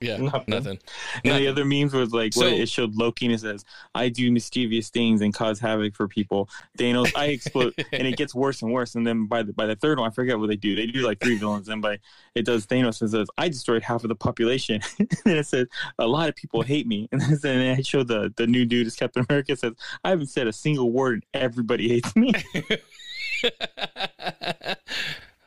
Yeah, 0.00 0.16
Nothing. 0.18 0.44
nothing. 0.46 0.66
And 0.76 1.24
Nothing. 1.24 1.42
the 1.42 1.48
other 1.48 1.64
memes 1.64 1.92
was 1.92 2.12
like, 2.12 2.32
So- 2.32 2.42
what 2.42 2.52
it 2.52 2.68
showed 2.68 2.94
Loki 2.94 3.26
and 3.26 3.34
it 3.34 3.40
says, 3.40 3.64
I 3.96 4.08
do 4.08 4.30
mischievous 4.30 4.90
things 4.90 5.20
and 5.22 5.34
cause 5.34 5.58
havoc 5.58 5.96
for 5.96 6.06
people. 6.06 6.48
Thanos, 6.78 7.10
I 7.16 7.26
explode, 7.26 7.74
and 7.92 8.06
it 8.06 8.16
gets 8.16 8.32
worse 8.32 8.62
and 8.62 8.72
worse. 8.72 8.94
And 8.94 9.04
then 9.04 9.26
by 9.26 9.42
the 9.42 9.52
by 9.52 9.66
the 9.66 9.74
third 9.74 9.98
one, 9.98 10.08
I 10.08 10.14
forget 10.14 10.38
what 10.38 10.48
they 10.50 10.56
do. 10.56 10.76
They 10.76 10.86
do 10.86 11.00
like 11.04 11.18
three 11.20 11.36
villains, 11.36 11.68
and 11.68 11.82
by 11.82 11.98
it 12.36 12.44
does 12.44 12.64
Thanos 12.66 13.00
and 13.00 13.10
says, 13.10 13.28
I 13.38 13.48
destroyed 13.48 13.82
half 13.82 14.04
of 14.04 14.08
the 14.08 14.14
population. 14.14 14.80
and 15.00 15.08
then 15.24 15.36
it 15.36 15.46
says, 15.46 15.66
a 15.98 16.06
lot 16.06 16.28
of 16.28 16.36
people 16.36 16.62
hate 16.62 16.86
me. 16.86 17.08
And 17.18 17.20
then 17.40 17.78
it 17.78 17.86
showed 17.86 18.06
the 18.08 18.32
the 18.36 18.46
new 18.46 18.64
dude 18.64 18.86
as 18.86 18.94
Captain 18.94 19.26
America 19.28 19.56
says, 19.56 19.72
I 20.04 20.10
haven't 20.10 20.28
said 20.28 20.46
a 20.46 20.52
single 20.52 20.92
word, 20.92 21.24
and 21.34 21.42
everybody 21.42 21.88
hates 21.88 22.14
me. 22.14 22.32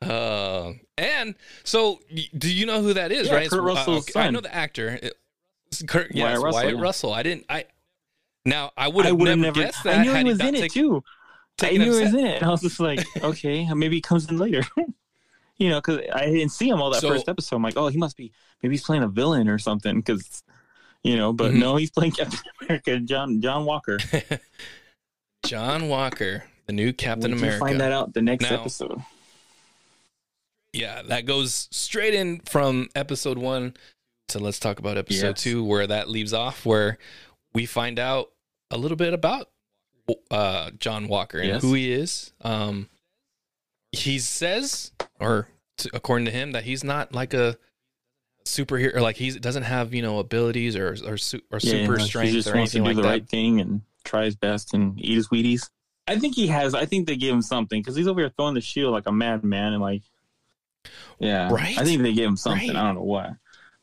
Uh, 0.01 0.73
and 0.97 1.35
so, 1.63 1.99
do 2.37 2.51
you 2.51 2.65
know 2.65 2.81
who 2.81 2.93
that 2.93 3.11
is? 3.11 3.27
Yeah, 3.27 3.35
right? 3.35 3.49
Kurt 3.49 3.59
uh, 3.59 3.63
Russell's 3.63 4.09
okay, 4.09 4.19
I 4.19 4.29
know 4.31 4.41
the 4.41 4.53
actor. 4.53 4.99
It's 5.67 5.83
Kurt, 5.83 6.11
yes, 6.13 6.39
Wyatt 6.39 6.41
Wyatt, 6.41 6.53
Russell, 6.65 6.81
Russell. 6.81 7.13
I 7.13 7.23
didn't. 7.23 7.45
I 7.49 7.65
now 8.45 8.71
I 8.75 8.87
would 8.87 9.05
I 9.05 9.09
have 9.09 9.17
would 9.19 9.25
never, 9.25 9.41
never. 9.41 9.61
guessed 9.61 9.83
that. 9.83 9.99
I 9.99 10.03
knew 10.03 10.13
he 10.13 10.23
was 10.23 10.39
in 10.39 10.55
it 10.55 10.59
taken- 10.61 10.69
too. 10.81 11.03
I 11.63 11.71
knew 11.77 11.93
he 11.93 12.01
was 12.01 12.13
in 12.13 12.25
it. 12.25 12.35
And 12.37 12.43
I 12.47 12.49
was 12.49 12.61
just 12.61 12.79
like, 12.79 13.05
okay, 13.23 13.71
maybe 13.73 13.97
he 13.97 14.01
comes 14.01 14.27
in 14.29 14.37
later. 14.39 14.63
you 15.57 15.69
know, 15.69 15.79
because 15.79 15.99
I 16.13 16.25
didn't 16.25 16.49
see 16.49 16.67
him 16.69 16.81
all 16.81 16.89
that 16.91 17.01
So- 17.01 17.09
first 17.09 17.29
episode. 17.29 17.57
I'm 17.57 17.61
like, 17.63 17.77
oh, 17.77 17.87
he 17.87 17.97
must 17.97 18.17
be 18.17 18.31
maybe 18.63 18.73
he's 18.73 18.83
playing 18.83 19.03
a 19.03 19.07
villain 19.07 19.47
or 19.47 19.59
something. 19.59 19.97
Because 19.97 20.43
you 21.03 21.15
know, 21.15 21.31
but 21.33 21.51
Mhm. 21.51 21.59
no, 21.59 21.75
he's 21.75 21.91
playing 21.91 22.13
Captain 22.13 22.39
America, 22.61 22.99
John 22.99 23.39
John 23.41 23.65
Walker. 23.65 23.99
John 25.45 25.87
Walker, 25.89 26.43
the 26.67 26.73
new 26.73 26.93
Captain 26.93 27.33
America. 27.33 27.59
Find 27.59 27.79
that 27.81 27.91
out 27.91 28.13
the 28.13 28.21
next 28.21 28.49
Now- 28.49 28.59
episode. 28.61 29.01
Yeah, 30.73 31.01
that 31.03 31.25
goes 31.25 31.67
straight 31.71 32.13
in 32.13 32.39
from 32.41 32.89
episode 32.95 33.37
one 33.37 33.75
to 34.29 34.39
let's 34.39 34.59
talk 34.59 34.79
about 34.79 34.97
episode 34.97 35.27
Yes. 35.35 35.41
two, 35.43 35.63
where 35.63 35.85
that 35.87 36.09
leaves 36.09 36.33
off, 36.33 36.65
where 36.65 36.97
we 37.53 37.65
find 37.65 37.99
out 37.99 38.31
a 38.69 38.77
little 38.77 38.95
bit 38.95 39.13
about 39.13 39.49
uh, 40.29 40.71
John 40.79 41.07
Walker 41.07 41.39
and 41.39 41.47
Yes. 41.49 41.61
who 41.61 41.73
he 41.73 41.91
is. 41.91 42.31
Um, 42.41 42.89
he 43.91 44.19
says, 44.19 44.91
or 45.19 45.49
to, 45.79 45.89
according 45.93 46.25
to 46.25 46.31
him, 46.31 46.53
that 46.53 46.63
he's 46.63 46.83
not 46.83 47.13
like 47.13 47.33
a 47.33 47.57
superhero, 48.45 48.95
or 48.95 49.01
like 49.01 49.17
he 49.17 49.31
doesn't 49.31 49.63
have 49.63 49.93
you 49.93 50.01
know 50.01 50.19
abilities 50.19 50.75
or 50.77 50.95
or, 51.05 51.17
su- 51.17 51.41
or 51.51 51.59
Yeah, 51.61 51.71
super 51.71 51.97
like, 51.97 52.05
strength 52.07 52.29
He 52.29 52.35
just 52.35 52.47
or 52.49 52.55
wants 52.55 52.71
to 52.71 52.77
do 52.79 52.83
like 52.85 52.95
the 52.95 53.01
that. 53.01 53.07
right 53.09 53.29
thing 53.29 53.59
and 53.59 53.81
try 54.05 54.23
his 54.25 54.35
best 54.37 54.73
and 54.73 54.97
eat 54.99 55.15
his 55.15 55.27
Wheaties. 55.27 55.69
I 56.07 56.17
think 56.17 56.35
he 56.35 56.47
has. 56.47 56.73
I 56.73 56.85
think 56.85 57.07
they 57.07 57.17
gave 57.17 57.33
him 57.33 57.41
something 57.41 57.81
because 57.81 57.95
he's 57.97 58.07
over 58.07 58.21
here 58.21 58.31
throwing 58.35 58.53
the 58.55 58.61
shield 58.61 58.93
like 58.93 59.05
a 59.07 59.11
madman 59.11 59.73
and 59.73 59.81
like, 59.81 60.01
yeah, 61.19 61.51
Right? 61.51 61.77
I 61.77 61.83
think 61.83 62.01
they 62.01 62.13
gave 62.13 62.27
him 62.27 62.37
something. 62.37 62.69
Right. 62.69 62.77
I 62.77 62.83
don't 62.83 62.95
know 62.95 63.03
what. 63.03 63.31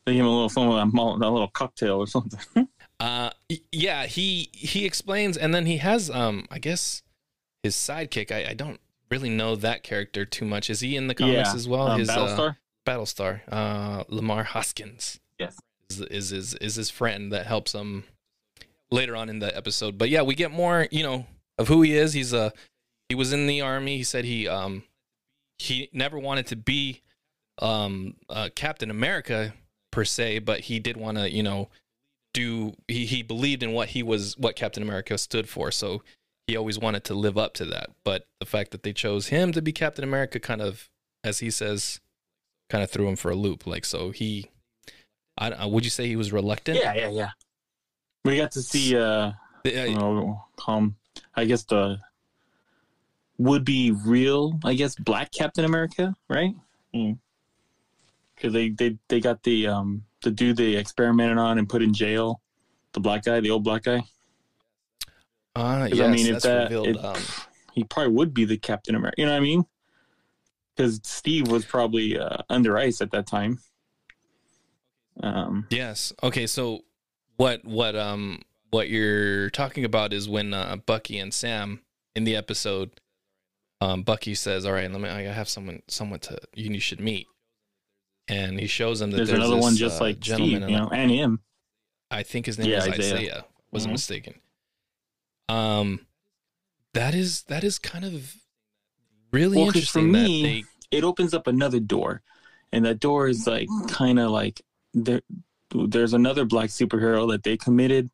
They 0.07 0.13
gave 0.15 0.21
him 0.21 0.27
a 0.27 0.31
little 0.31 0.49
something 0.49 0.71
with 0.71 0.83
a, 0.83 0.87
malt- 0.87 1.19
little 1.21 1.49
cocktail 1.49 1.99
or 1.99 2.07
something. 2.07 2.69
Uh, 3.01 3.31
yeah, 3.71 4.07
he 4.07 4.49
he 4.53 4.85
explains, 4.85 5.37
and 5.37 5.55
then 5.55 5.67
he 5.67 5.77
has 5.77 6.11
um, 6.11 6.49
I 6.51 6.59
guess 6.59 7.05
his 7.63 7.77
sidekick. 7.77 8.33
I, 8.33 8.51
I 8.51 8.55
don't 8.55 8.81
really 9.09 9.31
know 9.31 9.55
that 9.55 9.85
character 9.85 10.25
too 10.25 10.45
much. 10.45 10.69
Is 10.69 10.81
he 10.81 10.97
in 10.97 11.07
the 11.07 11.15
comics 11.15 11.51
Yeah, 11.51 11.55
as 11.55 11.69
well? 11.69 11.87
um, 11.87 12.01
his 12.01 12.09
uh, 12.09 12.17
Battlestar. 12.17 12.57
Battlestar, 12.85 13.41
uh, 13.53 14.03
Lamar 14.09 14.43
Hoskins 14.43 15.21
yes. 15.39 15.57
is, 15.89 16.01
is 16.01 16.33
is 16.33 16.55
is 16.55 16.75
his 16.75 16.91
friend 16.91 17.33
that 17.33 17.47
helps 17.47 17.73
him 17.73 18.03
later 18.91 19.15
on 19.15 19.29
in 19.29 19.39
the 19.39 19.57
episode. 19.57 19.97
But 19.97 20.09
yeah, 20.11 20.23
we 20.23 20.35
get 20.35 20.51
more, 20.51 20.89
you 20.91 21.05
know, 21.05 21.27
of 21.57 21.69
who 21.69 21.83
he 21.83 21.97
is. 21.97 22.15
He's 22.15 22.33
a 22.33 22.53
he 23.09 23.15
was 23.15 23.33
in 23.33 23.47
the 23.47 23.61
army. 23.61 23.97
He 23.99 24.03
said 24.03 24.25
he 24.25 24.49
um 24.49 24.83
he 25.59 25.89
never 25.93 26.19
wanted 26.19 26.47
to 26.49 26.57
be 26.57 27.03
um 27.61 28.15
uh, 28.29 28.49
Captain 28.55 28.91
America 28.91 29.53
per 29.91 30.05
se, 30.05 30.41
but 30.41 30.61
he 30.61 30.79
did 30.79 30.97
want 30.97 31.19
to, 31.19 31.31
you 31.31 31.43
know, 31.43 31.69
do 32.35 32.75
he 32.87 33.07
he 33.07 33.23
believed 33.23 33.63
in 33.63 33.73
what 33.73 33.89
he 33.89 34.03
was 34.03 34.37
what 34.39 34.57
Captain 34.57 34.83
America 34.83 35.19
stood 35.19 35.49
for. 35.49 35.71
So 35.71 36.03
he 36.47 36.57
always 36.57 36.79
wanted 36.79 37.05
to 37.05 37.15
live 37.15 37.37
up 37.37 37.55
to 37.55 37.65
that. 37.67 37.91
But 38.05 38.27
the 38.41 38.47
fact 38.47 38.71
that 38.71 38.83
they 38.83 38.93
chose 38.93 39.29
him 39.29 39.53
to 39.53 39.63
be 39.63 39.73
Captain 39.73 40.05
America 40.05 40.39
kind 40.39 40.61
of 40.61 40.89
as 41.25 41.41
he 41.41 41.51
says 41.51 42.01
kind 42.71 42.85
of 42.85 42.91
threw 42.91 43.09
him 43.09 43.17
for 43.17 43.31
a 43.31 43.37
loop. 43.37 43.67
Like 43.67 43.85
so 43.85 44.11
he 44.11 44.51
I, 45.37 45.51
I 45.51 45.67
would 45.67 45.85
you 45.85 45.91
say 45.91 46.07
he 46.07 46.17
was 46.17 46.33
reluctant? 46.33 46.79
Yeah, 46.79 46.95
yeah, 46.95 47.11
yeah. 47.11 47.31
We 48.25 48.37
got 48.37 48.53
to 48.53 48.63
see. 48.63 48.97
uh 48.97 49.33
Uh, 49.67 49.71
you 49.71 49.97
know, 49.97 50.41
um, 50.67 50.97
I 51.35 51.45
guess 51.45 51.65
the 51.65 51.99
would 53.39 53.65
be 53.65 53.93
real. 53.93 54.59
I 54.65 54.75
guess 54.75 54.95
Black 54.97 55.31
Captain 55.33 55.65
America, 55.65 56.15
right? 56.29 56.53
Because 58.35 58.53
they, 58.53 58.71
they 58.71 58.99
they 59.09 59.21
got 59.21 59.43
the 59.43 59.67
um 59.69 60.03
the 60.23 60.31
dude 60.31 60.57
they 60.57 60.75
experimented 60.77 61.39
on 61.39 61.59
and 61.59 61.69
put 61.69 61.83
in 61.83 61.93
jail, 61.95 62.41
the 62.93 63.01
black 63.01 63.25
guy, 63.25 63.41
the 63.41 63.51
old 63.51 63.65
black 63.65 63.85
guy. 63.85 64.03
Uh, 65.57 65.89
'Cause, 65.89 65.99
yes, 65.99 66.07
I 66.07 66.11
mean, 66.11 66.27
if 66.27 66.33
that's 66.35 66.45
that 66.45 66.63
revealed. 66.65 66.87
it- 66.89 67.05
um, 67.05 67.23
he 67.73 67.85
probably 67.85 68.13
would 68.15 68.35
be 68.35 68.45
the 68.45 68.57
Captain 68.59 68.95
America. 68.97 69.15
You 69.19 69.27
know 69.27 69.33
what 69.33 69.39
I 69.39 69.41
mean? 69.41 69.65
Because 70.75 71.01
Steve 71.05 71.49
was 71.49 71.65
probably 71.65 72.19
uh, 72.19 72.39
under 72.49 72.77
ice 72.79 73.01
at 73.01 73.11
that 73.13 73.27
time. 73.27 73.59
Um, 75.23 75.67
yes. 75.71 76.13
Okay. 76.23 76.47
So 76.47 76.81
what 77.37 77.65
what 77.65 77.97
um 77.97 78.43
what 78.71 78.89
you're 78.89 79.51
talking 79.51 79.85
about 79.85 80.13
is 80.13 80.29
when 80.29 80.53
uh, 80.55 80.77
Bucky 80.87 81.19
and 81.19 81.33
Sam 81.33 81.81
in 82.15 82.25
the 82.25 82.37
episode, 82.37 83.01
um, 83.81 84.03
Bucky 84.03 84.35
says, 84.35 84.65
"All 84.67 84.73
right, 84.73 84.91
let 84.91 85.01
me. 85.01 85.09
I 85.09 85.23
have 85.23 85.49
someone 85.49 85.83
someone 85.89 86.21
to 86.21 86.39
you, 86.55 86.71
you 86.71 86.81
should 86.81 87.01
meet." 87.01 87.27
And 88.29 88.59
he 88.61 88.67
shows 88.67 89.01
them 89.01 89.11
that 89.13 89.17
there's, 89.19 89.29
there's, 89.31 89.39
another 89.41 89.57
this, 89.57 89.63
one 89.63 89.77
just 89.77 90.01
uh, 90.01 90.05
like 90.05 90.21
gentleman 90.21 90.63
Steve, 90.63 90.71
you 90.71 90.77
know, 90.77 90.89
and 90.91 91.11
him. 91.11 91.41
I 92.11 92.23
think 92.23 92.47
his 92.47 92.59
name 92.59 92.69
Yeah, 92.71 92.79
is 92.79 92.89
Isaiah. 92.89 93.15
Isaiah. 93.17 93.45
Wasn't 93.71 93.91
Mhm. 93.91 93.95
mistaken. 93.95 94.35
Um, 95.49 96.07
that 96.95 97.15
is 97.15 97.43
that 97.45 97.65
is 97.65 97.79
kind 97.79 98.05
of 98.05 98.35
really 99.31 99.57
Well, 99.59 99.73
'cause 99.73 99.89
for 99.89 100.01
interesting. 100.01 100.13
me- 100.13 100.43
that 100.43 100.49
they 100.91 100.97
it 100.99 101.05
opens 101.05 101.35
up 101.35 101.47
another 101.47 101.81
door, 101.81 102.23
and 102.73 102.85
that 102.85 102.99
door 103.01 103.29
is 103.29 103.47
like 103.47 103.69
kind 103.89 104.19
of 104.19 104.31
like 104.31 104.61
there. 104.95 105.21
There's 105.71 106.15
another 106.15 106.45
black 106.47 106.71
superhero 106.71 107.31
that 107.31 107.43
they 107.43 107.57
committed 107.59 108.11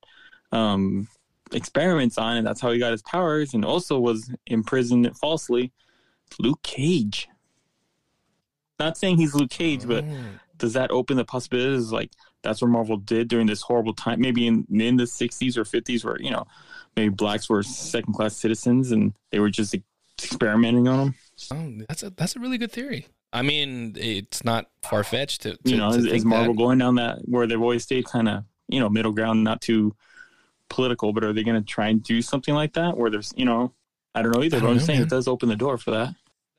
um, 0.53 1.09
experiments 1.55 2.18
on, 2.18 2.36
and 2.36 2.46
that's 2.46 2.61
how 2.61 2.70
he 2.72 2.78
got 2.78 2.92
his 2.92 3.02
powers, 3.02 3.55
and 3.55 3.64
also 3.64 3.98
was 3.98 4.30
imprisoned 4.46 5.16
falsely. 5.16 5.72
Luke 6.38 6.62
Cage. 6.62 7.28
Not 8.78 8.96
saying 8.98 9.18
he's 9.18 9.34
Luke 9.34 9.50
Cage, 9.50 9.86
but 9.86 10.05
Mm. 10.05 10.40
does 10.59 10.72
that 10.72 10.90
open 10.90 11.16
the 11.16 11.24
possibilities? 11.24 11.92
Like 11.92 12.11
that's 12.42 12.61
what 12.61 12.68
Marvel 12.70 12.96
did 12.96 13.28
during 13.28 13.46
this 13.46 13.62
horrible 13.62 13.94
time, 13.94 14.20
maybe 14.20 14.46
in 14.46 14.66
in 14.70 14.96
the 14.96 15.07
'60s 15.07 15.57
or 15.57 15.64
'50s, 15.64 16.05
where 16.05 16.20
you 16.20 16.30
know 16.30 16.44
maybe 16.96 17.11
blacks 17.14 17.48
were 17.48 17.62
second 17.62 18.14
class 18.14 18.36
citizens 18.36 18.90
and 18.90 19.14
they 19.30 19.38
were 19.38 19.50
just 19.50 19.74
experimenting 20.18 20.88
on 20.88 20.98
them. 20.98 21.14
Oh, 21.80 21.84
that's 21.88 22.02
a 22.02 22.11
that's 22.11 22.36
a 22.36 22.40
really 22.40 22.59
good 22.59 22.72
theory. 22.72 23.07
I 23.32 23.42
mean, 23.42 23.94
it's 23.96 24.44
not 24.44 24.70
far 24.82 25.02
fetched 25.02 25.42
to, 25.42 25.57
to 25.57 25.70
you 25.70 25.76
know, 25.76 25.92
to 25.92 25.98
is, 25.98 26.07
is 26.07 26.24
Marvel 26.24 26.55
that. 26.55 26.59
going 26.59 26.78
down 26.78 26.96
that 26.96 27.18
where 27.28 27.46
they've 27.46 27.61
always 27.61 27.82
stayed 27.82 28.05
kind 28.07 28.28
of, 28.28 28.44
you 28.68 28.78
know, 28.78 28.88
middle 28.88 29.11
ground, 29.12 29.42
not 29.42 29.61
too 29.61 29.94
political, 30.69 31.12
but 31.12 31.25
are 31.25 31.33
they 31.33 31.43
going 31.45 31.61
to 31.61 31.67
try 31.67 31.89
and 31.89 32.03
do 32.03 32.21
something 32.23 32.55
like 32.55 32.73
that 32.75 32.97
where 32.97 33.11
there's, 33.11 33.33
you 33.37 33.45
know, 33.45 33.73
I 34.15 34.23
don't 34.23 34.33
know 34.33 34.43
either, 34.43 34.61
but 34.61 34.69
I'm 34.69 34.75
know, 34.77 34.83
saying 34.83 35.01
man. 35.01 35.07
it 35.07 35.11
does 35.11 35.27
open 35.29 35.49
the 35.49 35.57
door 35.57 35.77
for 35.79 35.91
that. 35.93 36.15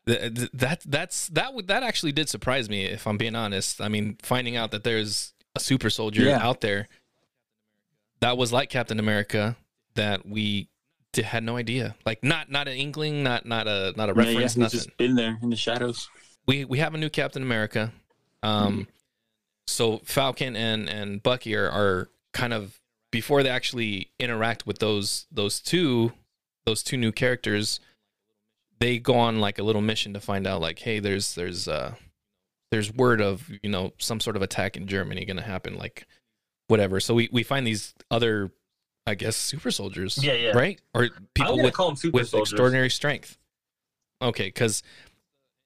Th- 0.08 0.34
th- 0.36 0.50
that 0.54 0.82
that's 0.86 1.30
that 1.30 1.54
would 1.54 1.68
that 1.68 1.82
actually 1.84 2.12
did 2.12 2.30
surprise 2.30 2.70
me 2.70 2.84
if 2.86 3.08
I'm 3.08 3.18
being 3.18 3.36
honest. 3.36 3.82
I 3.82 3.88
mean, 3.88 4.18
finding 4.22 4.56
out 4.56 4.72
that 4.72 4.84
there's 4.84 5.34
a 5.56 5.60
super 5.60 5.90
soldier 5.90 6.24
Yeah. 6.24 6.46
out 6.46 6.62
there 6.62 6.88
that 8.20 8.38
was 8.38 8.52
like 8.54 8.70
Captain 8.70 9.00
America 9.00 9.56
that 9.96 10.28
we 10.28 10.70
d- 11.14 11.22
had 11.24 11.44
no 11.44 11.58
idea. 11.58 11.96
Like 12.06 12.24
not 12.24 12.52
not 12.52 12.68
an 12.68 12.76
inkling, 12.76 13.24
not 13.24 13.46
not 13.46 13.68
a 13.68 13.94
not 13.98 14.10
a 14.10 14.14
Yeah, 14.16 14.22
yeah, 14.22 14.28
reference, 14.30 14.54
he's 14.54 14.58
nothing. 14.58 14.80
just 14.80 14.98
been 14.98 15.16
there 15.16 15.40
in 15.42 15.50
the 15.50 15.56
shadows. 15.56 16.08
we 16.48 16.66
we 16.66 16.78
have 16.80 16.94
a 16.94 16.98
new 16.98 17.10
Captain 17.10 17.42
America. 17.42 17.92
Um, 18.44 18.88
so 19.66 20.00
Falcon 20.04 20.56
and 20.56 20.88
and 20.88 21.24
Bucky 21.24 21.56
are, 21.56 21.70
are 21.70 22.10
kind 22.34 22.54
of 22.54 22.80
before 23.16 23.44
they 23.44 23.50
actually 23.50 24.12
interact 24.20 24.68
with 24.68 24.80
those 24.80 25.26
those 25.32 25.62
two 25.62 26.12
those 26.66 26.84
two 26.84 26.98
new 26.98 27.14
characters, 27.14 27.80
they 28.82 29.00
go 29.00 29.16
on 29.16 29.40
like 29.40 29.58
a 29.58 29.64
little 29.64 29.82
mission 29.82 30.14
to 30.14 30.20
find 30.20 30.46
out 30.46 30.60
like, 30.60 30.80
hey, 30.80 31.00
there's 31.00 31.34
there's 31.34 31.66
uh 31.70 31.96
there's 32.72 32.94
word 32.94 33.22
of 33.22 33.50
you 33.64 33.70
know 33.70 33.94
some 34.00 34.20
sort 34.20 34.36
of 34.36 34.42
attack 34.42 34.76
in 34.76 34.86
Germany 34.86 35.24
going 35.24 35.38
to 35.38 35.44
happen, 35.44 35.78
like 35.78 36.08
whatever. 36.68 37.00
So 37.00 37.14
we 37.14 37.30
we 37.32 37.42
find 37.42 37.66
these 37.66 37.94
other, 38.12 38.52
I 39.08 39.16
guess, 39.16 39.38
super 39.38 39.72
soldiers, 39.72 40.22
Yeah, 40.22 40.34
yeah. 40.34 40.52
right, 40.52 40.82
or 40.94 41.08
people 41.36 41.56
with 41.64 41.74
call 41.74 41.88
them 41.88 41.96
super 41.96 42.16
with 42.16 42.34
extraordinary 42.34 42.90
strength. 42.90 43.38
Okay, 44.22 44.48
because 44.48 44.84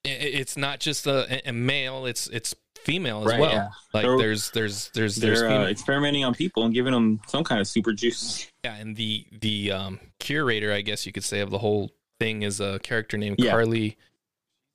it's 0.04 0.56
not 0.56 0.80
just 0.80 1.08
a, 1.08 1.42
a 1.50 1.52
male; 1.52 2.06
it's 2.06 2.28
it's 2.28 2.54
female 2.84 3.22
as 3.22 3.28
Right, 3.28 3.40
well. 3.40 3.52
yeah. 3.52 3.70
Like 3.94 4.04
They're- 4.06 4.18
there's 4.18 4.52
there's 4.52 4.90
there's 4.94 5.16
there's 5.16 5.40
They're 5.42 5.50
uh, 5.50 5.68
experimenting 5.68 6.24
on 6.26 6.34
people 6.34 6.64
and 6.66 6.74
giving 6.74 6.94
them 6.94 7.20
some 7.28 7.44
kind 7.44 7.60
of 7.62 7.68
super 7.68 7.94
juice. 7.94 8.48
yeah, 8.64 8.76
and 8.76 8.96
the 8.96 9.26
the 9.42 9.72
um, 9.72 10.00
curator, 10.20 10.72
I 10.74 10.82
guess 10.82 11.06
you 11.06 11.12
could 11.12 11.24
say, 11.24 11.40
of 11.42 11.50
the 11.50 11.60
whole 11.60 11.92
thing 12.20 12.42
is 12.44 12.60
a 12.60 12.80
character 12.80 13.18
named 13.18 13.38
Yeah. 13.40 13.52
Karli. 13.52 13.98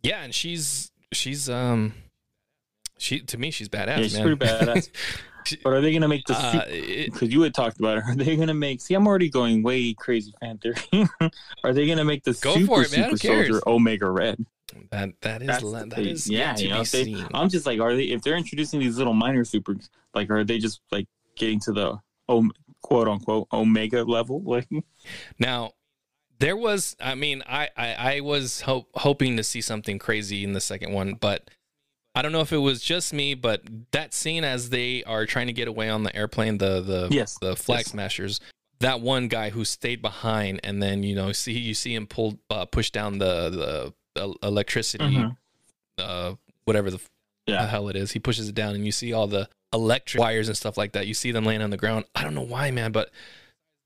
Yeah, 0.02 0.22
and 0.22 0.34
she's 0.34 0.90
she's 1.12 1.48
um 1.48 1.94
she 2.98 3.20
to 3.20 3.38
me 3.38 3.50
she's 3.50 3.68
badass. 3.68 3.86
Yeah, 3.96 4.02
she's 4.02 4.14
man. 4.18 4.36
pretty 4.36 4.44
badass. 4.54 4.88
But 5.62 5.74
are 5.74 5.80
they 5.82 5.90
going 5.90 6.00
to 6.00 6.08
make 6.08 6.24
the 6.24 6.32
uh, 6.34 6.64
because 7.12 7.30
you 7.30 7.42
had 7.42 7.52
talked 7.52 7.78
about 7.78 7.98
it. 7.98 8.04
Are 8.08 8.14
they 8.14 8.34
going 8.34 8.48
to 8.48 8.54
make? 8.54 8.80
See, 8.80 8.94
I'm 8.94 9.06
already 9.06 9.28
going 9.28 9.62
way 9.62 9.92
crazy 9.92 10.32
fan 10.40 10.56
theory. 10.56 10.76
are 11.62 11.74
they 11.74 11.84
going 11.84 11.98
to 11.98 12.04
make 12.06 12.24
the 12.24 12.32
Go 12.40 12.54
super 12.54 12.66
for 12.66 12.82
it, 12.82 12.96
man. 12.96 13.14
Super 13.18 13.44
soldier? 13.50 13.60
Omega 13.68 14.08
Red? 14.08 14.42
That 14.90 15.10
that 15.22 15.42
is 15.42 15.48
That's 15.48 15.62
la- 15.62 15.80
the 15.80 15.86
that 15.86 15.94
thing. 15.96 16.06
is 16.06 16.28
yeah. 16.28 16.54
to 16.54 16.62
You 16.62 16.68
know, 16.70 16.80
be 16.80 16.86
they, 16.86 17.04
seen. 17.04 17.26
I'm 17.34 17.48
just 17.48 17.66
like, 17.66 17.80
are 17.80 17.94
they? 17.94 18.04
If 18.04 18.22
they're 18.22 18.36
introducing 18.36 18.80
these 18.80 18.98
little 18.98 19.14
minor 19.14 19.44
supers, 19.44 19.90
like, 20.14 20.30
are 20.30 20.44
they 20.44 20.58
just 20.58 20.80
like 20.90 21.06
getting 21.36 21.60
to 21.60 21.72
the 21.72 21.98
oh, 22.28 22.48
quote 22.82 23.08
unquote 23.08 23.48
Omega 23.52 24.02
level? 24.04 24.40
Like, 24.44 24.68
Now, 25.38 25.72
there 26.38 26.56
was, 26.56 26.96
I 27.00 27.14
mean, 27.14 27.42
I, 27.46 27.68
I, 27.76 27.94
I 28.16 28.20
was 28.20 28.62
hope, 28.62 28.88
hoping 28.94 29.36
to 29.36 29.44
see 29.44 29.60
something 29.60 29.98
crazy 29.98 30.44
in 30.44 30.52
the 30.52 30.60
second 30.60 30.92
one, 30.92 31.14
but 31.14 31.48
I 32.14 32.22
don't 32.22 32.32
know 32.32 32.40
if 32.40 32.52
it 32.52 32.58
was 32.58 32.80
just 32.82 33.12
me, 33.12 33.34
but 33.34 33.62
that 33.92 34.14
scene 34.14 34.44
as 34.44 34.70
they 34.70 35.02
are 35.04 35.26
trying 35.26 35.46
to 35.48 35.52
get 35.52 35.68
away 35.68 35.88
on 35.90 36.02
the 36.04 36.14
airplane, 36.14 36.58
the 36.58 36.80
the 36.80 37.08
Yes, 37.10 37.36
the 37.40 37.56
flag 37.56 37.80
yes. 37.80 37.88
smashers, 37.88 38.40
that 38.80 39.00
one 39.00 39.26
guy 39.28 39.50
who 39.50 39.64
stayed 39.64 40.00
behind, 40.02 40.60
and 40.62 40.80
then 40.82 41.02
you 41.02 41.14
know 41.16 41.32
see 41.32 41.52
you 41.58 41.74
see 41.74 41.92
him 41.94 42.06
pull 42.06 42.38
uh, 42.50 42.66
push 42.66 42.90
down 42.90 43.18
the 43.18 43.50
the 43.50 43.82
el- 43.86 43.94
electricity, 44.42 45.04
Mhm. 45.04 45.36
uh, 45.98 46.34
whatever 46.64 46.90
the, 46.90 47.00
Yeah. 47.46 47.62
the 47.62 47.68
hell 47.68 47.88
it 47.88 47.96
is. 47.96 48.12
He 48.12 48.18
pushes 48.18 48.48
it 48.48 48.54
down, 48.54 48.74
and 48.74 48.84
you 48.86 48.92
see 48.92 49.12
all 49.12 49.26
the 49.26 49.48
electric 49.72 50.20
wires 50.20 50.48
and 50.48 50.56
stuff 50.56 50.76
like 50.78 50.92
that. 50.92 51.06
You 51.06 51.14
see 51.14 51.32
them 51.32 51.44
laying 51.44 51.62
on 51.62 51.70
the 51.70 51.76
ground. 51.76 52.04
I 52.14 52.22
don't 52.22 52.34
know 52.34 52.42
why, 52.42 52.70
man, 52.70 52.92
but 52.92 53.10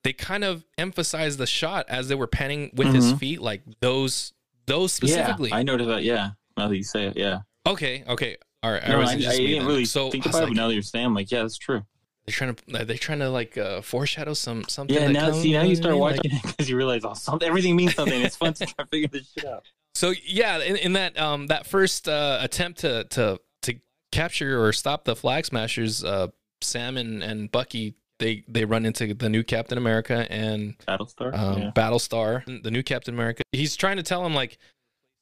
they 0.04 0.12
kind 0.12 0.44
of 0.44 0.64
emphasized 0.76 1.38
the 1.38 1.46
shot 1.46 1.86
as 1.88 2.08
they 2.08 2.14
were 2.14 2.26
panning 2.26 2.70
with 2.74 2.94
his 2.94 3.12
Mhm. 3.12 3.18
feet, 3.18 3.40
like 3.42 3.62
those 3.80 4.32
those 4.66 4.92
specifically. 4.92 5.48
yeah, 5.48 5.56
I 5.56 5.62
noticed 5.62 5.88
that. 5.88 6.04
Yeah, 6.04 6.32
now 6.58 6.68
that 6.68 6.76
you 6.76 6.82
say 6.84 7.06
it, 7.06 7.16
yeah. 7.16 7.38
okay, 7.66 8.04
okay, 8.06 8.36
all 8.62 8.70
right. 8.70 8.86
No, 8.86 8.96
I, 8.96 8.98
was 8.98 9.08
I 9.10 9.16
just 9.18 9.38
me 9.38 9.46
didn't 9.46 9.66
really 9.66 9.86
so 9.86 10.10
think 10.10 10.26
I 10.26 10.30
about 10.30 10.38
it. 10.38 10.40
like, 10.42 10.50
But 10.50 10.56
now 10.56 10.68
that 10.68 10.74
you're 10.74 10.82
saying, 10.82 11.14
like, 11.14 11.30
yeah, 11.30 11.40
that's 11.40 11.56
true. 11.56 11.84
they're 12.26 12.34
trying 12.34 12.54
to 12.54 12.78
are 12.80 12.84
they 12.84 12.98
trying 12.98 13.20
to 13.20 13.30
like 13.30 13.56
uh, 13.56 13.80
foreshadow 13.80 14.34
some 14.34 14.64
something. 14.68 14.94
Yeah, 14.94 15.08
now 15.08 15.30
comes, 15.30 15.40
see, 15.42 15.52
now 15.52 15.62
know 15.62 15.68
you 15.70 15.76
start 15.76 15.96
watching 15.96 16.30
Like- 16.30 16.44
it 16.44 16.46
because 16.48 16.68
you 16.68 16.76
realize, 16.76 17.02
oh, 17.06 17.14
something, 17.14 17.48
everything 17.48 17.74
means 17.76 17.94
something. 17.94 18.20
It's 18.20 18.36
fun 18.36 18.52
to 18.52 18.66
try 18.66 18.84
to 18.84 18.90
figure 18.90 19.08
this 19.08 19.32
shit 19.32 19.46
out. 19.46 19.64
So 19.98 20.12
yeah, 20.24 20.62
in, 20.62 20.76
in 20.76 20.92
that 20.92 21.18
um 21.18 21.48
that 21.48 21.66
first 21.66 22.08
uh, 22.08 22.38
attempt 22.40 22.78
to 22.80 23.02
to 23.10 23.40
to 23.62 23.74
capture 24.12 24.62
or 24.62 24.72
stop 24.72 25.04
the 25.04 25.16
flag 25.16 25.44
smashers, 25.44 26.04
uh, 26.04 26.28
Sam 26.60 26.96
and, 26.96 27.20
and 27.20 27.50
Bucky 27.50 27.96
they 28.20 28.44
they 28.46 28.64
run 28.64 28.86
into 28.86 29.12
the 29.12 29.28
new 29.28 29.42
Captain 29.42 29.76
America 29.76 30.24
and 30.30 30.78
Battlestar. 30.86 31.36
um, 31.36 31.58
yeah. 31.58 31.70
Battlestar, 31.74 32.62
the 32.62 32.70
new 32.70 32.84
Captain 32.84 33.12
America. 33.12 33.42
He's 33.50 33.74
trying 33.74 33.96
to 33.96 34.04
tell 34.04 34.24
him 34.24 34.34
like, 34.34 34.58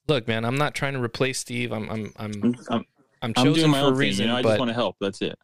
look, 0.09 0.29
man, 0.29 0.45
I'm 0.45 0.57
not 0.57 0.74
trying 0.74 0.93
to 0.93 1.01
replace 1.03 1.39
Steve. 1.39 1.72
I'm 1.72 1.89
I'm 1.89 2.12
I'm 2.18 2.55
I'm, 2.68 2.85
I'm, 3.22 3.33
chosen 3.33 3.72
for 3.72 3.79
a 3.79 3.93
reason, 3.95 4.27
You 4.27 4.33
know, 4.33 4.37
I 4.37 4.43
but 4.43 4.49
just 4.51 4.59
want 4.59 4.68
to 4.68 4.74
help. 4.74 4.97
That's 5.01 5.22
it. 5.22 5.39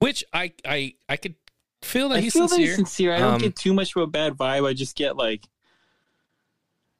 which 0.00 0.24
I 0.32 0.52
I 0.66 0.94
I 1.08 1.16
could 1.16 1.36
feel 1.82 2.08
that 2.08 2.16
I 2.18 2.20
he's 2.22 2.32
feel 2.32 2.48
that 2.48 2.56
sincere. 2.56 2.66
he's 2.66 2.74
sincere. 2.74 3.14
I 3.14 3.18
don't 3.18 3.34
Um, 3.34 3.40
get 3.40 3.54
too 3.54 3.72
much 3.72 3.94
of 3.94 4.02
a 4.02 4.08
bad 4.08 4.32
vibe. 4.32 4.68
I 4.68 4.72
just 4.72 4.96
get 4.96 5.16
like, 5.16 5.46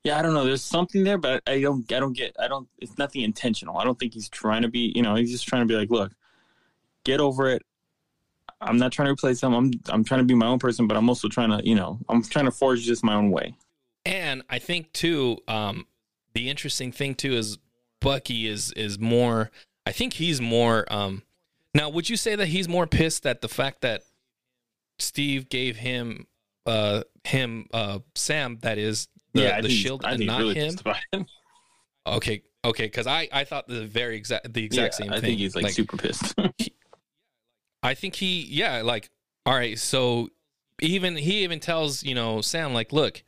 yeah, 0.05 0.19
I 0.19 0.23
don't 0.23 0.35
know. 0.35 0.45
There's 0.45 0.63
something 0.63 1.03
there, 1.03 1.17
but 1.17 1.43
I 1.47 1.63
don't. 1.63 1.91
I 1.91 1.99
don't 1.99 2.13
get. 2.13 2.37
I 2.39 2.47
don't. 2.47 2.69
It's 2.79 2.99
nothing 2.99 3.23
intentional. 3.23 3.79
I 3.79 3.85
don't 3.85 3.99
think 3.99 4.13
he's 4.13 4.29
trying 4.29 4.61
to 4.63 4.69
be. 4.69 4.93
You 4.95 5.03
know, 5.03 5.15
he's 5.15 5.31
just 5.31 5.49
trying 5.49 5.63
to 5.63 5.67
be 5.67 5.75
like, 5.75 5.91
look, 5.91 6.13
get 7.05 7.21
over 7.21 7.49
it. 7.49 7.63
I'm 8.61 8.77
not 8.77 8.93
trying 8.93 9.07
to 9.07 9.13
replace 9.13 9.43
him. 9.43 9.55
I'm. 9.55 9.73
I'm 9.89 10.05
trying 10.05 10.21
to 10.21 10.27
be 10.27 10.35
my 10.35 10.47
own 10.47 10.59
person, 10.59 10.87
but 10.87 10.99
I'm 10.99 11.09
also 11.09 11.29
trying 11.29 11.51
to. 11.51 11.67
You 11.67 11.75
know, 11.75 11.99
I'm 12.11 12.23
trying 12.23 12.45
to 12.45 12.51
forge 12.51 12.83
just 12.83 13.03
my 13.03 13.15
own 13.15 13.31
way. 13.31 13.55
And 14.05 14.43
I 14.51 14.59
think 14.59 14.93
too, 14.93 15.39
um, 15.49 15.87
the 16.35 16.51
interesting 16.51 16.93
thing 16.93 17.15
too 17.15 17.33
is 17.33 17.57
Bucky 18.03 18.47
is 18.47 18.73
is 18.73 18.99
more. 18.99 19.51
I 19.87 19.93
think 19.93 20.13
he's 20.15 20.39
more. 20.39 20.85
Um, 20.93 21.23
now, 21.75 21.89
would 21.89 22.11
you 22.11 22.19
say 22.19 22.37
that 22.37 22.49
he's 22.49 22.69
more 22.69 22.87
pissed 22.87 23.25
at 23.25 23.41
the 23.41 23.49
fact 23.49 23.81
that 23.81 24.03
Steve 24.99 25.49
gave 25.49 25.77
him, 25.77 26.27
uh, 26.67 27.03
him, 27.25 27.67
uh, 27.73 27.99
Sam, 28.15 28.59
that 28.63 28.79
is 28.79 29.09
the, 29.35 29.43
yeah, 29.43 29.61
the 29.61 29.68
shield, 29.68 30.05
and 30.05 30.26
not 30.26 30.39
really 30.39 30.55
him? 30.55 30.76
him. 31.12 31.26
Okay, 32.07 32.43
okay, 32.64 32.85
because 32.85 33.07
I 33.07 33.28
I 33.32 33.45
thought 33.45 33.66
the 33.66 33.87
very 33.87 34.16
exact 34.16 34.53
the 34.53 34.62
exact 34.62 34.95
Yeah, 34.95 35.05
same 35.05 35.12
I 35.12 35.20
thing. 35.20 35.24
I 35.24 35.28
think 35.28 35.39
he's 35.39 35.57
like, 35.57 35.70
super 35.70 35.97
pissed. 35.97 36.35
I 37.82 37.95
think 37.95 38.14
he, 38.16 38.43
yeah, 38.43 38.82
like, 38.82 39.11
all 39.47 39.55
right, 39.55 39.78
so 39.78 40.28
even 40.82 41.16
he 41.16 41.45
even 41.45 41.61
tells 41.61 42.03
you 42.03 42.14
know 42.14 42.43
Sam 42.43 42.74
like, 42.74 42.93
look, 42.93 43.22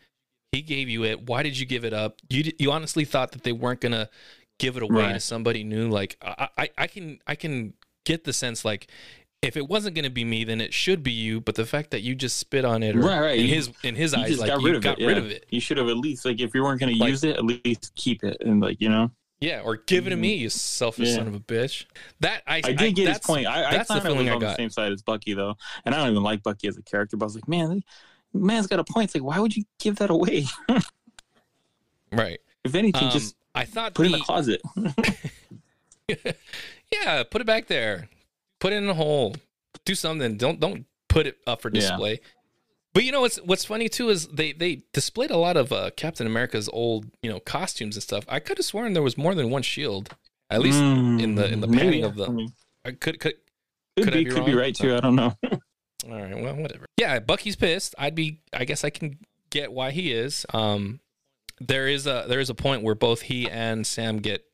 he 0.52 0.60
gave 0.62 0.90
you 0.90 1.04
it. 1.04 1.22
Why 1.26 1.42
did 1.42 1.58
you 1.58 1.64
give 1.64 1.84
it 1.84 1.94
up? 1.94 2.20
You 2.28 2.52
you 2.58 2.70
honestly 2.70 3.06
thought 3.06 3.32
that 3.32 3.42
they 3.42 3.52
weren't 3.52 3.80
gonna 3.80 4.10
give 4.58 4.76
it 4.76 4.82
away 4.82 5.12
to 5.12 5.20
somebody 5.20 5.64
new? 5.64 5.88
Like, 5.88 6.16
I, 6.20 6.48
I 6.58 6.70
I 6.76 6.86
can 6.86 7.18
I 7.26 7.34
can 7.34 7.74
get 8.04 8.24
the 8.24 8.32
sense 8.32 8.62
like. 8.64 8.88
If 9.42 9.56
it 9.56 9.68
wasn't 9.68 9.94
going 9.94 10.04
to 10.04 10.10
be 10.10 10.24
me, 10.24 10.44
then 10.44 10.60
it 10.60 10.72
should 10.74 11.02
be 11.02 11.12
you. 11.12 11.40
But 11.40 11.54
the 11.54 11.66
fact 11.66 11.90
that 11.92 12.00
you 12.00 12.14
just 12.14 12.36
spit 12.38 12.64
on 12.64 12.82
it, 12.82 12.96
or 12.96 13.00
Right, 13.00 13.20
right. 13.20 13.38
in 13.38 13.46
his 13.46 13.70
in 13.84 13.94
his 13.94 14.12
eyes, 14.14 14.38
like 14.38 14.48
got 14.48 14.60
you 14.60 14.66
rid 14.66 14.74
of 14.76 14.82
got 14.82 14.98
it. 15.00 15.06
rid 15.06 15.16
yeah. 15.18 15.22
of 15.22 15.30
it. 15.30 15.46
You 15.50 15.60
should 15.60 15.76
have 15.76 15.88
at 15.88 15.96
least 15.96 16.24
like 16.24 16.40
if 16.40 16.54
you 16.54 16.62
weren't 16.64 16.80
going 16.80 16.96
to 16.98 17.04
use 17.06 17.22
it, 17.22 17.36
at 17.36 17.44
least 17.44 17.92
keep 17.94 18.24
it 18.24 18.38
and 18.40 18.60
like 18.60 18.80
you 18.80 18.88
know. 18.88 19.10
Yeah, 19.38 19.60
or 19.62 19.76
give 19.76 20.06
it 20.06 20.10
to 20.10 20.16
me, 20.16 20.34
you 20.34 20.48
selfish. 20.48 21.08
Yeah. 21.10 21.16
son 21.16 21.28
of 21.28 21.34
a 21.34 21.40
bitch. 21.40 21.84
That 22.20 22.42
I 22.46 22.56
I 22.64 22.72
did 22.72 22.94
get 22.96 23.08
his 23.08 23.18
point. 23.18 23.46
I, 23.46 23.68
I 23.68 23.70
that's 23.72 23.88
the 23.88 23.94
thought 23.94 24.02
I 24.02 24.06
feeling 24.08 24.24
was 24.26 24.34
on 24.34 24.40
the 24.40 24.56
same 24.56 24.70
side 24.70 24.92
as 24.92 25.02
Bucky 25.02 25.34
though, 25.34 25.54
and 25.84 25.94
I 25.94 25.98
don't 25.98 26.10
even 26.10 26.22
like 26.22 26.42
Bucky 26.42 26.66
as 26.68 26.78
a 26.78 26.82
character. 26.82 27.18
But 27.18 27.26
I 27.26 27.28
was 27.28 27.34
like, 27.34 27.46
man, 27.46 27.82
man's 28.32 28.66
got 28.66 28.80
a 28.80 28.84
point. 28.84 29.10
It's 29.10 29.14
like, 29.14 29.22
why 29.24 29.38
would 29.38 29.54
you 29.54 29.64
give 29.78 29.96
that 29.96 30.10
away? 30.10 30.46
Right. 32.12 32.38
if 32.64 32.74
anything, 32.74 33.04
Um, 33.04 33.10
just 33.10 33.34
I 33.54 33.64
thought 33.64 33.92
put 33.94 34.06
it 34.06 34.06
in 34.06 34.12
the- 34.12 34.18
the 34.18 34.24
closet. 34.24 34.62
Yeah, 36.92 37.24
put 37.24 37.40
it 37.40 37.46
back 37.46 37.66
there. 37.66 38.08
Put 38.66 38.72
it 38.72 38.82
in 38.82 38.88
a 38.88 38.94
hole. 38.94 39.36
Do 39.84 39.94
something. 39.94 40.36
Don't 40.36 40.58
don't 40.58 40.86
put 41.08 41.28
it 41.28 41.36
up 41.46 41.62
for 41.62 41.70
Yeah. 41.70 41.80
display. 41.80 42.18
But 42.94 43.04
you 43.04 43.12
know 43.12 43.20
what's 43.20 43.36
what's 43.36 43.64
funny 43.64 43.88
too 43.88 44.08
is 44.08 44.26
they 44.26 44.52
they 44.52 44.82
displayed 44.92 45.30
a 45.30 45.36
lot 45.36 45.56
of 45.56 45.70
uh, 45.70 45.90
Captain 45.96 46.26
America's 46.26 46.68
old 46.72 47.06
you 47.22 47.30
know 47.30 47.38
costumes 47.38 47.94
and 47.94 48.02
stuff. 48.02 48.24
I 48.28 48.40
could 48.40 48.58
have 48.58 48.64
sworn 48.66 48.92
there 48.92 49.04
was 49.04 49.16
more 49.16 49.36
than 49.36 49.50
one 49.50 49.62
shield, 49.62 50.16
at 50.50 50.60
least 50.62 50.80
in 50.80 51.36
the 51.36 51.48
in 51.52 51.60
the 51.60 51.68
Mm, 51.68 51.78
panning 51.78 52.02
of 52.04 52.16
the. 52.16 52.26
I 52.26 52.30
mean, 52.30 52.52
I 52.84 52.90
could 52.90 53.20
could 53.20 53.34
could, 53.96 54.04
Could 54.04 54.12
be, 54.14 54.24
be 54.24 54.30
could 54.30 54.46
be 54.46 54.54
right 54.54 54.74
too. 54.74 54.96
I 54.96 55.00
don't 55.00 55.14
know. 55.14 55.32
All 55.44 55.60
right, 56.10 56.42
well, 56.42 56.56
whatever. 56.56 56.86
Yeah, 56.96 57.20
Bucky's 57.20 57.54
pissed. 57.54 57.94
I'd 57.98 58.16
be. 58.16 58.40
I 58.52 58.64
guess 58.64 58.82
I 58.82 58.90
can 58.90 59.18
get 59.50 59.72
why 59.72 59.92
he 59.92 60.12
is. 60.12 60.44
Um, 60.52 60.98
there 61.60 61.86
is 61.86 62.06
a 62.08 62.24
there 62.28 62.40
is 62.40 62.50
a 62.50 62.54
point 62.54 62.82
where 62.82 62.96
both 62.96 63.22
he 63.22 63.48
and 63.48 63.86
Sam 63.86 64.16
get 64.18 64.44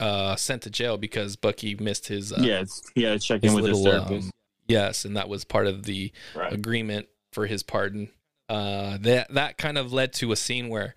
uh 0.00 0.36
sent 0.36 0.62
to 0.62 0.70
jail 0.70 0.96
because 0.96 1.36
Bucky 1.36 1.74
missed 1.74 2.06
his 2.08 2.32
uh, 2.32 2.38
yeah, 2.40 2.60
it's, 2.60 2.82
he 2.94 3.02
had 3.02 3.20
to 3.20 3.26
check 3.26 3.42
in 3.42 3.54
with 3.54 3.64
his 3.66 3.78
little, 3.80 4.04
therapist. 4.04 4.26
um, 4.28 4.30
yes, 4.66 5.04
and 5.04 5.16
that 5.16 5.28
was 5.28 5.44
part 5.44 5.66
of 5.66 5.84
the 5.84 6.12
right. 6.34 6.52
agreement 6.52 7.08
for 7.32 7.46
his 7.46 7.62
pardon. 7.62 8.08
Uh, 8.48 8.96
that 9.00 9.32
that 9.34 9.58
kind 9.58 9.76
of 9.76 9.92
led 9.92 10.12
to 10.14 10.32
a 10.32 10.36
scene 10.36 10.68
where, 10.68 10.94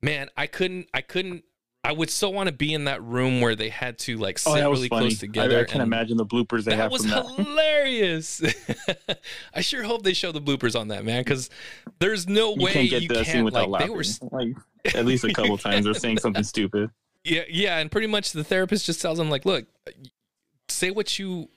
man, 0.00 0.28
I 0.36 0.46
couldn't, 0.46 0.88
I 0.94 1.02
couldn't, 1.02 1.44
I 1.82 1.92
would 1.92 2.08
so 2.08 2.30
want 2.30 2.46
to 2.48 2.54
be 2.54 2.72
in 2.72 2.84
that 2.84 3.02
room 3.02 3.42
where 3.42 3.54
they 3.54 3.68
had 3.68 3.98
to 4.00 4.16
like 4.16 4.38
sit 4.38 4.50
Oh, 4.50 4.54
that 4.54 4.70
was 4.70 4.78
really 4.78 4.88
funny. 4.88 5.06
close 5.08 5.18
together. 5.18 5.58
I, 5.58 5.60
I 5.62 5.64
can 5.64 5.82
imagine 5.82 6.16
the 6.16 6.24
bloopers 6.24 6.64
they 6.64 6.70
that 6.70 6.76
have 6.76 6.90
was 6.92 7.02
from 7.02 7.10
that. 7.10 7.24
Was 7.24 7.36
hilarious. 7.46 8.42
I 9.54 9.60
sure 9.60 9.82
hope 9.82 10.02
they 10.02 10.14
show 10.14 10.32
the 10.32 10.40
bloopers 10.40 10.78
on 10.80 10.88
that, 10.88 11.04
man, 11.04 11.20
because 11.22 11.50
there's 11.98 12.26
no 12.26 12.54
You 12.54 12.64
way 12.64 12.72
can't 12.72 12.88
get 12.90 13.02
you 13.02 13.08
the 13.08 13.14
can't 13.16 13.26
scene 13.26 13.44
without 13.44 13.68
like 13.68 13.86
they 13.86 13.92
laughing. 13.94 14.28
were 14.30 14.38
like 14.38 14.94
at 14.94 15.04
least 15.04 15.24
a 15.24 15.32
couple 15.34 15.58
times 15.58 15.84
they're 15.84 15.92
saying 15.92 16.18
something 16.20 16.42
stupid. 16.44 16.90
Yeah 17.24 17.42
yeah, 17.48 17.78
and 17.78 17.90
pretty 17.90 18.06
much 18.06 18.32
the 18.32 18.44
therapist 18.44 18.86
just 18.86 19.00
tells 19.02 19.18
them 19.18 19.30
like, 19.30 19.44
look, 19.44 19.66
say 20.68 20.90
what 20.90 21.18
you 21.18 21.48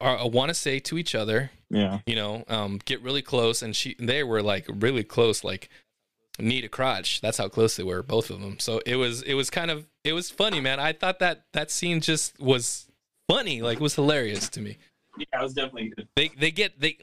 are, 0.00 0.28
want 0.28 0.48
to 0.50 0.54
say 0.54 0.78
to 0.80 0.98
each 0.98 1.14
other, 1.14 1.50
Yeah. 1.70 2.00
you 2.06 2.14
know, 2.14 2.44
um, 2.48 2.78
get 2.84 3.00
really 3.02 3.22
close, 3.22 3.62
and 3.62 3.74
she 3.74 3.96
they 3.98 4.22
were 4.22 4.42
like 4.42 4.66
really 4.68 5.04
close, 5.04 5.42
like 5.44 5.68
knee 6.38 6.60
to 6.60 6.68
crotch. 6.68 7.20
That's 7.22 7.38
how 7.38 7.48
close 7.48 7.76
they 7.76 7.82
were, 7.82 8.02
both 8.02 8.30
of 8.30 8.40
them. 8.40 8.58
So 8.58 8.80
it 8.86 8.96
was 8.96 9.22
it 9.22 9.34
was 9.34 9.50
kind 9.50 9.70
of 9.70 9.86
it 10.04 10.12
was 10.12 10.30
funny, 10.30 10.60
man. 10.60 10.78
I 10.80 10.92
thought 10.92 11.18
that 11.20 11.44
that 11.52 11.70
scene 11.70 12.00
just 12.00 12.38
was 12.38 12.86
funny, 13.28 13.62
like 13.62 13.76
it 13.76 13.82
was 13.82 13.94
hilarious 13.94 14.48
to 14.50 14.60
me. 14.60 14.76
Yeah, 15.18 15.40
it 15.40 15.42
was 15.42 15.54
definitely 15.54 15.92
good. 15.96 16.08
they 16.14 16.28
they 16.38 16.50
get 16.50 16.78
they 16.78 16.98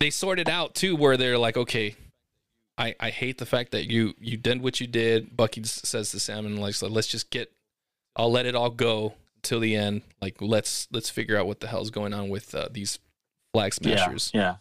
they 0.00 0.08
sort 0.10 0.38
it 0.38 0.48
out 0.48 0.74
too 0.74 0.96
where 0.96 1.16
they're 1.18 1.36
like 1.38 1.56
okay 1.58 1.96
i 2.78 2.94
i 3.00 3.10
hate 3.10 3.38
the 3.38 3.46
fact 3.46 3.72
that 3.72 3.90
you 3.90 4.14
you 4.20 4.36
did 4.36 4.62
what 4.62 4.80
you 4.80 4.86
did 4.86 5.36
bucky 5.36 5.62
says 5.64 6.10
to 6.10 6.20
sam 6.20 6.46
and 6.46 6.58
like 6.58 6.74
let's 6.82 7.06
just 7.06 7.30
get 7.30 7.52
i'll 8.16 8.30
let 8.30 8.46
it 8.46 8.54
all 8.54 8.70
go 8.70 9.14
till 9.42 9.60
the 9.60 9.74
end 9.74 10.02
like 10.20 10.36
let's 10.40 10.88
let's 10.92 11.10
figure 11.10 11.36
out 11.36 11.46
what 11.46 11.60
the 11.60 11.66
hell's 11.66 11.90
going 11.90 12.14
on 12.14 12.28
with 12.28 12.54
uh, 12.54 12.68
these 12.70 12.98
flag 13.52 13.72
Yeah. 13.80 13.96
smashers 13.96 14.30
Yeah. 14.32 14.56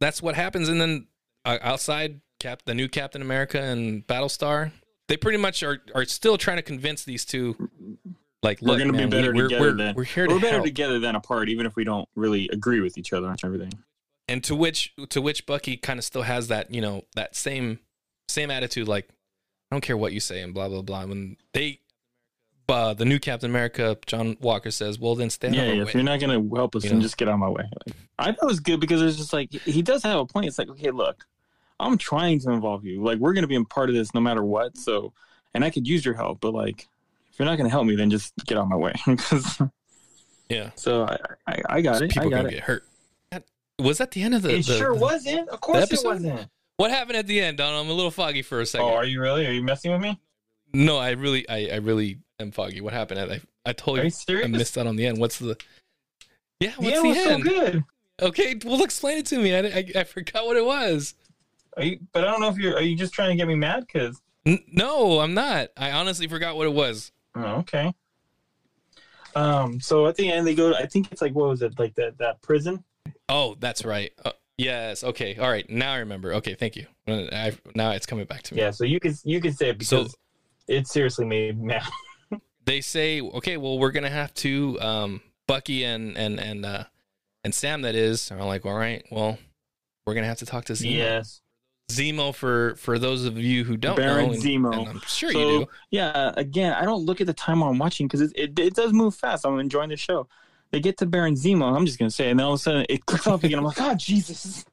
that's 0.00 0.22
what 0.22 0.34
happens 0.34 0.68
and 0.68 0.80
then 0.80 1.06
uh, 1.44 1.58
outside 1.62 2.20
cap 2.38 2.62
the 2.64 2.74
new 2.74 2.88
captain 2.88 3.20
america 3.22 3.60
and 3.60 4.06
battlestar 4.06 4.72
they 5.08 5.16
pretty 5.16 5.38
much 5.38 5.62
are 5.62 5.82
are 5.94 6.04
still 6.04 6.38
trying 6.38 6.56
to 6.56 6.62
convince 6.62 7.04
these 7.04 7.24
two 7.24 7.68
like 8.42 8.62
We're 8.62 8.78
gonna 8.78 8.92
man, 8.92 9.10
be 9.10 9.16
better 9.16 9.32
we, 9.32 9.42
we're, 9.42 9.48
together 9.48 9.64
we're, 9.70 9.76
than 9.76 9.94
we're 9.94 10.04
here 10.04 10.26
to 10.26 10.32
we're 10.34 10.40
better 10.40 10.52
help. 10.54 10.64
together 10.64 10.98
than 10.98 11.14
apart, 11.14 11.50
even 11.50 11.66
if 11.66 11.76
we 11.76 11.84
don't 11.84 12.08
really 12.14 12.48
agree 12.50 12.80
with 12.80 12.96
each 12.96 13.12
other 13.12 13.26
on 13.26 13.36
everything. 13.44 13.70
And 14.30 14.42
to 14.44 14.54
which 14.54 14.94
to 15.10 15.20
which 15.20 15.44
Bucky 15.44 15.76
kind 15.76 15.98
of 15.98 16.04
still 16.04 16.22
has 16.22 16.48
that 16.48 16.72
you 16.72 16.80
know 16.80 17.02
that 17.16 17.34
same 17.36 17.80
same 18.28 18.50
attitude 18.50 18.88
like 18.88 19.08
I 19.70 19.74
don't 19.74 19.80
care 19.82 19.96
what 19.96 20.12
you 20.12 20.20
say 20.20 20.40
and 20.40 20.54
blah 20.54 20.68
blah 20.68 20.82
blah 20.82 21.04
when 21.04 21.36
they 21.52 21.80
uh, 22.68 22.94
the 22.94 23.04
new 23.04 23.18
Captain 23.18 23.50
America 23.50 23.98
John 24.06 24.36
Walker 24.40 24.70
says 24.70 24.98
well 24.98 25.16
then 25.16 25.28
stay 25.28 25.48
out 25.48 25.54
Yeah, 25.54 25.64
yeah. 25.64 25.72
way 25.72 25.80
If 25.80 25.94
you're 25.94 26.04
not 26.04 26.20
gonna 26.20 26.40
help 26.54 26.76
us, 26.76 26.84
You 26.84 26.90
then 26.90 27.00
know? 27.00 27.02
just 27.02 27.16
get 27.16 27.26
out 27.28 27.34
of 27.34 27.40
my 27.40 27.48
way. 27.48 27.64
Like, 27.86 27.96
I 28.18 28.26
thought 28.26 28.44
it 28.44 28.46
was 28.46 28.60
good 28.60 28.78
because 28.78 29.02
it's 29.02 29.16
just 29.16 29.32
like 29.32 29.50
he 29.52 29.82
does 29.82 30.04
have 30.04 30.20
a 30.20 30.24
point. 30.26 30.46
It's 30.46 30.58
like, 30.58 30.68
okay, 30.70 30.92
look, 30.92 31.26
I'm 31.80 31.98
trying 31.98 32.38
to 32.40 32.50
involve 32.52 32.84
you. 32.84 33.02
Like 33.02 33.18
we're 33.18 33.32
gonna 33.32 33.48
be 33.48 33.56
a 33.56 33.64
part 33.64 33.88
of 33.88 33.96
this 33.96 34.14
no 34.14 34.20
matter 34.20 34.44
what. 34.44 34.76
So, 34.76 35.12
and 35.52 35.64
I 35.64 35.70
could 35.70 35.88
use 35.88 36.04
your 36.04 36.14
help, 36.14 36.40
but 36.40 36.54
like 36.54 36.86
if 37.32 37.38
you're 37.40 37.46
not 37.46 37.56
gonna 37.56 37.70
help 37.70 37.86
me, 37.86 37.96
then 37.96 38.08
just 38.08 38.32
get 38.46 38.56
out 38.56 38.62
of 38.62 38.68
my 38.68 38.76
way. 38.76 38.94
yeah 40.48 40.70
so 40.74 41.04
I, 41.04 41.16
I, 41.46 41.62
I 41.68 41.80
got 41.80 42.02
it. 42.02 42.10
people 42.10 42.26
I 42.28 42.30
got 42.30 42.36
gonna 42.38 42.48
it. 42.48 42.52
get 42.52 42.62
hurt 42.64 42.84
was 43.82 43.98
that 43.98 44.10
the 44.12 44.22
end 44.22 44.34
of 44.34 44.42
the, 44.42 44.50
It 44.56 44.66
the- 44.66 44.76
sure 44.78 44.94
the- 44.94 45.00
wasn't. 45.00 45.48
Of 45.48 45.60
course 45.60 45.90
it 45.92 46.00
wasn't. 46.04 46.48
what 46.76 46.90
happened 46.90 47.16
at 47.16 47.26
the 47.26 47.40
end 47.40 47.58
Don 47.58 47.74
I'm 47.74 47.88
a 47.90 47.92
little 47.92 48.10
foggy 48.10 48.42
for 48.42 48.60
a 48.60 48.66
second 48.66 48.86
Oh, 48.86 48.94
are 48.94 49.04
you 49.04 49.20
really? 49.20 49.46
Are 49.46 49.52
you 49.52 49.62
messing 49.62 49.92
with 49.92 50.00
me? 50.00 50.18
no 50.72 50.98
I 50.98 51.10
really 51.10 51.48
I, 51.48 51.68
I 51.72 51.76
really 51.76 52.18
am 52.38 52.50
foggy 52.52 52.80
what 52.80 52.92
happened 52.92 53.20
I 53.20 53.40
I 53.66 53.70
Are 53.70 53.74
totally 53.74 54.12
you 54.28 54.42
I 54.44 54.46
missed 54.46 54.78
out 54.78 54.86
on 54.86 54.96
the 54.96 55.06
end 55.06 55.18
what's 55.18 55.38
the 55.38 55.56
yeah 56.60 56.72
what's 56.76 56.90
yeah, 56.90 56.98
it 56.98 57.02
the 57.02 57.08
was 57.08 57.18
so 57.24 57.38
good. 57.38 57.84
okay 58.22 58.56
well 58.64 58.82
explain 58.82 59.18
it 59.18 59.26
to 59.26 59.38
me 59.38 59.54
I, 59.54 59.60
I 59.60 59.84
I 60.00 60.04
forgot 60.04 60.46
what 60.46 60.56
it 60.56 60.64
was 60.64 61.14
Are 61.76 61.82
you, 61.84 61.98
but 62.12 62.24
I 62.24 62.30
don't 62.30 62.40
know 62.40 62.48
if 62.48 62.56
you're. 62.58 62.74
Are 62.76 62.82
you 62.82 62.96
just 62.96 63.12
trying 63.12 63.30
to 63.30 63.36
get 63.36 63.46
me 63.48 63.54
mad? 63.56 63.86
Because 63.86 64.20
N- 64.46 64.64
no 64.72 65.20
I'm 65.20 65.34
not 65.34 65.68
I 65.76 65.90
honestly 65.92 66.26
forgot 66.28 66.56
what 66.56 66.66
it 66.66 66.72
was 66.72 67.12
Oh, 67.34 67.56
okay. 67.58 67.92
Um. 69.36 69.80
So 69.80 70.06
at 70.08 70.16
the 70.16 70.30
end, 70.32 70.44
they 70.46 70.54
go. 70.56 70.74
I 70.74 70.86
think 70.86 71.12
it's 71.12 71.22
like 71.22 71.32
what 71.34 71.48
was 71.48 71.62
it? 71.62 71.78
Like 71.78 71.94
that 71.94 72.18
that 72.18 72.42
prison. 72.42 72.82
Oh, 73.28 73.56
that's 73.58 73.84
right. 73.84 74.12
Uh, 74.24 74.32
yes. 74.58 75.04
Okay. 75.04 75.36
All 75.36 75.48
right. 75.50 75.68
Now 75.70 75.92
I 75.92 75.98
remember. 75.98 76.34
Okay. 76.34 76.54
Thank 76.54 76.76
you. 76.76 76.86
Uh, 77.06 77.26
I, 77.32 77.52
now 77.74 77.90
it's 77.92 78.06
coming 78.06 78.24
back 78.26 78.42
to 78.44 78.54
me. 78.54 78.60
Yeah. 78.60 78.70
So 78.70 78.84
you 78.84 79.00
can 79.00 79.14
you 79.24 79.40
can 79.40 79.52
say 79.52 79.70
it 79.70 79.82
So- 79.82 79.98
because 79.98 80.16
it 80.68 80.86
seriously 80.86 81.24
made 81.26 81.58
me 81.58 81.66
mad. 81.66 81.82
They 82.66 82.82
say, 82.82 83.20
okay, 83.22 83.56
well, 83.56 83.78
we're 83.78 83.90
gonna 83.90 84.10
have 84.10 84.32
to. 84.34 84.78
Um, 84.80 85.20
Bucky 85.48 85.82
and 85.82 86.16
and 86.16 86.38
and 86.38 86.64
uh, 86.64 86.84
and 87.42 87.52
Sam, 87.54 87.82
that 87.82 87.94
is, 87.96 88.30
are 88.30 88.44
like, 88.44 88.64
all 88.66 88.76
right, 88.76 89.04
well, 89.10 89.38
we're 90.06 90.14
gonna 90.14 90.26
have 90.28 90.38
to 90.38 90.46
talk 90.46 90.66
to 90.66 90.74
Zemo. 90.74 90.94
Yes. 90.94 91.40
Zemo 91.90 92.32
for 92.32 92.76
for 92.76 92.98
those 92.98 93.24
of 93.24 93.36
you 93.38 93.64
who 93.64 93.76
don't 93.76 93.96
Baron 93.96 94.26
know, 94.26 94.32
and- 94.34 94.42
Zemo. 94.42 94.78
and 94.78 94.88
I'm 94.88 95.00
sure 95.08 95.32
so 95.32 95.38
you 95.38 95.58
do. 95.60 95.68
yeah. 95.90 96.32
Again, 96.36 96.74
I 96.74 96.84
don't 96.84 97.04
look 97.04 97.20
at 97.20 97.26
the 97.26 97.32
time 97.34 97.60
while 97.60 97.70
I'm 97.70 97.78
watching 97.78 98.06
because 98.06 98.20
it, 98.20 98.32
it 98.36 98.58
it 98.58 98.74
does 98.74 98.92
move 98.92 99.14
fast. 99.16 99.44
I'm 99.46 99.58
enjoying 99.58 99.88
the 99.88 99.96
show. 99.96 100.28
They 100.72 100.80
get 100.80 100.98
to 100.98 101.06
Baron 101.06 101.34
Zemo. 101.34 101.74
I'm 101.76 101.84
just 101.86 101.98
gonna 101.98 102.10
say, 102.10 102.30
and 102.30 102.38
then 102.38 102.46
all 102.46 102.52
of 102.54 102.60
a 102.60 102.62
sudden 102.62 102.86
it 102.88 103.04
clicks 103.06 103.26
off 103.26 103.42
again. 103.44 103.58
I'm 103.58 103.64
like, 103.64 103.80
oh 103.80 103.94
Jesus! 103.94 104.64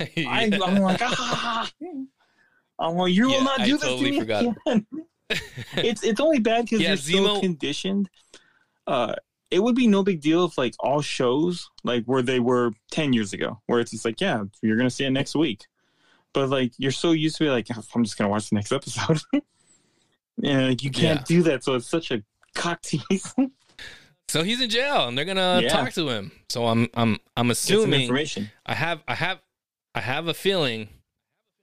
I, 0.00 0.10
Yeah. 0.16 0.58
I'm 0.64 0.78
like, 0.80 1.00
ah. 1.02 1.70
I'm 2.78 2.94
like, 2.96 3.12
you 3.12 3.30
Yeah, 3.30 3.36
will 3.38 3.44
not 3.44 3.60
I 3.60 3.64
do 3.64 3.72
this 3.72 3.82
totally 3.88 4.04
to 4.04 4.10
me 4.12 4.20
forgot. 4.20 4.56
again. 4.66 4.86
it's 5.78 6.04
it's 6.04 6.20
only 6.20 6.38
bad 6.38 6.64
because 6.66 6.80
Yeah, 6.80 6.90
you're 6.90 7.26
so 7.26 7.40
conditioned. 7.40 8.08
Uh, 8.86 9.14
it 9.50 9.60
would 9.60 9.74
be 9.74 9.86
no 9.88 10.02
big 10.04 10.20
deal 10.20 10.44
if 10.44 10.56
like 10.58 10.74
all 10.80 11.00
shows 11.00 11.68
like 11.84 12.04
where 12.04 12.22
they 12.22 12.38
were 12.40 12.70
ten 12.90 13.12
years 13.12 13.32
ago, 13.32 13.60
where 13.66 13.80
it's 13.80 13.90
just 13.90 14.04
like, 14.04 14.20
yeah, 14.20 14.44
you're 14.62 14.76
gonna 14.76 14.90
see 14.90 15.04
it 15.04 15.10
next 15.10 15.34
week. 15.34 15.64
But 16.32 16.50
like 16.50 16.72
you're 16.78 16.92
so 16.92 17.10
used 17.12 17.38
to 17.38 17.44
be 17.44 17.50
like, 17.50 17.66
I'm 17.94 18.04
just 18.04 18.16
gonna 18.18 18.30
watch 18.30 18.50
the 18.50 18.56
next 18.56 18.70
episode. 18.72 19.20
and 20.44 20.68
like 20.68 20.82
you 20.84 20.90
can't 20.90 21.20
Yeah. 21.20 21.24
do 21.26 21.42
that, 21.44 21.64
so 21.64 21.74
it's 21.74 21.88
such 21.88 22.10
a 22.12 22.22
cock 22.54 22.82
tease. 22.82 23.34
So 24.28 24.42
he's 24.42 24.60
in 24.60 24.70
jail, 24.70 25.08
and 25.08 25.16
they're 25.16 25.24
gonna 25.24 25.60
Yeah. 25.62 25.68
talk 25.68 25.92
to 25.94 26.08
him. 26.08 26.32
So 26.48 26.66
I'm 26.66 26.88
I'm 26.94 27.18
I'm 27.36 27.50
assuming 27.50 28.02
information. 28.02 28.50
I 28.64 28.74
have 28.74 29.02
I 29.08 29.14
have 29.14 29.40
I 29.94 30.00
have 30.00 30.28
a 30.28 30.34
feeling 30.34 30.88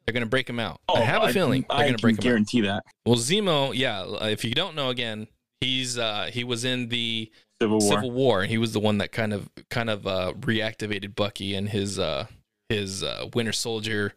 they're 0.05 0.13
gonna 0.13 0.25
break 0.25 0.49
him 0.49 0.59
out. 0.59 0.81
Oh, 0.89 0.95
I 0.95 1.01
have 1.01 1.23
a 1.23 1.31
feeling 1.33 1.65
they're 1.69 1.77
I 1.77 1.85
gonna 1.85 1.97
break 1.97 2.15
him 2.15 2.19
out. 2.19 2.19
I 2.19 2.21
can 2.21 2.23
guarantee 2.29 2.61
that 2.61 2.83
Well, 3.05 3.15
Zemo, 3.17 3.73
yeah. 3.75 4.05
If 4.27 4.43
you 4.43 4.53
don't 4.53 4.75
know, 4.75 4.89
again, 4.89 5.27
he's 5.61 5.97
uh, 5.97 6.29
he 6.31 6.43
was 6.43 6.65
in 6.65 6.89
the 6.89 7.31
Civil 7.61 7.79
War. 7.79 7.89
Civil 7.93 8.11
War. 8.11 8.43
He 8.43 8.57
was 8.57 8.73
the 8.73 8.79
one 8.81 8.97
that 8.97 9.11
kind 9.11 9.33
of 9.33 9.49
kind 9.69 9.89
of 9.89 10.05
uh, 10.07 10.33
reactivated 10.39 11.15
Bucky 11.15 11.55
and 11.55 11.69
his 11.69 11.99
uh, 11.99 12.27
his 12.69 13.03
uh, 13.03 13.27
Winter 13.33 13.53
Soldier 13.53 14.13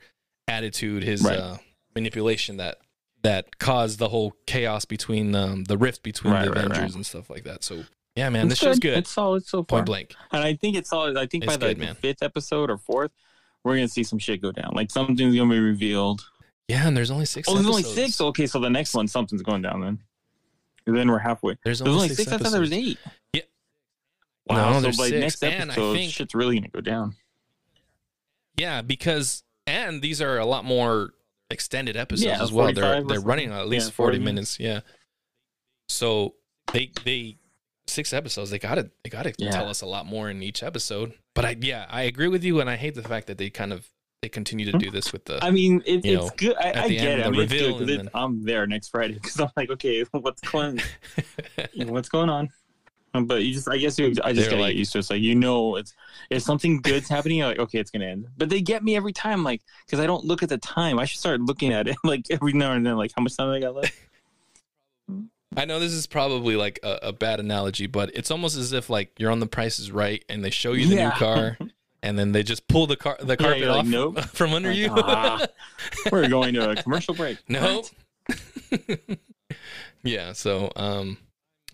attitude, 0.49 1.03
his 1.05 1.23
Right. 1.23 1.39
uh, 1.39 1.59
manipulation 1.95 2.57
that 2.59 2.79
that 3.23 3.59
caused 3.59 3.99
the 3.99 4.09
whole 4.09 4.35
chaos 4.47 4.85
between 4.85 5.35
um, 5.35 5.65
the 5.65 5.77
rift 5.77 6.03
between 6.03 6.33
Right, 6.33 6.45
the 6.47 6.53
Avengers 6.53 6.79
right. 6.79 6.95
and 6.95 7.07
stuff 7.07 7.29
like 7.31 7.45
that. 7.45 7.63
So 7.65 7.85
yeah, 8.17 8.29
man, 8.31 8.47
It's 8.47 8.51
this 8.51 8.59
show's 8.59 8.79
good. 8.79 8.99
It's 8.99 9.11
solid 9.11 9.47
so 9.47 9.59
far. 9.59 9.79
Point 9.79 9.87
blank. 9.87 10.15
And 10.33 10.43
I 10.43 10.55
think 10.55 10.77
it's 10.77 10.91
solid. 10.91 11.17
I 11.17 11.27
think 11.27 11.45
It's 11.45 11.53
by 11.53 11.69
the, 11.69 11.75
good, 11.75 11.89
the 11.89 11.95
fifth 11.95 12.23
episode 12.23 12.71
or 12.71 12.79
fourth, 12.79 13.13
we're 13.63 13.77
gonna 13.77 13.89
see 13.89 14.03
some 14.03 14.19
shit 14.19 14.41
go 14.43 14.51
down. 14.53 14.73
Like 14.75 14.91
something's 14.91 15.21
gonna 15.21 15.51
be 15.51 15.61
revealed. 15.61 16.29
Yeah, 16.69 16.89
and 16.89 16.97
there's 16.97 17.11
only 17.13 17.27
six. 17.27 17.49
Oh, 17.49 17.55
there's 17.55 17.67
only 17.67 17.83
six. 17.85 18.21
Okay, 18.21 18.47
so 18.47 18.59
the 18.59 18.71
next 18.71 18.95
one, 18.95 19.07
something's 19.07 19.43
going 19.43 19.63
down 19.63 19.81
then. 19.81 19.99
And 20.87 20.97
then 20.97 21.11
we're 21.11 21.19
halfway. 21.19 21.57
There's 21.65 21.81
There's 21.81 21.89
only, 21.89 22.03
only 22.05 22.15
six. 22.15 22.31
I 22.33 22.39
thought 22.39 22.53
there 22.53 22.61
was 22.61 22.73
eight. 22.73 22.99
Yeah. 23.33 23.43
Wow. 24.49 24.71
No, 24.71 24.75
so 24.77 24.81
there's 24.83 24.97
by 24.97 25.09
six, 25.09 25.21
next 25.21 25.45
and 25.45 25.71
I 25.71 25.75
episode, 25.75 25.95
think- 25.95 26.13
shit's 26.13 26.35
really 26.35 26.57
gonna 26.57 26.69
go 26.69 26.81
down. 26.81 27.15
Yeah, 28.57 28.83
because 28.83 29.43
and 29.67 30.01
these 30.01 30.23
are 30.23 30.39
a 30.39 30.47
lot 30.47 30.65
more 30.65 31.11
extended 31.51 31.97
episodes 31.97 32.25
Yeah, 32.25 32.43
as 32.43 32.53
well. 32.53 32.73
They're 32.73 33.03
they're 33.05 33.21
running 33.21 33.53
at 33.53 33.69
least 33.69 33.89
Yeah, 33.89 33.95
40 33.97 34.17
40 34.17 34.25
minutes. 34.25 34.59
Yeah. 34.61 34.81
So 35.89 36.35
they 36.73 36.91
they 37.05 37.37
six 37.89 38.13
episodes. 38.13 38.51
They 38.51 38.59
gotta 38.59 38.91
they 39.05 39.11
gotta 39.11 39.33
Yeah. 39.39 39.51
tell 39.51 39.69
us 39.69 39.81
a 39.83 39.87
lot 39.87 40.07
more 40.07 40.29
in 40.31 40.43
each 40.43 40.63
episode. 40.63 41.13
But 41.35 41.45
I 41.45 41.57
yeah 41.61 41.87
I 41.91 42.03
agree 42.03 42.29
with 42.29 42.45
you, 42.45 42.61
and 42.61 42.69
I 42.71 42.77
hate 42.77 42.95
the 42.95 43.03
fact 43.03 43.27
that 43.29 43.39
they 43.39 43.51
kind 43.51 43.73
of 43.73 43.89
they 44.23 44.29
continue 44.31 44.65
to 44.73 44.79
do 44.79 44.91
this 44.91 45.13
with 45.13 45.27
the 45.27 45.39
I 45.45 45.51
mean, 45.51 45.83
it, 45.85 46.05
it's 46.05 46.07
know, 46.07 46.31
good. 46.37 46.57
I, 46.57 46.85
I 46.85 46.89
get 46.89 47.19
it. 47.21 47.27
I 47.27 47.31
mean, 47.31 47.43
it's 47.43 47.53
reveal 47.53 47.79
good 47.79 47.91
it- 47.91 48.09
I'm 48.15 48.45
there 48.45 48.67
next 48.67 48.89
Friday 48.89 49.15
because 49.23 49.39
I'm 49.39 49.51
like, 49.57 49.71
okay, 49.71 50.05
what's 50.13 50.41
going, 50.41 50.81
what's 51.77 52.09
going 52.09 52.29
on? 52.31 52.49
But 53.19 53.45
you 53.45 53.55
just, 53.55 53.67
I 53.67 53.79
guess, 53.79 53.99
you, 53.99 54.07
I 54.07 54.11
just 54.11 54.43
They're 54.43 54.51
gotta 54.51 54.63
like- 54.63 54.73
get 54.75 54.79
used 54.79 54.93
to 54.93 54.99
it. 54.99 55.01
It's 55.01 55.11
like 55.11 55.23
you 55.23 55.35
know, 55.35 55.77
it's 55.77 55.95
if 56.29 56.43
something 56.43 56.83
good's 56.83 57.09
happening, 57.09 57.39
you're 57.39 57.47
like 57.47 57.59
okay, 57.59 57.79
it's 57.79 57.91
gonna 57.91 58.05
end. 58.07 58.27
But 58.37 58.49
they 58.51 58.61
get 58.61 58.83
me 58.85 58.95
every 58.97 59.13
time, 59.13 59.43
like 59.45 59.63
because 59.87 60.01
I 60.01 60.07
don't 60.07 60.25
look 60.25 60.43
at 60.43 60.49
the 60.51 60.59
time. 60.59 60.99
I 60.99 61.05
should 61.07 61.21
start 61.21 61.41
looking 61.41 61.73
at 61.73 61.89
it 61.89 61.97
like 62.05 62.27
every 62.31 62.53
now 62.53 62.73
and 62.73 62.85
then, 62.85 62.97
like 62.97 63.13
how 63.17 63.23
much 63.23 63.37
time 63.37 63.49
I 63.51 63.61
got 63.61 63.75
left. 63.75 63.95
I 65.57 65.65
know 65.65 65.81
this 65.81 65.93
is 65.93 66.07
probably 66.07 66.55
like 66.57 66.79
a, 66.83 66.99
a 67.05 67.13
bad 67.13 67.41
analogy, 67.41 67.87
but 67.87 68.11
it's 68.15 68.31
almost 68.31 68.57
as 68.57 68.73
if 68.73 68.91
like 68.91 69.13
you're 69.19 69.31
on 69.31 69.41
the 69.41 69.47
Price 69.47 69.79
is 69.79 69.91
Right 69.91 70.25
and 70.29 70.45
they 70.45 70.51
show 70.51 70.73
you 70.73 70.87
the 70.87 70.95
Yeah. 70.97 71.05
new 71.09 71.15
car, 71.15 71.59
and 72.03 72.19
then 72.19 72.33
they 72.33 72.43
just 72.43 72.69
pull 72.69 72.87
the 72.87 72.97
car 72.97 73.17
the 73.21 73.29
Yeah, 73.29 73.37
carpet 73.37 73.59
you're 73.61 73.69
like, 73.71 73.79
off 73.81 73.87
nope. 73.87 74.21
from 74.35 74.53
under 74.53 74.69
Like, 74.69 74.79
you. 74.79 74.89
ah, 74.93 75.47
we're 76.13 76.29
going 76.29 76.55
to 76.55 76.71
a 76.71 76.77
commercial 76.83 77.15
break. 77.15 77.39
Nope. 77.49 77.87
yeah. 80.03 80.33
So, 80.33 80.71
um, 80.77 81.19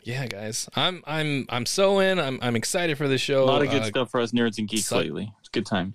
yeah, 0.02 0.26
guys, 0.26 0.68
I'm 0.74 1.02
I'm 1.06 1.46
I'm 1.48 1.66
so 1.66 1.98
in. 2.00 2.18
I'm 2.18 2.38
I'm 2.42 2.56
excited 2.56 2.98
for 2.98 3.08
the 3.08 3.18
show. 3.18 3.44
A 3.44 3.46
lot 3.46 3.62
of 3.62 3.70
good 3.70 3.82
Uh, 3.82 3.86
stuff 3.86 4.10
for 4.10 4.20
us 4.20 4.32
nerds 4.32 4.58
and 4.58 4.68
geeks 4.68 4.86
suck- 4.86 4.98
lately. 5.02 5.32
It's 5.40 5.48
a 5.48 5.52
good 5.52 5.66
time. 5.66 5.94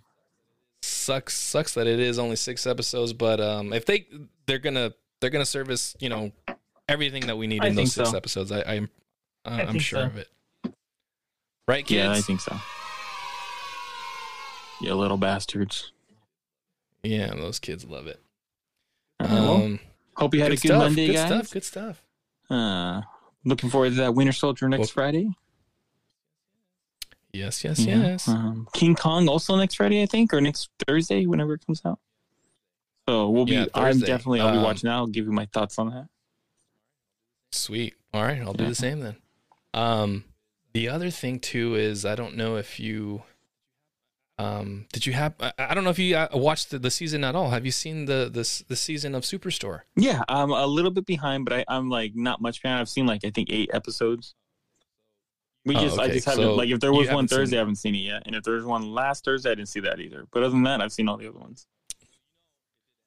Sucks 0.82 1.36
sucks 1.36 1.74
that 1.74 1.88
it 1.88 2.00
is 2.00 2.20
only 2.20 2.36
six 2.36 2.66
episodes, 2.68 3.12
but 3.14 3.40
um, 3.42 3.74
if 3.74 3.86
they 3.86 4.08
they're 4.46 4.60
gonna 4.60 4.94
they're 5.20 5.30
gonna 5.30 5.46
service 5.46 5.96
you 6.00 6.10
know 6.10 6.32
everything 6.88 7.28
that 7.28 7.38
we 7.38 7.48
need 7.48 7.64
I 7.64 7.68
in 7.68 7.76
those 7.76 7.94
six 7.94 8.12
so. 8.12 8.18
episodes. 8.18 8.52
I, 8.52 8.62
I'm 8.64 8.90
uh, 9.46 9.66
I'm 9.68 9.80
sure 9.80 10.02
so. 10.02 10.06
of 10.06 10.18
it. 10.18 10.28
Right, 11.68 11.86
kids? 11.86 11.98
Yeah, 11.98 12.12
I 12.12 12.22
think 12.22 12.40
so. 12.42 12.56
You 14.80 14.94
little 14.96 15.18
bastards. 15.18 15.92
Yeah, 17.04 17.34
those 17.36 17.60
kids 17.60 17.84
love 17.86 18.08
it. 18.08 18.22
All 19.20 19.28
right, 19.28 19.34
well, 19.34 19.56
Um, 19.56 19.80
hope 20.16 20.34
you 20.34 20.42
had 20.42 20.52
a 20.52 20.56
good 20.56 20.62
good 20.62 20.68
stuff. 20.70 20.84
Monday, 20.84 21.08
good 21.08 21.14
guys. 21.14 21.28
stuff. 21.28 21.52
Good 21.52 21.64
stuff. 21.64 22.04
Uh, 22.50 23.02
looking 23.44 23.70
forward 23.70 23.90
to 23.90 23.96
that 23.96 24.14
Winter 24.16 24.32
Soldier 24.34 24.70
next 24.70 24.80
Well- 24.80 24.88
Friday. 24.88 25.30
Yes, 27.34 27.64
yes, 27.64 27.80
Yeah. 27.80 27.98
yes. 27.98 28.28
Um, 28.28 28.68
King 28.74 28.96
Kong 28.96 29.28
also 29.28 29.56
next 29.58 29.76
Friday, 29.76 30.02
I 30.02 30.06
think, 30.06 30.34
or 30.34 30.42
next 30.42 30.70
Thursday, 30.88 31.26
whenever 31.26 31.54
it 31.54 31.66
comes 31.66 31.82
out. 31.86 32.00
So 33.08 33.30
we'll 33.30 33.46
be. 33.46 33.54
Yeah, 33.54 33.66
I'm 33.74 34.00
definitely. 34.00 34.40
I'll 34.42 34.52
be 34.54 34.58
Um, 34.58 34.64
watching 34.64 34.88
that. 34.88 34.94
I'll 34.96 35.08
give 35.08 35.26
you 35.26 35.32
my 35.32 35.46
thoughts 35.48 35.78
on 35.78 35.90
that. 35.90 36.08
Sweet. 37.52 37.96
All 38.14 38.24
right, 38.24 38.42
I'll 38.42 38.54
do 38.54 38.64
Yeah. 38.64 38.70
the 38.70 38.76
same 38.76 39.00
then. 39.00 39.18
Um, 39.74 40.24
the 40.74 40.90
other 40.90 41.10
thing 41.10 41.40
too 41.40 41.76
is 41.76 42.06
I 42.06 42.16
don't 42.16 42.36
know 42.36 42.56
if 42.58 42.80
you, 42.80 43.24
um, 44.38 44.86
did 44.94 45.06
you 45.06 45.14
have? 45.14 45.34
I, 45.58 45.74
don't 45.74 45.84
know 45.84 45.90
if 45.90 46.00
you 46.00 46.16
uh, 46.16 46.28
watched 46.34 46.70
the, 46.72 46.80
the 46.80 46.92
season 46.92 47.24
at 47.24 47.36
all. 47.36 47.50
Have 47.50 47.66
you 47.66 47.72
seen 47.72 48.06
the 48.06 48.30
this 48.32 48.60
the 48.68 48.76
season 48.76 49.16
of 49.16 49.24
Superstore? 49.24 49.82
Yeah, 49.96 50.22
I'm 50.28 50.52
a 50.52 50.66
little 50.68 50.92
bit 50.92 51.06
behind, 51.06 51.46
but 51.46 51.54
I, 51.54 51.66
I'm 51.68 51.90
like 51.90 52.16
not 52.16 52.42
much 52.42 52.62
fan. 52.62 52.78
I've 52.78 52.90
seen 52.90 53.06
like 53.08 53.26
I 53.26 53.30
think 53.32 53.50
eight 53.52 53.70
episodes. 53.74 54.36
We 55.66 55.76
Oh, 55.76 55.82
just, 55.82 56.00
I 56.00 56.08
just 56.08 56.26
haven't 56.26 56.44
So 56.44 56.56
like 56.56 56.70
if 56.70 56.80
there 56.80 56.94
was 56.94 57.10
one 57.10 57.28
Thursday. 57.28 57.58
I 57.58 57.60
haven't 57.60 57.76
seen 57.78 57.94
it 57.96 58.00
yet, 58.00 58.24
and 58.26 58.36
if 58.36 58.44
there's 58.44 58.64
one 58.64 58.92
last 58.94 59.26
Thursday, 59.26 59.52
I 59.52 59.56
didn't 59.56 59.70
see 59.70 59.82
that 59.82 60.00
either. 60.00 60.26
But 60.32 60.44
other 60.44 60.52
than 60.52 60.64
that, 60.64 60.82
I've 60.82 60.94
seen 60.94 61.10
all 61.10 61.18
the 61.18 61.28
other 61.28 61.40
ones. 61.40 61.68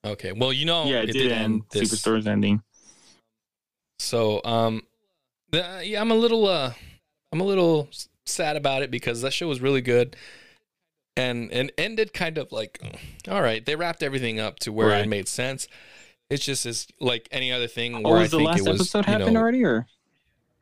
Okay. 0.05 0.33
Well, 0.33 0.53
you 0.53 0.65
know, 0.67 0.85
yeah, 0.85 1.01
it, 1.03 1.13
did 1.13 1.31
end. 1.33 1.63
this- 1.71 1.91
Superstore's 1.91 2.27
ending. 2.27 2.63
So, 4.01 4.41
um, 4.45 4.83
the, 5.51 5.83
yeah, 5.85 6.01
I'm 6.01 6.11
a 6.11 6.15
little, 6.15 6.47
uh, 6.47 6.73
I'm 7.33 7.41
a 7.41 7.45
little 7.45 7.89
sad 8.25 8.57
about 8.57 8.83
it 8.83 8.91
because 8.91 9.21
that 9.23 9.33
show 9.33 9.47
was 9.47 9.61
really 9.61 9.83
good, 9.83 10.17
and 11.17 11.53
and 11.53 11.71
ended 11.77 12.15
kind 12.15 12.39
of 12.39 12.51
like, 12.51 12.81
all 13.29 13.43
right, 13.43 13.65
they 13.65 13.77
wrapped 13.77 14.03
everything 14.03 14.41
up 14.41 14.59
to 14.61 14.73
where 14.73 14.89
Right. 14.89 15.05
it 15.05 15.09
made 15.09 15.29
sense. 15.29 15.69
It's 16.31 16.45
just 16.45 16.65
as 16.65 16.87
like 17.01 17.29
any 17.31 17.53
other 17.53 17.67
thing 17.67 17.95
Oh, 17.97 18.01
where 18.01 18.19
I 18.21 18.23
the 18.29 18.39
think 18.39 18.49
last 18.49 18.59
it 18.61 18.71
was, 18.71 18.81
episode 18.81 19.07
you 19.07 19.13
happened 19.13 19.35
know, 19.35 19.41
already, 19.41 19.65
or? 19.65 19.87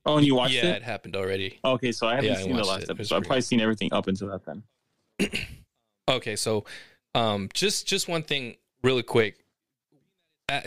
Oh, 0.07 0.17
and 0.17 0.27
you 0.27 0.35
watched 0.35 0.55
yeah, 0.55 0.71
it? 0.71 0.77
it 0.77 0.83
happened 0.83 1.15
already. 1.15 1.59
Okay, 1.65 1.93
so 1.93 2.07
I 2.09 2.15
haven't 2.17 2.31
Yeah, 2.31 2.39
I 2.39 2.43
seen 2.43 2.57
the 2.57 2.65
last 2.65 2.83
it. 2.85 2.85
It 2.85 2.91
episode. 2.93 3.17
I've 3.17 3.23
probably 3.25 3.43
seen 3.43 3.61
everything 3.61 3.93
up 3.93 4.09
until 4.09 4.29
that 4.29 4.45
then. 4.45 4.63
Okay, 6.09 6.37
so 6.37 6.65
um, 7.15 7.51
just 7.53 7.87
just 7.87 8.09
one 8.09 8.23
thing, 8.23 8.57
really 8.83 9.03
quick. 9.03 9.45
Uh, 10.49 10.61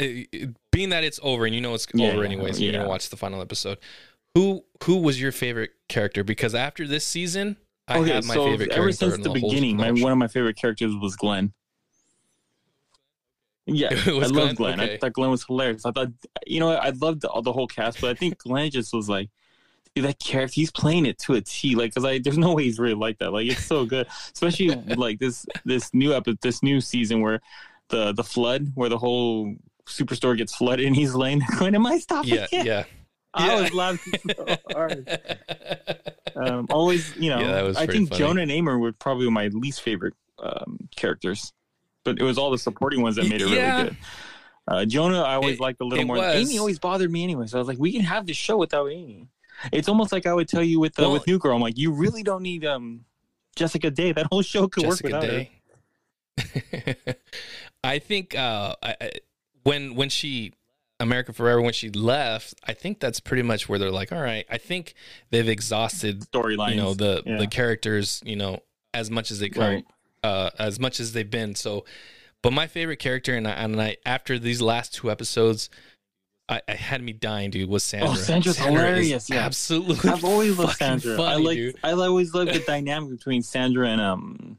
being 0.72 0.90
that 0.90 1.04
it's 1.04 1.20
over 1.24 1.46
and 1.46 1.56
you 1.56 1.62
know 1.62 1.74
it's 1.74 1.88
Yeah, 1.94 2.12
over 2.12 2.24
anyways, 2.24 2.58
and 2.58 2.66
you're 2.66 2.74
gonna 2.74 2.88
watch 2.88 3.10
the 3.10 3.18
final 3.18 3.42
episode. 3.42 3.80
Who 4.36 4.64
who 4.84 4.98
was 4.98 5.20
your 5.20 5.32
favorite 5.32 5.72
character? 5.90 6.24
Because 6.24 6.56
after 6.56 6.88
this 6.88 7.06
season, 7.06 7.58
I 7.88 8.00
okay, 8.00 8.14
my 8.14 8.36
so 8.36 8.46
favorite 8.46 8.70
character 8.70 8.82
ever 8.82 8.92
since 8.92 9.18
the, 9.18 9.24
the 9.24 9.30
beginning, 9.30 9.78
my, 9.78 9.92
one 9.92 10.12
of 10.12 10.18
my 10.18 10.28
favorite 10.28 10.56
characters 10.56 10.94
was 10.96 11.16
Glenn. 11.16 11.54
Yeah, 13.66 13.90
I 14.06 14.12
love 14.12 14.32
Glenn? 14.32 14.56
Glenn. 14.56 14.80
Okay. 14.80 14.94
I 14.94 14.98
thought 14.98 15.14
Glenn 15.14 15.32
was 15.32 15.44
hilarious. 15.44 15.86
I 15.86 15.92
thought, 15.92 16.10
you 16.46 16.60
know, 16.60 16.70
I 16.70 16.90
loved 16.90 17.22
the, 17.22 17.42
the 17.44 17.54
whole 17.54 17.68
cast, 17.68 18.02
but 18.02 18.10
I 18.10 18.14
think 18.14 18.38
Glenn 18.40 18.72
just 18.72 18.94
was 18.94 19.08
like, 19.08 19.30
dude, 19.96 20.06
that 20.06 20.20
character, 20.20 20.54
he's 20.56 20.72
playing 20.72 21.06
it 21.06 21.20
to 21.20 21.34
a 21.34 21.42
T. 21.42 21.76
Like, 21.76 21.94
cause 21.94 22.06
I, 22.06 22.20
there's 22.20 22.38
no 22.38 22.54
way 22.54 22.64
he's 22.64 22.80
really 22.80 22.96
like 22.96 23.20
that. 23.20 23.32
Like, 23.32 23.48
it's 23.48 23.66
so 23.66 23.86
good, 23.86 24.08
especially 24.34 24.70
like 24.96 25.20
this 25.20 25.46
this 25.66 25.94
new 25.94 26.14
episode, 26.14 26.40
this 26.42 26.64
new 26.64 26.82
season 26.82 27.22
where 27.22 27.42
the 27.90 28.14
the 28.14 28.24
flood, 28.24 28.72
where 28.76 28.90
the 28.90 28.98
whole 28.98 29.56
superstore 29.92 30.38
gets 30.38 30.56
flooded, 30.56 30.86
and 30.86 30.96
he's 30.96 31.14
laying 31.14 31.40
there 31.50 31.60
going, 31.60 31.76
"Am 31.76 31.86
I 31.86 31.98
stopping?" 32.00 32.34
yeah, 32.34 32.48
it?" 32.52 32.66
yeah. 32.66 32.84
I 33.34 33.48
Yeah. 33.48 33.62
was 33.62 33.74
laughing 33.74 34.14
so 34.36 34.46
hard. 34.74 35.08
Um, 36.36 36.68
always, 36.70 37.16
you 37.16 37.30
know, 37.30 37.40
Yeah, 37.40 37.52
that 37.54 37.64
was 37.64 37.78
I 37.78 37.86
think 37.88 38.10
funny. 38.10 38.20
Jonah 38.20 38.42
and 38.42 38.52
Amy 38.52 38.74
were 38.76 38.92
probably 38.92 39.30
my 39.30 39.48
least 39.48 39.82
favorite 39.82 40.14
um, 40.40 40.90
characters, 40.96 41.54
but 42.04 42.20
it 42.20 42.24
was 42.24 42.38
all 42.38 42.52
the 42.52 42.58
supporting 42.58 43.02
ones 43.02 43.16
that 43.16 43.30
made 43.30 43.42
it 43.42 43.48
Yeah. 43.50 43.76
really 43.78 43.90
good. 43.90 43.98
Uh, 44.68 44.86
Jonah, 44.86 45.22
I 45.22 45.36
always 45.36 45.56
It- 45.56 45.62
liked 45.62 45.80
a 45.82 45.86
little 45.86 46.06
more. 46.06 46.18
was. 46.18 46.36
Amy 46.36 46.58
always 46.60 46.78
bothered 46.78 47.10
me 47.12 47.24
anyway, 47.24 47.48
so 47.48 47.58
I 47.58 47.60
was 47.60 47.68
like, 47.70 47.80
we 47.80 47.92
can 47.94 48.02
have 48.02 48.26
this 48.28 48.38
show 48.38 48.58
without 48.58 48.88
Amy. 48.92 49.28
It's 49.72 49.88
almost 49.88 50.12
like 50.12 50.26
I 50.26 50.34
would 50.34 50.48
tell 50.50 50.64
you 50.64 50.80
with 50.80 51.00
uh, 51.00 51.04
Well- 51.04 51.14
with 51.14 51.26
New 51.28 51.40
Girl. 51.40 51.56
I'm 51.56 51.62
like, 51.62 51.78
you 51.78 51.92
really 51.94 52.24
don't 52.24 52.42
need 52.44 52.66
um, 52.66 53.06
Jessica 53.56 53.90
Day. 53.92 54.12
That 54.12 54.28
whole 54.32 54.42
show 54.42 54.68
could 54.68 54.84
Jessica 54.84 55.10
work 55.10 55.22
without 55.22 55.30
Day. 55.30 55.52
I 57.84 58.00
think 58.00 58.36
uh, 58.38 58.76
I, 58.84 58.96
I, 59.02 59.12
when 59.64 59.96
when 59.96 60.10
she 60.10 60.54
America 61.00 61.32
Ferrera 61.34 61.64
when 61.64 61.74
she 61.74 61.90
left, 61.90 62.54
I 62.64 62.74
think 62.74 63.00
that's 63.00 63.20
pretty 63.20 63.42
much 63.44 63.68
where 63.68 63.80
they're 63.80 63.90
like, 63.92 64.12
all 64.12 64.22
right, 64.22 64.46
I 64.50 64.58
think 64.58 64.94
they've 65.32 65.48
exhausted 65.50 66.26
her. 66.34 66.40
Storylines, 66.40 66.70
you 66.72 66.76
know 66.76 66.94
the 66.94 67.24
yeah. 67.26 67.38
the 67.38 67.48
characters 67.48 68.22
you 68.26 68.36
know 68.36 68.60
as 68.94 69.10
much 69.10 69.32
as 69.32 69.40
they 69.40 69.50
come 69.50 69.64
Right. 69.64 69.86
uh 70.24 70.50
as 70.60 70.80
much 70.80 71.00
as 71.00 71.14
they've 71.14 71.30
been 71.30 71.56
so 71.56 71.86
but 72.44 72.52
my 72.54 72.68
favorite 72.68 72.98
character 73.00 73.36
and 73.36 73.48
I, 73.48 73.52
and 73.52 73.82
I 73.82 73.98
after 74.06 74.38
these 74.38 74.62
last 74.62 74.94
two 74.94 75.10
episodes 75.10 75.70
I, 76.50 76.62
I 76.68 76.74
had 76.74 77.02
me 77.02 77.14
dying 77.14 77.50
dude 77.52 77.70
was 77.70 77.84
Sandra 77.84 78.10
Oh, 78.10 78.16
Sandra's 78.16 78.58
Sandra 78.58 78.82
hilarious, 78.82 79.30
yeah. 79.30 79.46
absolutely 79.46 80.10
I've 80.10 80.26
always 80.26 80.58
loved 80.60 80.74
fucking 80.78 81.00
Sandra. 81.00 81.24
I 81.24 81.36
like. 81.38 81.76
I 81.84 81.92
always 81.94 82.34
loved 82.34 82.54
the 82.54 82.60
dynamic 82.60 83.10
between 83.12 83.42
Sandra 83.42 83.88
and 83.88 84.02
um, 84.02 84.58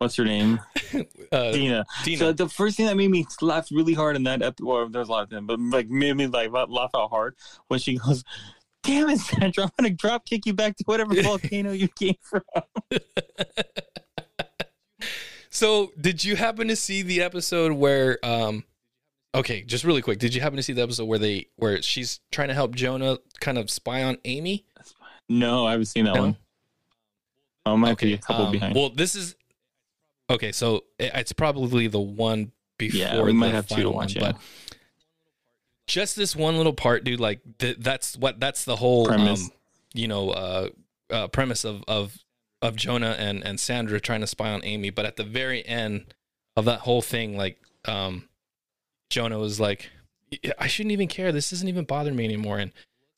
what's 0.00 0.16
her 0.16 0.24
name? 0.24 0.58
uh, 1.32 1.52
Dina. 1.52 1.84
Dina. 2.04 2.18
So 2.18 2.32
the 2.32 2.48
first 2.48 2.76
thing 2.76 2.86
that 2.86 2.96
made 2.96 3.10
me 3.10 3.26
laugh 3.42 3.68
really 3.70 3.92
hard 3.94 4.16
in 4.16 4.22
that 4.24 4.42
episode, 4.42 4.66
well, 4.66 4.88
there's 4.88 5.08
a 5.08 5.10
lot 5.12 5.24
of 5.24 5.30
them, 5.30 5.46
but 5.46 5.60
like 5.60 5.88
made 5.88 6.16
me 6.16 6.26
like 6.26 6.50
laugh 6.50 6.90
out 6.94 7.10
hard 7.10 7.36
when 7.68 7.78
she 7.78 7.98
goes, 7.98 8.24
"Damn 8.82 9.10
it, 9.10 9.18
Sandra! 9.20 9.64
I'm 9.64 9.70
gonna 9.78 9.90
drop 9.90 10.24
kick 10.24 10.46
you 10.46 10.54
back 10.54 10.76
to 10.78 10.84
whatever 10.86 11.14
volcano 11.22 11.72
you 11.72 11.88
came 11.88 12.16
from." 12.22 12.42
So, 15.52 15.90
did 16.00 16.22
you 16.24 16.36
happen 16.36 16.68
to 16.68 16.76
see 16.76 17.02
the 17.02 17.22
episode 17.22 17.72
where 17.72 18.24
um 18.24 18.64
okay, 19.34 19.62
just 19.62 19.82
really 19.84 20.00
quick, 20.00 20.20
did 20.20 20.32
you 20.32 20.40
happen 20.40 20.56
to 20.56 20.62
see 20.62 20.72
the 20.72 20.82
episode 20.82 21.06
where 21.06 21.18
they 21.18 21.48
where 21.56 21.82
she's 21.82 22.20
trying 22.30 22.48
to 22.48 22.54
help 22.54 22.74
Jonah 22.74 23.18
kind 23.40 23.58
of 23.58 23.68
spy 23.68 24.04
on 24.04 24.16
Amy? 24.24 24.64
No, 25.28 25.66
I 25.66 25.72
haven't 25.72 25.86
seen 25.86 26.04
that 26.04 26.14
No? 26.14 26.20
one. 26.22 26.36
I 27.66 27.74
might 27.74 27.98
be 27.98 28.14
a 28.14 28.18
couple 28.18 28.46
um, 28.46 28.52
behind. 28.52 28.74
Well, 28.74 28.90
this 28.90 29.14
is 29.14 29.34
Okay, 30.30 30.52
so 30.52 30.84
it's 30.98 31.32
probably 31.32 31.88
the 31.88 32.00
one 32.00 32.52
before 32.78 32.98
yeah, 32.98 33.20
we 33.20 33.26
the 33.30 33.34
might 33.34 33.52
have 33.52 33.66
two 33.66 33.82
to 33.82 33.90
watch. 33.90 34.14
one, 34.14 34.22
Yeah. 34.24 34.32
but 34.32 34.40
just 35.86 36.14
this 36.16 36.36
one 36.36 36.56
little 36.56 36.72
part, 36.72 37.04
dude, 37.04 37.20
like 37.20 37.40
th- 37.58 37.78
that's 37.80 38.16
what 38.16 38.38
that's 38.40 38.64
the 38.64 38.76
whole 38.76 39.06
Premise. 39.06 39.42
um 39.44 39.50
you 39.92 40.06
know 40.06 40.30
uh, 40.30 40.68
uh 41.10 41.26
premise 41.28 41.64
of 41.64 41.82
of 41.88 42.16
of 42.62 42.76
Jonah 42.76 43.16
and 43.18 43.44
and 43.44 43.58
Sandra 43.58 43.98
trying 44.00 44.20
to 44.20 44.26
spy 44.26 44.50
on 44.50 44.60
Amy, 44.64 44.90
but 44.90 45.04
at 45.04 45.16
the 45.16 45.24
very 45.24 45.66
end 45.66 46.14
of 46.56 46.64
that 46.66 46.80
whole 46.80 47.02
thing 47.02 47.36
like 47.36 47.60
um 47.86 48.28
Jonah 49.10 49.38
was 49.38 49.58
like 49.58 49.90
I 50.60 50.68
shouldn't 50.68 50.92
even 50.92 51.08
care. 51.08 51.32
This 51.32 51.50
doesn't 51.50 51.66
even 51.66 51.84
bother 51.84 52.12
me 52.14 52.24
anymore 52.24 52.58
and 52.60 52.70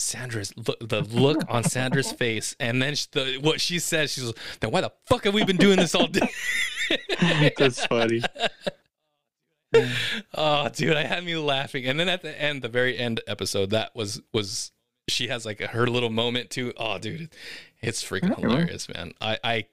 Sandra's 0.02 0.52
look, 0.56 0.78
the 0.88 1.02
look 1.02 1.38
on 1.48 1.64
Sandra's 1.74 2.12
face, 2.12 2.54
and 2.60 2.80
then 2.82 2.94
she, 2.94 3.06
the, 3.12 3.38
what 3.40 3.60
she 3.60 3.78
said, 3.78 4.10
she's 4.10 4.24
like, 4.24 4.36
"Then 4.60 4.70
why 4.70 4.80
the 4.82 4.92
fuck 5.06 5.24
have 5.24 5.34
we 5.34 5.44
been 5.44 5.56
doing 5.56 5.76
this 5.76 5.94
all 5.94 6.06
day?" 6.08 6.28
That's 7.56 7.84
funny. 7.86 8.20
oh, 10.34 10.68
dude, 10.68 10.96
I 10.96 11.04
had 11.04 11.24
me 11.24 11.36
laughing. 11.36 11.86
And 11.86 11.98
then 11.98 12.08
at 12.08 12.22
the 12.22 12.38
end, 12.40 12.62
the 12.62 12.68
very 12.68 12.96
end 12.98 13.20
episode, 13.26 13.70
that 13.70 13.94
was 13.94 14.20
was 14.32 14.72
she 15.08 15.28
has 15.28 15.44
like 15.46 15.60
a, 15.60 15.68
her 15.68 15.86
little 15.86 16.10
moment 16.10 16.50
too. 16.50 16.72
Oh, 16.76 16.98
dude, 16.98 17.30
it's 17.80 18.02
freaking 18.04 18.36
hilarious, 18.38 18.88
man. 18.92 19.12
I 19.20 19.38
I 19.42 19.64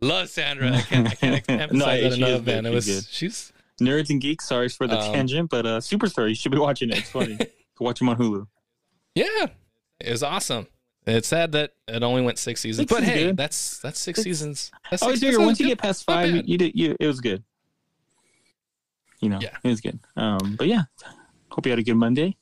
love 0.00 0.28
Sandra. 0.28 0.76
I 0.76 0.80
can't 0.82 1.08
I 1.08 1.14
can't 1.14 1.50
emphasize 1.50 1.72
No, 1.72 1.86
that 1.86 2.12
enough, 2.34 2.46
man. 2.46 2.66
It 2.66 2.72
was 2.72 2.86
good. 2.86 3.04
she's 3.10 3.52
Nerds 3.80 4.10
and 4.10 4.20
geeks. 4.20 4.46
Sorry 4.48 4.68
for 4.68 4.86
the 4.86 4.98
Um, 4.98 5.12
tangent, 5.12 5.50
but 5.50 5.64
uh, 5.66 5.78
Superstore, 5.78 6.28
you 6.28 6.34
should 6.34 6.52
be 6.52 6.58
watching 6.58 6.90
it. 6.90 6.98
It's 6.98 7.10
funny. 7.10 7.38
Watch 7.80 8.00
them 8.00 8.08
on 8.08 8.16
Hulu. 8.16 8.46
yeah, 9.14 9.46
it 10.00 10.10
was 10.10 10.22
awesome. 10.22 10.66
It's 11.06 11.28
sad 11.28 11.52
that 11.52 11.72
it 11.86 12.02
only 12.02 12.20
went 12.22 12.38
six 12.38 12.60
seasons, 12.60 12.86
but 12.88 13.02
hey, 13.02 13.24
good. 13.28 13.36
that's 13.36 13.78
that's 13.78 13.98
six 13.98 14.18
Six- 14.18 14.24
seasons. 14.24 14.70
That's 14.90 15.02
I 15.02 15.06
always 15.06 15.20
figure 15.20 15.40
once 15.40 15.58
you 15.58 15.64
good. 15.66 15.70
get 15.70 15.78
past 15.78 16.04
five, 16.04 16.30
you, 16.30 16.42
you 16.44 16.58
did. 16.58 16.72
You, 16.78 16.96
it 17.00 17.06
was 17.06 17.20
good. 17.20 17.42
You 19.20 19.30
know, 19.30 19.38
Yeah. 19.40 19.56
it 19.64 19.68
was 19.68 19.80
good. 19.80 19.98
Um, 20.16 20.56
but 20.58 20.68
yeah, 20.68 20.82
hope 21.50 21.66
you 21.66 21.72
had 21.72 21.78
a 21.78 21.82
good 21.82 21.96
Monday. 21.96 22.36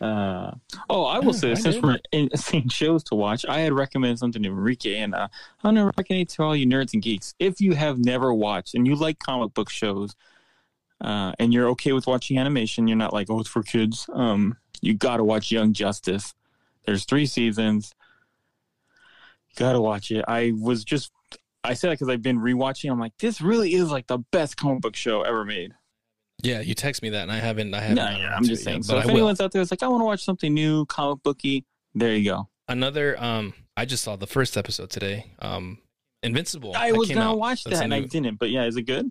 Uh, 0.00 0.50
oh, 0.90 1.04
I 1.04 1.18
will 1.18 1.26
Yeah, 1.32 1.38
say 1.38 1.50
I 1.52 1.54
since 1.54 1.74
did. 1.76 1.84
we're 1.84 1.98
in, 2.12 2.28
saying 2.36 2.68
shows 2.70 3.02
to 3.04 3.14
watch, 3.14 3.46
I 3.46 3.60
had 3.60 3.72
recommended 3.72 4.18
something 4.18 4.42
to 4.42 4.48
Enrique, 4.48 4.98
and 4.98 5.14
uh, 5.14 5.28
I'm 5.62 5.74
gonna 5.74 5.92
recommend 5.96 6.22
it 6.22 6.28
to 6.30 6.42
all 6.42 6.56
you 6.56 6.66
nerds 6.66 6.92
and 6.94 7.02
geeks. 7.02 7.34
If 7.38 7.60
you 7.60 7.74
have 7.74 7.98
never 7.98 8.34
watched 8.34 8.74
and 8.74 8.86
you 8.86 8.96
like 8.96 9.18
comic 9.18 9.54
book 9.54 9.70
shows, 9.70 10.14
uh, 11.00 11.32
and 11.38 11.52
you're 11.52 11.68
okay 11.70 11.92
with 11.92 12.06
watching 12.06 12.38
animation, 12.38 12.86
you're 12.88 12.96
not 12.98 13.12
like, 13.12 13.28
oh, 13.30 13.40
it's 13.40 13.48
for 13.48 13.62
kids. 13.62 14.08
Um, 14.12 14.56
you 14.80 14.94
got 14.94 15.18
to 15.18 15.24
watch 15.24 15.50
Young 15.52 15.72
Justice. 15.72 16.34
There's 16.86 17.04
three 17.04 17.26
seasons. 17.26 17.94
Got 19.56 19.72
to 19.72 19.80
watch 19.80 20.10
it. 20.10 20.24
I 20.26 20.52
was 20.58 20.82
just, 20.84 21.10
I 21.62 21.74
said 21.74 21.90
that 21.90 21.94
because 21.94 22.08
I've 22.08 22.22
been 22.22 22.38
rewatching. 22.38 22.90
I'm 22.90 22.98
like, 22.98 23.12
this 23.18 23.40
really 23.40 23.74
is 23.74 23.90
like 23.90 24.06
the 24.06 24.18
best 24.18 24.56
comic 24.56 24.80
book 24.80 24.96
show 24.96 25.22
ever 25.22 25.44
made. 25.44 25.72
Yeah, 26.42 26.60
you 26.60 26.74
text 26.74 27.02
me 27.02 27.10
that, 27.10 27.22
and 27.22 27.30
I 27.30 27.36
haven't. 27.38 27.72
I 27.74 27.80
haven't. 27.80 27.96
No, 27.96 28.10
yeah, 28.10 28.34
I'm 28.34 28.42
just 28.44 28.64
saying. 28.64 28.78
yet, 28.78 28.84
So 28.86 28.96
if 28.98 29.04
I 29.04 29.06
will. 29.06 29.12
anyone's 29.12 29.40
out 29.40 29.52
there 29.52 29.60
that's 29.62 29.70
like, 29.70 29.82
I 29.82 29.88
want 29.88 30.00
to 30.00 30.06
watch 30.06 30.24
something 30.24 30.52
new, 30.52 30.86
comic 30.86 31.22
booky, 31.22 31.64
there 31.94 32.16
you 32.16 32.24
go. 32.28 32.48
Another. 32.66 33.22
Um, 33.22 33.52
I 33.76 33.84
just 33.84 34.02
saw 34.02 34.16
the 34.16 34.26
first 34.26 34.56
episode 34.56 34.90
today. 34.90 35.32
Um, 35.40 35.78
Invincible. 36.24 36.72
I 36.76 36.92
was 36.92 37.08
gonna 37.10 37.30
out. 37.32 37.38
watch 37.38 37.64
That's 37.64 37.78
that 37.78 37.84
and 37.84 37.92
I 37.94 38.00
didn't. 38.00 38.38
But 38.38 38.50
yeah, 38.50 38.64
is 38.64 38.76
it 38.76 38.82
good? 38.82 39.10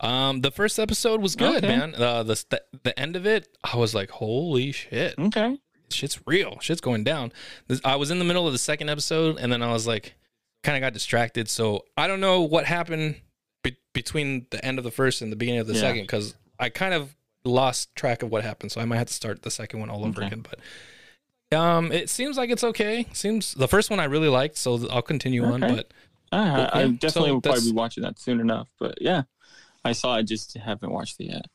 Um, 0.00 0.40
the 0.40 0.50
first 0.50 0.78
episode 0.78 1.20
was 1.22 1.36
good, 1.36 1.64
Okay. 1.64 1.68
man. 1.68 1.94
Uh, 1.94 2.22
the 2.24 2.44
the 2.82 2.98
end 2.98 3.14
of 3.14 3.26
it, 3.26 3.46
I 3.62 3.76
was 3.76 3.94
like, 3.94 4.10
holy 4.10 4.72
shit, 4.72 5.14
Okay. 5.18 5.58
Shit's 5.94 6.18
real, 6.26 6.58
shit's 6.60 6.80
going 6.80 7.04
down. 7.04 7.32
This, 7.68 7.80
I 7.84 7.96
was 7.96 8.10
in 8.10 8.18
the 8.18 8.24
middle 8.24 8.46
of 8.46 8.52
the 8.52 8.58
second 8.58 8.88
episode, 8.90 9.38
and 9.38 9.52
then 9.52 9.62
I 9.62 9.72
was 9.72 9.86
like, 9.86 10.14
kind 10.62 10.76
of 10.76 10.80
got 10.80 10.92
distracted. 10.92 11.48
So 11.48 11.84
I 11.96 12.06
don't 12.06 12.20
know 12.20 12.42
what 12.42 12.64
happened 12.66 13.16
be- 13.62 13.76
between 13.92 14.46
the 14.50 14.64
end 14.64 14.78
of 14.78 14.84
the 14.84 14.90
first 14.90 15.20
and 15.22 15.30
the 15.32 15.36
beginning 15.36 15.60
of 15.60 15.66
the 15.66 15.74
Yeah. 15.74 15.80
second 15.80 16.02
because 16.02 16.34
I 16.58 16.68
kind 16.68 16.94
of 16.94 17.14
lost 17.44 17.94
track 17.96 18.22
of 18.22 18.30
what 18.30 18.44
happened. 18.44 18.70
So 18.72 18.80
I 18.80 18.84
might 18.84 18.98
have 18.98 19.08
to 19.08 19.12
start 19.12 19.42
the 19.42 19.50
second 19.50 19.80
one 19.80 19.90
all 19.90 20.04
over 20.04 20.20
Okay. 20.22 20.26
again. 20.28 20.44
But 20.48 21.58
um, 21.58 21.90
it 21.92 22.08
seems 22.08 22.36
like 22.36 22.50
it's 22.50 22.62
okay. 22.64 23.06
Seems 23.12 23.54
the 23.54 23.68
first 23.68 23.90
one 23.90 23.98
I 24.00 24.04
really 24.04 24.28
liked, 24.28 24.56
so 24.56 24.86
I'll 24.88 25.02
continue 25.02 25.44
on. 25.44 25.60
But 25.60 25.92
I, 26.30 26.38
I, 26.38 26.80
I 26.82 26.86
definitely 26.88 27.10
so 27.30 27.34
will 27.34 27.40
probably 27.40 27.64
be 27.70 27.72
watching 27.72 28.02
that 28.04 28.18
soon 28.18 28.40
enough. 28.40 28.68
But 28.78 28.98
yeah, 29.02 29.22
I 29.84 29.92
saw 29.92 30.16
it, 30.16 30.22
just 30.24 30.54
haven't 30.56 30.92
watched 30.92 31.20
it 31.20 31.24
yet. 31.24 31.46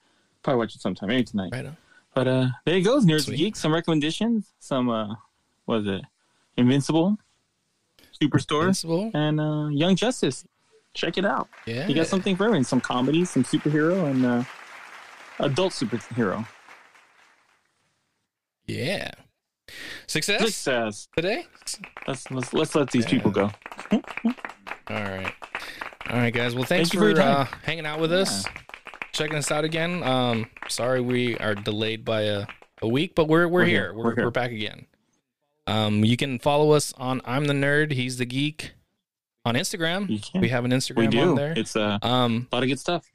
Probably 0.43 0.59
watch 0.59 0.75
it 0.75 0.81
sometime, 0.81 1.09
maybe 1.09 1.23
tonight. 1.23 1.49
right 1.51 1.65
on. 1.65 1.77
But 2.17 2.27
uh, 2.27 2.47
there 2.65 2.75
you 2.75 2.83
go, 2.83 2.99
Nerds 2.99 3.25
Sweet. 3.25 3.27
and 3.33 3.37
Geeks. 3.37 3.59
Some 3.59 3.71
recommendations. 3.71 4.51
Some 4.57 4.89
uh, 4.89 5.13
what 5.65 5.81
is 5.81 5.85
it? 5.87 6.01
Invincible, 6.57 7.15
Superstore, 8.19 8.61
Invincible, 8.61 9.11
and 9.13 9.39
uh, 9.39 9.67
Young 9.67 9.95
Justice. 9.95 10.43
Check 10.95 11.19
it 11.19 11.25
out. 11.25 11.47
yeah, 11.67 11.87
You 11.87 11.93
got 11.93 12.07
something 12.07 12.35
for 12.35 12.45
everyone. 12.45 12.63
Some 12.63 12.81
comedy, 12.81 13.23
some 13.23 13.43
superhero, 13.43 14.09
and 14.09 14.25
uh, 14.25 14.43
adult 15.37 15.73
superhero. 15.73 16.47
yeah. 18.65 19.11
Success 20.07 20.41
Success. 20.41 21.07
today. 21.15 21.45
Let's 22.07 22.31
let's 22.31 22.51
let's 22.53 22.73
let 22.73 22.89
these 22.89 23.05
people 23.05 23.29
go. 23.29 23.51
All 23.91 24.01
right. 24.89 25.33
All 26.09 26.17
right, 26.17 26.33
guys. 26.33 26.55
Well, 26.55 26.63
thanks 26.63 26.89
Thank 26.89 26.99
for, 26.99 27.13
for 27.15 27.21
uh, 27.21 27.45
hanging 27.61 27.85
out 27.85 27.99
with 27.99 28.11
us, 28.11 28.45
checking 29.17 29.35
us 29.37 29.51
out 29.51 29.63
again. 29.65 30.03
Um, 30.03 30.49
sorry 30.67 31.01
we 31.01 31.37
are 31.39 31.55
delayed 31.55 32.05
by 32.05 32.21
a, 32.21 32.45
a 32.81 32.87
week, 32.87 33.15
but 33.15 33.27
we're 33.27 33.47
we're, 33.47 33.61
We're 33.61 33.65
here. 33.65 33.83
here. 33.85 33.93
We're, 33.93 34.03
We're 34.05 34.15
here. 34.15 34.23
we're 34.25 34.31
back 34.31 34.51
again. 34.51 34.85
Um, 35.65 36.05
you 36.05 36.15
can 36.15 36.39
follow 36.39 36.71
us 36.71 36.93
on 36.97 37.21
I'm 37.25 37.45
the 37.45 37.53
Nerd, 37.53 37.91
He's 37.91 38.17
the 38.17 38.25
Geek 38.25 38.71
on 39.43 39.55
Instagram. 39.55 40.07
We 40.39 40.49
have 40.49 40.63
an 40.65 40.71
We 40.71 40.77
Instagram 40.77 41.09
do. 41.11 41.19
on 41.21 41.35
there. 41.35 41.53
It's 41.57 41.75
uh, 41.75 41.97
Um, 42.01 42.47
a 42.51 42.55
lot 42.55 42.63
of 42.63 42.69
good 42.69 42.79
stuff. 42.79 43.05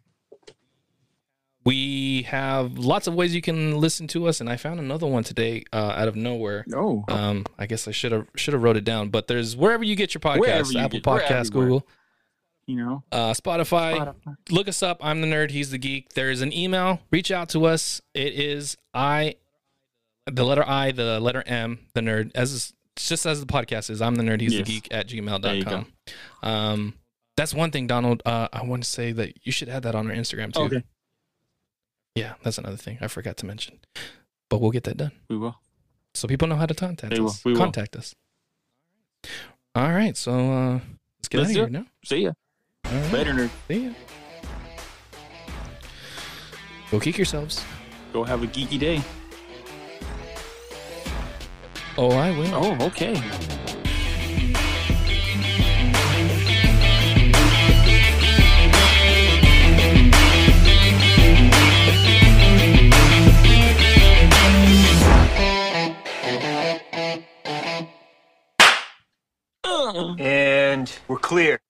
we 1.65 2.23
have 2.23 2.77
lots 2.77 3.07
of 3.07 3.15
ways 3.15 3.35
you 3.35 3.41
can 3.41 3.79
listen 3.81 4.09
to 4.09 4.27
us, 4.27 4.41
and 4.41 4.51
I 4.51 4.57
found 4.57 4.81
another 4.81 5.07
one 5.07 5.23
today 5.23 5.63
uh, 5.73 5.77
out 5.97 6.09
of 6.09 6.17
nowhere. 6.17 6.65
Oh, 6.75 7.05
Um, 7.09 7.47
I 7.59 7.67
guess 7.67 7.87
I 7.87 7.93
should 7.93 8.11
have 8.13 8.27
should 8.37 8.53
have 8.53 8.63
wrote 8.63 8.77
it 8.77 8.85
down, 8.85 9.11
but 9.11 9.29
there's 9.29 9.57
wherever 9.57 9.85
you 9.85 9.95
get 9.95 10.13
your 10.13 10.21
podcasts, 10.21 10.73
you 10.75 10.81
Apple 10.81 10.99
get- 11.01 11.31
everywhere. 11.31 11.45
Google, 11.51 11.87
you 12.67 12.77
know. 12.77 13.03
uh, 13.13 13.33
Spotify. 13.33 13.97
Spotify. 13.99 14.37
look 14.51 14.69
us 14.69 14.83
up. 14.83 14.99
I'm 15.05 15.21
the 15.21 15.27
nerd. 15.27 15.51
He's 15.51 15.71
the 15.71 15.79
geek. 15.79 16.11
There 16.15 16.31
is 16.31 16.41
an 16.43 16.53
email. 16.53 17.01
Reach 17.11 17.31
out 17.31 17.49
to 17.51 17.65
us. 17.67 18.01
It 18.15 18.35
is 18.35 18.77
I, 18.95 19.37
the 20.27 20.45
letter 20.45 20.65
I, 20.67 20.93
the 20.93 21.19
letter 21.21 21.43
M, 21.47 21.81
the 21.95 22.01
nerd. 22.01 22.31
As 22.35 22.73
just 22.97 23.25
as 23.27 23.41
the 23.41 23.47
podcast 23.47 23.91
is, 23.91 24.01
I'm 24.03 24.15
the 24.17 24.23
nerd. 24.23 24.41
He's 24.41 24.55
Yes. 24.55 24.67
the 24.67 24.73
geek 24.73 24.89
at 24.93 25.09
There 25.09 25.17
you 25.17 25.23
gmail.com. 25.23 25.87
Um, 26.43 26.95
that's 27.37 27.55
one 27.55 27.71
thing, 27.71 27.87
Donald. 27.87 28.23
Uh, 28.27 28.49
I 28.53 28.63
want 28.65 28.85
to 28.85 28.91
say 28.91 29.13
that 29.13 29.45
you 29.47 29.53
should 29.53 29.69
add 29.69 29.83
that 29.85 29.95
on 29.95 30.09
our 30.11 30.15
Instagram 30.17 30.53
too. 30.53 30.61
Okay, 30.63 30.83
Yeah, 32.15 32.35
that's 32.43 32.59
another 32.59 32.77
thing 32.77 32.99
I 33.01 33.09
forgot 33.09 33.39
to 33.39 33.47
mention. 33.47 33.79
But 34.51 34.61
we'll 34.61 34.71
get 34.71 34.85
that 34.85 34.99
done 34.99 35.13
we 35.31 35.39
will. 35.39 35.57
so 36.13 36.29
people 36.29 36.47
know 36.47 36.57
how 36.57 36.67
to 36.67 36.75
contact 36.75 37.15
They 37.15 37.21
will. 37.21 37.31
us. 37.31 37.43
We 37.45 37.53
will. 37.53 37.59
Contact 37.59 37.97
us. 37.97 38.15
All 39.75 39.91
right, 39.91 40.15
so 40.17 40.33
uh, 40.53 40.73
let's 41.19 41.29
get 41.31 41.39
Let's 41.39 41.51
out 41.51 41.51
of 41.51 41.57
here 41.57 41.65
it. 41.65 41.73
now. 41.73 41.87
See 42.05 42.19
ya. 42.25 42.33
All 42.85 42.93
right, 42.99 43.13
Later, 43.13 43.33
nerd. 43.33 43.51
see 43.69 43.85
ya. 43.87 43.91
Go 46.91 47.01
kick 47.01 47.17
yourselves. 47.17 47.65
Go 48.13 48.23
have 48.25 48.43
a 48.43 48.47
geeky 48.47 48.79
day. 48.79 49.03
Oh, 51.97 52.11
I 52.11 52.31
will. 52.33 52.55
Oh, 52.55 52.87
okay. 52.87 53.15
And 70.19 70.93
we're 71.09 71.19
clear. 71.19 71.61